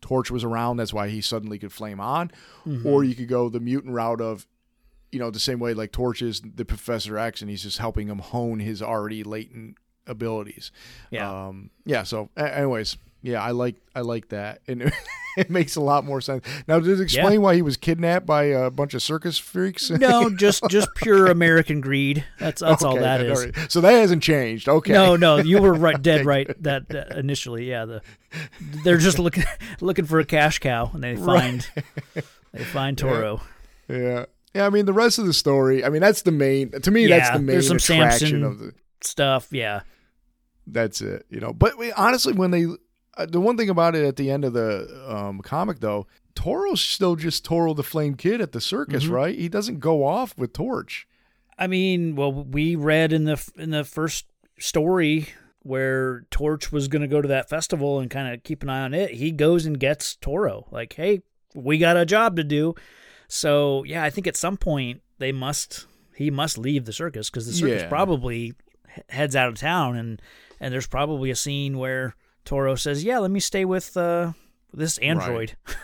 Torch 0.00 0.30
was 0.30 0.44
around. 0.44 0.76
That's 0.76 0.92
why 0.92 1.08
he 1.08 1.20
suddenly 1.20 1.58
could 1.58 1.72
flame 1.72 2.00
on. 2.00 2.30
Mm-hmm. 2.66 2.86
Or 2.86 3.04
you 3.04 3.14
could 3.14 3.28
go 3.28 3.48
the 3.48 3.60
mutant 3.60 3.94
route 3.94 4.20
of, 4.20 4.46
you 5.10 5.18
know, 5.18 5.30
the 5.30 5.40
same 5.40 5.58
way 5.58 5.74
like 5.74 5.92
Torch 5.92 6.20
is 6.20 6.42
the 6.42 6.64
Professor 6.64 7.18
X, 7.18 7.40
and 7.40 7.50
he's 7.50 7.62
just 7.62 7.78
helping 7.78 8.08
him 8.08 8.18
hone 8.18 8.60
his 8.60 8.82
already 8.82 9.22
latent 9.24 9.76
abilities. 10.06 10.70
Yeah. 11.10 11.46
Um, 11.46 11.70
yeah. 11.84 12.02
So, 12.02 12.28
a- 12.36 12.58
anyways, 12.58 12.98
yeah, 13.22 13.42
I 13.42 13.50
like 13.52 13.76
I 13.94 14.00
like 14.00 14.28
that, 14.28 14.60
and 14.68 14.92
it 15.36 15.50
makes 15.50 15.76
a 15.76 15.80
lot 15.80 16.04
more 16.04 16.20
sense. 16.20 16.44
Now, 16.66 16.78
does 16.80 17.00
it 17.00 17.02
explain 17.02 17.42
why 17.42 17.54
he 17.54 17.62
was 17.62 17.76
kidnapped 17.76 18.26
by 18.26 18.44
a 18.44 18.70
bunch 18.70 18.94
of 18.94 19.02
circus 19.02 19.38
freaks? 19.38 19.90
no, 19.90 20.30
just 20.36 20.62
just 20.68 20.88
pure 20.94 21.26
American 21.26 21.80
greed. 21.80 22.24
That's 22.38 22.60
that's 22.60 22.82
all 22.82 22.96
Okay, 22.98 23.28
all 23.30 23.32
is. 23.38 23.44
right. 23.46 23.70
So 23.72 23.80
that 23.80 23.92
hasn't 23.92 24.22
changed. 24.22 24.68
Okay. 24.68 24.92
No, 24.92 25.16
no, 25.16 25.38
you 25.38 25.60
were 25.60 25.74
right, 25.74 26.00
dead 26.02 26.24
right. 26.26 26.46
That, 26.62 26.88
that 26.90 27.16
initially, 27.16 27.68
yeah. 27.68 27.84
The 27.84 28.02
they're 28.84 28.98
just 28.98 29.18
looking 29.18 29.44
looking 29.80 30.04
for 30.04 30.18
a 30.20 30.24
cash 30.24 30.58
cow, 30.58 30.90
and 30.92 31.02
they 31.02 31.16
find 31.16 31.66
they 32.52 32.64
find 32.64 32.96
Toro. 32.96 33.40
Yeah. 33.88 34.26
Yeah. 34.54 34.66
I 34.66 34.70
mean, 34.70 34.86
the 34.86 34.92
rest 34.92 35.18
of 35.18 35.26
the 35.26 35.32
story. 35.34 35.84
I 35.84 35.88
mean, 35.88 36.00
that's 36.00 36.22
the 36.22 36.32
main. 36.32 36.70
To 36.72 36.90
me, 36.90 37.06
that's 37.06 37.30
the 37.30 37.38
main 37.38 37.46
there's 37.46 37.68
some 37.68 37.76
attraction 37.78 38.28
Samson- 38.28 38.44
of 38.44 38.58
the. 38.58 38.74
Stuff, 39.00 39.48
yeah, 39.52 39.82
That's 40.66 41.00
it. 41.00 41.24
You 41.30 41.38
know. 41.38 41.52
But 41.52 41.78
we- 41.78 41.92
honestly, 41.92 42.32
when 42.32 42.50
they, 42.50 42.66
the 43.26 43.40
one 43.40 43.56
thing 43.56 43.68
about 43.70 43.94
it 43.94 44.04
at 44.04 44.16
the 44.16 44.30
end 44.30 44.44
of 44.44 44.52
the 44.52 45.04
um, 45.08 45.40
comic 45.40 45.80
though, 45.80 46.06
Toro's 46.34 46.80
still 46.80 47.16
just 47.16 47.44
Toro 47.44 47.74
the 47.74 47.82
Flame 47.82 48.14
Kid 48.14 48.40
at 48.40 48.52
the 48.52 48.60
circus, 48.60 49.04
Mm-hmm. 49.04 49.12
right? 49.12 49.38
He 49.38 49.48
doesn't 49.48 49.80
go 49.80 50.04
off 50.04 50.36
with 50.38 50.52
Torch. 50.52 51.06
I 51.58 51.66
mean, 51.66 52.14
well, 52.14 52.32
we 52.32 52.76
read 52.76 53.12
in 53.12 53.24
the 53.24 53.50
in 53.56 53.70
the 53.70 53.84
first 53.84 54.26
story 54.58 55.28
where 55.62 56.22
Torch 56.30 56.70
was 56.72 56.86
going 56.88 57.02
to 57.02 57.08
go 57.08 57.20
to 57.20 57.28
that 57.28 57.48
festival 57.48 57.98
and 57.98 58.08
kind 58.10 58.32
of 58.32 58.42
keep 58.44 58.62
an 58.62 58.68
eye 58.70 58.82
on 58.84 58.94
it. 58.94 59.10
He 59.10 59.32
goes 59.32 59.66
and 59.66 59.78
gets 59.78 60.14
Toro. 60.16 60.66
Like, 60.70 60.92
hey, 60.94 61.22
we 61.54 61.76
got 61.78 61.96
a 61.96 62.06
job 62.06 62.36
to 62.36 62.44
do. 62.44 62.74
So 63.26 63.82
yeah, 63.84 64.04
I 64.04 64.10
think 64.10 64.26
at 64.26 64.36
some 64.36 64.56
point 64.56 65.02
they 65.18 65.32
must 65.32 65.86
he 66.14 66.30
must 66.30 66.56
leave 66.58 66.84
the 66.84 66.92
circus 66.92 67.28
because 67.30 67.46
the 67.46 67.52
circus 67.52 67.82
Yeah. 67.82 67.88
probably 67.88 68.54
heads 69.08 69.34
out 69.36 69.48
of 69.48 69.56
town 69.56 69.96
and 69.96 70.22
and 70.60 70.72
there's 70.72 70.86
probably 70.86 71.30
a 71.30 71.36
scene 71.36 71.76
where 71.78 72.14
Toro 72.48 72.74
says, 72.74 73.04
"Yeah, 73.04 73.18
let 73.18 73.30
me 73.30 73.40
stay 73.40 73.64
with 73.64 73.96
uh, 73.96 74.32
this 74.72 74.98
android." 74.98 75.56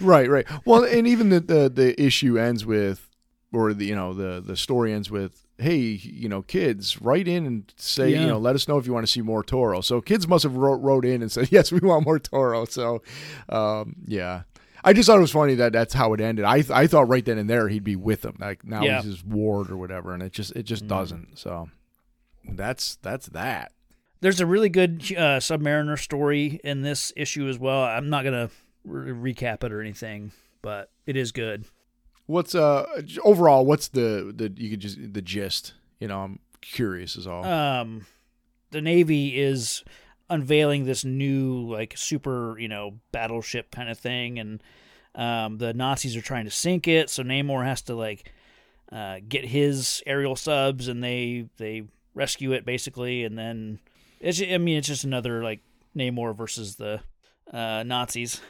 Right, 0.00 0.28
right. 0.28 0.46
Well, 0.66 0.84
and 0.84 1.06
even 1.06 1.28
the, 1.28 1.40
the 1.40 1.68
the 1.68 2.00
issue 2.02 2.36
ends 2.38 2.66
with, 2.66 3.08
or 3.52 3.72
the 3.72 3.86
you 3.86 3.94
know 3.94 4.12
the 4.12 4.40
the 4.44 4.56
story 4.56 4.92
ends 4.92 5.08
with, 5.10 5.46
hey, 5.56 5.76
you 5.76 6.28
know, 6.28 6.42
kids, 6.42 7.00
write 7.00 7.26
in 7.28 7.46
and 7.46 7.72
say, 7.76 8.10
Yeah. 8.10 8.20
you 8.22 8.26
know, 8.26 8.38
let 8.38 8.54
us 8.56 8.66
know 8.68 8.76
if 8.78 8.86
you 8.86 8.92
want 8.92 9.06
to 9.06 9.12
see 9.12 9.22
more 9.22 9.42
Toro. 9.44 9.80
So 9.80 10.00
kids 10.00 10.26
must 10.28 10.42
have 10.42 10.56
wrote, 10.56 10.80
wrote 10.82 11.04
in 11.04 11.22
and 11.22 11.30
said, 11.32 11.48
yes, 11.52 11.70
we 11.72 11.78
want 11.80 12.04
more 12.06 12.18
Toro. 12.18 12.64
So, 12.64 13.02
um, 13.48 13.96
yeah. 14.04 14.42
I 14.84 14.92
just 14.92 15.06
thought 15.06 15.18
it 15.18 15.22
was 15.22 15.32
funny 15.32 15.54
that 15.56 15.72
that's 15.72 15.94
how 15.94 16.12
it 16.12 16.20
ended. 16.20 16.44
I 16.44 16.64
I 16.70 16.86
thought 16.86 17.08
right 17.08 17.24
then 17.24 17.38
and 17.38 17.48
there 17.48 17.68
he'd 17.68 17.84
be 17.84 17.96
with 17.96 18.22
them, 18.22 18.36
like 18.40 18.64
now 18.64 18.82
Yeah. 18.82 18.96
he's 18.96 19.04
his 19.12 19.24
ward 19.24 19.70
or 19.70 19.76
whatever, 19.76 20.12
and 20.12 20.22
it 20.22 20.32
just 20.32 20.54
it 20.56 20.64
just 20.64 20.86
doesn't. 20.86 21.38
So 21.38 21.68
that's 22.44 22.96
that's 22.96 23.26
that. 23.28 23.72
There's 24.20 24.40
a 24.40 24.46
really 24.46 24.68
good 24.68 25.02
uh, 25.16 25.38
Submariner 25.38 25.98
story 25.98 26.60
in 26.64 26.82
this 26.82 27.12
issue 27.16 27.48
as 27.48 27.58
well. 27.58 27.82
I'm 27.82 28.10
not 28.10 28.24
gonna 28.24 28.50
re- 28.84 29.34
recap 29.34 29.64
it 29.64 29.72
or 29.72 29.80
anything, 29.80 30.32
but 30.62 30.90
it 31.06 31.16
is 31.16 31.32
good. 31.32 31.64
What's 32.26 32.54
uh 32.54 32.86
overall? 33.24 33.64
What's 33.64 33.88
the 33.88 34.32
the 34.34 34.52
you 34.56 34.70
could 34.70 34.80
just 34.80 34.98
the 35.12 35.22
gist? 35.22 35.74
You 36.00 36.08
know, 36.08 36.20
I'm 36.20 36.40
curious 36.60 37.16
as 37.16 37.26
all. 37.26 37.44
Um, 37.44 38.06
the 38.70 38.80
Navy 38.80 39.40
is 39.40 39.82
unveiling 40.30 40.84
this 40.84 41.04
new 41.04 41.66
like 41.70 41.96
super 41.96 42.58
you 42.58 42.68
know 42.68 42.98
battleship 43.12 43.70
kind 43.70 43.88
of 43.88 43.98
thing, 43.98 44.38
and 44.38 44.62
um, 45.14 45.58
the 45.58 45.72
Nazis 45.72 46.16
are 46.16 46.22
trying 46.22 46.44
to 46.44 46.50
sink 46.50 46.86
it. 46.86 47.08
So 47.08 47.22
Namor 47.22 47.64
has 47.64 47.82
to 47.82 47.94
like 47.94 48.32
uh, 48.92 49.20
get 49.26 49.46
his 49.46 50.02
aerial 50.06 50.36
subs, 50.36 50.88
and 50.88 51.02
they 51.02 51.48
they 51.56 51.84
rescue 52.14 52.52
it 52.52 52.64
basically, 52.64 53.24
and 53.24 53.38
then 53.38 53.78
it's 54.20 54.40
I 54.42 54.58
mean 54.58 54.78
it's 54.78 54.88
just 54.88 55.04
another 55.04 55.42
like 55.42 55.60
Namor 55.96 56.36
versus 56.36 56.76
the 56.76 57.00
uh, 57.52 57.82
Nazis. 57.84 58.40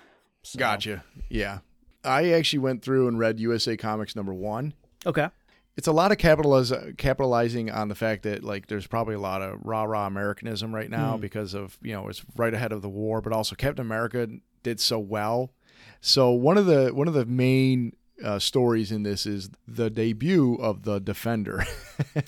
So- 0.42 0.58
Gotcha. 0.58 1.04
Yeah. 1.28 1.58
I 2.04 2.30
actually 2.30 2.60
went 2.60 2.82
through 2.82 3.08
and 3.08 3.18
read 3.18 3.40
USA 3.40 3.76
Comics 3.76 4.14
number 4.16 4.32
one. 4.32 4.72
Okay. 5.04 5.28
It's 5.76 5.86
a 5.88 5.92
lot 5.92 6.10
of 6.10 6.18
capitaliz- 6.18 6.96
capitalizing 6.96 7.70
on 7.70 7.88
the 7.88 7.94
fact 7.94 8.22
that 8.24 8.42
like 8.42 8.66
there's 8.66 8.86
probably 8.86 9.14
a 9.14 9.20
lot 9.20 9.42
of 9.42 9.58
rah 9.62 9.84
rah 9.84 10.06
Americanism 10.06 10.74
right 10.74 10.90
now 10.90 11.14
Hmm. 11.16 11.20
because 11.20 11.54
of 11.54 11.78
you 11.82 11.92
know 11.92 12.08
it's 12.08 12.22
right 12.36 12.52
ahead 12.54 12.72
of 12.72 12.82
the 12.82 12.88
war, 12.88 13.20
but 13.20 13.32
also 13.32 13.54
Captain 13.54 13.84
America 13.84 14.26
did 14.62 14.80
so 14.80 14.98
well. 14.98 15.52
So 16.00 16.30
one 16.32 16.58
of 16.58 16.66
the 16.66 16.88
one 16.94 17.08
of 17.08 17.14
the 17.14 17.26
main 17.26 17.92
uh, 18.24 18.38
stories 18.38 18.90
in 18.92 19.02
this 19.02 19.26
is 19.26 19.50
the 19.66 19.90
debut 19.90 20.54
of 20.56 20.82
the 20.82 20.98
Defender. 21.00 21.64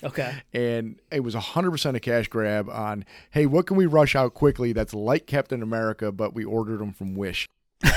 Okay. 0.03 0.33
and 0.53 0.99
it 1.11 1.21
was 1.21 1.33
100% 1.33 1.95
a 1.95 1.99
cash 2.01 2.27
grab 2.27 2.69
on 2.69 3.05
hey 3.31 3.45
what 3.45 3.65
can 3.67 3.77
we 3.77 3.85
rush 3.85 4.15
out 4.15 4.33
quickly 4.33 4.73
that's 4.73 4.93
like 4.93 5.25
captain 5.25 5.61
america 5.63 6.11
but 6.11 6.33
we 6.33 6.43
ordered 6.43 6.79
them 6.79 6.91
from 6.91 7.15
wish 7.15 7.47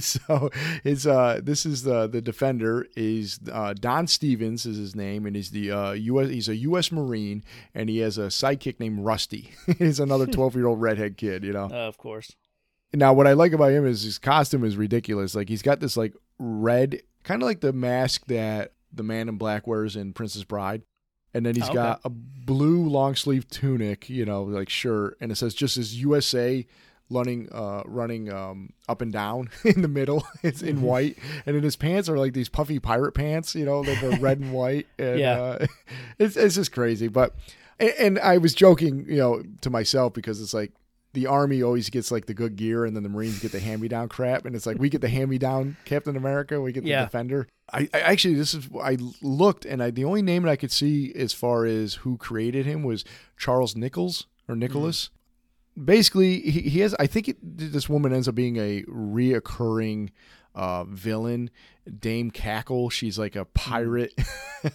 so 0.00 0.50
it's 0.82 1.06
uh 1.06 1.40
this 1.42 1.64
is 1.64 1.84
the 1.84 2.08
the 2.08 2.20
defender 2.20 2.86
is 2.96 3.38
uh 3.52 3.72
don 3.74 4.06
stevens 4.08 4.66
is 4.66 4.76
his 4.76 4.96
name 4.96 5.24
and 5.26 5.36
he's 5.36 5.50
the 5.50 5.70
uh 5.70 5.92
us 5.92 6.28
he's 6.28 6.48
a 6.48 6.56
us 6.56 6.90
marine 6.90 7.44
and 7.74 7.88
he 7.88 7.98
has 7.98 8.18
a 8.18 8.22
sidekick 8.22 8.80
named 8.80 8.98
rusty 9.04 9.52
he's 9.78 10.00
another 10.00 10.26
12 10.26 10.56
year 10.56 10.66
old 10.66 10.80
redhead 10.80 11.16
kid 11.16 11.44
you 11.44 11.52
know 11.52 11.66
Uh, 11.66 11.86
of 11.88 11.96
course. 11.98 12.32
Now, 12.94 13.12
what 13.12 13.26
I 13.26 13.34
like 13.34 13.52
about 13.52 13.72
him 13.72 13.86
is 13.86 14.02
his 14.02 14.18
costume 14.18 14.64
is 14.64 14.76
ridiculous. 14.76 15.34
Like 15.34 15.48
he's 15.48 15.62
got 15.62 15.80
this 15.80 15.96
like 15.96 16.14
red, 16.38 17.02
kind 17.22 17.42
of 17.42 17.46
like 17.46 17.60
the 17.60 17.72
mask 17.72 18.26
that 18.26 18.72
the 18.92 19.02
man 19.02 19.28
in 19.28 19.36
black 19.36 19.66
wears 19.66 19.94
in 19.96 20.12
Princess 20.12 20.44
Bride. 20.44 20.82
And 21.34 21.44
then 21.44 21.54
he's 21.54 21.64
Okay. 21.64 21.74
got 21.74 22.00
a 22.04 22.08
blue 22.08 22.88
long 22.88 23.14
sleeve 23.14 23.48
tunic, 23.50 24.08
you 24.08 24.24
know, 24.24 24.42
like 24.44 24.70
shirt, 24.70 25.18
and 25.20 25.30
it 25.30 25.34
says 25.36 25.52
just 25.54 25.76
as 25.76 26.00
USA 26.02 26.66
running 27.10 27.48
uh 27.52 27.82
running 27.86 28.30
um 28.30 28.70
up 28.86 29.00
and 29.00 29.10
down 29.12 29.48
in 29.64 29.82
the 29.82 29.88
middle. 29.88 30.26
It's 30.42 30.62
in 30.62 30.80
white. 30.82 31.18
And 31.46 31.54
then 31.56 31.62
his 31.62 31.76
pants 31.76 32.08
are 32.08 32.18
like 32.18 32.32
these 32.32 32.48
puffy 32.48 32.78
pirate 32.78 33.12
pants, 33.12 33.54
you 33.54 33.64
know, 33.66 33.82
they're 33.82 34.10
red 34.20 34.38
and 34.40 34.52
white. 34.52 34.86
And 34.98 35.18
Yeah. 35.20 35.38
uh 35.38 35.66
it's 36.18 36.36
it's 36.36 36.54
just 36.54 36.72
crazy. 36.72 37.08
But 37.08 37.34
and, 37.78 37.92
and 37.98 38.18
I 38.18 38.38
was 38.38 38.54
joking, 38.54 39.04
you 39.08 39.16
know, 39.18 39.42
to 39.60 39.68
myself 39.70 40.14
because 40.14 40.40
it's 40.40 40.54
like 40.54 40.72
the 41.14 41.26
army 41.26 41.62
always 41.62 41.88
gets 41.90 42.10
like 42.10 42.26
the 42.26 42.34
good 42.34 42.56
gear 42.56 42.84
and 42.84 42.94
then 42.94 43.02
the 43.02 43.08
marines 43.08 43.38
get 43.40 43.50
the 43.52 43.60
hand-me-down 43.60 44.08
crap 44.08 44.44
and 44.44 44.54
it's 44.54 44.66
like 44.66 44.78
we 44.78 44.88
get 44.88 45.00
the 45.00 45.08
hand-me-down 45.08 45.76
captain 45.84 46.16
america 46.16 46.60
we 46.60 46.72
get 46.72 46.84
the 46.84 46.90
Yeah. 46.90 47.04
defender. 47.04 47.48
I, 47.72 47.88
I 47.92 48.00
actually 48.00 48.34
this 48.34 48.54
is 48.54 48.68
i 48.82 48.96
looked 49.22 49.64
and 49.64 49.82
i 49.82 49.90
the 49.90 50.04
only 50.04 50.22
name 50.22 50.42
that 50.44 50.50
i 50.50 50.56
could 50.56 50.72
see 50.72 51.12
as 51.14 51.32
far 51.32 51.64
as 51.66 51.94
who 51.94 52.16
created 52.16 52.66
him 52.66 52.82
was 52.82 53.04
charles 53.36 53.74
nichols 53.76 54.26
or 54.48 54.54
nicholas. 54.56 55.10
Basically 55.82 56.40
he, 56.40 56.62
he 56.62 56.80
has 56.80 56.94
i 56.98 57.06
think 57.06 57.28
it, 57.28 57.36
this 57.42 57.88
woman 57.88 58.12
ends 58.12 58.26
up 58.28 58.34
being 58.34 58.56
a 58.56 58.82
reoccurring 58.84 60.10
uh 60.54 60.84
villain. 60.84 61.50
Dame 62.00 62.30
cackle 62.30 62.90
she's 62.90 63.18
like 63.18 63.36
a 63.36 63.44
pirate. 63.44 64.12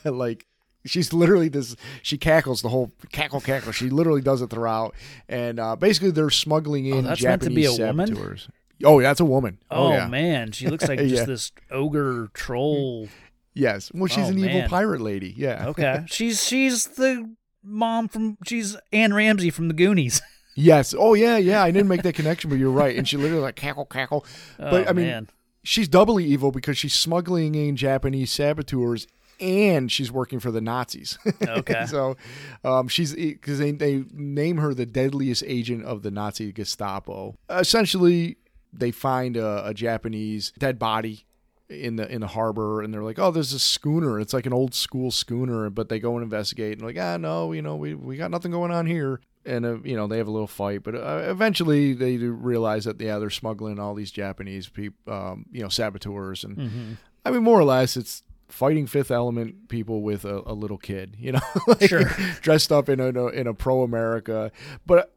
Like 0.06 0.46
she's 0.86 1.14
literally 1.14 1.50
this 1.50 1.76
she 2.02 2.18
cackles 2.18 2.62
the 2.62 2.70
whole 2.70 2.92
cackle 3.12 3.42
cackle. 3.42 3.72
She 3.72 3.90
literally 3.90 4.22
does 4.22 4.42
it 4.42 4.50
throughout. 4.50 4.94
And 5.30 5.60
uh 5.60 5.76
basically 5.76 6.12
they're 6.12 6.30
smuggling 6.30 6.86
in 6.86 7.06
Oh, 7.06 7.10
that's 7.10 7.24
meant 7.24 7.42
to 7.44 7.50
be 7.50 7.64
japanese 7.64 7.80
a 7.80 7.86
woman? 7.88 8.08
saboteurs. 8.08 8.48
Oh 8.84 9.02
that's 9.02 9.20
a 9.20 9.26
woman. 9.26 9.60
Oh, 9.72 9.92
yeah. 9.92 10.08
man, 10.08 10.52
she 10.52 10.68
looks 10.68 10.88
like 10.88 11.00
just 11.00 11.14
Yeah. 11.16 11.26
this 11.26 11.52
ogre 11.72 12.30
troll. 12.34 13.08
yes. 13.54 13.92
Well 13.94 14.08
she's 14.08 14.26
Oh, 14.26 14.30
an 14.32 14.40
evil 14.40 14.64
pirate 14.68 15.02
lady. 15.02 15.34
Yeah. 15.38 15.68
Okay, 15.68 16.04
she's 16.08 16.44
she's 16.44 16.86
the 16.88 17.34
mom 17.64 18.08
from 18.10 18.38
she's 18.46 18.76
Anne 18.92 19.14
Ramsey 19.14 19.50
from 19.50 19.70
the 19.70 19.74
Goonies. 19.74 20.22
yes. 20.56 20.94
Oh 20.98 21.14
yeah 21.14 21.38
yeah. 21.38 21.64
I 21.64 21.72
didn't 21.72 21.88
make 21.88 22.04
that 22.04 22.14
connection 22.16 22.50
but 22.50 22.60
you're 22.60 22.72
right. 22.72 22.98
And 22.98 23.08
she 23.08 23.16
literally 23.18 23.42
like 23.42 23.56
cackle 23.56 23.86
cackle. 23.86 24.26
But 24.58 24.88
Oh, 24.88 24.90
i 24.90 24.94
mean 24.94 25.06
man. 25.08 25.30
she's 25.64 25.88
doubly 25.88 26.26
evil 26.26 26.52
because 26.52 26.78
she's 26.78 26.94
smuggling 26.94 27.56
in 27.56 27.76
Japanese 27.78 28.32
saboteurs 28.32 29.08
and 29.40 29.92
she's 29.92 30.12
working 30.12 30.40
for 30.40 30.52
the 30.52 30.62
Nazis. 30.62 31.18
Okay. 31.48 31.86
so 31.88 32.16
um, 32.64 32.88
she's 32.88 33.14
because 33.14 33.60
they, 33.60 33.72
they 33.72 34.04
name 34.14 34.58
her 34.58 34.74
the 34.74 34.86
deadliest 34.86 35.44
agent 35.46 35.84
of 35.86 36.02
the 36.04 36.12
Nazi 36.12 36.52
Gestapo. 36.52 37.36
Essentially, 37.50 38.38
they 38.72 38.92
find 38.92 39.38
a, 39.38 39.68
a 39.68 39.74
Japanese 39.74 40.52
dead 40.58 40.80
body 40.80 41.26
in 41.70 41.96
the 41.96 42.08
in 42.12 42.22
the 42.22 42.28
harbor 42.28 42.82
and 42.82 42.94
they're 42.94 43.02
like 43.04 43.18
oh 43.18 43.32
there's 43.32 43.54
a 43.54 43.58
schooner 43.58 44.20
it's 44.20 44.34
like 44.34 44.46
an 44.46 44.54
old 44.54 44.76
school 44.76 45.10
schooner 45.10 45.70
but 45.72 45.88
they 45.90 45.98
go 45.98 46.14
and 46.16 46.24
investigate 46.24 46.74
and 46.78 46.82
like 46.86 46.98
ah 47.00 47.18
no 47.18 47.52
you 47.54 47.62
know 47.64 47.76
we, 47.76 47.96
we 47.96 48.16
got 48.18 48.30
nothing 48.30 48.52
going 48.52 48.70
on 48.70 48.86
here 48.86 49.22
and 49.46 49.66
uh, 49.66 49.78
you 49.82 49.96
know 49.96 50.06
they 50.06 50.18
have 50.18 50.28
a 50.28 50.32
little 50.32 50.46
fight 50.46 50.84
but 50.84 50.94
uh, 50.94 51.24
eventually 51.30 51.94
they 51.94 52.18
do 52.18 52.32
realize 52.34 52.84
that 52.84 53.00
yeah 53.02 53.18
they're 53.18 53.30
smuggling 53.32 53.80
all 53.80 53.96
these 53.96 54.12
japanese 54.12 54.68
people 54.68 55.12
um, 55.12 55.46
you 55.52 55.62
know 55.64 55.70
saboteurs 55.70 56.44
and 56.44 56.58
Mhm. 56.58 56.98
i 57.26 57.32
mean 57.32 57.42
more 57.42 57.60
or 57.60 57.64
less 57.64 57.96
it's 57.98 58.22
fighting 58.54 58.86
fifth 58.88 59.10
element 59.12 59.68
people 59.68 60.02
with 60.04 60.24
a, 60.26 60.44
a 60.46 60.54
little 60.54 60.78
kid 60.78 61.16
you 61.20 61.32
know 61.32 61.40
like, 61.68 61.90
Sure. 61.90 62.04
dressed 62.42 62.72
up 62.72 62.88
in 62.88 63.00
a 63.00 63.08
in 63.30 63.48
a 63.48 63.54
pro 63.54 63.82
america 63.84 64.52
but 64.86 65.12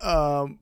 um 0.00 0.58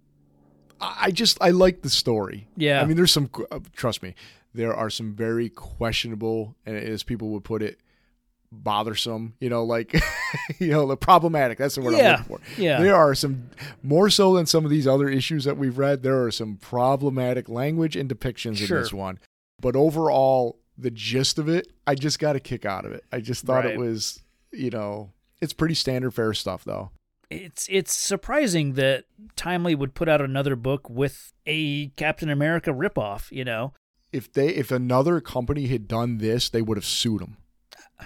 I 0.84 1.12
just 1.12 1.38
I 1.40 1.50
like 1.50 1.82
the 1.82 1.88
story. 1.90 2.48
Yeah. 2.56 2.82
I 2.82 2.86
mean, 2.86 2.96
there's 2.96 3.12
some. 3.12 3.30
uh, 3.52 3.60
Trust 3.76 4.02
me, 4.02 4.16
there 4.52 4.74
are 4.74 4.90
some 4.90 5.14
very 5.14 5.48
questionable, 5.48 6.56
and 6.66 6.76
as 6.76 7.04
people 7.04 7.28
would 7.30 7.44
put 7.44 7.62
it, 7.62 7.78
bothersome. 8.50 9.34
You 9.38 9.48
know, 9.48 9.62
like 9.64 9.92
you 10.58 10.72
know, 10.72 10.88
the 10.88 10.96
problematic. 10.96 11.58
That's 11.58 11.76
the 11.76 11.82
word 11.82 11.92
Yeah. 11.94 12.14
I'm 12.16 12.28
looking 12.30 12.44
for. 12.56 12.60
Yeah. 12.60 12.80
There 12.82 12.96
are 12.96 13.14
some 13.14 13.50
more 13.84 14.10
so 14.10 14.34
than 14.34 14.46
some 14.46 14.64
of 14.64 14.72
these 14.72 14.88
other 14.88 15.08
issues 15.08 15.44
that 15.44 15.56
we've 15.56 15.78
read. 15.78 16.02
There 16.02 16.20
are 16.24 16.32
some 16.32 16.56
problematic 16.56 17.48
language 17.48 17.94
and 17.94 18.10
depictions 18.10 18.56
Sure. 18.56 18.78
in 18.78 18.82
this 18.82 18.92
one, 18.92 19.20
but 19.60 19.76
overall, 19.76 20.58
the 20.78 20.90
gist 20.90 21.38
of 21.38 21.48
it, 21.48 21.68
I 21.86 21.94
just 21.94 22.18
got 22.18 22.36
a 22.36 22.40
kick 22.40 22.64
out 22.64 22.84
of 22.84 22.92
it. 22.92 23.04
I 23.12 23.20
just 23.20 23.44
thought 23.44 23.64
Right. 23.64 23.74
it 23.74 23.78
was, 23.78 24.20
you 24.52 24.70
know, 24.70 25.10
it's 25.40 25.52
pretty 25.52 25.74
standard 25.74 26.12
fare 26.12 26.32
stuff 26.34 26.64
though. 26.64 26.90
it's 27.30 27.66
it's 27.70 27.94
surprising 27.94 28.74
that 28.74 29.04
Timely 29.36 29.74
would 29.74 29.94
put 29.94 30.06
out 30.08 30.20
another 30.20 30.54
book 30.56 30.90
with 30.90 31.32
a 31.46 31.88
Captain 31.96 32.28
America 32.30 32.70
ripoff. 32.70 33.32
You 33.32 33.44
know, 33.44 33.72
if 34.12 34.30
they 34.32 34.48
if 34.48 34.70
another 34.70 35.20
company 35.20 35.66
had 35.68 35.88
done 35.88 36.18
this, 36.18 36.48
they 36.50 36.60
would 36.62 36.76
have 36.76 36.84
sued 36.84 37.20
them. 37.22 37.36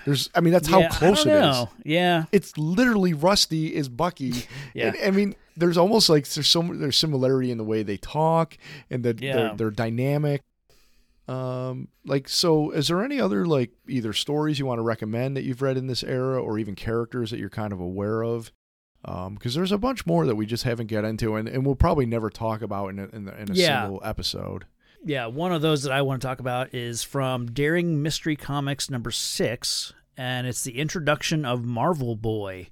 There's, 0.05 0.29
I 0.35 0.41
mean, 0.43 0.53
that's 0.53 0.69
Yeah, 0.69 0.83
how 0.91 0.99
close 0.99 1.25
it 1.25 1.29
is. 1.31 1.33
I 1.33 1.39
it 1.39 1.41
don't 1.41 1.51
is. 1.51 1.57
know. 1.57 1.69
Yeah, 1.85 2.25
It's 2.31 2.57
literally 2.59 3.15
Rusty 3.15 3.75
is 3.75 3.89
Bucky. 3.89 4.33
Yeah. 4.75 4.89
And, 4.89 4.97
I 5.03 5.11
mean, 5.11 5.35
there's 5.57 5.79
almost 5.79 6.09
like 6.11 6.29
there's 6.29 6.47
so 6.47 6.61
there's 6.63 6.97
similarity 6.99 7.51
in 7.51 7.57
the 7.59 7.65
way 7.65 7.83
they 7.83 7.97
talk 7.97 8.59
and 8.91 9.03
the 9.03 9.17
Yeah. 9.19 9.37
their, 9.37 9.55
their 9.57 9.71
dynamic. 9.71 10.43
Um, 11.29 11.89
like 12.05 12.29
so, 12.29 12.71
is 12.71 12.89
there 12.89 13.05
any 13.05 13.21
other 13.21 13.47
like 13.47 13.73
either 13.89 14.13
stories 14.13 14.59
you 14.59 14.67
want 14.67 14.79
to 14.79 14.83
recommend 14.85 15.37
that 15.37 15.43
you've 15.45 15.63
read 15.63 15.77
in 15.77 15.87
this 15.89 16.05
era, 16.05 16.41
or 16.41 16.59
even 16.59 16.75
characters 16.75 17.31
that 17.31 17.39
you're 17.41 17.51
kind 17.51 17.73
of 17.73 17.81
aware 17.81 18.23
of? 18.23 18.53
Um, 19.05 19.35
because 19.35 19.55
there's 19.55 19.73
a 19.73 19.79
bunch 19.79 20.05
more 20.07 20.27
that 20.27 20.35
we 20.37 20.47
just 20.47 20.65
haven't 20.65 20.87
get 20.89 21.05
into, 21.05 21.37
and, 21.37 21.49
and 21.49 21.65
we'll 21.67 21.75
probably 21.77 22.07
never 22.07 22.29
talk 22.31 22.61
about 22.63 22.89
in 22.91 22.99
a, 22.99 23.05
in, 23.09 23.29
a- 23.29 23.35
in 23.35 23.51
a 23.51 23.55
Yeah. 23.55 23.83
single 23.85 24.01
episode. 24.05 24.65
yeah. 25.05 25.27
One 25.27 25.53
of 25.53 25.63
those 25.63 25.83
that 25.85 25.93
I 25.93 26.03
want 26.03 26.21
to 26.23 26.27
talk 26.27 26.41
about 26.41 26.75
is 26.75 27.03
from 27.05 27.47
Daring 27.47 28.03
Mystery 28.03 28.35
Comics 28.37 28.91
number 28.91 29.11
six, 29.13 29.93
and 30.17 30.47
it's 30.47 30.65
the 30.65 30.79
introduction 30.79 31.45
of 31.45 31.65
Marvel 31.65 32.17
Boy. 32.17 32.69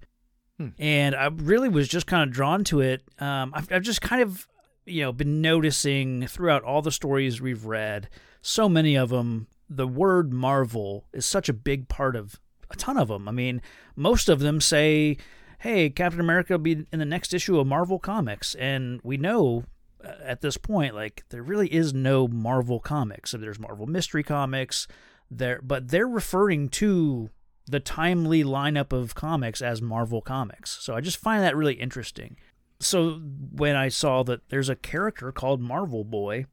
Hmm. 0.58 0.68
And 0.78 1.14
I 1.14 1.26
really 1.26 1.68
was 1.68 1.86
just 1.88 2.06
kind 2.06 2.28
of 2.28 2.32
drawn 2.34 2.64
to 2.64 2.80
it. 2.80 3.02
Um, 3.20 3.52
I've, 3.54 3.70
I've 3.72 3.82
just 3.82 4.00
kind 4.00 4.22
of, 4.22 4.46
you 4.86 5.02
know, 5.02 5.12
been 5.12 5.40
noticing 5.40 6.26
throughout 6.26 6.62
all 6.62 6.82
the 6.82 6.92
stories 6.92 7.40
we've 7.40 7.64
read, 7.64 8.08
so 8.42 8.68
many 8.68 8.96
of 8.96 9.08
them, 9.10 9.46
the 9.68 9.88
word 9.88 10.32
Marvel 10.32 11.06
is 11.12 11.24
such 11.24 11.48
a 11.48 11.54
big 11.54 11.88
part 11.88 12.16
of 12.16 12.38
a 12.70 12.76
ton 12.76 12.96
of 12.96 13.08
them. 13.08 13.28
I 13.28 13.32
mean, 13.32 13.62
most 13.96 14.28
of 14.28 14.40
them 14.40 14.60
say, 14.60 15.16
hey, 15.60 15.88
Captain 15.90 16.20
America 16.20 16.54
will 16.54 16.58
be 16.58 16.86
in 16.92 16.98
the 16.98 17.04
next 17.04 17.32
issue 17.32 17.58
of 17.58 17.66
Marvel 17.66 17.98
Comics. 17.98 18.54
And 18.56 19.00
we 19.02 19.16
know 19.16 19.64
uh, 20.04 20.12
at 20.22 20.42
this 20.42 20.56
point, 20.56 20.94
like, 20.94 21.24
there 21.30 21.42
really 21.42 21.72
is 21.72 21.94
no 21.94 22.28
Marvel 22.28 22.80
Comics. 22.80 23.30
So 23.30 23.38
there's 23.38 23.58
Marvel 23.58 23.86
Mystery 23.86 24.22
Comics, 24.22 24.86
there, 25.30 25.60
but 25.62 25.88
they're 25.88 26.06
referring 26.06 26.68
to 26.70 27.30
the 27.66 27.80
timely 27.80 28.44
lineup 28.44 28.92
of 28.92 29.14
comics 29.14 29.62
as 29.62 29.80
Marvel 29.80 30.20
Comics. 30.20 30.78
So 30.82 30.94
I 30.94 31.00
just 31.00 31.16
find 31.16 31.42
that 31.42 31.56
really 31.56 31.74
interesting. 31.74 32.36
So 32.80 33.20
when 33.52 33.76
I 33.76 33.88
saw 33.88 34.22
that 34.24 34.48
there's 34.48 34.68
a 34.68 34.76
character 34.76 35.32
called 35.32 35.60
Marvel 35.60 36.04
Boy, 36.04 36.46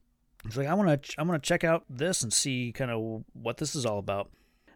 I 0.44 0.48
was 0.48 0.58
like, 0.58 0.68
I 0.68 0.74
want 0.74 1.04
to, 1.04 1.14
I 1.20 1.24
want 1.24 1.42
to 1.42 1.48
check 1.48 1.64
out 1.64 1.84
this 1.90 2.24
and 2.24 2.32
see 2.32 2.72
kind 2.72 2.92
of 2.92 3.24
what 3.34 3.58
this 3.58 3.76
is 3.76 3.86
all 3.86 4.00
about. 4.00 4.30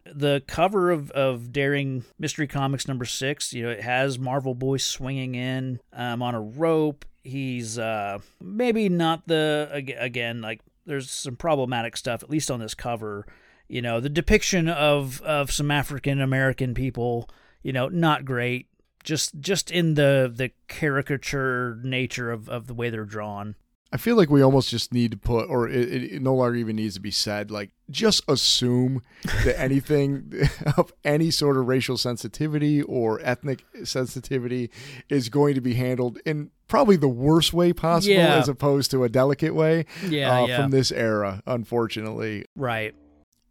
The 0.06 0.44
cover 0.46 0.92
of, 0.92 1.10
of 1.12 1.52
Daring 1.52 2.04
Mystery 2.20 2.46
Comics 2.46 2.88
number 2.88 3.06
six, 3.06 3.54
you 3.54 3.64
know, 3.64 3.72
it 3.72 3.82
has 3.82 4.20
Marvel 4.20 4.54
Boy 4.54 4.78
swinging 4.78 5.34
in 5.34 5.80
um, 5.94 6.22
on 6.22 6.36
a 6.36 6.42
rope. 6.42 7.06
He's 7.24 7.80
uh, 7.80 8.20
maybe 8.40 8.88
not 8.88 9.26
the 9.28 9.68
again 9.72 10.42
like 10.42 10.62
there's 10.86 11.10
some 11.10 11.36
problematic 11.36 11.98
stuff 11.98 12.22
at 12.22 12.30
least 12.30 12.52
on 12.52 12.60
this 12.60 12.76
cover. 12.76 13.26
You 13.68 13.82
know, 13.82 14.00
the 14.00 14.10
depiction 14.10 14.70
of 14.70 15.24
of 15.24 15.52
some 15.52 15.72
African 15.72 16.22
American 16.22 16.76
people, 16.76 17.28
you 17.64 17.74
know, 17.74 17.88
not 17.88 18.26
great. 18.26 18.68
Just 19.06 19.40
just 19.40 19.72
in 19.72 19.94
the 19.94 20.32
the 20.34 20.52
caricature 20.68 21.80
nature 21.84 22.32
of, 22.32 22.50
of 22.50 22.68
the 22.68 22.74
way 22.74 22.90
they're 22.90 23.06
drawn. 23.06 23.56
I 23.94 23.98
feel 23.98 24.18
like 24.18 24.30
we 24.30 24.42
almost 24.42 24.70
just 24.72 24.92
need 24.92 25.12
to 25.12 25.18
put, 25.18 25.48
or 25.48 25.70
it, 25.70 25.88
it, 25.90 26.04
it 26.16 26.22
no 26.22 26.36
longer 26.36 26.56
even 26.58 26.76
needs 26.76 26.96
to 26.96 27.00
be 27.00 27.12
said. 27.12 27.50
Like, 27.50 27.70
just 27.90 28.24
assume 28.28 29.02
that 29.46 29.58
anything 29.62 30.34
of 30.76 30.92
any 31.06 31.32
sort 31.32 31.56
of 31.56 31.68
racial 31.68 31.96
sensitivity 31.98 32.82
or 32.82 33.22
ethnic 33.24 33.64
sensitivity 33.86 34.70
is 35.08 35.30
going 35.30 35.56
to 35.56 35.62
be 35.62 35.76
handled 35.76 36.20
in 36.26 36.52
probably 36.68 36.98
the 36.98 37.08
worst 37.08 37.54
way 37.54 37.72
possible, 37.72 38.16
Yeah. 38.16 38.36
as 38.36 38.50
opposed 38.50 38.92
to 38.92 39.06
a 39.06 39.08
delicate 39.10 39.56
way. 39.56 39.86
Yeah, 40.06 40.42
uh, 40.42 40.46
yeah. 40.48 40.58
From 40.62 40.72
this 40.72 40.92
era, 40.92 41.42
unfortunately. 41.46 42.46
Right. 42.56 42.96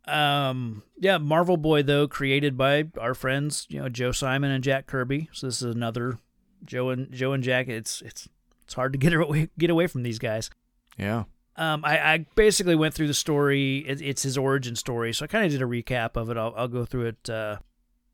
Um 0.07 0.83
yeah, 0.99 1.19
Marvel 1.19 1.57
Boy 1.57 1.83
though 1.83 2.07
created 2.07 2.57
by 2.57 2.85
our 3.01 3.15
friends, 3.15 3.67
you 3.69 3.81
know, 3.81 3.89
Joe 3.89 4.13
Simon 4.13 4.51
and 4.51 4.63
Jack 4.63 4.87
Kirby. 4.87 5.29
So 5.33 5.47
this 5.47 5.63
is 5.63 5.75
another 5.75 6.19
Joe 6.65 6.91
and 6.91 7.11
Joe 7.13 7.33
and 7.33 7.43
Jack. 7.43 7.69
It's 7.69 8.03
it's 8.03 8.29
it's 8.65 8.75
hard 8.75 8.93
to 8.93 8.99
get 8.99 9.13
away 9.15 9.49
get 9.59 9.71
away 9.71 9.87
from 9.87 10.03
these 10.03 10.19
guys. 10.19 10.51
Yeah. 10.99 11.25
Um, 11.57 11.85
I, 11.85 11.99
I 11.99 12.27
basically 12.35 12.75
went 12.75 12.95
through 12.95 13.07
the 13.07 13.15
story. 13.15 13.79
It, 13.87 14.03
it's 14.03 14.25
his 14.25 14.37
origin 14.37 14.75
story, 14.75 15.13
so 15.13 15.25
I 15.25 15.29
kind 15.29 15.45
of 15.45 15.53
did 15.53 15.63
a 15.63 15.67
recap 15.67 16.17
of 16.17 16.29
it. 16.29 16.37
I'll, 16.37 16.53
I'll 16.57 16.69
go 16.69 16.85
through 16.85 17.07
it. 17.07 17.31
Uh, 17.31 17.59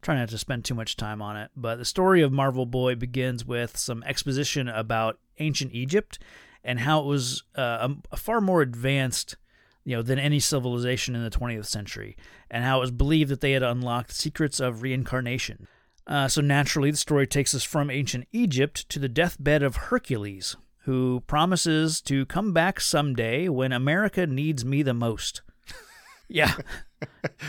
try 0.03 0.15
not 0.15 0.29
to 0.31 0.39
spend 0.39 0.65
too 0.65 0.75
much 0.75 0.97
time 0.97 1.23
on 1.23 1.37
it. 1.37 1.51
But 1.57 1.77
the 1.77 1.85
story 1.85 2.23
of 2.23 2.33
Marvel 2.33 2.67
Boy 2.67 2.95
begins 2.95 3.45
with 3.45 3.77
some 3.77 4.03
exposition 4.05 4.69
about 4.69 5.19
ancient 5.39 5.73
Egypt 5.73 6.19
and 6.63 6.81
how 6.81 7.01
it 7.01 7.07
was 7.07 7.43
uh, 7.57 7.89
a, 8.11 8.17
far 8.17 8.41
more 8.41 8.61
advanced, 8.61 9.37
you 9.85 9.97
know, 9.97 10.03
than 10.03 10.19
any 10.19 10.41
civilization 10.41 11.15
in 11.15 11.25
the 11.25 11.31
20th 11.31 11.67
century, 11.67 12.17
and 12.51 12.65
how 12.65 12.79
it 12.79 12.81
was 12.81 12.91
believed 12.91 13.31
that 13.31 13.41
they 13.41 13.53
had 13.53 13.63
unlocked 13.63 14.13
secrets 14.13 14.61
of 14.61 14.83
reincarnation. 14.83 15.67
Uh, 16.07 16.29
so 16.29 16.41
naturally, 16.41 16.91
the 16.91 16.97
story 16.97 17.27
takes 17.27 17.55
us 17.55 17.63
from 17.63 17.91
ancient 17.91 18.27
Egypt 18.33 18.89
to 18.89 18.99
the 18.99 19.09
deathbed 19.09 19.63
of 19.63 19.77
Hercules, 19.77 20.57
who 20.85 21.23
promises 21.27 22.01
to 22.03 22.27
come 22.27 22.53
back 22.53 22.81
someday 22.81 23.49
when 23.49 23.73
America 23.73 24.27
needs 24.27 24.65
me 24.65 24.83
the 24.83 24.95
most. 24.95 25.43
yeah. 26.29 26.55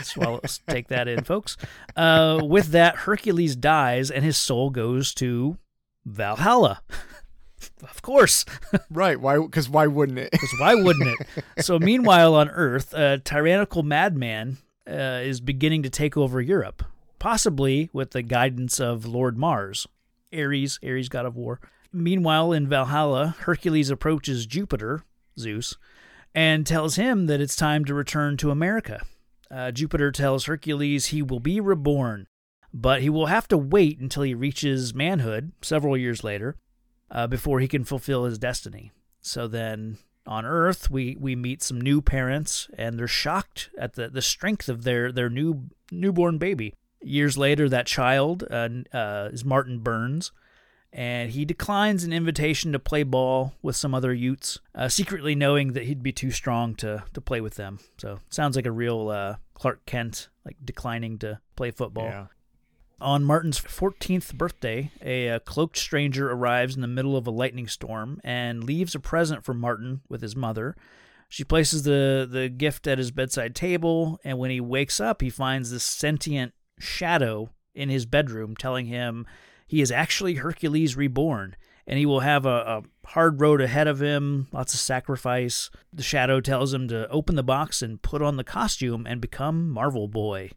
Swallow, 0.02 0.40
take 0.68 0.88
that 0.88 1.08
in, 1.08 1.24
folks. 1.24 1.56
Uh, 1.96 2.40
with 2.42 2.68
that, 2.68 2.96
Hercules 2.96 3.56
dies 3.56 4.10
and 4.10 4.24
his 4.24 4.36
soul 4.36 4.70
goes 4.70 5.12
to 5.14 5.58
Valhalla. 6.04 6.82
of 7.82 8.02
course. 8.02 8.44
right. 8.90 9.20
Why? 9.20 9.38
Because 9.38 9.68
why 9.68 9.86
wouldn't 9.86 10.18
it? 10.18 10.30
Because 10.30 10.54
why 10.58 10.74
wouldn't 10.74 11.08
it? 11.08 11.44
So, 11.64 11.78
meanwhile, 11.78 12.34
on 12.34 12.48
Earth, 12.48 12.92
a 12.94 13.18
tyrannical 13.18 13.82
madman 13.82 14.58
uh, 14.88 15.20
is 15.22 15.40
beginning 15.40 15.82
to 15.84 15.90
take 15.90 16.16
over 16.16 16.40
Europe, 16.40 16.82
possibly 17.18 17.88
with 17.92 18.10
the 18.10 18.22
guidance 18.22 18.80
of 18.80 19.06
Lord 19.06 19.38
Mars, 19.38 19.86
Ares, 20.34 20.78
Ares, 20.84 21.08
god 21.08 21.26
of 21.26 21.36
war. 21.36 21.60
Meanwhile, 21.92 22.52
in 22.52 22.68
Valhalla, 22.68 23.36
Hercules 23.40 23.90
approaches 23.90 24.46
Jupiter, 24.46 25.04
Zeus, 25.38 25.76
and 26.34 26.66
tells 26.66 26.96
him 26.96 27.26
that 27.26 27.40
it's 27.40 27.54
time 27.54 27.84
to 27.84 27.94
return 27.94 28.36
to 28.38 28.50
America. 28.50 29.02
Uh, 29.50 29.70
Jupiter 29.70 30.10
tells 30.10 30.46
Hercules 30.46 31.06
he 31.06 31.22
will 31.22 31.40
be 31.40 31.60
reborn, 31.60 32.26
but 32.72 33.02
he 33.02 33.10
will 33.10 33.26
have 33.26 33.46
to 33.48 33.58
wait 33.58 34.00
until 34.00 34.22
he 34.22 34.34
reaches 34.34 34.94
manhood 34.94 35.52
several 35.60 35.96
years 35.96 36.24
later 36.24 36.56
uh, 37.12 37.26
before 37.26 37.60
he 37.60 37.68
can 37.68 37.84
fulfill 37.84 38.24
his 38.24 38.38
destiny. 38.38 38.90
So 39.20 39.46
then 39.46 39.98
on 40.26 40.44
Earth, 40.44 40.90
we, 40.90 41.16
we 41.20 41.36
meet 41.36 41.62
some 41.62 41.80
new 41.80 42.00
parents, 42.00 42.68
and 42.76 42.98
they're 42.98 43.06
shocked 43.06 43.70
at 43.78 43.94
the, 43.94 44.08
the 44.08 44.22
strength 44.22 44.68
of 44.68 44.84
their, 44.84 45.12
their 45.12 45.30
new 45.30 45.68
newborn 45.90 46.38
baby. 46.38 46.74
Years 47.00 47.36
later, 47.36 47.68
that 47.68 47.86
child 47.86 48.44
uh, 48.50 48.68
uh, 48.92 49.28
is 49.32 49.44
Martin 49.44 49.80
Burns, 49.80 50.32
and 50.92 51.30
he 51.30 51.44
declines 51.44 52.04
an 52.04 52.12
invitation 52.12 52.72
to 52.72 52.78
play 52.78 53.02
ball 53.02 53.54
with 53.62 53.76
some 53.76 53.94
other 53.94 54.12
Utes, 54.12 54.58
uh, 54.74 54.88
secretly 54.88 55.34
knowing 55.34 55.72
that 55.72 55.84
he'd 55.84 56.02
be 56.02 56.12
too 56.12 56.30
strong 56.30 56.74
to, 56.76 57.02
to 57.12 57.20
play 57.20 57.40
with 57.40 57.54
them. 57.56 57.80
So 57.98 58.20
sounds 58.30 58.56
like 58.56 58.66
a 58.66 58.72
real 58.72 59.08
uh, 59.08 59.36
Clark 59.54 59.84
Kent, 59.86 60.28
like 60.44 60.56
declining 60.64 61.18
to 61.18 61.40
play 61.56 61.70
football. 61.70 62.04
Yeah. 62.04 62.26
On 63.02 63.24
Martin's 63.24 63.60
14th 63.60 64.34
birthday, 64.34 64.92
a, 65.04 65.26
a, 65.26 65.40
cloaked 65.40 65.76
stranger 65.76 66.30
arrives 66.30 66.76
in 66.76 66.82
the 66.82 66.86
middle 66.86 67.16
of 67.16 67.26
a 67.26 67.32
lightning 67.32 67.66
storm 67.66 68.20
and 68.22 68.62
leaves 68.62 68.94
a 68.94 69.00
present 69.00 69.44
for 69.44 69.52
Martin 69.52 70.02
with 70.08 70.22
his 70.22 70.36
mother. 70.36 70.76
She 71.28 71.42
places 71.42 71.82
the, 71.82 72.28
the 72.30 72.48
gift 72.48 72.86
at 72.86 72.98
his 72.98 73.10
bedside 73.10 73.56
table, 73.56 74.20
and 74.22 74.38
when 74.38 74.52
he 74.52 74.60
wakes 74.60 75.00
up, 75.00 75.20
he 75.20 75.30
finds 75.30 75.72
this 75.72 75.82
sentient 75.82 76.54
shadow 76.78 77.50
in 77.74 77.88
his 77.88 78.06
bedroom 78.06 78.54
telling 78.54 78.86
him 78.86 79.26
he 79.66 79.80
is 79.80 79.90
actually 79.90 80.34
Hercules 80.34 80.96
reborn, 80.96 81.56
and 81.88 81.98
he 81.98 82.06
will 82.06 82.20
have 82.20 82.46
a, 82.46 82.48
a, 82.48 82.82
hard 83.08 83.40
road 83.40 83.60
ahead 83.60 83.88
of 83.88 84.00
him, 84.00 84.46
lots 84.52 84.74
of 84.74 84.80
sacrifice. 84.80 85.70
The 85.92 86.04
shadow 86.04 86.40
tells 86.40 86.72
him 86.72 86.86
to 86.86 87.08
open 87.08 87.34
the 87.34 87.42
box 87.42 87.82
and 87.82 88.00
put 88.00 88.22
on 88.22 88.36
the 88.36 88.44
costume 88.44 89.08
and 89.08 89.20
become 89.20 89.70
Marvel 89.70 90.06
Boy. 90.06 90.52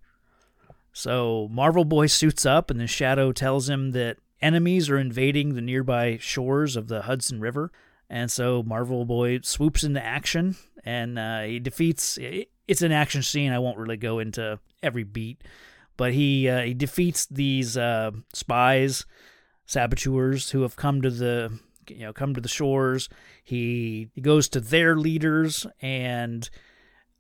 So 0.97 1.49
Marvel 1.51 1.83
Boy 1.83 2.07
suits 2.07 2.45
up, 2.45 2.71
and 2.71 2.79
the 2.79 2.87
shadow 2.87 3.33
tells 3.33 3.67
him 3.67 3.91
that 3.91 4.15
enemies 4.41 4.89
are 4.89 4.97
invading 4.97 5.53
the 5.53 5.61
nearby 5.61 6.17
shores 6.21 6.77
of 6.77 6.87
the 6.87 7.01
Hudson 7.01 7.41
River. 7.41 7.69
And 8.09 8.31
so 8.31 8.63
Marvel 8.63 9.03
Boy 9.03 9.41
swoops 9.43 9.83
into 9.83 10.01
action 10.01 10.55
and 10.85 11.19
uh, 11.19 11.41
he 11.41 11.59
defeats. 11.59 12.17
It's 12.65 12.81
an 12.81 12.93
action 12.93 13.23
scene. 13.23 13.51
I 13.51 13.59
won't 13.59 13.77
really 13.77 13.97
go 13.97 14.19
into 14.19 14.57
every 14.81 15.03
beat, 15.03 15.43
but 15.97 16.13
he 16.13 16.47
uh, 16.47 16.61
he 16.61 16.73
defeats 16.73 17.25
these 17.25 17.75
uh, 17.75 18.11
spies, 18.33 19.05
saboteurs 19.65 20.51
who 20.51 20.61
have 20.61 20.77
come 20.77 21.01
to 21.01 21.09
the 21.09 21.59
you 21.89 22.03
know 22.03 22.13
come 22.13 22.33
to 22.35 22.41
the 22.41 22.47
shores. 22.47 23.09
He 23.43 24.11
he 24.13 24.21
goes 24.21 24.47
to 24.49 24.61
their 24.61 24.95
leaders 24.95 25.67
and 25.81 26.49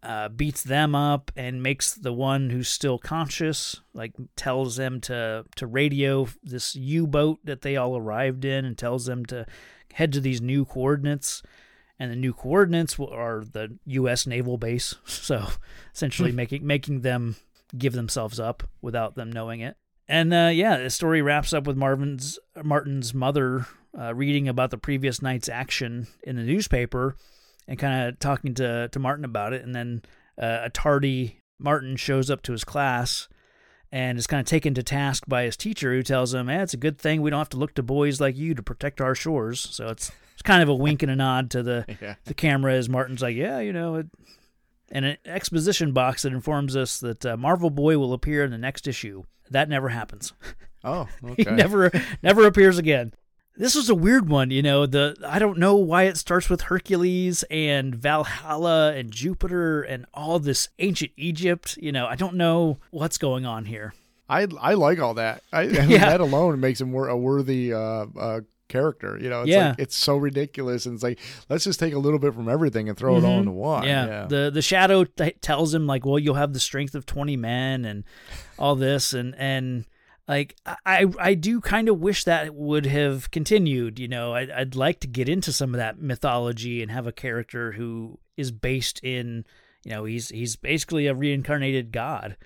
uh, 0.05 0.29
beats 0.29 0.61
them 0.63 0.93
up 0.93 1.31
and 1.35 1.63
makes 1.63 1.95
the 1.95 2.13
one 2.13 2.51
who's 2.51 2.69
still 2.69 2.99
conscious 2.99 3.81
like 3.93 4.13
tells 4.35 4.75
them 4.75 5.01
to 5.01 5.43
to 5.55 5.65
radio 5.65 6.27
this 6.43 6.75
U-boat 6.75 7.39
that 7.43 7.61
they 7.61 7.75
all 7.75 7.97
arrived 7.97 8.45
in 8.45 8.65
and 8.65 8.77
tells 8.77 9.05
them 9.05 9.25
to 9.25 9.45
head 9.93 10.13
to 10.13 10.19
these 10.19 10.39
new 10.41 10.63
coordinates 10.63 11.41
and 11.99 12.11
the 12.11 12.15
new 12.15 12.33
coordinates 12.33 12.99
are 12.99 13.43
the 13.43 13.77
U.S. 13.85 14.27
naval 14.27 14.57
base. 14.57 14.95
So 15.05 15.47
essentially 15.93 16.31
making 16.31 16.65
making 16.67 17.01
them 17.01 17.37
give 17.75 17.93
themselves 17.93 18.39
up 18.39 18.63
without 18.81 19.15
them 19.15 19.31
knowing 19.31 19.61
it. 19.61 19.75
And 20.07 20.31
uh, 20.31 20.51
yeah, 20.53 20.77
the 20.77 20.91
story 20.91 21.23
wraps 21.23 21.51
up 21.51 21.65
with 21.65 21.77
Marvin's 21.77 22.37
Martin's 22.63 23.13
mother 23.13 23.65
uh, 23.97 24.13
reading 24.13 24.47
about 24.47 24.69
the 24.69 24.77
previous 24.77 25.21
night's 25.21 25.49
action 25.49 26.05
in 26.21 26.35
the 26.35 26.43
newspaper 26.43 27.15
and 27.67 27.79
kind 27.79 28.09
of 28.09 28.19
talking 28.19 28.53
to 28.55 28.89
to 28.89 28.99
Martin 28.99 29.25
about 29.25 29.53
it. 29.53 29.63
And 29.63 29.73
then 29.73 30.01
uh, 30.41 30.59
a 30.63 30.69
tardy 30.69 31.41
Martin 31.59 31.95
shows 31.95 32.29
up 32.29 32.41
to 32.43 32.51
his 32.51 32.63
class 32.63 33.27
and 33.91 34.17
is 34.17 34.27
kind 34.27 34.41
of 34.41 34.45
taken 34.45 34.73
to 34.73 34.83
task 34.83 35.23
by 35.27 35.43
his 35.43 35.55
teacher, 35.55 35.93
who 35.93 36.03
tells 36.03 36.33
him, 36.33 36.49
"Eh, 36.49 36.61
it's 36.61 36.73
a 36.73 36.77
good 36.77 36.97
thing 36.97 37.21
we 37.21 37.29
don't 37.29 37.39
have 37.39 37.49
to 37.49 37.57
look 37.57 37.73
to 37.75 37.83
boys 37.83 38.19
like 38.19 38.35
you 38.35 38.53
to 38.53 38.63
protect 38.63 38.99
our 38.99 39.15
shores." 39.15 39.59
So 39.59 39.87
it's 39.87 40.11
it's 40.33 40.41
kind 40.41 40.61
of 40.61 40.69
a 40.69 40.75
wink 40.75 41.01
and 41.01 41.11
a 41.11 41.15
nod 41.15 41.49
to 41.51 41.63
the 41.63 41.85
yeah. 42.01 42.15
the 42.25 42.33
camera 42.33 42.73
as 42.73 42.89
Martin's 42.89 43.21
like, 43.21 43.35
"Yeah, 43.35 43.59
you 43.59 43.71
know, 43.71 43.95
it, 43.95 44.07
and 44.91 45.05
an 45.05 45.17
exposition 45.25 45.91
box 45.93 46.23
that 46.23 46.33
informs 46.33 46.75
us 46.75 46.99
that 46.99 47.25
uh, 47.25 47.37
Marvel 47.37 47.69
Boy 47.69 47.97
will 47.97 48.13
appear 48.13 48.43
in 48.43 48.51
the 48.51 48.57
next 48.57 48.87
issue. 48.87 49.23
That 49.49 49.69
never 49.69 49.89
happens. 49.89 50.33
Oh, 50.83 51.07
okay. 51.23 51.43
he 51.43 51.51
never 51.51 51.91
never 52.21 52.45
appears 52.45 52.77
again. 52.77 53.13
This 53.57 53.75
was 53.75 53.89
a 53.89 53.95
weird 53.95 54.27
one, 54.27 54.51
you 54.51 54.61
know. 54.61 54.85
The 54.85 55.15
I 55.25 55.39
don't 55.39 55.57
know 55.57 55.75
why 55.75 56.03
it 56.03 56.17
starts 56.17 56.49
with 56.49 56.61
Hercules 56.61 57.43
and 57.49 57.95
Valhalla 57.95 58.93
and 58.93 59.11
Jupiter 59.11 59.81
and 59.81 60.05
all 60.13 60.39
this 60.39 60.69
ancient 60.79 61.11
Egypt. 61.15 61.77
You 61.77 61.91
know, 61.91 62.05
I 62.05 62.15
don't 62.15 62.35
know 62.35 62.79
what's 62.91 63.17
going 63.17 63.45
on 63.45 63.65
here. 63.65 63.93
I 64.27 64.47
I 64.59 64.73
like 64.73 64.99
all 64.99 65.13
that. 65.15 65.43
I, 65.53 65.61
I 65.61 65.67
mean, 65.67 65.89
yeah. 65.91 66.09
that 66.09 66.21
alone 66.21 66.59
makes 66.59 66.81
him 66.81 66.93
a 66.93 67.15
worthy 67.15 67.73
uh, 67.73 68.07
uh, 68.19 68.41
character. 68.67 69.17
You 69.21 69.29
know, 69.29 69.41
it's 69.41 69.49
yeah. 69.49 69.69
like 69.69 69.79
it's 69.79 69.95
so 69.95 70.17
ridiculous, 70.17 70.85
and 70.85 70.95
it's 70.95 71.03
like 71.03 71.19
let's 71.49 71.63
just 71.63 71.79
take 71.79 71.93
a 71.93 71.99
little 71.99 72.19
bit 72.19 72.33
from 72.33 72.49
everything 72.49 72.89
and 72.89 72.97
throw 72.97 73.15
mm-hmm. 73.15 73.25
it 73.25 73.27
all 73.27 73.33
mm-hmm. 73.33 73.49
into 73.49 73.51
one. 73.51 73.83
Yeah. 73.83 74.05
yeah. 74.05 74.25
The 74.27 74.51
the 74.53 74.61
shadow 74.61 75.05
t- 75.05 75.35
tells 75.41 75.73
him 75.73 75.87
like, 75.87 76.05
well, 76.05 76.19
you'll 76.19 76.35
have 76.35 76.53
the 76.53 76.59
strength 76.59 76.95
of 76.95 77.05
twenty 77.05 77.37
men 77.37 77.85
and 77.85 78.03
all 78.59 78.75
this, 78.75 79.13
and 79.13 79.35
and 79.37 79.85
like 80.27 80.55
I 80.85 81.05
I 81.19 81.33
do 81.35 81.61
kind 81.61 81.87
of 81.87 81.99
wish 81.99 82.23
that 82.23 82.55
would 82.55 82.85
have 82.85 83.29
continued. 83.31 83.99
You 83.99 84.07
know, 84.07 84.33
I'd, 84.33 84.49
I'd 84.51 84.75
like 84.75 84.99
to 85.01 85.07
get 85.07 85.29
into 85.29 85.53
some 85.53 85.73
of 85.73 85.77
that 85.77 86.01
mythology 86.01 86.81
and 86.81 86.91
have 86.91 87.05
a 87.05 87.11
character 87.11 87.73
who 87.73 88.19
is 88.37 88.51
based 88.51 89.03
in. 89.03 89.45
You 89.83 89.91
know, 89.91 90.05
he's 90.05 90.29
he's 90.29 90.55
basically 90.55 91.07
a 91.07 91.13
reincarnated 91.13 91.91
god. 91.91 92.37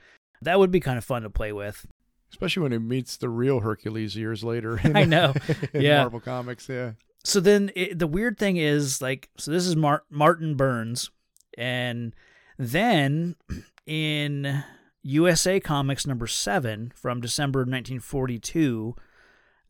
That 0.41 0.59
would 0.59 0.71
be 0.71 0.79
kind 0.79 0.97
of 0.97 1.05
fun 1.05 1.23
to 1.23 1.29
play 1.29 1.53
with. 1.53 1.85
Especially 2.31 2.63
when 2.63 2.71
he 2.71 2.77
meets 2.77 3.17
the 3.17 3.29
real 3.29 3.61
Hercules 3.61 4.15
years 4.15 4.43
later. 4.43 4.77
In, 4.83 4.95
I 4.95 5.03
know. 5.05 5.33
yeah. 5.73 6.01
Marvel 6.01 6.19
Comics, 6.19 6.69
yeah. 6.69 6.91
So 7.23 7.39
then 7.39 7.71
it, 7.75 7.97
the 7.97 8.07
weird 8.07 8.37
thing 8.37 8.57
is 8.57 9.01
like 9.01 9.29
so 9.37 9.51
this 9.51 9.65
is 9.65 9.75
Mar- 9.75 10.03
Martin 10.09 10.55
Burns 10.55 11.09
and 11.57 12.13
then 12.57 13.35
in 13.85 14.63
USA 15.01 15.59
Comics 15.59 16.05
number 16.05 16.27
7 16.27 16.91
from 16.95 17.21
December 17.21 17.59
1942 17.59 18.95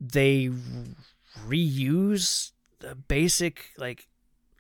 they 0.02 0.50
reuse 1.48 2.52
the 2.80 2.96
basic 2.96 3.72
like 3.78 4.08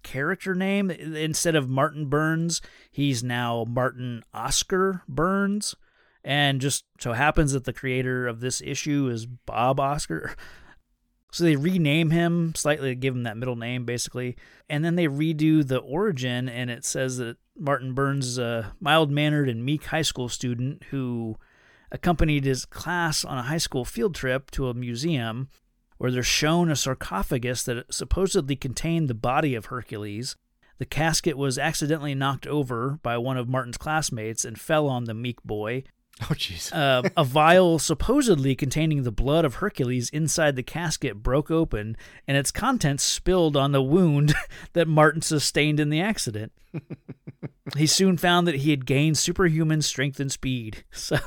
character 0.03 0.53
name 0.53 0.91
instead 0.91 1.55
of 1.55 1.69
Martin 1.69 2.07
Burns 2.07 2.61
he's 2.91 3.23
now 3.23 3.65
Martin 3.67 4.23
Oksner 4.33 5.01
Burns 5.07 5.75
and 6.23 6.59
just 6.59 6.85
so 6.99 7.13
happens 7.13 7.53
that 7.53 7.63
the 7.63 7.73
creator 7.73 8.27
of 8.27 8.39
this 8.39 8.61
issue 8.61 9.09
is 9.11 9.25
Bob 9.25 9.77
Oksner. 9.77 10.35
So 11.31 11.43
they 11.43 11.55
rename 11.55 12.09
him 12.09 12.55
slightly 12.55 12.95
give 12.95 13.15
him 13.15 13.21
that 13.23 13.37
middle 13.37 13.55
name, 13.55 13.85
basically. 13.85 14.35
And 14.67 14.83
then 14.83 14.95
they 14.95 15.05
redo 15.05 15.65
the 15.65 15.77
origin, 15.77 16.49
and 16.49 16.71
it 16.71 16.83
says 16.83 17.17
that 17.17 17.37
Martin 17.59 17.93
Burns 17.93 18.25
is 18.25 18.37
a 18.37 18.73
mild 18.79 19.11
mannered 19.11 19.49
and 19.49 19.65
meek 19.65 19.85
high 19.85 20.01
school 20.01 20.29
student 20.29 20.83
who 20.91 21.37
accompanied 21.91 22.45
his 22.45 22.65
class 22.65 23.25
on 23.25 23.37
a 23.37 23.43
high 23.43 23.57
school 23.57 23.83
field 23.83 24.15
trip 24.15 24.49
to 24.51 24.69
a 24.69 24.73
museum 24.73 25.49
where 25.97 26.11
they're 26.11 26.23
shown 26.23 26.71
a 26.71 26.75
sarcophagus 26.75 27.63
that 27.63 27.93
supposedly 27.93 28.55
contained 28.55 29.09
the 29.09 29.13
body 29.13 29.55
of 29.55 29.65
Hercules. 29.65 30.35
The 30.77 30.85
casket 30.85 31.37
was 31.37 31.57
accidentally 31.57 32.15
knocked 32.15 32.47
over 32.47 32.99
by 33.03 33.17
one 33.17 33.37
of 33.37 33.49
Martin's 33.49 33.77
classmates 33.77 34.45
and 34.45 34.59
fell 34.59 34.87
on 34.87 35.03
the 35.03 35.13
meek 35.13 35.43
boy, 35.43 35.83
Oh, 36.23 36.33
jeez. 36.33 36.73
Uh, 36.73 37.09
a 37.15 37.23
vial 37.23 37.79
supposedly 37.79 38.53
containing 38.53 39.03
the 39.03 39.11
blood 39.11 39.45
of 39.45 39.55
Hercules 39.55 40.09
inside 40.09 40.57
the 40.57 40.63
casket 40.63 41.23
broke 41.23 41.49
open, 41.49 41.95
and 42.27 42.35
its 42.35 42.51
contents 42.51 43.03
spilled 43.03 43.55
on 43.55 43.71
the 43.71 43.81
wound 43.81 44.33
that 44.73 44.87
Martin 44.87 45.21
sustained 45.21 45.79
in 45.79 45.89
the 45.89 46.01
accident. 46.01 46.51
he 47.77 47.87
soon 47.87 48.17
found 48.17 48.47
that 48.47 48.55
he 48.55 48.71
had 48.71 48.85
gained 48.85 49.17
superhuman 49.17 49.81
strength 49.81 50.19
and 50.19 50.31
speed. 50.31 50.83
So, 50.91 51.17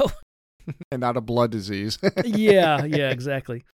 and 0.91 1.01
not 1.01 1.17
a 1.17 1.23
blood 1.23 1.51
disease. 1.51 1.99
yeah, 2.25 2.85
yeah, 2.85 3.11
exactly. 3.11 3.65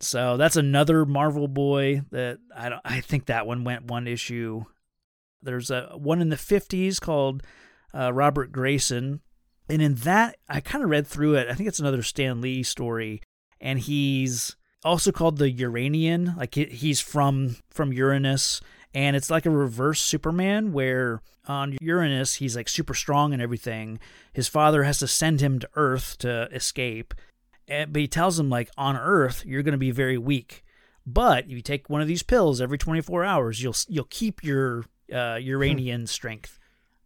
So 0.00 0.36
that's 0.36 0.56
another 0.56 1.04
Marvel 1.04 1.48
boy 1.48 2.02
that 2.10 2.38
I 2.56 2.68
don't. 2.68 2.80
I 2.84 3.00
think 3.00 3.26
that 3.26 3.46
one 3.46 3.64
went 3.64 3.84
one 3.84 4.06
issue. 4.06 4.64
There's 5.42 5.70
a 5.70 5.90
one 5.96 6.22
in 6.22 6.30
the 6.30 6.36
50s 6.36 7.00
called 7.00 7.42
uh, 7.94 8.12
Robert 8.12 8.52
Grayson, 8.52 9.20
and 9.70 9.80
in 9.80 9.94
that 9.96 10.36
I 10.48 10.60
kind 10.60 10.82
of 10.84 10.90
read 10.90 11.06
through 11.06 11.36
it. 11.36 11.48
I 11.48 11.54
think 11.54 11.68
it's 11.68 11.78
another 11.78 12.02
Stan 12.02 12.40
Lee 12.40 12.62
story, 12.62 13.22
and 13.60 13.78
he's 13.78 14.56
also 14.84 15.12
called 15.12 15.38
the 15.38 15.50
Uranian. 15.50 16.34
Like 16.36 16.54
he's 16.54 17.00
from 17.00 17.56
from 17.70 17.92
Uranus, 17.92 18.60
and 18.92 19.16
it's 19.16 19.30
like 19.30 19.46
a 19.46 19.50
reverse 19.50 20.00
Superman 20.00 20.72
where 20.72 21.22
on 21.46 21.78
Uranus 21.80 22.34
he's 22.34 22.56
like 22.56 22.68
super 22.68 22.94
strong 22.94 23.32
and 23.32 23.40
everything. 23.40 23.98
His 24.32 24.48
father 24.48 24.82
has 24.84 24.98
to 24.98 25.08
send 25.08 25.40
him 25.40 25.58
to 25.60 25.68
Earth 25.74 26.18
to 26.18 26.48
escape, 26.52 27.14
and, 27.68 27.92
but 27.92 28.00
he 28.00 28.08
tells 28.08 28.38
him 28.38 28.50
like 28.50 28.70
on 28.76 28.96
Earth 28.96 29.44
you're 29.46 29.62
going 29.62 29.72
to 29.72 29.78
be 29.78 29.92
very 29.92 30.18
weak, 30.18 30.64
but 31.06 31.44
if 31.44 31.50
you 31.50 31.62
take 31.62 31.88
one 31.88 32.00
of 32.00 32.08
these 32.08 32.22
pills 32.22 32.60
every 32.60 32.78
24 32.78 33.24
hours, 33.24 33.62
you'll 33.62 33.76
you'll 33.88 34.04
keep 34.04 34.42
your 34.42 34.84
uh, 35.12 35.38
Uranian 35.40 36.06
strength 36.06 36.59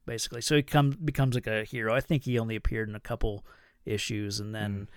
basically. 0.06 0.40
So 0.40 0.56
he 0.56 0.62
comes 0.62 0.96
becomes 0.96 1.34
like 1.34 1.46
a 1.46 1.64
hero. 1.64 1.94
I 1.94 2.00
think 2.00 2.24
he 2.24 2.38
only 2.38 2.56
appeared 2.56 2.88
in 2.88 2.94
a 2.94 3.00
couple 3.00 3.44
issues, 3.84 4.40
and 4.40 4.54
then, 4.54 4.88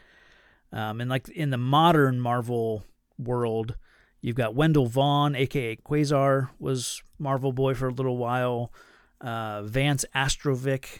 um, 0.72 1.02
and 1.02 1.10
like 1.10 1.30
in 1.30 1.50
the 1.50 1.58
modern 1.58 2.20
Marvel 2.20 2.84
world, 3.18 3.76
you've 4.22 4.36
got 4.36 4.56
Wendell 4.56 4.88
Vaughn, 4.88 5.36
aka 5.36 5.76
Quasar, 5.78 6.50
was 6.60 7.02
Marvel 7.20 7.52
Boy 7.52 7.74
for 7.74 7.88
a 7.88 7.94
little 7.94 8.18
while. 8.18 8.72
Uh, 9.20 9.64
Vance 9.64 10.06
Astrovik, 10.16 11.00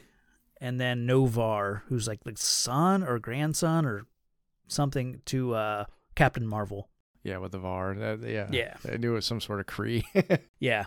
and 0.60 0.80
then 0.82 1.06
Noh-Varr, 1.06 1.84
who's 1.88 2.08
like 2.08 2.24
the 2.24 2.34
son 2.36 3.04
or 3.04 3.20
grandson 3.20 3.86
or 3.86 4.08
something 4.68 5.22
to 5.26 5.54
uh, 5.54 5.86
Captain 6.16 6.48
Marvel. 6.48 6.90
yeah, 7.24 7.38
with 7.38 7.52
the 7.52 7.60
VAR. 7.60 7.94
That, 7.94 8.24
yeah. 8.28 8.48
Yeah. 8.52 8.74
I 8.92 8.98
knew 8.98 9.12
it 9.12 9.16
was 9.16 9.26
some 9.28 9.40
sort 9.40 9.60
of 9.60 9.68
Kree. 9.68 10.04
Yeah. 10.60 10.86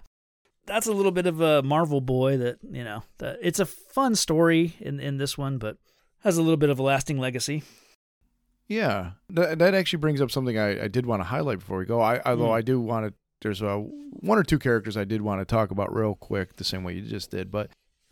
That's 0.66 0.87
a 0.87 0.93
little 0.93 1.12
bit 1.12 1.27
of 1.27 1.41
a 1.41 1.62
Marvel 1.62 2.01
boy 2.01 2.37
that, 2.37 2.59
you 2.70 2.85
know, 2.85 3.03
that 3.19 3.39
it's 3.43 3.59
a 3.59 3.66
fun 3.66 4.15
story 4.15 4.77
in, 4.81 5.01
in 5.01 5.16
this 5.19 5.37
one, 5.37 5.59
but 5.59 5.78
has 6.23 6.37
a 6.37 6.43
little 6.43 6.57
bit 6.57 6.70
of 6.70 6.78
a 6.78 6.82
lasting 6.82 7.19
legacy. 7.19 7.62
Yeah, 8.69 9.12
that, 9.31 9.59
that 9.59 9.74
actually 9.74 9.99
brings 9.99 10.20
up 10.20 10.31
something 10.31 10.57
I, 10.59 10.85
I 10.85 10.89
did 10.89 11.05
want 11.07 11.20
to 11.20 11.24
highlight 11.24 11.59
before 11.59 11.78
we 11.78 11.87
go. 11.87 12.01
I 12.01 12.20
although 12.24 12.49
Mm. 12.51 12.57
I 12.57 12.61
do 12.62 12.81
want 12.81 13.07
to, 13.07 13.15
there's 13.41 13.62
uh 13.62 13.78
one 13.78 14.39
or 14.39 14.45
two 14.45 14.59
characters 14.59 14.97
I 14.97 15.05
did 15.05 15.23
want 15.23 15.41
to 15.41 15.45
talk 15.45 15.70
about 15.70 15.95
real 15.95 16.15
quick, 16.15 16.57
the 16.57 16.65
same 16.65 16.85
way 16.85 16.95
you 16.95 17.03
just 17.03 17.31
did, 17.31 17.51
but 17.51 17.70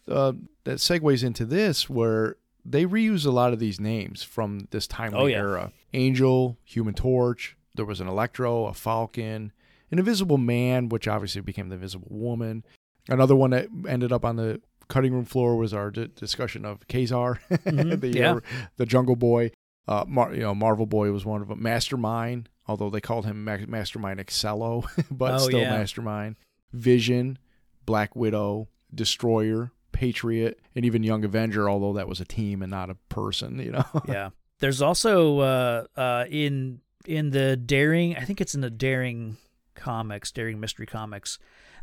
uh, 0.09 0.33
that 0.65 0.79
segues 0.79 1.23
into 1.23 1.45
this 1.45 1.89
where 1.89 2.37
they 2.65 2.87
reuse 2.87 3.25
a 3.27 3.31
lot 3.31 3.53
of 3.53 3.59
these 3.59 3.79
names 3.79 4.23
from 4.23 4.67
this 4.71 4.87
timely 4.87 5.19
Oh, 5.19 5.27
yeah. 5.27 5.37
era. 5.37 5.73
Angel, 5.93 6.57
Human 6.65 6.95
Torch. 6.95 7.57
There 7.75 7.85
was 7.85 8.01
an 8.01 8.09
Electro, 8.09 8.65
a 8.67 8.75
Falcon, 8.75 9.53
an 9.91 9.99
Invisible 9.99 10.39
Man, 10.39 10.89
which 10.89 11.09
obviously 11.09 11.41
became 11.41 11.69
the 11.69 11.75
Invisible 11.77 12.09
Woman. 12.11 12.65
Another 13.09 13.35
one 13.37 13.51
that 13.51 13.69
ended 13.89 14.13
up 14.13 14.25
on 14.25 14.37
the 14.37 14.61
cutting 14.89 15.13
room 15.13 15.25
floor 15.25 15.57
was 15.57 15.73
our 15.75 15.91
d- 15.91 16.09
discussion 16.15 16.65
of 16.65 16.87
Ka-Zar, 16.89 17.41
Mhm, 17.51 18.01
the 18.01 18.09
yeah. 18.09 18.35
uh, 18.35 18.41
the 18.77 18.87
Jungle 18.87 19.17
Boy. 19.17 19.51
Uh, 19.87 20.05
Mar- 20.07 20.35
you 20.35 20.41
know, 20.43 20.55
Marvel 20.55 20.85
Boy 20.87 21.11
was 21.13 21.25
one 21.25 21.41
of 21.41 21.49
them. 21.49 21.63
Mastermind, 21.63 22.49
although 22.67 22.91
they 22.91 23.01
called 23.01 23.25
him 23.25 23.45
Ma- 23.45 23.57
Mastermind 23.67 24.21
Excello, 24.21 24.85
but 25.11 25.35
Oh, 25.35 25.39
still 25.39 25.61
yeah. 25.61 25.71
Mastermind. 25.79 26.37
Vision, 26.73 27.39
Black 27.87 28.15
Widow, 28.15 28.69
Destroyer, 28.95 29.73
Patriot, 29.93 30.61
and 30.77 30.85
even 30.85 31.03
Young 31.03 31.25
Avenger, 31.25 31.69
although 31.71 31.95
that 31.95 32.07
was 32.09 32.21
a 32.21 32.25
team 32.27 32.61
and 32.63 32.71
not 32.71 32.91
a 32.91 32.95
person. 33.09 33.59
You 33.59 33.73
know. 33.73 33.85
yeah. 34.09 34.31
There's 34.61 34.83
also 34.83 35.39
uh, 35.39 35.85
uh, 35.97 36.25
in 36.29 36.81
in 37.07 37.31
the 37.31 37.57
Daring, 37.57 38.17
I 38.17 38.25
think 38.25 38.41
it's 38.43 38.55
in 38.55 38.61
the 38.61 38.71
Daring 38.71 39.39
comics, 39.79 40.31
Daring 40.31 40.61
Mystery 40.61 40.87
Comics. 40.87 41.39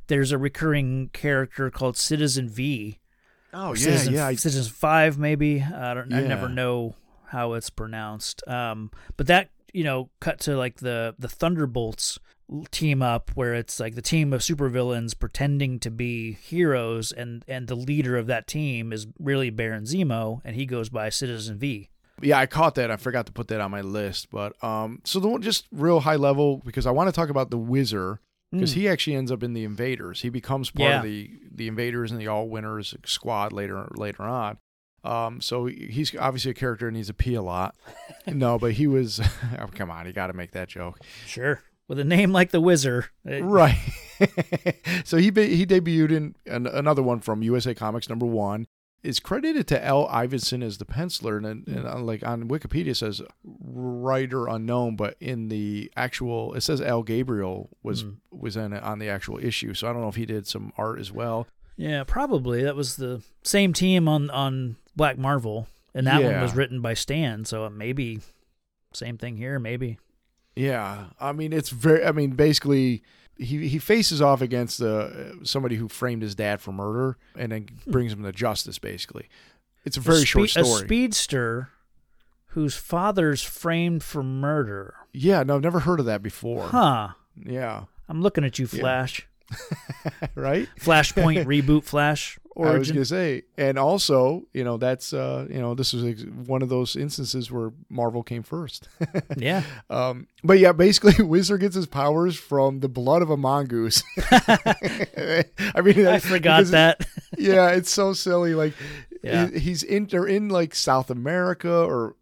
There's 0.07 0.31
a 0.31 0.37
recurring 0.37 1.09
character 1.13 1.71
called 1.71 1.97
Citizen 1.97 2.47
V. 2.49 2.99
oh 3.53 3.69
or 3.69 3.75
Citizen, 3.75 4.13
yeah, 4.13 4.27
I- 4.27 4.35
Citizen 4.35 4.71
Five, 4.71 5.17
maybe. 5.17 5.61
I 5.63 5.93
don't. 5.95 6.13
I 6.13 6.21
never 6.21 6.47
know 6.49 6.95
how 7.27 7.53
it's 7.53 7.69
pronounced. 7.71 8.47
Um, 8.47 8.91
but 9.17 9.27
that 9.27 9.49
you 9.73 9.83
know, 9.83 10.09
cut 10.19 10.39
to 10.41 10.55
like 10.55 10.77
the 10.77 11.15
the 11.19 11.27
Thunderbolts 11.27 12.19
team 12.69 13.01
up, 13.01 13.31
where 13.33 13.55
it's 13.55 13.79
like 13.79 13.95
the 13.95 14.01
team 14.01 14.31
of 14.31 14.41
supervillains 14.41 15.17
pretending 15.17 15.79
to 15.79 15.89
be 15.89 16.33
heroes, 16.33 17.11
and 17.11 17.43
and 17.47 17.67
the 17.67 17.75
leader 17.75 18.15
of 18.17 18.27
that 18.27 18.47
team 18.47 18.93
is 18.93 19.07
really 19.19 19.49
Baron 19.49 19.85
Zemo, 19.85 20.41
and 20.45 20.55
he 20.55 20.65
goes 20.65 20.89
by 20.89 21.09
Citizen 21.09 21.57
V. 21.57 21.89
Yeah, 22.21 22.39
I 22.39 22.45
caught 22.45 22.75
that. 22.75 22.89
I 22.91 22.95
forgot 22.97 23.25
to 23.25 23.31
put 23.31 23.47
that 23.49 23.59
on 23.61 23.71
my 23.71 23.81
list. 23.81 24.29
But 24.29 24.61
um, 24.63 25.01
so 25.03 25.19
the 25.19 25.27
one 25.27 25.41
just 25.41 25.65
real 25.71 25.99
high 26.01 26.15
level 26.15 26.61
because 26.65 26.85
I 26.85 26.91
want 26.91 27.07
to 27.07 27.11
talk 27.11 27.29
about 27.29 27.51
the 27.51 27.57
Whizzer 27.57 28.19
because 28.51 28.71
Mm. 28.71 28.75
he 28.75 28.87
actually 28.87 29.15
ends 29.17 29.31
up 29.31 29.43
in 29.43 29.53
the 29.53 29.63
Invaders. 29.65 30.21
He 30.21 30.29
becomes 30.29 30.69
part 30.71 30.89
Yeah. 30.89 30.97
of 30.97 31.03
the 31.03 31.29
the 31.51 31.67
Invaders 31.67 32.11
and 32.11 32.19
the 32.21 32.27
All 32.27 32.47
Winners 32.47 32.95
squad 33.05 33.51
later 33.53 33.87
later 33.95 34.23
on. 34.23 34.57
Um, 35.03 35.39
so 35.41 35.65
he's 35.65 36.15
obviously 36.15 36.51
a 36.51 36.55
character 36.55 36.85
that 36.87 36.91
needs 36.93 37.07
to 37.09 37.13
pee 37.13 37.35
a 37.35 37.41
lot. 37.41 37.75
no, 38.27 38.57
but 38.57 38.73
he 38.73 38.87
was. 38.87 39.19
Oh, 39.59 39.67
come 39.73 39.91
on, 39.91 40.05
you 40.07 40.13
got 40.13 40.27
to 40.27 40.33
make 40.33 40.51
that 40.51 40.67
joke, 40.69 40.99
Sure. 41.25 41.61
With 41.87 41.99
a 41.99 42.03
name 42.03 42.31
like 42.31 42.49
the 42.51 42.59
Whizzer. 42.61 43.05
right? 43.23 43.77
so 45.03 45.17
he 45.17 45.25
he 45.25 45.65
debuted 45.65 46.11
in 46.11 46.35
an, 46.45 46.65
another 46.67 47.03
one 47.03 47.19
from 47.19 47.43
USA 47.43 47.73
Comics 47.75 48.09
number 48.09 48.25
one. 48.25 48.65
Is 49.05 49.19
credited 49.19 49.67
to 49.67 49.85
Al 49.85 50.09
Avison 50.09 50.63
as 50.63 50.77
the 50.79 50.85
penciler, 50.85 51.37
and, 51.37 51.67
and 51.67 51.87
uh, 51.87 51.99
like 51.99 52.25
on 52.25 52.47
Wikipedia 52.49 52.87
it 52.87 52.95
says 52.95 53.21
writer 53.43 54.47
unknown, 54.47 54.95
but 54.95 55.15
in 55.19 55.49
the 55.49 55.91
actual 55.95 56.53
it 56.53 56.61
says 56.61 56.81
Al 56.81 57.03
Gabriel 57.03 57.69
was 57.83 58.03
Mm. 58.03 58.15
was 58.31 58.57
in 58.57 58.73
on 58.73 58.99
the 58.99 59.09
actual 59.09 59.37
issue. 59.43 59.73
So 59.73 59.87
I 59.87 59.93
don't 59.93 60.01
know 60.01 60.09
if 60.09 60.15
he 60.15 60.25
did 60.25 60.47
some 60.47 60.73
art 60.77 60.99
as 60.99 61.11
well. 61.11 61.47
Yeah, 61.77 62.03
probably. 62.05 62.63
That 62.63 62.75
was 62.75 62.95
the 62.95 63.21
same 63.43 63.73
team 63.73 64.07
on 64.07 64.29
on 64.29 64.77
Black 64.95 65.17
Marvel, 65.17 65.67
and 65.93 66.07
that 66.07 66.23
one 66.23 66.41
was 66.41 66.55
written 66.55 66.81
by 66.81 66.93
Stan. 66.93 67.45
So 67.45 67.69
maybe 67.69 68.21
same 68.93 69.17
thing 69.17 69.37
here. 69.37 69.59
Maybe. 69.59 69.99
Yeah, 70.55 71.07
I 71.19 71.31
mean 71.33 71.51
it's 71.53 71.69
very. 71.69 72.05
I 72.05 72.11
mean 72.11 72.31
basically 72.31 73.03
he 73.37 73.67
he 73.67 73.79
faces 73.79 74.21
off 74.21 74.41
against 74.41 74.81
uh, 74.81 75.43
somebody 75.43 75.75
who 75.75 75.87
framed 75.87 76.21
his 76.21 76.35
dad 76.35 76.61
for 76.61 76.71
murder 76.71 77.17
and 77.37 77.51
then 77.51 77.67
brings 77.87 78.13
him 78.13 78.23
to 78.23 78.31
justice. 78.31 78.79
Basically, 78.79 79.27
it's 79.83 79.97
a 79.97 79.99
very 80.01 80.21
a 80.23 80.25
short 80.25 80.49
spe- 80.49 80.57
A 80.59 80.65
story. 80.65 80.81
speedster 80.85 81.69
whose 82.49 82.75
father's 82.75 83.41
framed 83.41 84.01
for 84.03 84.23
murder. 84.23 84.95
yeah, 85.13 85.43
no, 85.43 85.55
I've 85.55 85.61
never 85.63 85.81
heard 85.81 85.99
of 85.99 86.05
that 86.05 86.23
before. 86.23 86.67
Huh. 86.67 87.09
Yeah, 87.45 87.83
I'm 88.07 88.21
looking 88.21 88.45
at 88.45 88.57
you, 88.59 88.67
Yeah. 88.71 88.79
Flash. 88.79 89.27
right. 90.35 90.67
Flashpoint 90.79 91.45
reboot 91.45 91.83
Flash 91.83 92.39
I 92.57 92.77
was 92.77 92.89
gonna 92.91 93.03
say, 93.05 93.43
and 93.57 93.77
also, 93.77 94.43
you 94.53 94.63
know, 94.63 94.77
that's 94.77 95.11
uh, 95.13 95.45
you 95.49 95.59
know, 95.59 95.73
this 95.75 95.91
was 95.93 96.25
one 96.25 96.61
of 96.61 96.69
those 96.69 96.95
instances 96.95 97.51
where 97.51 97.71
Marvel 97.89 98.23
came 98.23 98.43
first. 98.43 98.87
yeah. 99.37 99.63
Um, 99.89 100.27
but 100.43 100.59
yeah, 100.59 100.71
basically, 100.71 101.13
Whizzer 101.25 101.57
gets 101.57 101.75
his 101.75 101.85
powers 101.85 102.35
from 102.37 102.79
the 102.79 102.87
blood 102.89 103.21
of 103.21 103.29
a 103.29 103.35
mongoose. 103.37 104.03
I 104.31 105.81
mean, 105.83 106.07
I 106.07 106.19
forgot 106.19 106.65
that. 106.67 107.05
Yeah, 107.37 107.69
it's 107.71 107.91
so 107.91 108.13
silly. 108.13 108.53
Like, 108.55 108.73
Yeah. 109.23 109.49
he's 109.49 109.83
in. 109.83 110.05
They're 110.05 110.25
in 110.27 110.49
like 110.49 110.75
South 110.75 111.09
America, 111.09 111.69
or 111.83 112.15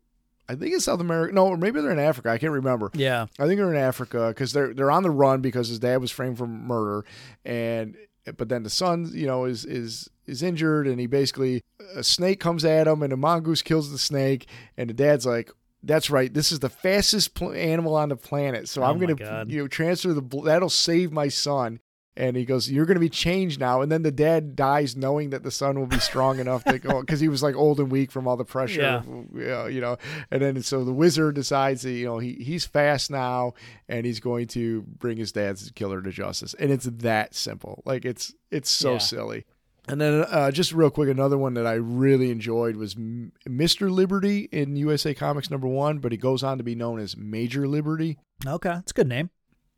I 0.50 0.56
think 0.56 0.74
it's 0.74 0.86
South 0.86 1.00
America. 1.00 1.34
No, 1.34 1.48
or 1.48 1.58
maybe 1.58 1.82
they're 1.82 1.92
in 1.92 2.00
Africa. 2.00 2.30
I 2.30 2.38
can't 2.38 2.54
remember. 2.54 2.90
yeah. 2.94 3.28
I 3.40 3.46
think 3.46 3.58
they're 3.60 3.74
in 3.74 3.80
Africa 3.80 4.30
because 4.30 4.54
they're 4.54 4.74
they're 4.74 4.92
on 4.92 5.04
the 5.04 5.12
run 5.12 5.42
because 5.42 5.68
his 5.68 5.80
dad 5.80 5.98
was 6.02 6.12
framed 6.12 6.38
for 6.38 6.48
murder, 6.48 7.06
and 7.46 7.96
but 8.38 8.50
then 8.50 8.64
the 8.64 8.70
son, 8.70 9.10
you 9.14 9.28
know, 9.28 9.46
is 9.46 9.66
is 9.66 10.10
is 10.26 10.42
injured, 10.42 10.88
and 10.88 11.00
he 11.00 11.08
basically 11.08 11.62
a 11.96 12.04
snake 12.04 12.40
comes 12.40 12.64
at 12.64 12.88
him, 12.88 13.04
and 13.04 13.12
a 13.12 13.18
mongoose 13.18 13.62
kills 13.62 13.92
the 13.92 13.98
snake, 13.98 14.48
and 14.78 14.90
the 14.90 14.94
dad's 14.94 15.26
like. 15.26 15.52
That's 15.86 16.10
right. 16.10 16.34
This 16.34 16.54
is 16.54 16.60
the 16.60 16.70
fastest 16.70 17.34
pl- 17.36 17.52
animal 17.52 17.94
on 17.96 18.08
the 18.08 18.16
planet. 18.16 18.70
So 18.70 18.82
Oh 18.82 18.86
I'm 18.86 19.00
gonna, 19.00 19.16
God. 19.16 19.52
you 19.52 19.60
know, 19.60 19.68
transfer 19.68 20.14
the. 20.14 20.22
Bl- 20.22 20.44
that'll 20.44 20.70
save 20.70 21.12
my 21.12 21.28
son. 21.28 21.82
And 22.16 22.38
he 22.38 22.46
goes, 22.46 22.70
"You're 22.70 22.86
gonna 22.86 23.00
be 23.00 23.10
changed 23.10 23.60
now." 23.60 23.82
And 23.82 23.92
then 23.92 24.04
the 24.04 24.12
dad 24.12 24.56
dies, 24.56 24.96
knowing 24.96 25.32
that 25.32 25.42
the 25.42 25.50
son 25.50 25.80
will 25.80 25.88
be 25.88 25.98
strong 26.00 26.38
enough 26.40 26.64
to 26.66 26.78
go, 26.78 27.02
because 27.02 27.20
he 27.20 27.28
was 27.28 27.42
like 27.42 27.56
old 27.56 27.80
and 27.80 27.92
weak 27.92 28.12
from 28.12 28.28
all 28.28 28.38
the 28.38 28.46
pressure. 28.46 28.82
Yeah. 28.82 29.02
you 29.04 29.28
know, 29.48 29.66
you 29.66 29.82
know. 29.82 29.98
And 30.30 30.42
then 30.42 30.62
so 30.62 30.84
the 30.86 30.94
whizzer 30.94 31.32
decides 31.32 31.82
that 31.82 31.92
you 31.92 32.06
know 32.06 32.20
he 32.20 32.34
he's 32.34 32.66
fast 32.66 33.10
now, 33.10 33.54
and 33.90 34.06
he's 34.06 34.20
going 34.20 34.46
to 34.50 34.84
bring 34.84 35.18
his 35.18 35.32
dad's 35.32 35.72
killer 35.72 36.02
to 36.04 36.12
justice. 36.12 36.54
And 36.60 36.72
it's 36.72 36.86
that 36.86 37.34
simple. 37.34 37.82
Like 37.86 38.06
it's 38.06 38.34
it's 38.52 38.70
so 38.70 38.94
Yeah. 38.94 38.98
silly. 39.00 39.46
And 39.88 40.00
then 40.00 40.24
uh, 40.30 40.50
just 40.52 40.72
real 40.72 40.90
quick, 40.92 41.10
another 41.10 41.38
one 41.38 41.56
that 41.56 41.68
I 41.68 41.74
really 41.74 42.32
enjoyed 42.32 42.78
was 42.78 42.96
M- 42.96 43.34
Mr. 43.50 43.92
Liberty 43.92 44.48
in 44.52 44.78
USA 44.78 45.14
Comics 45.14 45.50
number 45.52 45.68
one, 45.68 45.98
but 45.98 46.14
he 46.14 46.18
goes 46.18 46.42
on 46.42 46.58
to 46.58 46.64
be 46.64 46.74
known 46.76 47.00
as 47.00 47.18
Major 47.18 47.68
Liberty. 47.68 48.18
Okay, 48.48 48.76
it's 48.78 48.92
a 48.92 48.96
good 48.96 49.10
name. 49.10 49.30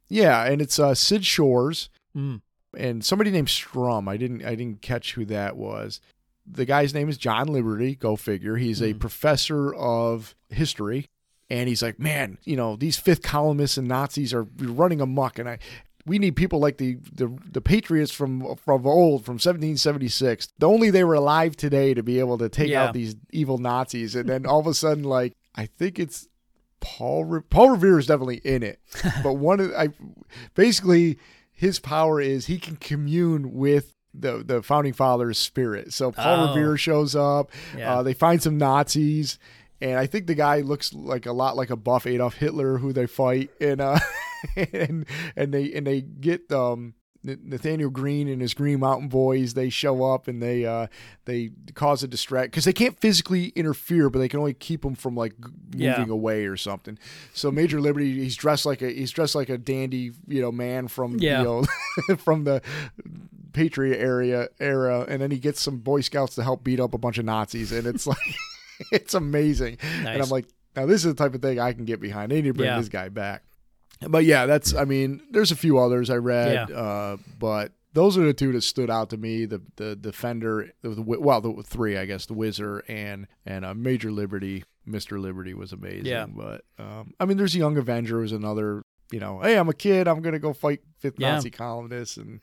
Yeah, 0.07 0.43
and 0.43 0.61
it's 0.61 0.77
uh, 0.77 0.93
Sid 0.93 1.25
Shores 1.25 1.89
Mm. 2.15 2.41
and 2.77 3.03
somebody 3.03 3.31
named 3.31 3.49
Strum. 3.49 4.07
I 4.07 4.17
didn't 4.17 4.43
I 4.45 4.55
didn't 4.55 4.81
catch 4.81 5.13
who 5.13 5.25
that 5.25 5.57
was. 5.57 5.99
The 6.47 6.65
guy's 6.65 6.93
name 6.93 7.09
is 7.09 7.17
John 7.17 7.47
Liberty. 7.47 7.95
Go 7.95 8.15
figure. 8.15 8.55
He's 8.57 8.81
a 8.81 8.93
Mhm. 8.93 8.99
professor 8.99 9.73
of 9.73 10.35
history, 10.49 11.07
and 11.49 11.67
he's 11.67 11.81
like, 11.81 11.99
man, 11.99 12.37
you 12.43 12.55
know, 12.55 12.75
these 12.75 12.97
fifth 12.97 13.21
columnists 13.23 13.77
and 13.77 13.87
Nazis 13.87 14.33
are 14.33 14.47
running 14.59 15.01
amok, 15.01 15.39
and 15.39 15.49
I. 15.49 15.59
We 16.07 16.19
need 16.19 16.35
people 16.35 16.59
like 16.59 16.77
the, 16.77 16.97
the 17.11 17.35
the 17.51 17.61
patriots 17.61 18.11
from 18.11 18.55
from 18.57 18.85
old, 18.85 19.25
from 19.25 19.39
1776. 19.39 20.49
the 20.59 20.67
Only 20.69 20.91
they 20.91 21.03
were 21.03 21.15
alive 21.15 21.55
today 21.57 21.95
to 21.95 22.03
be 22.03 22.19
able 22.19 22.37
to 22.37 22.47
take 22.47 22.69
Yeah. 22.69 22.83
out 22.83 22.93
these 22.93 23.15
evil 23.31 23.57
Nazis. 23.57 24.13
And 24.15 24.29
then 24.29 24.45
all 24.45 24.59
of 24.59 24.67
a 24.67 24.75
sudden, 24.75 25.03
like 25.03 25.33
I 25.55 25.65
think 25.65 25.97
it's 25.97 26.27
Paul 26.79 27.25
Re- 27.25 27.41
Paul 27.49 27.71
Revere 27.71 27.97
is 27.97 28.05
definitely 28.05 28.41
in 28.45 28.61
it, 28.61 28.79
but 29.23 29.33
one 29.37 29.59
of 29.59 29.71
I 29.73 29.89
basically 30.53 31.17
his 31.55 31.79
power 31.79 32.21
is 32.21 32.45
he 32.45 32.59
can 32.59 32.75
commune 32.75 33.53
with 33.53 33.93
the 34.13 34.43
the 34.45 34.61
founding 34.61 34.93
fathers' 34.93 35.37
spirit. 35.37 35.91
So 35.93 36.11
Paul 36.11 36.45
Oh. 36.49 36.53
Revere 36.55 36.77
shows 36.77 37.15
up. 37.15 37.51
Yeah. 37.77 37.95
Uh, 37.95 38.03
they 38.03 38.13
find 38.13 38.41
some 38.41 38.57
Nazis, 38.57 39.39
and 39.81 39.97
I 39.97 40.05
think 40.05 40.27
the 40.27 40.35
guy 40.35 40.61
looks 40.61 40.93
like 40.93 41.25
a 41.25 41.33
lot 41.33 41.55
like 41.57 41.69
a 41.69 41.75
buff 41.75 42.05
Adolf 42.05 42.35
Hitler 42.35 42.77
who 42.77 42.93
they 42.93 43.07
fight, 43.07 43.49
and 43.59 43.81
uh, 43.81 43.99
and 44.73 45.05
and 45.35 45.53
they 45.53 45.73
and 45.73 45.87
they 45.87 46.01
get 46.01 46.51
um. 46.51 46.93
Nathaniel 47.43 47.89
Green 47.89 48.27
and 48.27 48.41
his 48.41 48.53
Green 48.53 48.79
Mountain 48.79 49.07
Boys 49.09 49.53
they 49.53 49.69
show 49.69 50.03
up 50.03 50.27
and 50.27 50.41
they 50.41 50.65
uh 50.65 50.87
they 51.25 51.51
cause 51.73 52.03
a 52.03 52.07
distract 52.07 52.51
because 52.51 52.65
they 52.65 52.73
can't 52.73 52.99
physically 52.99 53.47
interfere 53.55 54.09
but 54.09 54.19
they 54.19 54.27
can 54.29 54.39
only 54.39 54.53
keep 54.53 54.81
them 54.83 54.95
from 54.95 55.15
like 55.15 55.33
g- 55.39 55.51
Yeah. 55.83 55.97
moving 55.97 56.11
away 56.11 56.45
or 56.45 56.55
something. 56.57 56.97
So 57.33 57.51
Major 57.51 57.81
Liberty 57.81 58.13
he's 58.23 58.35
dressed 58.35 58.65
like 58.65 58.81
a 58.81 58.89
he's 58.91 59.11
dressed 59.11 59.35
like 59.35 59.49
a 59.49 59.57
dandy 59.57 60.11
you 60.27 60.41
know 60.41 60.51
man 60.51 60.87
from 60.87 61.17
Yeah. 61.19 61.39
you 61.39 61.45
know 61.45 62.15
from 62.17 62.43
the 62.43 62.61
Patriot 63.53 63.97
area 63.97 64.49
era, 64.59 65.05
and 65.07 65.21
then 65.21 65.31
he 65.31 65.39
gets 65.39 65.61
some 65.61 65.77
Boy 65.77 66.01
Scouts 66.01 66.35
to 66.35 66.43
help 66.43 66.63
beat 66.63 66.79
up 66.79 66.93
a 66.93 66.97
bunch 66.97 67.17
of 67.17 67.23
Nazis, 67.25 67.71
and 67.71 67.87
it's 67.87 68.05
like 68.07 68.17
it's 68.91 69.13
amazing. 69.13 69.77
And 70.05 70.21
I'm 70.21 70.29
like, 70.29 70.45
now 70.75 70.85
this 70.85 71.05
is 71.05 71.13
the 71.15 71.23
type 71.23 71.33
of 71.33 71.41
thing 71.41 71.57
I 71.59 71.71
can 71.71 71.85
get 71.85 72.01
behind. 72.01 72.31
They 72.31 72.41
need 72.41 72.49
to 72.49 72.53
bring 72.53 72.67
Yeah. 72.67 72.77
this 72.79 72.89
guy 72.89 73.07
back. 73.09 73.43
But 74.01 74.25
yeah, 74.25 74.45
that's 74.45 74.73
I 74.75 74.85
mean, 74.85 75.21
there's 75.31 75.51
a 75.51 75.55
few 75.55 75.77
others 75.79 76.09
I 76.09 76.15
read, 76.17 76.69
Yeah. 76.69 76.75
uh, 76.75 77.17
but 77.39 77.71
those 77.93 78.17
are 78.17 78.25
the 78.25 78.33
two 78.33 78.51
that 78.51 78.61
stood 78.61 78.89
out 78.89 79.09
to 79.11 79.17
me. 79.17 79.45
The 79.45 79.61
the 79.77 79.95
Defender, 79.95 80.71
the, 80.81 80.89
the, 80.89 81.01
well, 81.01 81.39
the 81.41 81.63
three 81.63 81.97
I 81.97 82.05
guess, 82.05 82.25
the 82.25 82.33
Whizzer 82.33 82.83
and 82.87 83.27
and 83.45 83.63
uh, 83.65 83.73
Major 83.73 84.11
Liberty. 84.11 84.63
Mister 84.87 85.17
Liberty 85.19 85.53
was 85.55 85.71
amazing. 85.73 86.05
Yeah. 86.05 86.27
But 86.27 86.63
um, 86.77 87.13
I 87.19 87.25
mean, 87.25 87.37
there's 87.37 87.55
Young 87.55 87.77
Avenger 87.77 88.19
was 88.19 88.31
another. 88.31 88.83
You 89.11 89.19
know, 89.19 89.39
hey, 89.39 89.55
I'm 89.57 89.69
a 89.69 89.73
kid. 89.73 90.07
I'm 90.07 90.21
gonna 90.21 90.39
go 90.39 90.51
fight 90.51 90.81
fifth 90.99 91.15
Yeah. 91.19 91.35
Nazi 91.35 91.49
columnists, 91.51 92.17
and 92.17 92.41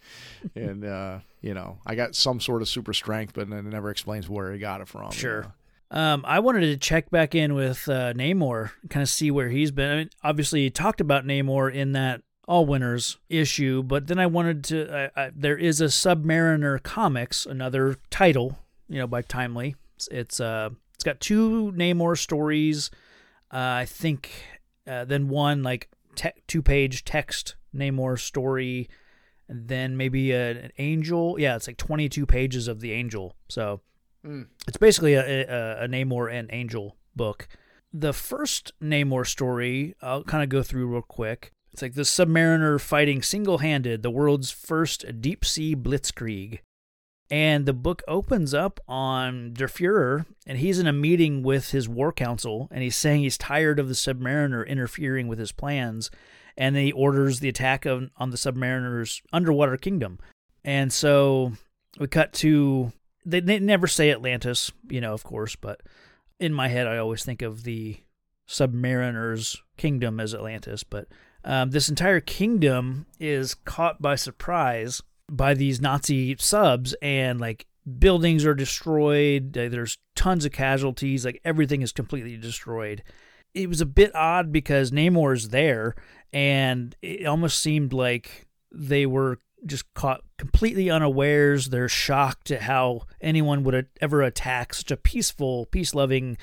and 0.57 0.85
uh, 0.85 1.19
you 1.41 1.55
know, 1.55 1.79
I 1.85 1.95
got 1.97 2.15
some 2.15 2.41
sort 2.41 2.63
of 2.63 2.69
super 2.69 2.93
strength, 2.95 3.35
but 3.35 3.51
then 3.51 3.67
it 3.67 3.71
never 3.71 3.91
explains 3.91 4.29
where 4.29 4.53
he 4.53 4.59
got 4.59 4.81
it 4.81 4.89
from. 4.89 5.07
you 5.07 5.13
Sure. 5.13 5.43
know. 5.43 5.53
Um, 5.93 6.25
I 6.27 6.41
wanted 6.41 6.61
to 6.61 6.79
check 6.79 7.11
back 7.11 7.35
in 7.35 7.55
with 7.55 7.87
uh, 7.87 8.15
Namor, 8.15 8.71
kind 8.89 9.03
of 9.03 9.11
see 9.11 9.31
where 9.31 9.51
he's 9.51 9.71
been. 9.71 9.91
I 9.91 9.97
mean, 9.97 10.11
obviously, 10.25 10.63
you 10.63 10.71
talked 10.71 11.03
about 11.03 11.27
Namor 11.27 11.73
in 11.73 11.93
that 11.93 12.23
All 12.49 12.65
Winners 12.65 13.19
issue, 13.29 13.83
but 13.83 14.07
then 14.07 14.19
I 14.19 14.25
wanted 14.25 14.65
to. 14.65 15.11
I, 15.15 15.25
I, 15.25 15.31
there 15.37 15.59
is 15.59 15.83
a 15.83 15.87
Submariner 15.87 16.83
Comics, 16.83 17.45
another 17.45 17.97
title, 18.09 18.59
you 18.89 18.99
know, 18.99 19.07
by 19.07 19.21
Timely. 19.21 19.77
It's, 19.97 20.09
it's 20.09 20.41
uh, 20.41 20.71
it's 20.95 21.05
got 21.05 21.21
two 21.21 21.73
Namor 21.77 22.17
stories. 22.17 22.91
Uh, 23.53 23.83
I 23.83 23.85
think 23.85 24.31
uh, 24.87 25.05
then 25.05 25.29
one 25.29 25.63
like 25.63 25.91
te- 26.15 26.31
two 26.49 26.63
page 26.63 27.05
text 27.05 27.57
Namor 27.77 28.19
story, 28.19 28.89
and 29.47 29.69
then 29.69 29.99
maybe 29.99 30.33
an 30.33 30.73
Angel. 30.79 31.37
Yeah, 31.39 31.55
it's 31.57 31.67
like 31.67 31.77
twenty 31.77 32.09
two 32.09 32.25
pages 32.25 32.67
of 32.67 32.81
the 32.81 32.93
Angel. 32.93 33.37
So 33.51 33.83
Mm. 34.25 34.47
it's 34.69 34.77
basically 34.77 35.15
a, 35.15 35.23
a, 35.23 35.85
a 35.85 35.89
Namor 35.89 36.33
and 36.33 36.49
Angel 36.53 36.97
book. 37.17 37.49
The 37.93 38.13
first 38.13 38.73
Namor 38.81 39.27
story, 39.27 39.95
I'll 40.01 40.25
kind 40.25 40.43
of 40.43 40.49
go 40.49 40.63
through 40.63 40.87
real 40.87 41.03
quick. 41.03 41.53
It's 41.73 41.83
like 41.83 41.95
the 41.95 42.03
Submariner 42.03 42.81
fighting 42.81 43.23
single 43.23 43.59
handed 43.59 44.03
the 44.03 44.11
world's 44.11 44.51
first 44.51 45.21
deep 45.21 45.45
sea 45.45 45.75
blitzkrieg. 45.75 46.61
And 47.31 47.65
the 47.65 47.73
book 47.73 48.03
opens 48.07 48.53
up 48.53 48.79
on 48.87 49.55
Der 49.55 49.67
Fuhrer, 49.67 50.27
and 50.47 50.59
he's 50.59 50.79
in 50.79 50.87
a 50.87 50.93
meeting 50.93 51.43
with 51.43 51.71
his 51.71 51.89
war 51.89 52.13
council, 52.13 52.69
and 52.71 52.83
he's 52.83 52.97
saying 52.97 53.23
he's 53.23 53.39
tired 53.39 53.79
of 53.79 53.89
the 53.89 53.95
Submariner 53.95 54.67
interfering 54.67 55.29
with 55.29 55.39
his 55.39 55.51
plans, 55.51 56.11
and 56.59 56.77
then 56.77 56.85
he 56.85 56.93
orders 56.93 57.41
the 57.41 57.49
attack 57.49 57.87
of, 57.87 58.11
on 58.19 58.31
the 58.31 58.37
Submariner's 58.37 59.23
underwater 59.33 59.79
kingdom. 59.79 60.19
And 60.63 60.93
so 60.93 61.53
we 61.99 62.07
cut 62.07 62.35
to 62.35 62.93
they, 63.25 63.41
they 63.41 63.59
never 63.59 63.87
say 63.87 64.11
Atlantis, 64.11 64.73
you 64.89 65.01
know, 65.01 65.13
of 65.13 65.25
course, 65.25 65.57
but 65.57 65.81
in 66.41 66.53
my 66.53 66.69
head, 66.69 66.87
I 66.87 66.99
always 66.99 67.25
think 67.25 67.43
of 67.43 67.65
the 67.65 67.99
Submariner's 68.49 69.63
kingdom 69.77 70.21
as 70.21 70.35
Atlantis. 70.35 70.83
But 70.83 71.09
um, 71.45 71.71
this 71.71 71.89
entire 71.89 72.21
kingdom 72.21 73.07
is 73.19 73.55
caught 73.55 74.03
by 74.03 74.17
surprise 74.17 75.03
by 75.31 75.55
these 75.55 75.81
Nazi 75.81 76.37
subs, 76.39 76.95
and 77.01 77.41
like 77.41 77.67
buildings 77.99 78.45
are 78.45 78.55
destroyed. 78.55 79.53
There's 79.53 79.99
tons 80.15 80.45
of 80.45 80.53
casualties. 80.53 81.25
Like 81.25 81.41
everything 81.45 81.83
is 81.83 81.93
completely 81.93 82.37
destroyed. 82.37 83.03
It 83.55 83.69
was 83.69 83.81
a 83.81 83.87
bit 83.87 84.15
odd 84.15 84.51
because 84.53 84.91
Namor's 84.91 85.51
there, 85.51 85.95
and 86.33 86.97
it 87.03 87.27
almost 87.27 87.61
seemed 87.61 87.93
like 87.93 88.47
they 88.73 89.07
were 89.07 89.39
just 89.67 89.93
caught 89.95 90.23
completely 90.39 90.91
unawares. 90.91 91.69
They're 91.69 91.89
shocked 91.89 92.51
at 92.51 92.63
how 92.63 93.03
anyone 93.21 93.65
would 93.65 93.87
ever 94.01 94.23
attack 94.23 94.75
such 94.75 94.91
a 94.91 94.97
peaceful, 94.97 95.67
peace 95.67 95.95
loving, 95.95 96.37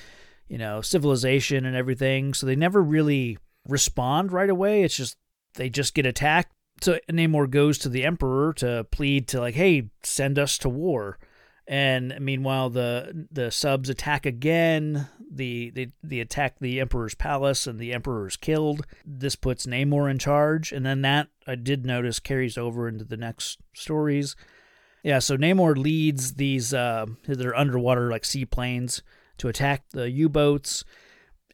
you 0.48 0.58
know, 0.58 0.82
civilization 0.82 1.66
and 1.66 1.76
everything. 1.76 2.34
So 2.34 2.46
they 2.46 2.56
never 2.56 2.82
really 2.82 3.38
respond 3.68 4.32
right 4.32 4.50
away. 4.50 4.84
It's 4.84 4.96
just 4.96 5.18
they 5.56 5.70
just 5.70 5.94
get 5.94 6.06
attacked. 6.06 6.54
So 6.82 7.00
Namor 7.12 7.50
goes 7.50 7.78
to 7.80 7.90
the 7.90 8.06
Emperor 8.06 8.54
to 8.54 8.86
plead 8.92 9.28
to 9.30 9.40
like, 9.40 9.56
hey, 9.56 9.90
send 10.04 10.40
us 10.40 10.58
to 10.60 10.70
war. 10.70 11.18
And 11.70 12.18
meanwhile, 12.20 12.72
the 12.72 13.28
the 13.32 13.52
subs 13.52 13.90
attack 13.90 14.26
again. 14.26 15.08
The 15.32 15.70
they, 15.70 15.90
they 16.02 16.20
attack 16.20 16.56
the 16.60 16.80
Emperor's 16.80 17.14
palace, 17.14 17.68
and 17.68 17.78
the 17.78 17.94
Emperor 17.94 18.26
is 18.26 18.36
killed. 18.36 18.88
This 19.06 19.36
puts 19.36 19.68
Namor 19.68 20.10
in 20.10 20.18
charge, 20.18 20.72
and 20.72 20.84
then 20.84 21.04
that 21.04 21.28
I 21.46 21.54
did 21.54 21.86
notice 21.86 22.20
carries 22.20 22.58
over 22.58 22.88
into 22.88 23.06
the 23.06 23.18
next 23.18 23.60
stories. 23.74 24.36
Yeah, 25.04 25.20
so 25.20 25.38
Namor 25.38 25.78
leads 25.78 26.34
these 26.34 26.74
uh, 26.74 27.06
their 27.28 27.56
underwater 27.56 28.10
like 28.10 28.26
seaplanes 28.26 29.04
to 29.38 29.48
attack 29.48 29.84
the 29.92 30.10
U-boats, 30.10 30.84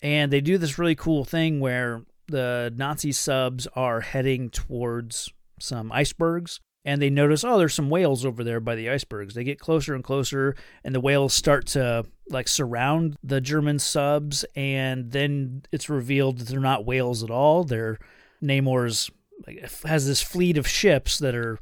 and 0.01 0.31
they 0.31 0.39
do 0.39 0.57
this 0.57 0.79
really 0.79 0.95
cool 0.95 1.25
thing 1.25 1.59
where 1.59 2.03
the 2.27 2.73
Nazi 2.73 3.11
subs 3.11 3.67
are 3.75 3.99
heading 3.99 4.49
towards 4.49 5.33
some 5.59 5.91
icebergs, 5.91 6.61
and 6.85 7.01
they 7.01 7.09
notice 7.09 7.43
oh 7.43 7.57
there's 7.57 7.73
some 7.73 7.89
whales 7.89 8.23
over 8.25 8.43
there 8.43 8.59
by 8.61 8.75
the 8.75 8.89
icebergs. 8.89 9.33
They 9.33 9.43
get 9.43 9.59
closer 9.59 9.93
and 9.95 10.03
closer, 10.03 10.55
and 10.83 10.95
the 10.95 11.01
whales 11.01 11.33
start 11.33 11.65
to 11.67 12.05
like 12.29 12.47
surround 12.47 13.17
the 13.23 13.41
German 13.41 13.79
subs, 13.79 14.45
and 14.55 15.11
then 15.11 15.63
it's 15.71 15.89
revealed 15.89 16.37
that 16.37 16.47
they're 16.47 16.59
not 16.59 16.85
whales 16.85 17.23
at 17.23 17.31
all. 17.31 17.63
They're 17.63 17.97
Namor's 18.41 19.09
like 19.45 19.69
has 19.83 20.07
this 20.07 20.21
fleet 20.21 20.57
of 20.57 20.67
ships 20.67 21.19
that 21.19 21.35
are 21.35 21.59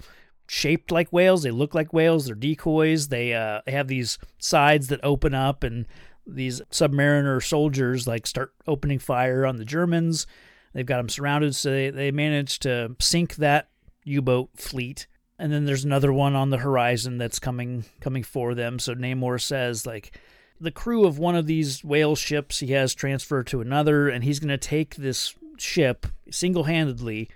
shaped 0.47 0.91
like 0.91 1.11
whales. 1.11 1.43
They 1.43 1.51
look 1.51 1.73
like 1.73 1.93
whales. 1.93 2.25
They're 2.25 2.35
decoys. 2.35 3.07
They 3.07 3.33
uh, 3.33 3.61
they 3.65 3.71
have 3.71 3.87
these 3.87 4.17
sides 4.37 4.87
that 4.87 4.99
open 5.03 5.33
up, 5.33 5.63
and 5.63 5.87
these 6.27 6.61
submariner 6.71 7.43
soldiers 7.43 8.07
like 8.07 8.27
start 8.27 8.53
opening 8.67 8.99
fire 8.99 9.45
on 9.45 9.57
the 9.57 9.65
Germans. 9.65 10.27
They've 10.73 10.85
got 10.85 10.97
them 10.97 11.09
surrounded, 11.09 11.55
so 11.55 11.71
they 11.71 11.89
they 11.89 12.11
manage 12.11 12.59
to 12.59 12.95
sink 12.99 13.35
that 13.35 13.69
U-boat 14.03 14.49
fleet. 14.55 15.07
And 15.43 15.51
then 15.51 15.65
there's 15.65 15.83
another 15.83 16.13
one 16.13 16.37
on 16.37 16.51
the 16.51 16.59
horizon 16.59 17.17
that's 17.17 17.37
coming 17.37 17.83
coming 17.99 18.23
for 18.23 18.55
them. 18.55 18.79
So 18.79 18.95
Namor 18.95 19.41
says 19.41 19.85
like 19.85 20.17
the 20.57 20.71
crew 20.71 21.05
of 21.05 21.19
one 21.19 21.35
of 21.35 21.47
these 21.47 21.83
whale 21.83 22.15
ships 22.15 22.61
he 22.61 22.71
has 22.71 22.95
transferred 22.95 23.47
to 23.47 23.59
another, 23.59 24.07
and 24.07 24.23
he's 24.23 24.39
going 24.39 24.47
to 24.47 24.57
take 24.57 24.95
this 24.95 25.35
ship 25.57 26.07
single 26.31 26.63
handedly 26.63 27.29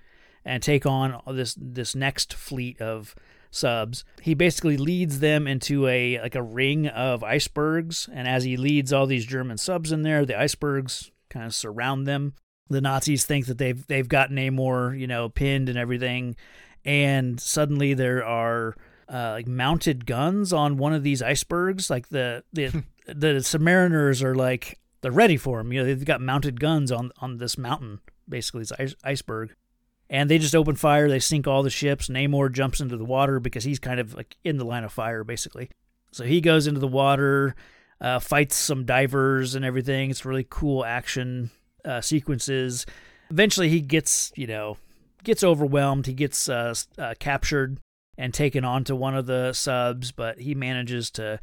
and 0.46 0.64
take 0.64 0.86
on 0.86 1.22
this 1.34 1.54
this 1.60 1.96
next 1.96 2.34
fleet 2.34 2.80
of 2.80 3.14
subs. 3.52 4.06
He 4.22 4.34
basically 4.34 4.78
leads 4.78 5.20
them 5.20 5.46
into 5.46 5.86
a 5.88 6.22
like 6.22 6.36
a 6.36 6.42
ring 6.42 6.88
of 6.88 7.26
icebergs, 7.26 8.08
and 8.14 8.26
as 8.26 8.46
he 8.46 8.56
leads 8.56 8.94
all 8.94 9.06
these 9.06 9.26
German 9.26 9.58
subs 9.58 9.92
in 9.92 10.04
there, 10.04 10.26
the 10.26 10.40
icebergs 10.40 11.12
kind 11.30 11.46
of 11.46 11.54
surround 11.54 12.08
them. 12.08 12.36
The 12.70 12.80
Nazis 12.80 13.26
think 13.26 13.48
that 13.48 13.58
they've 13.58 13.86
they've 13.88 14.08
got 14.08 14.30
Namor, 14.30 14.98
you 14.98 15.08
know, 15.08 15.28
pinned 15.28 15.68
and 15.68 15.78
everything, 15.78 16.38
and 16.88 17.40
suddenly 17.40 17.94
there 17.94 18.26
are 18.26 18.76
uh, 19.12 19.32
like 19.34 19.48
mounted 19.48 20.06
guns 20.06 20.54
on 20.54 20.78
one 20.78 20.94
of 20.94 21.04
these 21.04 21.22
icebergs. 21.22 21.90
Like 21.90 22.08
the 22.08 22.44
the 22.54 22.84
the 23.06 23.36
submariners 23.42 24.24
are 24.24 24.34
like 24.34 24.80
they're 25.02 25.12
ready 25.12 25.38
for 25.38 25.60
them. 25.60 25.72
You 25.72 25.82
know, 25.82 25.86
they've 25.86 26.04
got 26.04 26.22
mounted 26.22 26.60
guns 26.60 26.92
on 26.92 27.12
on 27.18 27.38
this 27.38 27.58
mountain, 27.58 28.00
basically 28.28 28.62
this 28.62 28.72
ice, 28.80 28.96
iceberg, 29.04 29.54
and 30.10 30.30
they 30.30 30.40
just 30.40 30.56
open 30.56 30.76
fire. 30.76 31.10
They 31.10 31.20
sink 31.20 31.46
all 31.46 31.62
the 31.62 31.70
ships. 31.70 32.08
Namor 32.08 32.52
jumps 32.52 32.80
into 32.80 32.96
the 32.96 33.06
water 33.06 33.42
because 33.42 33.66
he's 33.66 33.80
kind 33.80 34.00
of 34.00 34.16
like 34.16 34.38
in 34.46 34.58
the 34.58 34.66
line 34.66 34.86
of 34.86 34.94
fire, 34.94 35.26
basically. 35.26 35.70
So 36.14 36.24
he 36.24 36.40
goes 36.40 36.68
into 36.68 36.80
the 36.80 36.88
water, 36.88 37.54
uh, 38.00 38.20
fights 38.20 38.56
some 38.56 38.86
divers 38.86 39.56
and 39.56 39.66
everything. 39.66 40.10
It's 40.10 40.24
really 40.24 40.48
cool 40.50 40.86
action 40.86 41.52
uh, 41.84 42.00
sequences. 42.00 42.86
Eventually, 43.30 43.68
he 43.68 43.82
gets 43.82 44.32
you 44.38 44.48
know 44.48 44.78
gets 45.24 45.44
overwhelmed. 45.44 46.08
He 46.08 46.14
gets 46.14 46.50
uh, 46.50 46.74
uh, 46.98 47.16
captured 47.20 47.80
and 48.18 48.34
taken 48.34 48.66
onto 48.66 48.96
one 48.96 49.16
of 49.16 49.26
the 49.26 49.54
subs, 49.54 50.12
but 50.12 50.40
he 50.40 50.56
manages 50.56 51.12
to 51.12 51.40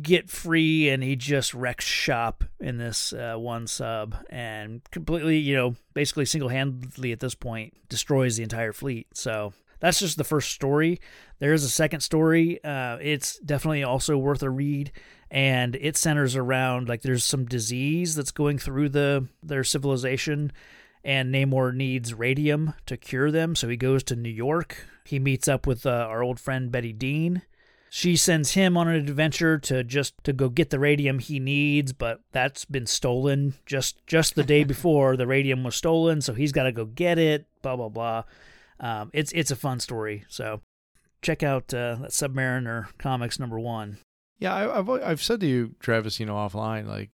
get 0.00 0.30
free 0.30 0.88
and 0.88 1.02
he 1.02 1.16
just 1.16 1.52
wrecks 1.52 1.84
shop 1.84 2.44
in 2.60 2.78
this 2.78 3.12
uh, 3.12 3.34
one 3.36 3.66
sub 3.66 4.14
and 4.30 4.82
completely, 4.90 5.38
you 5.38 5.56
know, 5.56 5.74
basically 5.92 6.24
single 6.24 6.48
handedly 6.48 7.12
at 7.12 7.20
this 7.20 7.34
point 7.34 7.74
destroys 7.88 8.36
the 8.36 8.44
entire 8.44 8.72
fleet. 8.72 9.08
So 9.14 9.52
that's 9.80 10.00
just 10.00 10.18
the 10.18 10.24
first 10.24 10.52
story. 10.52 11.00
There 11.38 11.52
is 11.52 11.64
a 11.64 11.68
second 11.68 12.00
story. 12.00 12.62
Uh, 12.62 12.98
it's 13.00 13.38
definitely 13.38 13.82
also 13.82 14.16
worth 14.16 14.42
a 14.42 14.50
read, 14.50 14.92
and 15.30 15.76
it 15.76 15.96
centers 15.96 16.36
around 16.36 16.88
like 16.88 17.02
there's 17.02 17.24
some 17.24 17.44
disease 17.44 18.14
that's 18.14 18.30
going 18.30 18.58
through 18.58 18.90
the 18.90 19.26
their 19.42 19.64
civilization, 19.64 20.52
and 21.06 21.32
Namor 21.32 21.72
needs 21.72 22.12
radium 22.12 22.74
to 22.84 22.96
cure 22.96 23.30
them. 23.30 23.54
So 23.54 23.68
he 23.68 23.76
goes 23.76 24.02
to 24.04 24.16
New 24.16 24.28
York. 24.28 24.84
He 25.04 25.20
meets 25.20 25.46
up 25.46 25.64
with 25.64 25.86
uh, 25.86 25.90
our 25.90 26.20
old 26.20 26.40
friend 26.40 26.72
Betty 26.72 26.92
Dean. 26.92 27.42
She 27.88 28.16
sends 28.16 28.54
him 28.54 28.76
on 28.76 28.88
an 28.88 28.96
adventure 28.96 29.56
to 29.58 29.84
just 29.84 30.12
to 30.24 30.32
go 30.32 30.48
get 30.48 30.70
the 30.70 30.80
radium 30.80 31.20
he 31.20 31.38
needs, 31.38 31.92
but 31.92 32.22
that's 32.32 32.64
been 32.64 32.86
stolen 32.86 33.54
just 33.64 34.04
just 34.08 34.34
the 34.34 34.42
day 34.42 34.64
before. 34.74 35.16
The 35.16 35.28
radium 35.28 35.62
was 35.62 35.76
stolen, 35.76 36.20
so 36.20 36.34
he's 36.34 36.50
got 36.50 36.64
to 36.64 36.72
go 36.72 36.84
get 36.84 37.18
it. 37.20 37.46
Blah 37.62 37.76
blah 37.76 37.88
blah. 37.88 38.24
Um, 38.80 39.10
it's 39.14 39.30
it's 39.30 39.52
a 39.52 39.56
fun 39.56 39.78
story. 39.78 40.24
So 40.28 40.60
check 41.22 41.44
out 41.44 41.72
uh, 41.72 41.94
that 42.00 42.10
Submariner 42.10 42.88
comics 42.98 43.38
number 43.38 43.60
one. 43.60 43.98
Yeah, 44.40 44.52
I, 44.52 44.78
I've 44.80 44.90
I've 44.90 45.22
said 45.22 45.38
to 45.40 45.46
you, 45.46 45.76
Travis, 45.78 46.18
you 46.18 46.26
know, 46.26 46.34
offline, 46.34 46.88
like 46.88 47.10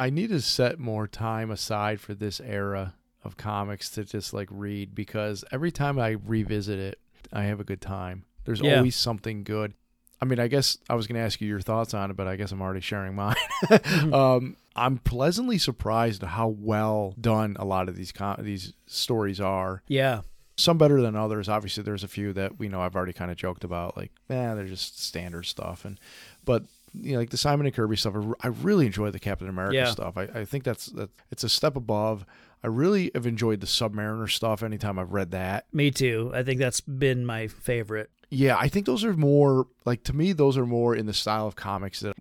I 0.00 0.10
need 0.10 0.30
to 0.30 0.40
set 0.40 0.80
more 0.80 1.06
time 1.06 1.52
aside 1.52 2.00
for 2.00 2.12
this 2.12 2.40
era 2.40 2.94
of 3.26 3.36
comics 3.36 3.90
to 3.90 4.04
just 4.04 4.32
like 4.32 4.48
read 4.50 4.94
because 4.94 5.44
every 5.52 5.70
time 5.72 5.98
I 5.98 6.10
revisit 6.24 6.78
it, 6.78 6.98
I 7.32 7.44
have 7.44 7.60
a 7.60 7.64
good 7.64 7.80
time. 7.82 8.24
There's 8.44 8.60
Yeah. 8.60 8.76
always 8.78 8.96
something 8.96 9.42
good. 9.44 9.74
I 10.22 10.24
mean, 10.24 10.38
I 10.40 10.48
guess 10.48 10.78
I 10.88 10.94
was 10.94 11.06
going 11.06 11.16
to 11.20 11.24
ask 11.26 11.42
you 11.42 11.48
your 11.48 11.60
thoughts 11.60 11.92
on 11.92 12.10
it, 12.10 12.16
but 12.16 12.26
I 12.26 12.36
guess 12.36 12.50
I'm 12.50 12.62
already 12.62 12.80
sharing 12.80 13.14
mine. 13.14 13.36
um, 14.12 14.56
I'm 14.74 14.98
pleasantly 14.98 15.58
surprised 15.58 16.22
at 16.22 16.30
how 16.30 16.48
well 16.48 17.14
done 17.20 17.56
a 17.58 17.64
lot 17.64 17.88
of 17.88 17.96
these 17.96 18.12
com- 18.12 18.38
these 18.42 18.72
stories 18.86 19.40
are. 19.40 19.82
Yeah, 19.88 20.22
Some 20.56 20.78
better 20.78 21.02
than 21.02 21.16
others. 21.16 21.48
Obviously, 21.50 21.82
there's 21.82 22.04
a 22.04 22.08
few 22.08 22.32
that 22.32 22.58
we 22.58 22.68
know 22.68 22.80
I've 22.80 22.96
already 22.96 23.12
kind 23.12 23.30
of 23.30 23.36
joked 23.36 23.62
about, 23.64 23.96
like, 23.96 24.10
eh, 24.30 24.54
they're 24.54 24.64
just 24.66 25.02
standard 25.02 25.44
stuff. 25.44 25.84
And 25.84 25.98
but 26.46 26.64
you 26.98 27.12
know, 27.12 27.18
like 27.18 27.28
the 27.30 27.36
Simon 27.36 27.66
and 27.66 27.74
Kirby 27.76 27.96
stuff, 27.96 28.14
I 28.40 28.46
really 28.48 28.86
enjoy 28.86 29.10
the 29.10 29.18
Captain 29.18 29.48
America 29.50 29.74
Yeah. 29.74 29.90
stuff. 29.90 30.16
I, 30.16 30.22
I 30.34 30.44
think 30.46 30.64
that's 30.64 30.86
that 30.86 31.10
it's 31.30 31.44
a 31.44 31.48
step 31.50 31.76
above. 31.76 32.24
I 32.66 32.68
really 32.68 33.12
have 33.14 33.26
enjoyed 33.26 33.60
the 33.60 33.66
Submariner 33.68 34.28
stuff. 34.28 34.62
Anytime 34.64 34.98
I've 34.98 35.12
read 35.12 35.30
that, 35.30 35.66
me 35.72 35.92
too. 35.92 36.32
I 36.34 36.42
think 36.42 36.58
that's 36.58 36.80
been 36.80 37.24
my 37.24 37.46
favorite. 37.46 38.10
yeah, 38.28 38.56
I 38.58 38.66
think 38.66 38.86
those 38.86 39.04
are 39.04 39.12
more 39.14 39.68
like 39.84 40.02
to 40.04 40.12
me. 40.12 40.32
Those 40.32 40.58
are 40.58 40.66
more 40.66 40.96
in 40.96 41.06
the 41.06 41.14
style 41.14 41.46
of 41.46 41.54
comics 41.54 42.00
that 42.00 42.16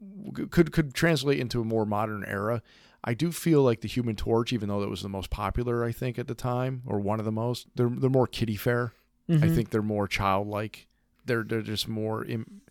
could 0.51 0.71
could 0.71 0.93
translate 0.93 1.39
into 1.39 1.61
a 1.61 1.65
more 1.65 1.85
modern 1.85 2.23
era. 2.27 2.61
I 3.03 3.15
do 3.15 3.31
feel 3.31 3.63
like 3.63 3.81
the 3.81 3.87
Human 3.87 4.15
Torch, 4.15 4.53
even 4.53 4.69
though 4.69 4.81
that 4.81 4.89
was 4.89 5.01
the 5.01 5.09
most 5.09 5.29
popular, 5.31 5.83
I 5.83 5.91
think 5.91 6.17
at 6.19 6.27
the 6.27 6.33
time 6.35 6.83
or 6.85 6.99
one 6.99 7.17
of 7.19 7.25
the 7.25 7.31
most, 7.31 7.67
they're 7.75 7.89
they're 7.89 8.09
more 8.11 8.27
kiddie 8.27 8.55
fair. 8.55 8.93
I 9.27 9.33
Mhm. 9.33 9.55
think 9.55 9.69
they're 9.71 9.81
more 9.81 10.07
childlike. 10.07 10.87
They're 11.25 11.43
they're 11.43 11.63
just 11.63 11.87
more 11.87 12.23
Im- 12.25 12.61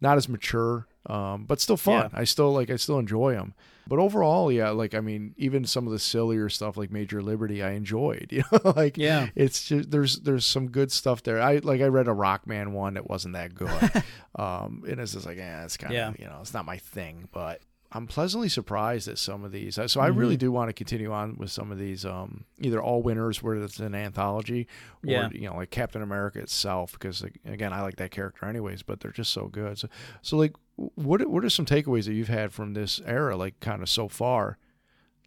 not 0.00 0.16
as 0.16 0.28
mature, 0.28 0.88
um, 1.06 1.44
but 1.44 1.60
still 1.60 1.76
fun. 1.76 2.10
I 2.12 2.24
still 2.24 2.52
like 2.52 2.70
I 2.70 2.76
still 2.76 2.98
enjoy 2.98 3.34
them. 3.34 3.54
But 3.90 3.98
overall, 3.98 4.50
yeah, 4.52 4.70
like 4.70 4.94
I 4.94 5.00
mean, 5.00 5.34
even 5.36 5.66
some 5.66 5.86
of 5.86 5.92
the 5.92 5.98
sillier 5.98 6.48
stuff 6.48 6.76
like 6.78 6.90
Major 6.90 7.20
Liberty, 7.20 7.62
I 7.62 7.72
enjoyed. 7.72 8.28
You 8.32 8.44
know, 8.52 8.72
like 8.76 8.96
Yeah. 8.96 9.26
it's 9.34 9.64
just 9.68 9.90
there's 9.90 10.20
there's 10.20 10.46
some 10.46 10.68
good 10.70 10.90
stuff 10.92 11.22
there. 11.24 11.42
I 11.42 11.56
like 11.58 11.80
I 11.82 11.86
read 11.86 12.06
a 12.08 12.12
Rockman 12.14 12.68
one 12.72 12.94
that 12.94 13.10
wasn't 13.10 13.34
that 13.34 13.54
good, 13.54 13.92
um, 14.36 14.84
and 14.88 15.00
it's 15.00 15.12
just 15.12 15.26
like 15.26 15.36
yeah, 15.38 15.64
it's 15.64 15.76
kind 15.76 15.92
of 15.92 15.96
Yeah. 15.98 16.12
you 16.18 16.24
know 16.30 16.38
it's 16.40 16.54
not 16.54 16.64
my 16.64 16.78
thing, 16.78 17.28
but. 17.32 17.60
I'm 17.92 18.06
pleasantly 18.06 18.48
surprised 18.48 19.08
at 19.08 19.18
some 19.18 19.42
of 19.44 19.50
these. 19.50 19.78
So 19.86 20.00
I 20.00 20.06
really 20.06 20.36
do 20.36 20.52
want 20.52 20.68
to 20.68 20.72
continue 20.72 21.10
on 21.12 21.36
with 21.36 21.50
some 21.50 21.72
of 21.72 21.78
these, 21.78 22.04
um, 22.04 22.44
either 22.58 22.80
all 22.80 23.02
winners 23.02 23.42
where 23.42 23.56
it's 23.56 23.80
an 23.80 23.94
anthology, 23.96 24.68
or 25.04 25.10
Yeah. 25.10 25.28
you 25.32 25.48
know, 25.48 25.56
like 25.56 25.70
Captain 25.70 26.00
America 26.00 26.38
itself, 26.38 26.92
because 26.92 27.22
like, 27.22 27.40
again, 27.44 27.72
I 27.72 27.82
like 27.82 27.96
that 27.96 28.12
character 28.12 28.46
anyways. 28.46 28.82
But 28.84 29.00
they're 29.00 29.10
just 29.10 29.32
so 29.32 29.48
good. 29.48 29.78
So, 29.78 29.88
so 30.22 30.36
like, 30.36 30.54
what 30.76 31.26
what 31.28 31.44
are 31.44 31.50
some 31.50 31.66
takeaways 31.66 32.04
that 32.04 32.14
you've 32.14 32.28
had 32.28 32.52
from 32.52 32.74
this 32.74 33.00
era, 33.04 33.36
like 33.36 33.58
kind 33.60 33.82
of 33.82 33.88
so 33.88 34.06
far? 34.08 34.56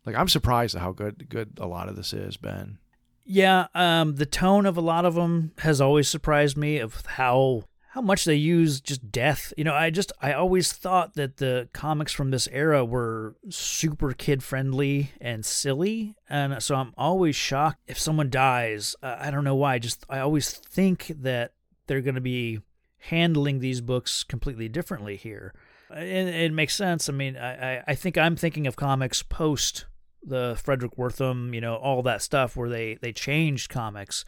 Like, 0.05 0.15
I'm 0.15 0.27
surprised 0.29 0.75
at 0.75 0.81
how 0.81 0.91
good 0.93 1.27
good 1.29 1.57
a 1.59 1.67
lot 1.67 1.89
of 1.89 1.95
this 1.95 2.13
is, 2.13 2.37
Ben. 2.37 2.77
Yeah, 3.25 3.67
um, 3.75 4.15
the 4.15 4.25
tone 4.25 4.65
of 4.65 4.75
a 4.77 4.81
lot 4.81 5.05
of 5.05 5.15
them 5.15 5.51
has 5.59 5.79
always 5.79 6.07
surprised 6.09 6.57
me 6.57 6.77
of 6.79 7.05
how 7.05 7.63
how 7.93 8.01
much 8.01 8.25
they 8.25 8.33
use 8.35 8.81
just 8.81 9.11
death. 9.11 9.53
You 9.55 9.63
know, 9.63 9.73
I 9.75 9.91
just 9.91 10.11
I 10.19 10.33
always 10.33 10.73
thought 10.73 11.13
that 11.13 11.37
the 11.37 11.69
comics 11.73 12.11
from 12.11 12.31
this 12.31 12.47
era 12.51 12.83
were 12.83 13.35
super 13.49 14.13
kid 14.13 14.41
friendly 14.43 15.11
and 15.21 15.45
silly, 15.45 16.15
and 16.27 16.61
so 16.63 16.73
I'm 16.75 16.93
always 16.97 17.35
shocked 17.35 17.79
if 17.87 17.99
someone 17.99 18.29
dies. 18.31 18.95
Uh, 19.03 19.17
I 19.19 19.29
don't 19.29 19.43
know 19.43 19.55
why. 19.55 19.77
Just 19.77 20.05
I 20.09 20.19
always 20.19 20.49
think 20.51 21.11
that 21.21 21.53
they're 21.85 22.01
going 22.01 22.15
to 22.15 22.21
be 22.21 22.61
handling 22.97 23.59
these 23.59 23.79
books 23.81 24.23
completely 24.23 24.67
differently 24.69 25.15
here. 25.15 25.53
And 25.91 26.29
it 26.29 26.51
makes 26.53 26.73
sense. 26.75 27.07
I 27.09 27.11
mean, 27.11 27.37
I, 27.37 27.75
I- 27.77 27.83
I 27.89 27.95
think 27.95 28.17
I'm 28.17 28.35
thinking 28.35 28.65
of 28.65 28.75
comics 28.75 29.21
post 29.21 29.85
the 30.23 30.55
Fredric 30.65 30.97
Wertham, 30.97 31.53
you 31.53 31.61
know, 31.61 31.75
all 31.75 32.01
that 32.03 32.21
stuff 32.23 32.55
where 32.55 32.69
they 32.69 32.95
they 33.01 33.11
changed 33.13 33.69
comics. 33.69 34.25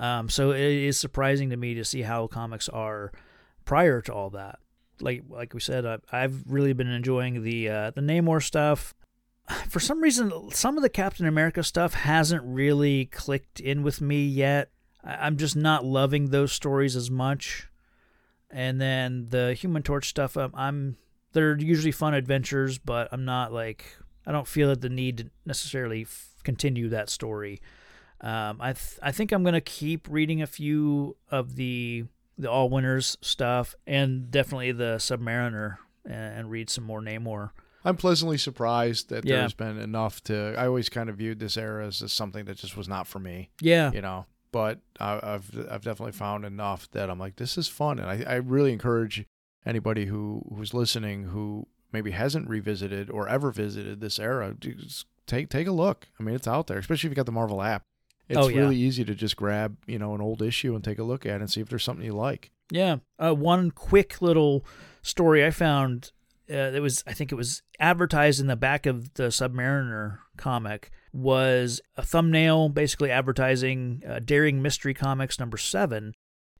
Um, 0.00 0.30
so 0.30 0.50
it 0.52 0.60
is 0.60 0.98
surprising 0.98 1.50
to 1.50 1.56
me 1.58 1.74
to 1.74 1.84
see 1.84 2.02
how 2.02 2.26
comics 2.26 2.70
are 2.70 3.12
prior 3.66 4.00
to 4.00 4.12
all 4.12 4.30
that. 4.30 4.58
Like 5.00 5.24
like 5.28 5.54
we 5.54 5.60
said, 5.60 5.84
I've 6.10 6.42
really 6.46 6.72
been 6.72 6.88
enjoying 6.90 7.42
the 7.42 7.68
uh, 7.68 7.90
the 7.90 8.00
Namor 8.00 8.42
stuff. 8.42 8.94
For 9.68 9.78
some 9.78 10.00
reason, 10.00 10.50
some 10.52 10.76
of 10.76 10.82
the 10.82 10.88
Captain 10.88 11.26
America 11.26 11.62
stuff 11.62 11.94
hasn't 11.94 12.42
really 12.44 13.04
clicked 13.06 13.60
in 13.60 13.82
with 13.82 14.00
me 14.00 14.26
yet. 14.26 14.70
I'm 15.04 15.36
just 15.36 15.54
not 15.54 15.84
loving 15.84 16.30
those 16.30 16.52
stories 16.52 16.96
as 16.96 17.10
much. 17.10 17.68
And 18.50 18.80
then 18.80 19.28
the 19.28 19.54
Human 19.54 19.82
Torch 19.82 20.08
stuff, 20.08 20.36
um, 20.36 20.52
I'm 20.54 20.96
they're 21.32 21.58
usually 21.58 21.92
fun 21.92 22.14
adventures, 22.14 22.78
but 22.78 23.08
I'm 23.12 23.24
not 23.26 23.52
like 23.52 23.84
I 24.26 24.32
don't 24.32 24.48
feel 24.48 24.68
that 24.68 24.80
the 24.80 24.88
need 24.88 25.18
to 25.18 25.30
necessarily 25.44 26.02
f- 26.02 26.30
continue 26.42 26.88
that 26.88 27.10
story. 27.10 27.60
Um, 28.22 28.58
I 28.60 28.72
th- 28.74 28.98
I 29.02 29.12
think 29.12 29.32
I'm 29.32 29.42
gonna 29.44 29.60
keep 29.60 30.06
reading 30.10 30.42
a 30.42 30.46
few 30.46 31.16
of 31.30 31.56
the 31.56 32.04
the 32.38 32.50
All 32.50 32.68
Winners 32.70 33.16
stuff 33.20 33.74
and 33.86 34.30
definitely 34.30 34.72
the 34.72 34.96
Submariner 34.96 35.76
and, 36.04 36.38
and 36.38 36.50
read 36.50 36.70
some 36.70 36.84
more 36.84 37.00
Namor. 37.02 37.50
I'm 37.84 37.96
pleasantly 37.96 38.36
surprised 38.38 39.08
that 39.08 39.24
Yeah. 39.24 39.36
there's 39.40 39.54
been 39.54 39.78
enough 39.78 40.22
to. 40.24 40.54
I 40.58 40.66
always 40.66 40.88
kind 40.90 41.08
of 41.08 41.16
viewed 41.16 41.38
this 41.38 41.56
era 41.56 41.86
as 41.86 42.00
just 42.00 42.14
something 42.16 42.44
that 42.46 42.56
just 42.58 42.76
was 42.76 42.88
not 42.88 43.06
for 43.06 43.18
me. 43.18 43.50
Yeah, 43.60 43.90
you 43.92 44.02
know. 44.02 44.26
But 44.52 44.80
I, 44.98 45.20
I've 45.22 45.50
I've 45.70 45.82
definitely 45.82 46.12
found 46.12 46.44
enough 46.44 46.90
that 46.90 47.08
I'm 47.08 47.18
like, 47.18 47.36
this 47.36 47.56
is 47.56 47.68
fun, 47.68 47.98
and 47.98 48.08
I, 48.10 48.24
I 48.30 48.34
really 48.36 48.72
encourage 48.72 49.24
anybody 49.64 50.06
who 50.06 50.42
who's 50.54 50.74
listening 50.74 51.24
who 51.24 51.66
maybe 51.92 52.10
hasn't 52.10 52.48
revisited 52.48 53.10
or 53.10 53.28
ever 53.28 53.50
visited 53.50 54.00
this 54.00 54.18
era, 54.18 54.54
just 54.58 55.06
take 55.26 55.48
take 55.48 55.66
a 55.66 55.72
look. 55.72 56.08
I 56.18 56.22
mean, 56.22 56.34
it's 56.34 56.48
out 56.48 56.66
there, 56.66 56.78
especially 56.78 57.08
if 57.08 57.12
you 57.12 57.16
got 57.16 57.26
the 57.26 57.32
Marvel 57.32 57.62
app. 57.62 57.82
It's 58.30 58.38
Oh, 58.38 58.48
yeah. 58.48 58.60
really 58.60 58.76
easy 58.76 59.04
to 59.04 59.14
just 59.14 59.36
grab 59.36 59.76
you 59.86 59.98
know 59.98 60.14
an 60.14 60.20
old 60.20 60.40
issue 60.40 60.74
and 60.74 60.82
take 60.82 60.98
a 60.98 61.02
look 61.04 61.26
at 61.26 61.32
it 61.36 61.40
and 61.40 61.50
see 61.50 61.60
if 61.60 61.68
there's 61.68 61.84
something 61.84 62.04
you 62.06 62.12
like. 62.14 62.50
Yeah. 62.70 62.96
Uh, 63.18 63.34
one 63.34 63.70
quick 63.72 64.22
little 64.22 64.64
story 65.02 65.44
I 65.44 65.50
found 65.50 66.12
uh, 66.48 66.70
that 66.70 66.80
was, 66.80 67.02
I 67.06 67.12
think 67.12 67.32
it 67.32 67.34
was 67.36 67.62
advertised 67.80 68.40
in 68.40 68.46
the 68.46 68.54
back 68.56 68.86
of 68.86 69.14
the 69.14 69.24
Submariner 69.24 70.18
comic, 70.36 70.90
was 71.12 71.80
a 71.96 72.02
thumbnail 72.02 72.68
basically 72.68 73.10
advertising 73.10 74.02
uh, 74.08 74.20
Daring 74.20 74.62
Mystery 74.62 74.94
Comics 74.94 75.38
number 75.40 75.56
seven. 75.56 76.14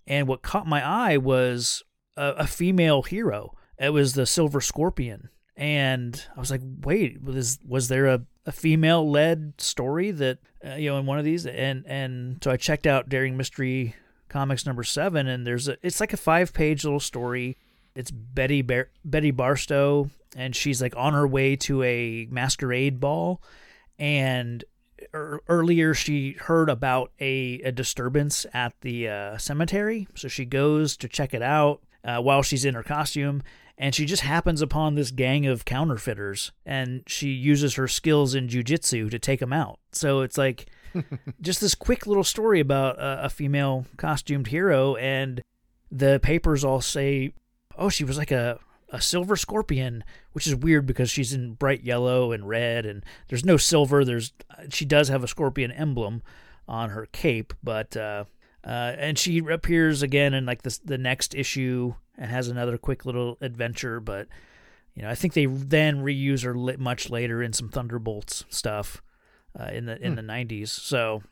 And 0.06 0.26
what 0.26 0.42
caught 0.42 0.66
my 0.66 0.84
eye 0.84 1.16
was 1.16 1.82
a, 2.16 2.30
a 2.38 2.46
female 2.48 3.02
hero. 3.02 3.56
It 3.78 3.90
was 3.90 4.14
the 4.14 4.26
Silver 4.26 4.60
Scorpion. 4.60 5.28
And 5.56 6.24
I 6.36 6.40
was 6.40 6.50
like, 6.50 6.62
wait, 6.82 7.22
was 7.22 7.58
was 7.66 7.88
there 7.88 8.06
a, 8.06 8.22
a 8.50 8.52
female 8.52 9.08
led 9.08 9.54
story 9.58 10.10
that 10.10 10.38
uh, 10.66 10.74
you 10.74 10.90
know 10.90 10.98
in 10.98 11.06
one 11.06 11.18
of 11.18 11.24
these? 11.24 11.46
And 11.46 11.86
and 11.86 12.38
so 12.42 12.50
I 12.50 12.56
checked 12.56 12.86
out 12.86 13.08
Daring 13.08 13.36
Mystery 13.36 13.94
Comics 14.28 14.66
number 14.66 14.82
seven, 14.82 15.28
and 15.28 15.46
there's 15.46 15.68
a 15.68 15.76
it's 15.82 16.00
like 16.00 16.12
a 16.12 16.18
five 16.18 16.52
page 16.52 16.84
little 16.84 17.00
story. 17.00 17.56
It's 17.94 18.10
Betty 18.10 18.62
Bar- 18.62 18.90
Betty 19.04 19.30
Barstow, 19.30 20.10
and 20.36 20.54
she's 20.54 20.82
like 20.82 20.96
on 20.96 21.12
her 21.14 21.26
way 21.26 21.56
to 21.56 21.82
a 21.84 22.26
masquerade 22.30 22.98
ball, 22.98 23.40
and 23.98 24.64
er- 25.14 25.40
earlier 25.48 25.94
she 25.94 26.32
heard 26.32 26.68
about 26.68 27.12
a, 27.20 27.60
a 27.64 27.72
disturbance 27.72 28.46
at 28.52 28.74
the 28.80 29.08
uh, 29.08 29.38
cemetery, 29.38 30.08
so 30.16 30.28
she 30.28 30.44
goes 30.44 30.96
to 30.96 31.08
check 31.08 31.34
it 31.34 31.42
out 31.42 31.82
uh, 32.04 32.20
while 32.20 32.42
she's 32.42 32.64
in 32.64 32.74
her 32.74 32.82
costume, 32.82 33.42
and 33.80 33.94
she 33.94 34.04
just 34.04 34.22
happens 34.22 34.60
upon 34.60 34.94
this 34.94 35.10
gang 35.10 35.46
of 35.46 35.64
counterfeiters, 35.64 36.52
and 36.66 37.02
she 37.06 37.30
uses 37.30 37.76
her 37.76 37.88
skills 37.88 38.34
in 38.34 38.46
jujitsu 38.46 39.10
to 39.10 39.18
take 39.18 39.40
them 39.40 39.54
out. 39.54 39.78
So 39.92 40.20
it's 40.20 40.36
like 40.36 40.66
just 41.40 41.62
this 41.62 41.74
quick 41.74 42.06
little 42.06 42.22
story 42.22 42.60
about 42.60 42.98
a, 42.98 43.24
a 43.24 43.28
female 43.30 43.86
costumed 43.96 44.48
hero, 44.48 44.96
and 44.96 45.40
the 45.90 46.20
papers 46.22 46.62
all 46.62 46.82
say, 46.82 47.32
"Oh, 47.78 47.88
she 47.88 48.04
was 48.04 48.18
like 48.18 48.30
a 48.30 48.58
a 48.90 49.00
silver 49.00 49.34
scorpion, 49.34 50.04
which 50.32 50.46
is 50.46 50.54
weird 50.54 50.84
because 50.84 51.10
she's 51.10 51.32
in 51.32 51.54
bright 51.54 51.82
yellow 51.82 52.32
and 52.32 52.46
red, 52.46 52.84
and 52.84 53.02
there's 53.28 53.46
no 53.46 53.56
silver. 53.56 54.04
There's 54.04 54.34
she 54.70 54.84
does 54.84 55.08
have 55.08 55.24
a 55.24 55.28
scorpion 55.28 55.72
emblem 55.72 56.22
on 56.68 56.90
her 56.90 57.06
cape, 57.12 57.54
but 57.62 57.96
uh, 57.96 58.24
uh, 58.64 58.94
and 58.98 59.18
she 59.18 59.38
appears 59.38 60.02
again 60.02 60.34
in 60.34 60.46
like 60.46 60.62
the 60.62 60.78
the 60.84 60.98
next 60.98 61.34
issue 61.34 61.94
and 62.18 62.30
has 62.30 62.48
another 62.48 62.76
quick 62.78 63.04
little 63.06 63.38
adventure. 63.40 64.00
But 64.00 64.28
you 64.94 65.02
know, 65.02 65.08
I 65.10 65.14
think 65.14 65.34
they 65.34 65.46
then 65.46 66.02
reuse 66.02 66.44
her 66.44 66.54
lit 66.54 66.78
much 66.80 67.10
later 67.10 67.42
in 67.42 67.52
some 67.52 67.68
Thunderbolts 67.68 68.44
stuff 68.50 69.02
uh, 69.58 69.70
in 69.72 69.86
the 69.86 69.96
in 70.04 70.12
Hmm. 70.12 70.16
the 70.16 70.22
'90s. 70.22 70.68
So 70.68 71.22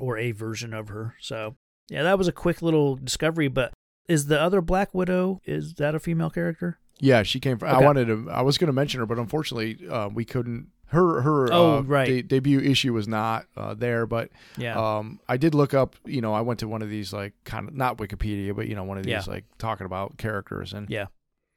or 0.00 0.16
a 0.16 0.30
version 0.32 0.72
of 0.72 0.88
her. 0.88 1.14
So 1.20 1.56
yeah, 1.88 2.02
that 2.04 2.18
was 2.18 2.28
a 2.28 2.32
quick 2.32 2.62
little 2.62 2.96
discovery. 2.96 3.48
But 3.48 3.72
is 4.08 4.26
the 4.26 4.40
other 4.40 4.60
Black 4.60 4.94
Widow 4.94 5.40
is 5.44 5.74
that 5.74 5.94
a 5.94 6.00
female 6.00 6.30
character? 6.30 6.78
Yeah, 7.00 7.22
she 7.22 7.38
came 7.40 7.58
from. 7.58 7.68
I 7.68 7.78
wanted 7.80 8.06
to. 8.06 8.28
I 8.30 8.42
was 8.42 8.58
going 8.58 8.66
to 8.68 8.72
mention 8.72 8.98
her, 9.00 9.06
but 9.06 9.18
unfortunately, 9.18 9.86
uh, 9.88 10.08
we 10.08 10.24
couldn't. 10.24 10.68
Her 10.90 11.20
her 11.22 11.52
Oh, 11.52 11.78
uh, 11.78 11.82
right. 11.82 12.06
de- 12.06 12.22
debut 12.22 12.60
issue 12.60 12.92
was 12.94 13.06
not 13.06 13.46
uh, 13.56 13.74
there, 13.74 14.06
but 14.06 14.30
Yeah. 14.56 14.76
um, 14.98 15.20
I 15.28 15.36
did 15.36 15.54
look 15.54 15.74
up. 15.74 15.96
You 16.06 16.20
know, 16.22 16.32
I 16.32 16.40
went 16.40 16.60
to 16.60 16.68
one 16.68 16.80
of 16.82 16.88
these 16.88 17.12
like 17.12 17.34
kind 17.44 17.68
of 17.68 17.74
not 17.74 17.98
Wikipedia, 17.98 18.54
but 18.56 18.68
you 18.68 18.74
know, 18.74 18.84
one 18.84 18.96
of 18.98 19.04
these 19.04 19.10
Yeah. 19.12 19.22
like 19.26 19.44
talking 19.58 19.84
about 19.84 20.16
characters. 20.18 20.72
And 20.72 20.88
yeah. 20.88 21.06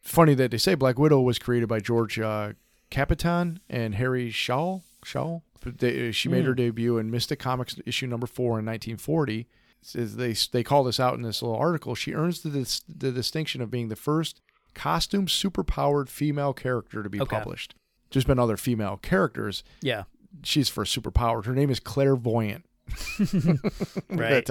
funny 0.02 0.34
that 0.34 0.52
they 0.52 0.58
say 0.58 0.76
Black 0.76 1.00
Widow 1.00 1.22
was 1.22 1.40
created 1.40 1.70
by 1.70 1.80
George 1.80 2.20
uh, 2.20 2.54
Kapitan 2.90 3.60
and 3.70 3.96
Harry 3.96 4.30
Shaw. 4.32 4.80
Shaw. 5.04 5.40
They, 5.64 6.12
she 6.12 6.28
made 6.28 6.44
Mm. 6.44 6.48
her 6.48 6.54
debut 6.56 6.98
in 6.98 7.10
Mystic 7.12 7.40
Comics 7.40 7.76
issue 7.86 8.08
number 8.08 8.28
four 8.28 8.60
in 8.60 8.66
1940. 8.66 9.48
Says 9.84 10.16
they 10.18 10.34
they 10.52 10.64
call 10.64 10.84
this 10.84 11.00
out 11.00 11.14
in 11.16 11.22
this 11.22 11.42
little 11.42 11.58
article. 11.58 11.96
She 11.96 12.14
earns 12.14 12.42
the 12.42 12.50
dis, 12.50 12.82
the 12.88 13.12
distinction 13.12 13.62
of 13.62 13.72
being 13.72 13.88
the 13.90 13.96
first 13.96 14.42
costume 14.76 15.26
superpowered 15.28 16.10
female 16.10 16.54
character 16.54 17.02
to 17.02 17.10
be 17.10 17.20
Okay. 17.22 17.36
published. 17.38 17.76
There's 18.12 18.26
been 18.26 18.40
other 18.40 18.58
female 18.58 18.98
characters. 18.98 19.64
Yeah. 19.82 20.04
She's 20.44 20.70
first 20.70 20.98
superpowered. 20.98 21.46
Her 21.46 21.54
name 21.54 21.70
is 21.70 21.80
Claire 21.80 22.16
Voyant. 22.16 22.66
Right. 24.10 24.50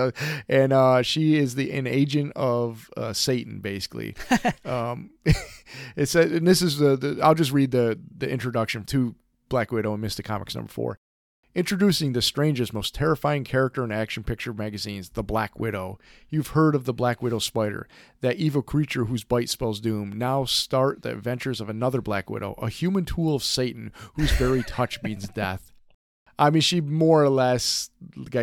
And 0.48 0.72
uh, 0.72 1.02
she 1.02 1.36
is 1.36 1.54
the 1.54 1.70
an 1.72 1.86
agent 1.86 2.32
of 2.34 2.90
uh, 2.96 3.12
Satan, 3.12 3.60
basically. 3.60 4.14
um, 4.64 5.10
it 5.96 6.06
said, 6.06 6.32
and 6.32 6.46
this 6.46 6.62
is 6.62 6.78
the, 6.78 6.96
the 6.96 7.20
I'll 7.22 7.34
just 7.34 7.52
read 7.52 7.70
the 7.70 7.98
the 8.16 8.28
introduction 8.28 8.84
to 8.84 9.14
Black 9.48 9.70
Widow 9.72 9.92
and 9.92 10.02
Mystic 10.02 10.24
Comics 10.24 10.54
number 10.54 10.70
four. 10.70 10.98
Introducing 11.52 12.12
the 12.12 12.22
strangest, 12.22 12.72
most 12.72 12.94
terrifying 12.94 13.42
character 13.42 13.82
in 13.82 13.90
action 13.90 14.22
picture 14.22 14.52
magazines, 14.52 15.10
the 15.10 15.22
Black 15.24 15.58
Widow. 15.58 15.98
You've 16.28 16.48
heard 16.48 16.76
of 16.76 16.84
the 16.84 16.92
Black 16.94 17.20
Widow 17.20 17.40
spider, 17.40 17.88
that 18.20 18.36
evil 18.36 18.62
creature 18.62 19.06
whose 19.06 19.24
bite 19.24 19.48
spells 19.48 19.80
doom. 19.80 20.12
Now 20.16 20.44
start 20.44 21.02
the 21.02 21.10
adventures 21.10 21.60
of 21.60 21.68
another 21.68 22.00
Black 22.00 22.30
Widow, 22.30 22.54
a 22.58 22.68
human 22.68 23.04
tool 23.04 23.34
of 23.34 23.42
Satan 23.42 23.92
whose 24.14 24.30
very 24.32 24.62
touch 24.62 25.02
means 25.02 25.28
death. 25.28 25.72
I 26.38 26.50
mean, 26.50 26.62
she 26.62 26.80
more 26.80 27.22
or 27.24 27.28
less 27.28 27.90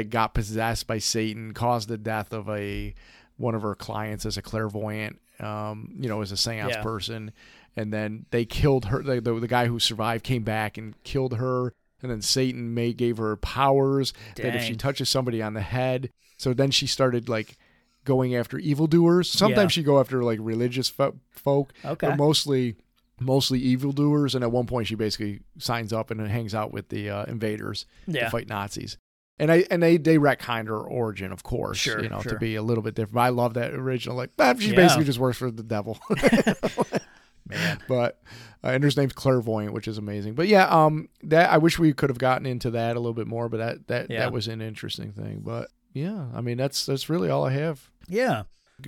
got 0.10 0.34
possessed 0.34 0.86
by 0.86 0.98
Satan, 1.00 1.54
caused 1.54 1.88
the 1.88 1.98
death 1.98 2.34
of 2.34 2.50
a 2.50 2.94
one 3.38 3.56
of 3.56 3.62
her 3.62 3.74
clients 3.76 4.26
as 4.26 4.36
a 4.36 4.42
clairvoyant, 4.42 5.20
um, 5.40 5.96
you 5.98 6.10
know, 6.10 6.22
as 6.22 6.32
a 6.34 6.38
seance 6.38 6.74
Yeah. 6.76 6.82
person, 6.82 7.32
and 7.76 7.94
then 7.94 8.26
they 8.32 8.44
killed 8.46 8.86
her. 8.86 9.02
The, 9.02 9.22
the, 9.22 9.40
the 9.40 9.48
guy 9.48 9.68
who 9.68 9.80
survived 9.80 10.24
came 10.26 10.44
back 10.44 10.78
and 10.78 11.02
killed 11.04 11.36
her, 11.36 11.74
and 12.02 12.12
then 12.12 12.22
Satan 12.22 12.74
may 12.74 12.94
gave 12.94 13.18
her 13.18 13.36
powers 13.38 14.14
that 14.36 14.56
if 14.56 14.64
she 14.64 14.76
touches 14.76 15.10
somebody 15.10 15.42
on 15.42 15.54
the 15.54 15.62
head, 15.62 16.12
so 16.38 16.54
then 16.54 16.72
she 16.72 16.86
started 16.88 17.28
like 17.30 17.58
going 18.06 18.36
after 18.36 18.58
evildoers. 18.58 19.30
Sometimes 19.30 19.74
she 19.74 19.84
go 19.84 20.00
after 20.00 20.24
like 20.24 20.40
religious 20.42 20.88
fo- 20.90 21.20
folk, 21.32 21.74
Okay. 21.84 22.08
but 22.08 22.18
mostly 22.18 22.76
mostly 23.20 23.60
evildoers. 23.60 24.36
And 24.36 24.44
at 24.44 24.52
one 24.52 24.68
point, 24.68 24.88
she 24.88 24.96
basically 24.96 25.40
signs 25.58 25.92
up 25.92 26.12
and 26.12 26.22
hangs 26.28 26.54
out 26.54 26.72
with 26.72 26.90
the 26.90 27.10
uh, 27.10 27.26
invaders 27.26 27.86
Yeah. 28.06 28.26
to 28.26 28.30
fight 28.30 28.48
Nazis. 28.48 28.98
And 29.40 29.52
I 29.52 29.66
and 29.70 29.84
they 29.84 29.98
they 29.98 30.18
retconned 30.18 30.68
her 30.68 30.80
origin, 30.80 31.32
of 31.32 31.44
course, 31.44 31.78
Sure, 31.78 32.02
you 32.02 32.10
know, 32.10 32.22
sure. 32.22 32.32
to 32.34 32.38
be 32.40 32.56
a 32.56 32.62
little 32.64 32.84
bit 32.84 32.96
different. 32.96 33.16
But 33.16 33.22
I 33.22 33.30
love 33.30 33.54
that 33.56 33.74
original. 33.74 34.16
Like, 34.18 34.32
ah, 34.40 34.56
she 34.58 34.70
Yeah. 34.70 34.76
basically 34.76 35.06
just 35.06 35.20
works 35.20 35.38
for 35.38 35.52
the 35.52 35.64
devil. 35.64 36.00
Man. 37.50 37.80
but 37.88 38.20
uh, 38.64 38.68
and 38.70 38.84
her 38.84 38.90
name's 38.98 39.14
Claire 39.14 39.42
Voyant, 39.42 39.74
which 39.74 39.88
is 39.88 39.98
amazing. 39.98 40.34
But 40.34 40.48
yeah, 40.48 40.68
um, 40.68 41.10
that 41.24 41.50
I 41.50 41.58
wish 41.58 41.78
we 41.80 41.94
could 41.94 42.10
have 42.10 42.20
gotten 42.20 42.46
into 42.46 42.72
that 42.72 42.96
a 42.96 43.00
little 43.00 43.14
bit 43.14 43.28
more. 43.28 43.50
But 43.50 43.58
that 43.58 43.88
that 43.88 44.10
Yeah. 44.12 44.20
that 44.20 44.34
was 44.34 44.48
an 44.48 44.62
interesting 44.62 45.12
thing. 45.12 45.42
But 45.44 45.70
yeah, 45.94 46.26
I 46.36 46.42
mean, 46.42 46.58
that's 46.58 46.86
that's 46.86 47.10
really 47.10 47.30
all 47.30 47.46
I 47.46 47.52
have. 47.52 47.90
Yeah. 48.08 48.44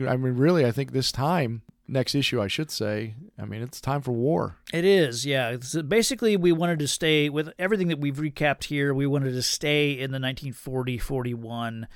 I 0.07 0.15
mean, 0.17 0.35
really, 0.35 0.65
I 0.65 0.71
think 0.71 0.91
this 0.91 1.11
time, 1.11 1.63
next 1.87 2.13
issue, 2.13 2.39
I 2.39 2.47
should 2.47 2.69
say, 2.69 3.15
I 3.39 3.45
mean, 3.45 3.63
it's 3.63 3.81
time 3.81 4.01
for 4.03 4.11
war. 4.11 4.57
It 4.71 4.85
is, 4.85 5.25
yeah. 5.25 5.57
So 5.61 5.81
basically, 5.81 6.37
we 6.37 6.51
wanted 6.51 6.77
to 6.79 6.87
stay 6.87 7.27
with 7.27 7.49
everything 7.57 7.87
that 7.87 7.97
we've 7.97 8.17
recapped 8.17 8.65
here. 8.65 8.93
We 8.93 9.07
wanted 9.07 9.31
to 9.31 9.41
stay 9.41 9.93
in 9.93 10.11
the 10.11 10.19
1940 10.19 10.99
41 10.99 11.87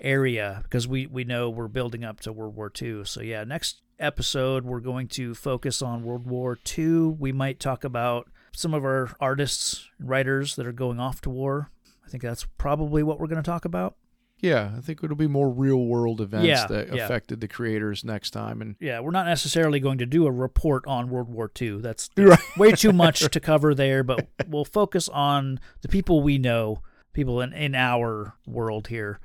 area 0.00 0.60
because 0.64 0.88
we, 0.88 1.06
we 1.06 1.24
know 1.24 1.48
we're 1.50 1.68
building 1.68 2.04
up 2.04 2.20
to 2.20 2.32
World 2.32 2.56
War 2.56 2.72
II. 2.80 3.04
So, 3.04 3.20
yeah, 3.20 3.44
next 3.44 3.80
episode, 4.00 4.64
we're 4.64 4.80
going 4.80 5.08
to 5.08 5.34
focus 5.34 5.82
on 5.82 6.02
World 6.02 6.26
War 6.26 6.58
II. 6.78 7.14
We 7.18 7.32
might 7.32 7.60
talk 7.60 7.84
about 7.84 8.28
some 8.52 8.74
of 8.74 8.84
our 8.84 9.14
artists, 9.20 9.88
writers 9.98 10.56
that 10.56 10.66
are 10.66 10.72
going 10.72 10.98
off 10.98 11.20
to 11.22 11.30
war. 11.30 11.70
I 12.04 12.08
think 12.08 12.22
that's 12.22 12.46
probably 12.58 13.02
what 13.02 13.20
we're 13.20 13.28
going 13.28 13.42
to 13.42 13.48
talk 13.48 13.64
about. 13.64 13.96
Yeah, 14.40 14.72
I 14.76 14.80
think 14.80 15.04
it'll 15.04 15.16
be 15.16 15.28
more 15.28 15.50
real 15.50 15.84
world 15.84 16.20
events 16.20 16.46
Yeah, 16.46 16.66
that 16.68 16.94
yeah. 16.94 17.04
affected 17.04 17.40
the 17.42 17.48
creators 17.48 18.04
next 18.04 18.30
time. 18.30 18.62
And 18.62 18.74
Yeah, 18.80 19.00
we're 19.00 19.10
not 19.10 19.26
necessarily 19.26 19.80
going 19.80 19.98
to 19.98 20.06
do 20.06 20.26
a 20.26 20.32
report 20.32 20.86
on 20.86 21.10
World 21.10 21.28
War 21.28 21.50
II. 21.60 21.80
That's 21.80 22.08
Right. 22.16 22.38
way 22.56 22.72
too 22.72 22.92
much 22.92 23.20
to 23.20 23.38
cover 23.40 23.74
there, 23.74 24.02
but 24.02 24.28
we'll 24.48 24.64
focus 24.64 25.08
on 25.10 25.60
the 25.82 25.88
people 25.88 26.22
we 26.22 26.38
know, 26.38 26.82
people 27.12 27.40
in, 27.42 27.52
in 27.52 27.74
our 27.74 28.34
world 28.46 28.88
here. 28.88 29.20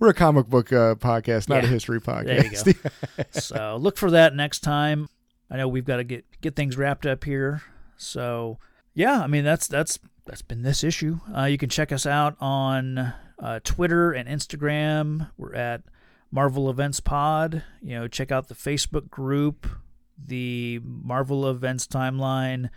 We're 0.00 0.08
a 0.08 0.14
comic 0.14 0.46
book 0.46 0.72
uh, 0.72 0.96
podcast, 0.96 1.48
not 1.48 1.62
a 1.62 1.68
history 1.68 2.00
podcast. 2.00 2.64
There 2.64 2.72
you 2.72 2.72
go. 2.74 3.24
So 3.30 3.76
look 3.80 3.96
for 3.96 4.10
that 4.10 4.34
next 4.34 4.60
time. 4.60 5.08
I 5.50 5.58
know 5.58 5.68
we've 5.68 5.84
got 5.84 5.98
to 5.98 6.04
get 6.04 6.24
get 6.40 6.56
things 6.56 6.76
wrapped 6.76 7.06
up 7.06 7.22
here. 7.22 7.62
So 7.96 8.58
yeah, 8.94 9.20
I 9.20 9.26
mean 9.26 9.44
that's 9.44 9.68
that's 9.68 9.98
that's 10.26 10.42
been 10.42 10.62
this 10.62 10.82
issue. 10.82 11.20
Uh, 11.36 11.44
you 11.44 11.58
can 11.58 11.68
check 11.68 11.92
us 11.92 12.06
out 12.06 12.36
on 12.40 13.12
uh, 13.38 13.60
Twitter 13.62 14.12
and 14.12 14.28
Instagram. 14.28 15.30
We're 15.36 15.54
at 15.54 15.82
Marvel 16.30 16.70
Events 16.70 17.00
Pod. 17.00 17.62
You 17.82 17.98
know, 17.98 18.08
check 18.08 18.32
out 18.32 18.48
the 18.48 18.54
Facebook 18.54 19.10
group, 19.10 19.66
the 20.18 20.80
Marvel 20.82 21.48
Events 21.48 21.86
timeline, 21.86 22.70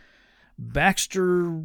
Baxter 0.58 1.64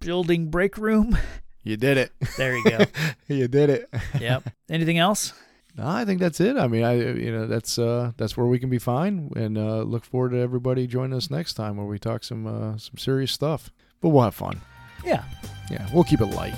Building 0.00 0.50
Break 0.50 0.76
Room. 0.76 1.16
you 1.62 1.76
did 1.76 1.98
it. 1.98 2.12
There 2.36 2.56
you 2.56 2.64
go. 2.64 2.84
you 3.28 3.48
did 3.48 3.70
it. 3.70 3.90
yep. 4.20 4.44
Anything 4.68 4.98
else? 4.98 5.32
No, 5.76 5.86
I 5.86 6.04
think 6.04 6.20
that's 6.20 6.40
it. 6.40 6.56
I 6.56 6.66
mean, 6.66 6.82
I 6.84 6.94
you 6.94 7.30
know 7.30 7.46
that's 7.46 7.78
uh 7.78 8.12
that's 8.16 8.36
where 8.36 8.46
we 8.46 8.58
can 8.58 8.70
be 8.70 8.78
fine, 8.78 9.30
and 9.36 9.56
uh, 9.56 9.82
look 9.82 10.04
forward 10.04 10.32
to 10.32 10.38
everybody 10.38 10.86
joining 10.86 11.16
us 11.16 11.30
next 11.30 11.54
time 11.54 11.76
where 11.76 11.86
we 11.86 11.98
talk 11.98 12.24
some 12.24 12.46
uh, 12.46 12.76
some 12.76 12.98
serious 12.98 13.32
stuff. 13.32 13.70
But 14.00 14.08
we'll 14.08 14.24
have 14.24 14.34
fun. 14.34 14.60
Yeah. 15.04 15.24
Yeah, 15.70 15.88
we'll 15.94 16.04
keep 16.04 16.20
it 16.20 16.26
light. 16.26 16.54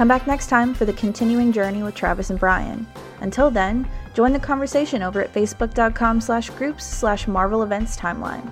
Come 0.00 0.08
back 0.08 0.26
next 0.26 0.46
time 0.46 0.72
for 0.72 0.86
the 0.86 0.94
continuing 0.94 1.52
journey 1.52 1.82
with 1.82 1.94
Travis 1.94 2.30
and 2.30 2.40
Brian. 2.40 2.86
Until 3.20 3.50
then, 3.50 3.86
join 4.14 4.32
the 4.32 4.38
conversation 4.38 5.02
over 5.02 5.20
at 5.20 5.30
facebook.com 5.30 6.22
slash 6.22 6.48
groups 6.48 6.86
slash 6.86 7.28
Marvel 7.28 7.62
Events 7.62 7.98
Timeline. 7.98 8.50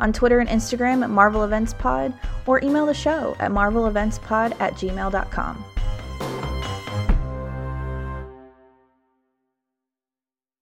On 0.00 0.12
Twitter 0.12 0.40
and 0.40 0.48
Instagram 0.48 1.04
at 1.04 1.10
Marvel 1.10 1.44
Events 1.44 1.74
Pod, 1.74 2.12
or 2.44 2.60
email 2.64 2.86
the 2.86 2.92
show 2.92 3.36
at 3.38 3.52
marveleventspod 3.52 4.60
at 4.60 4.74
gmail.com. 4.74 5.64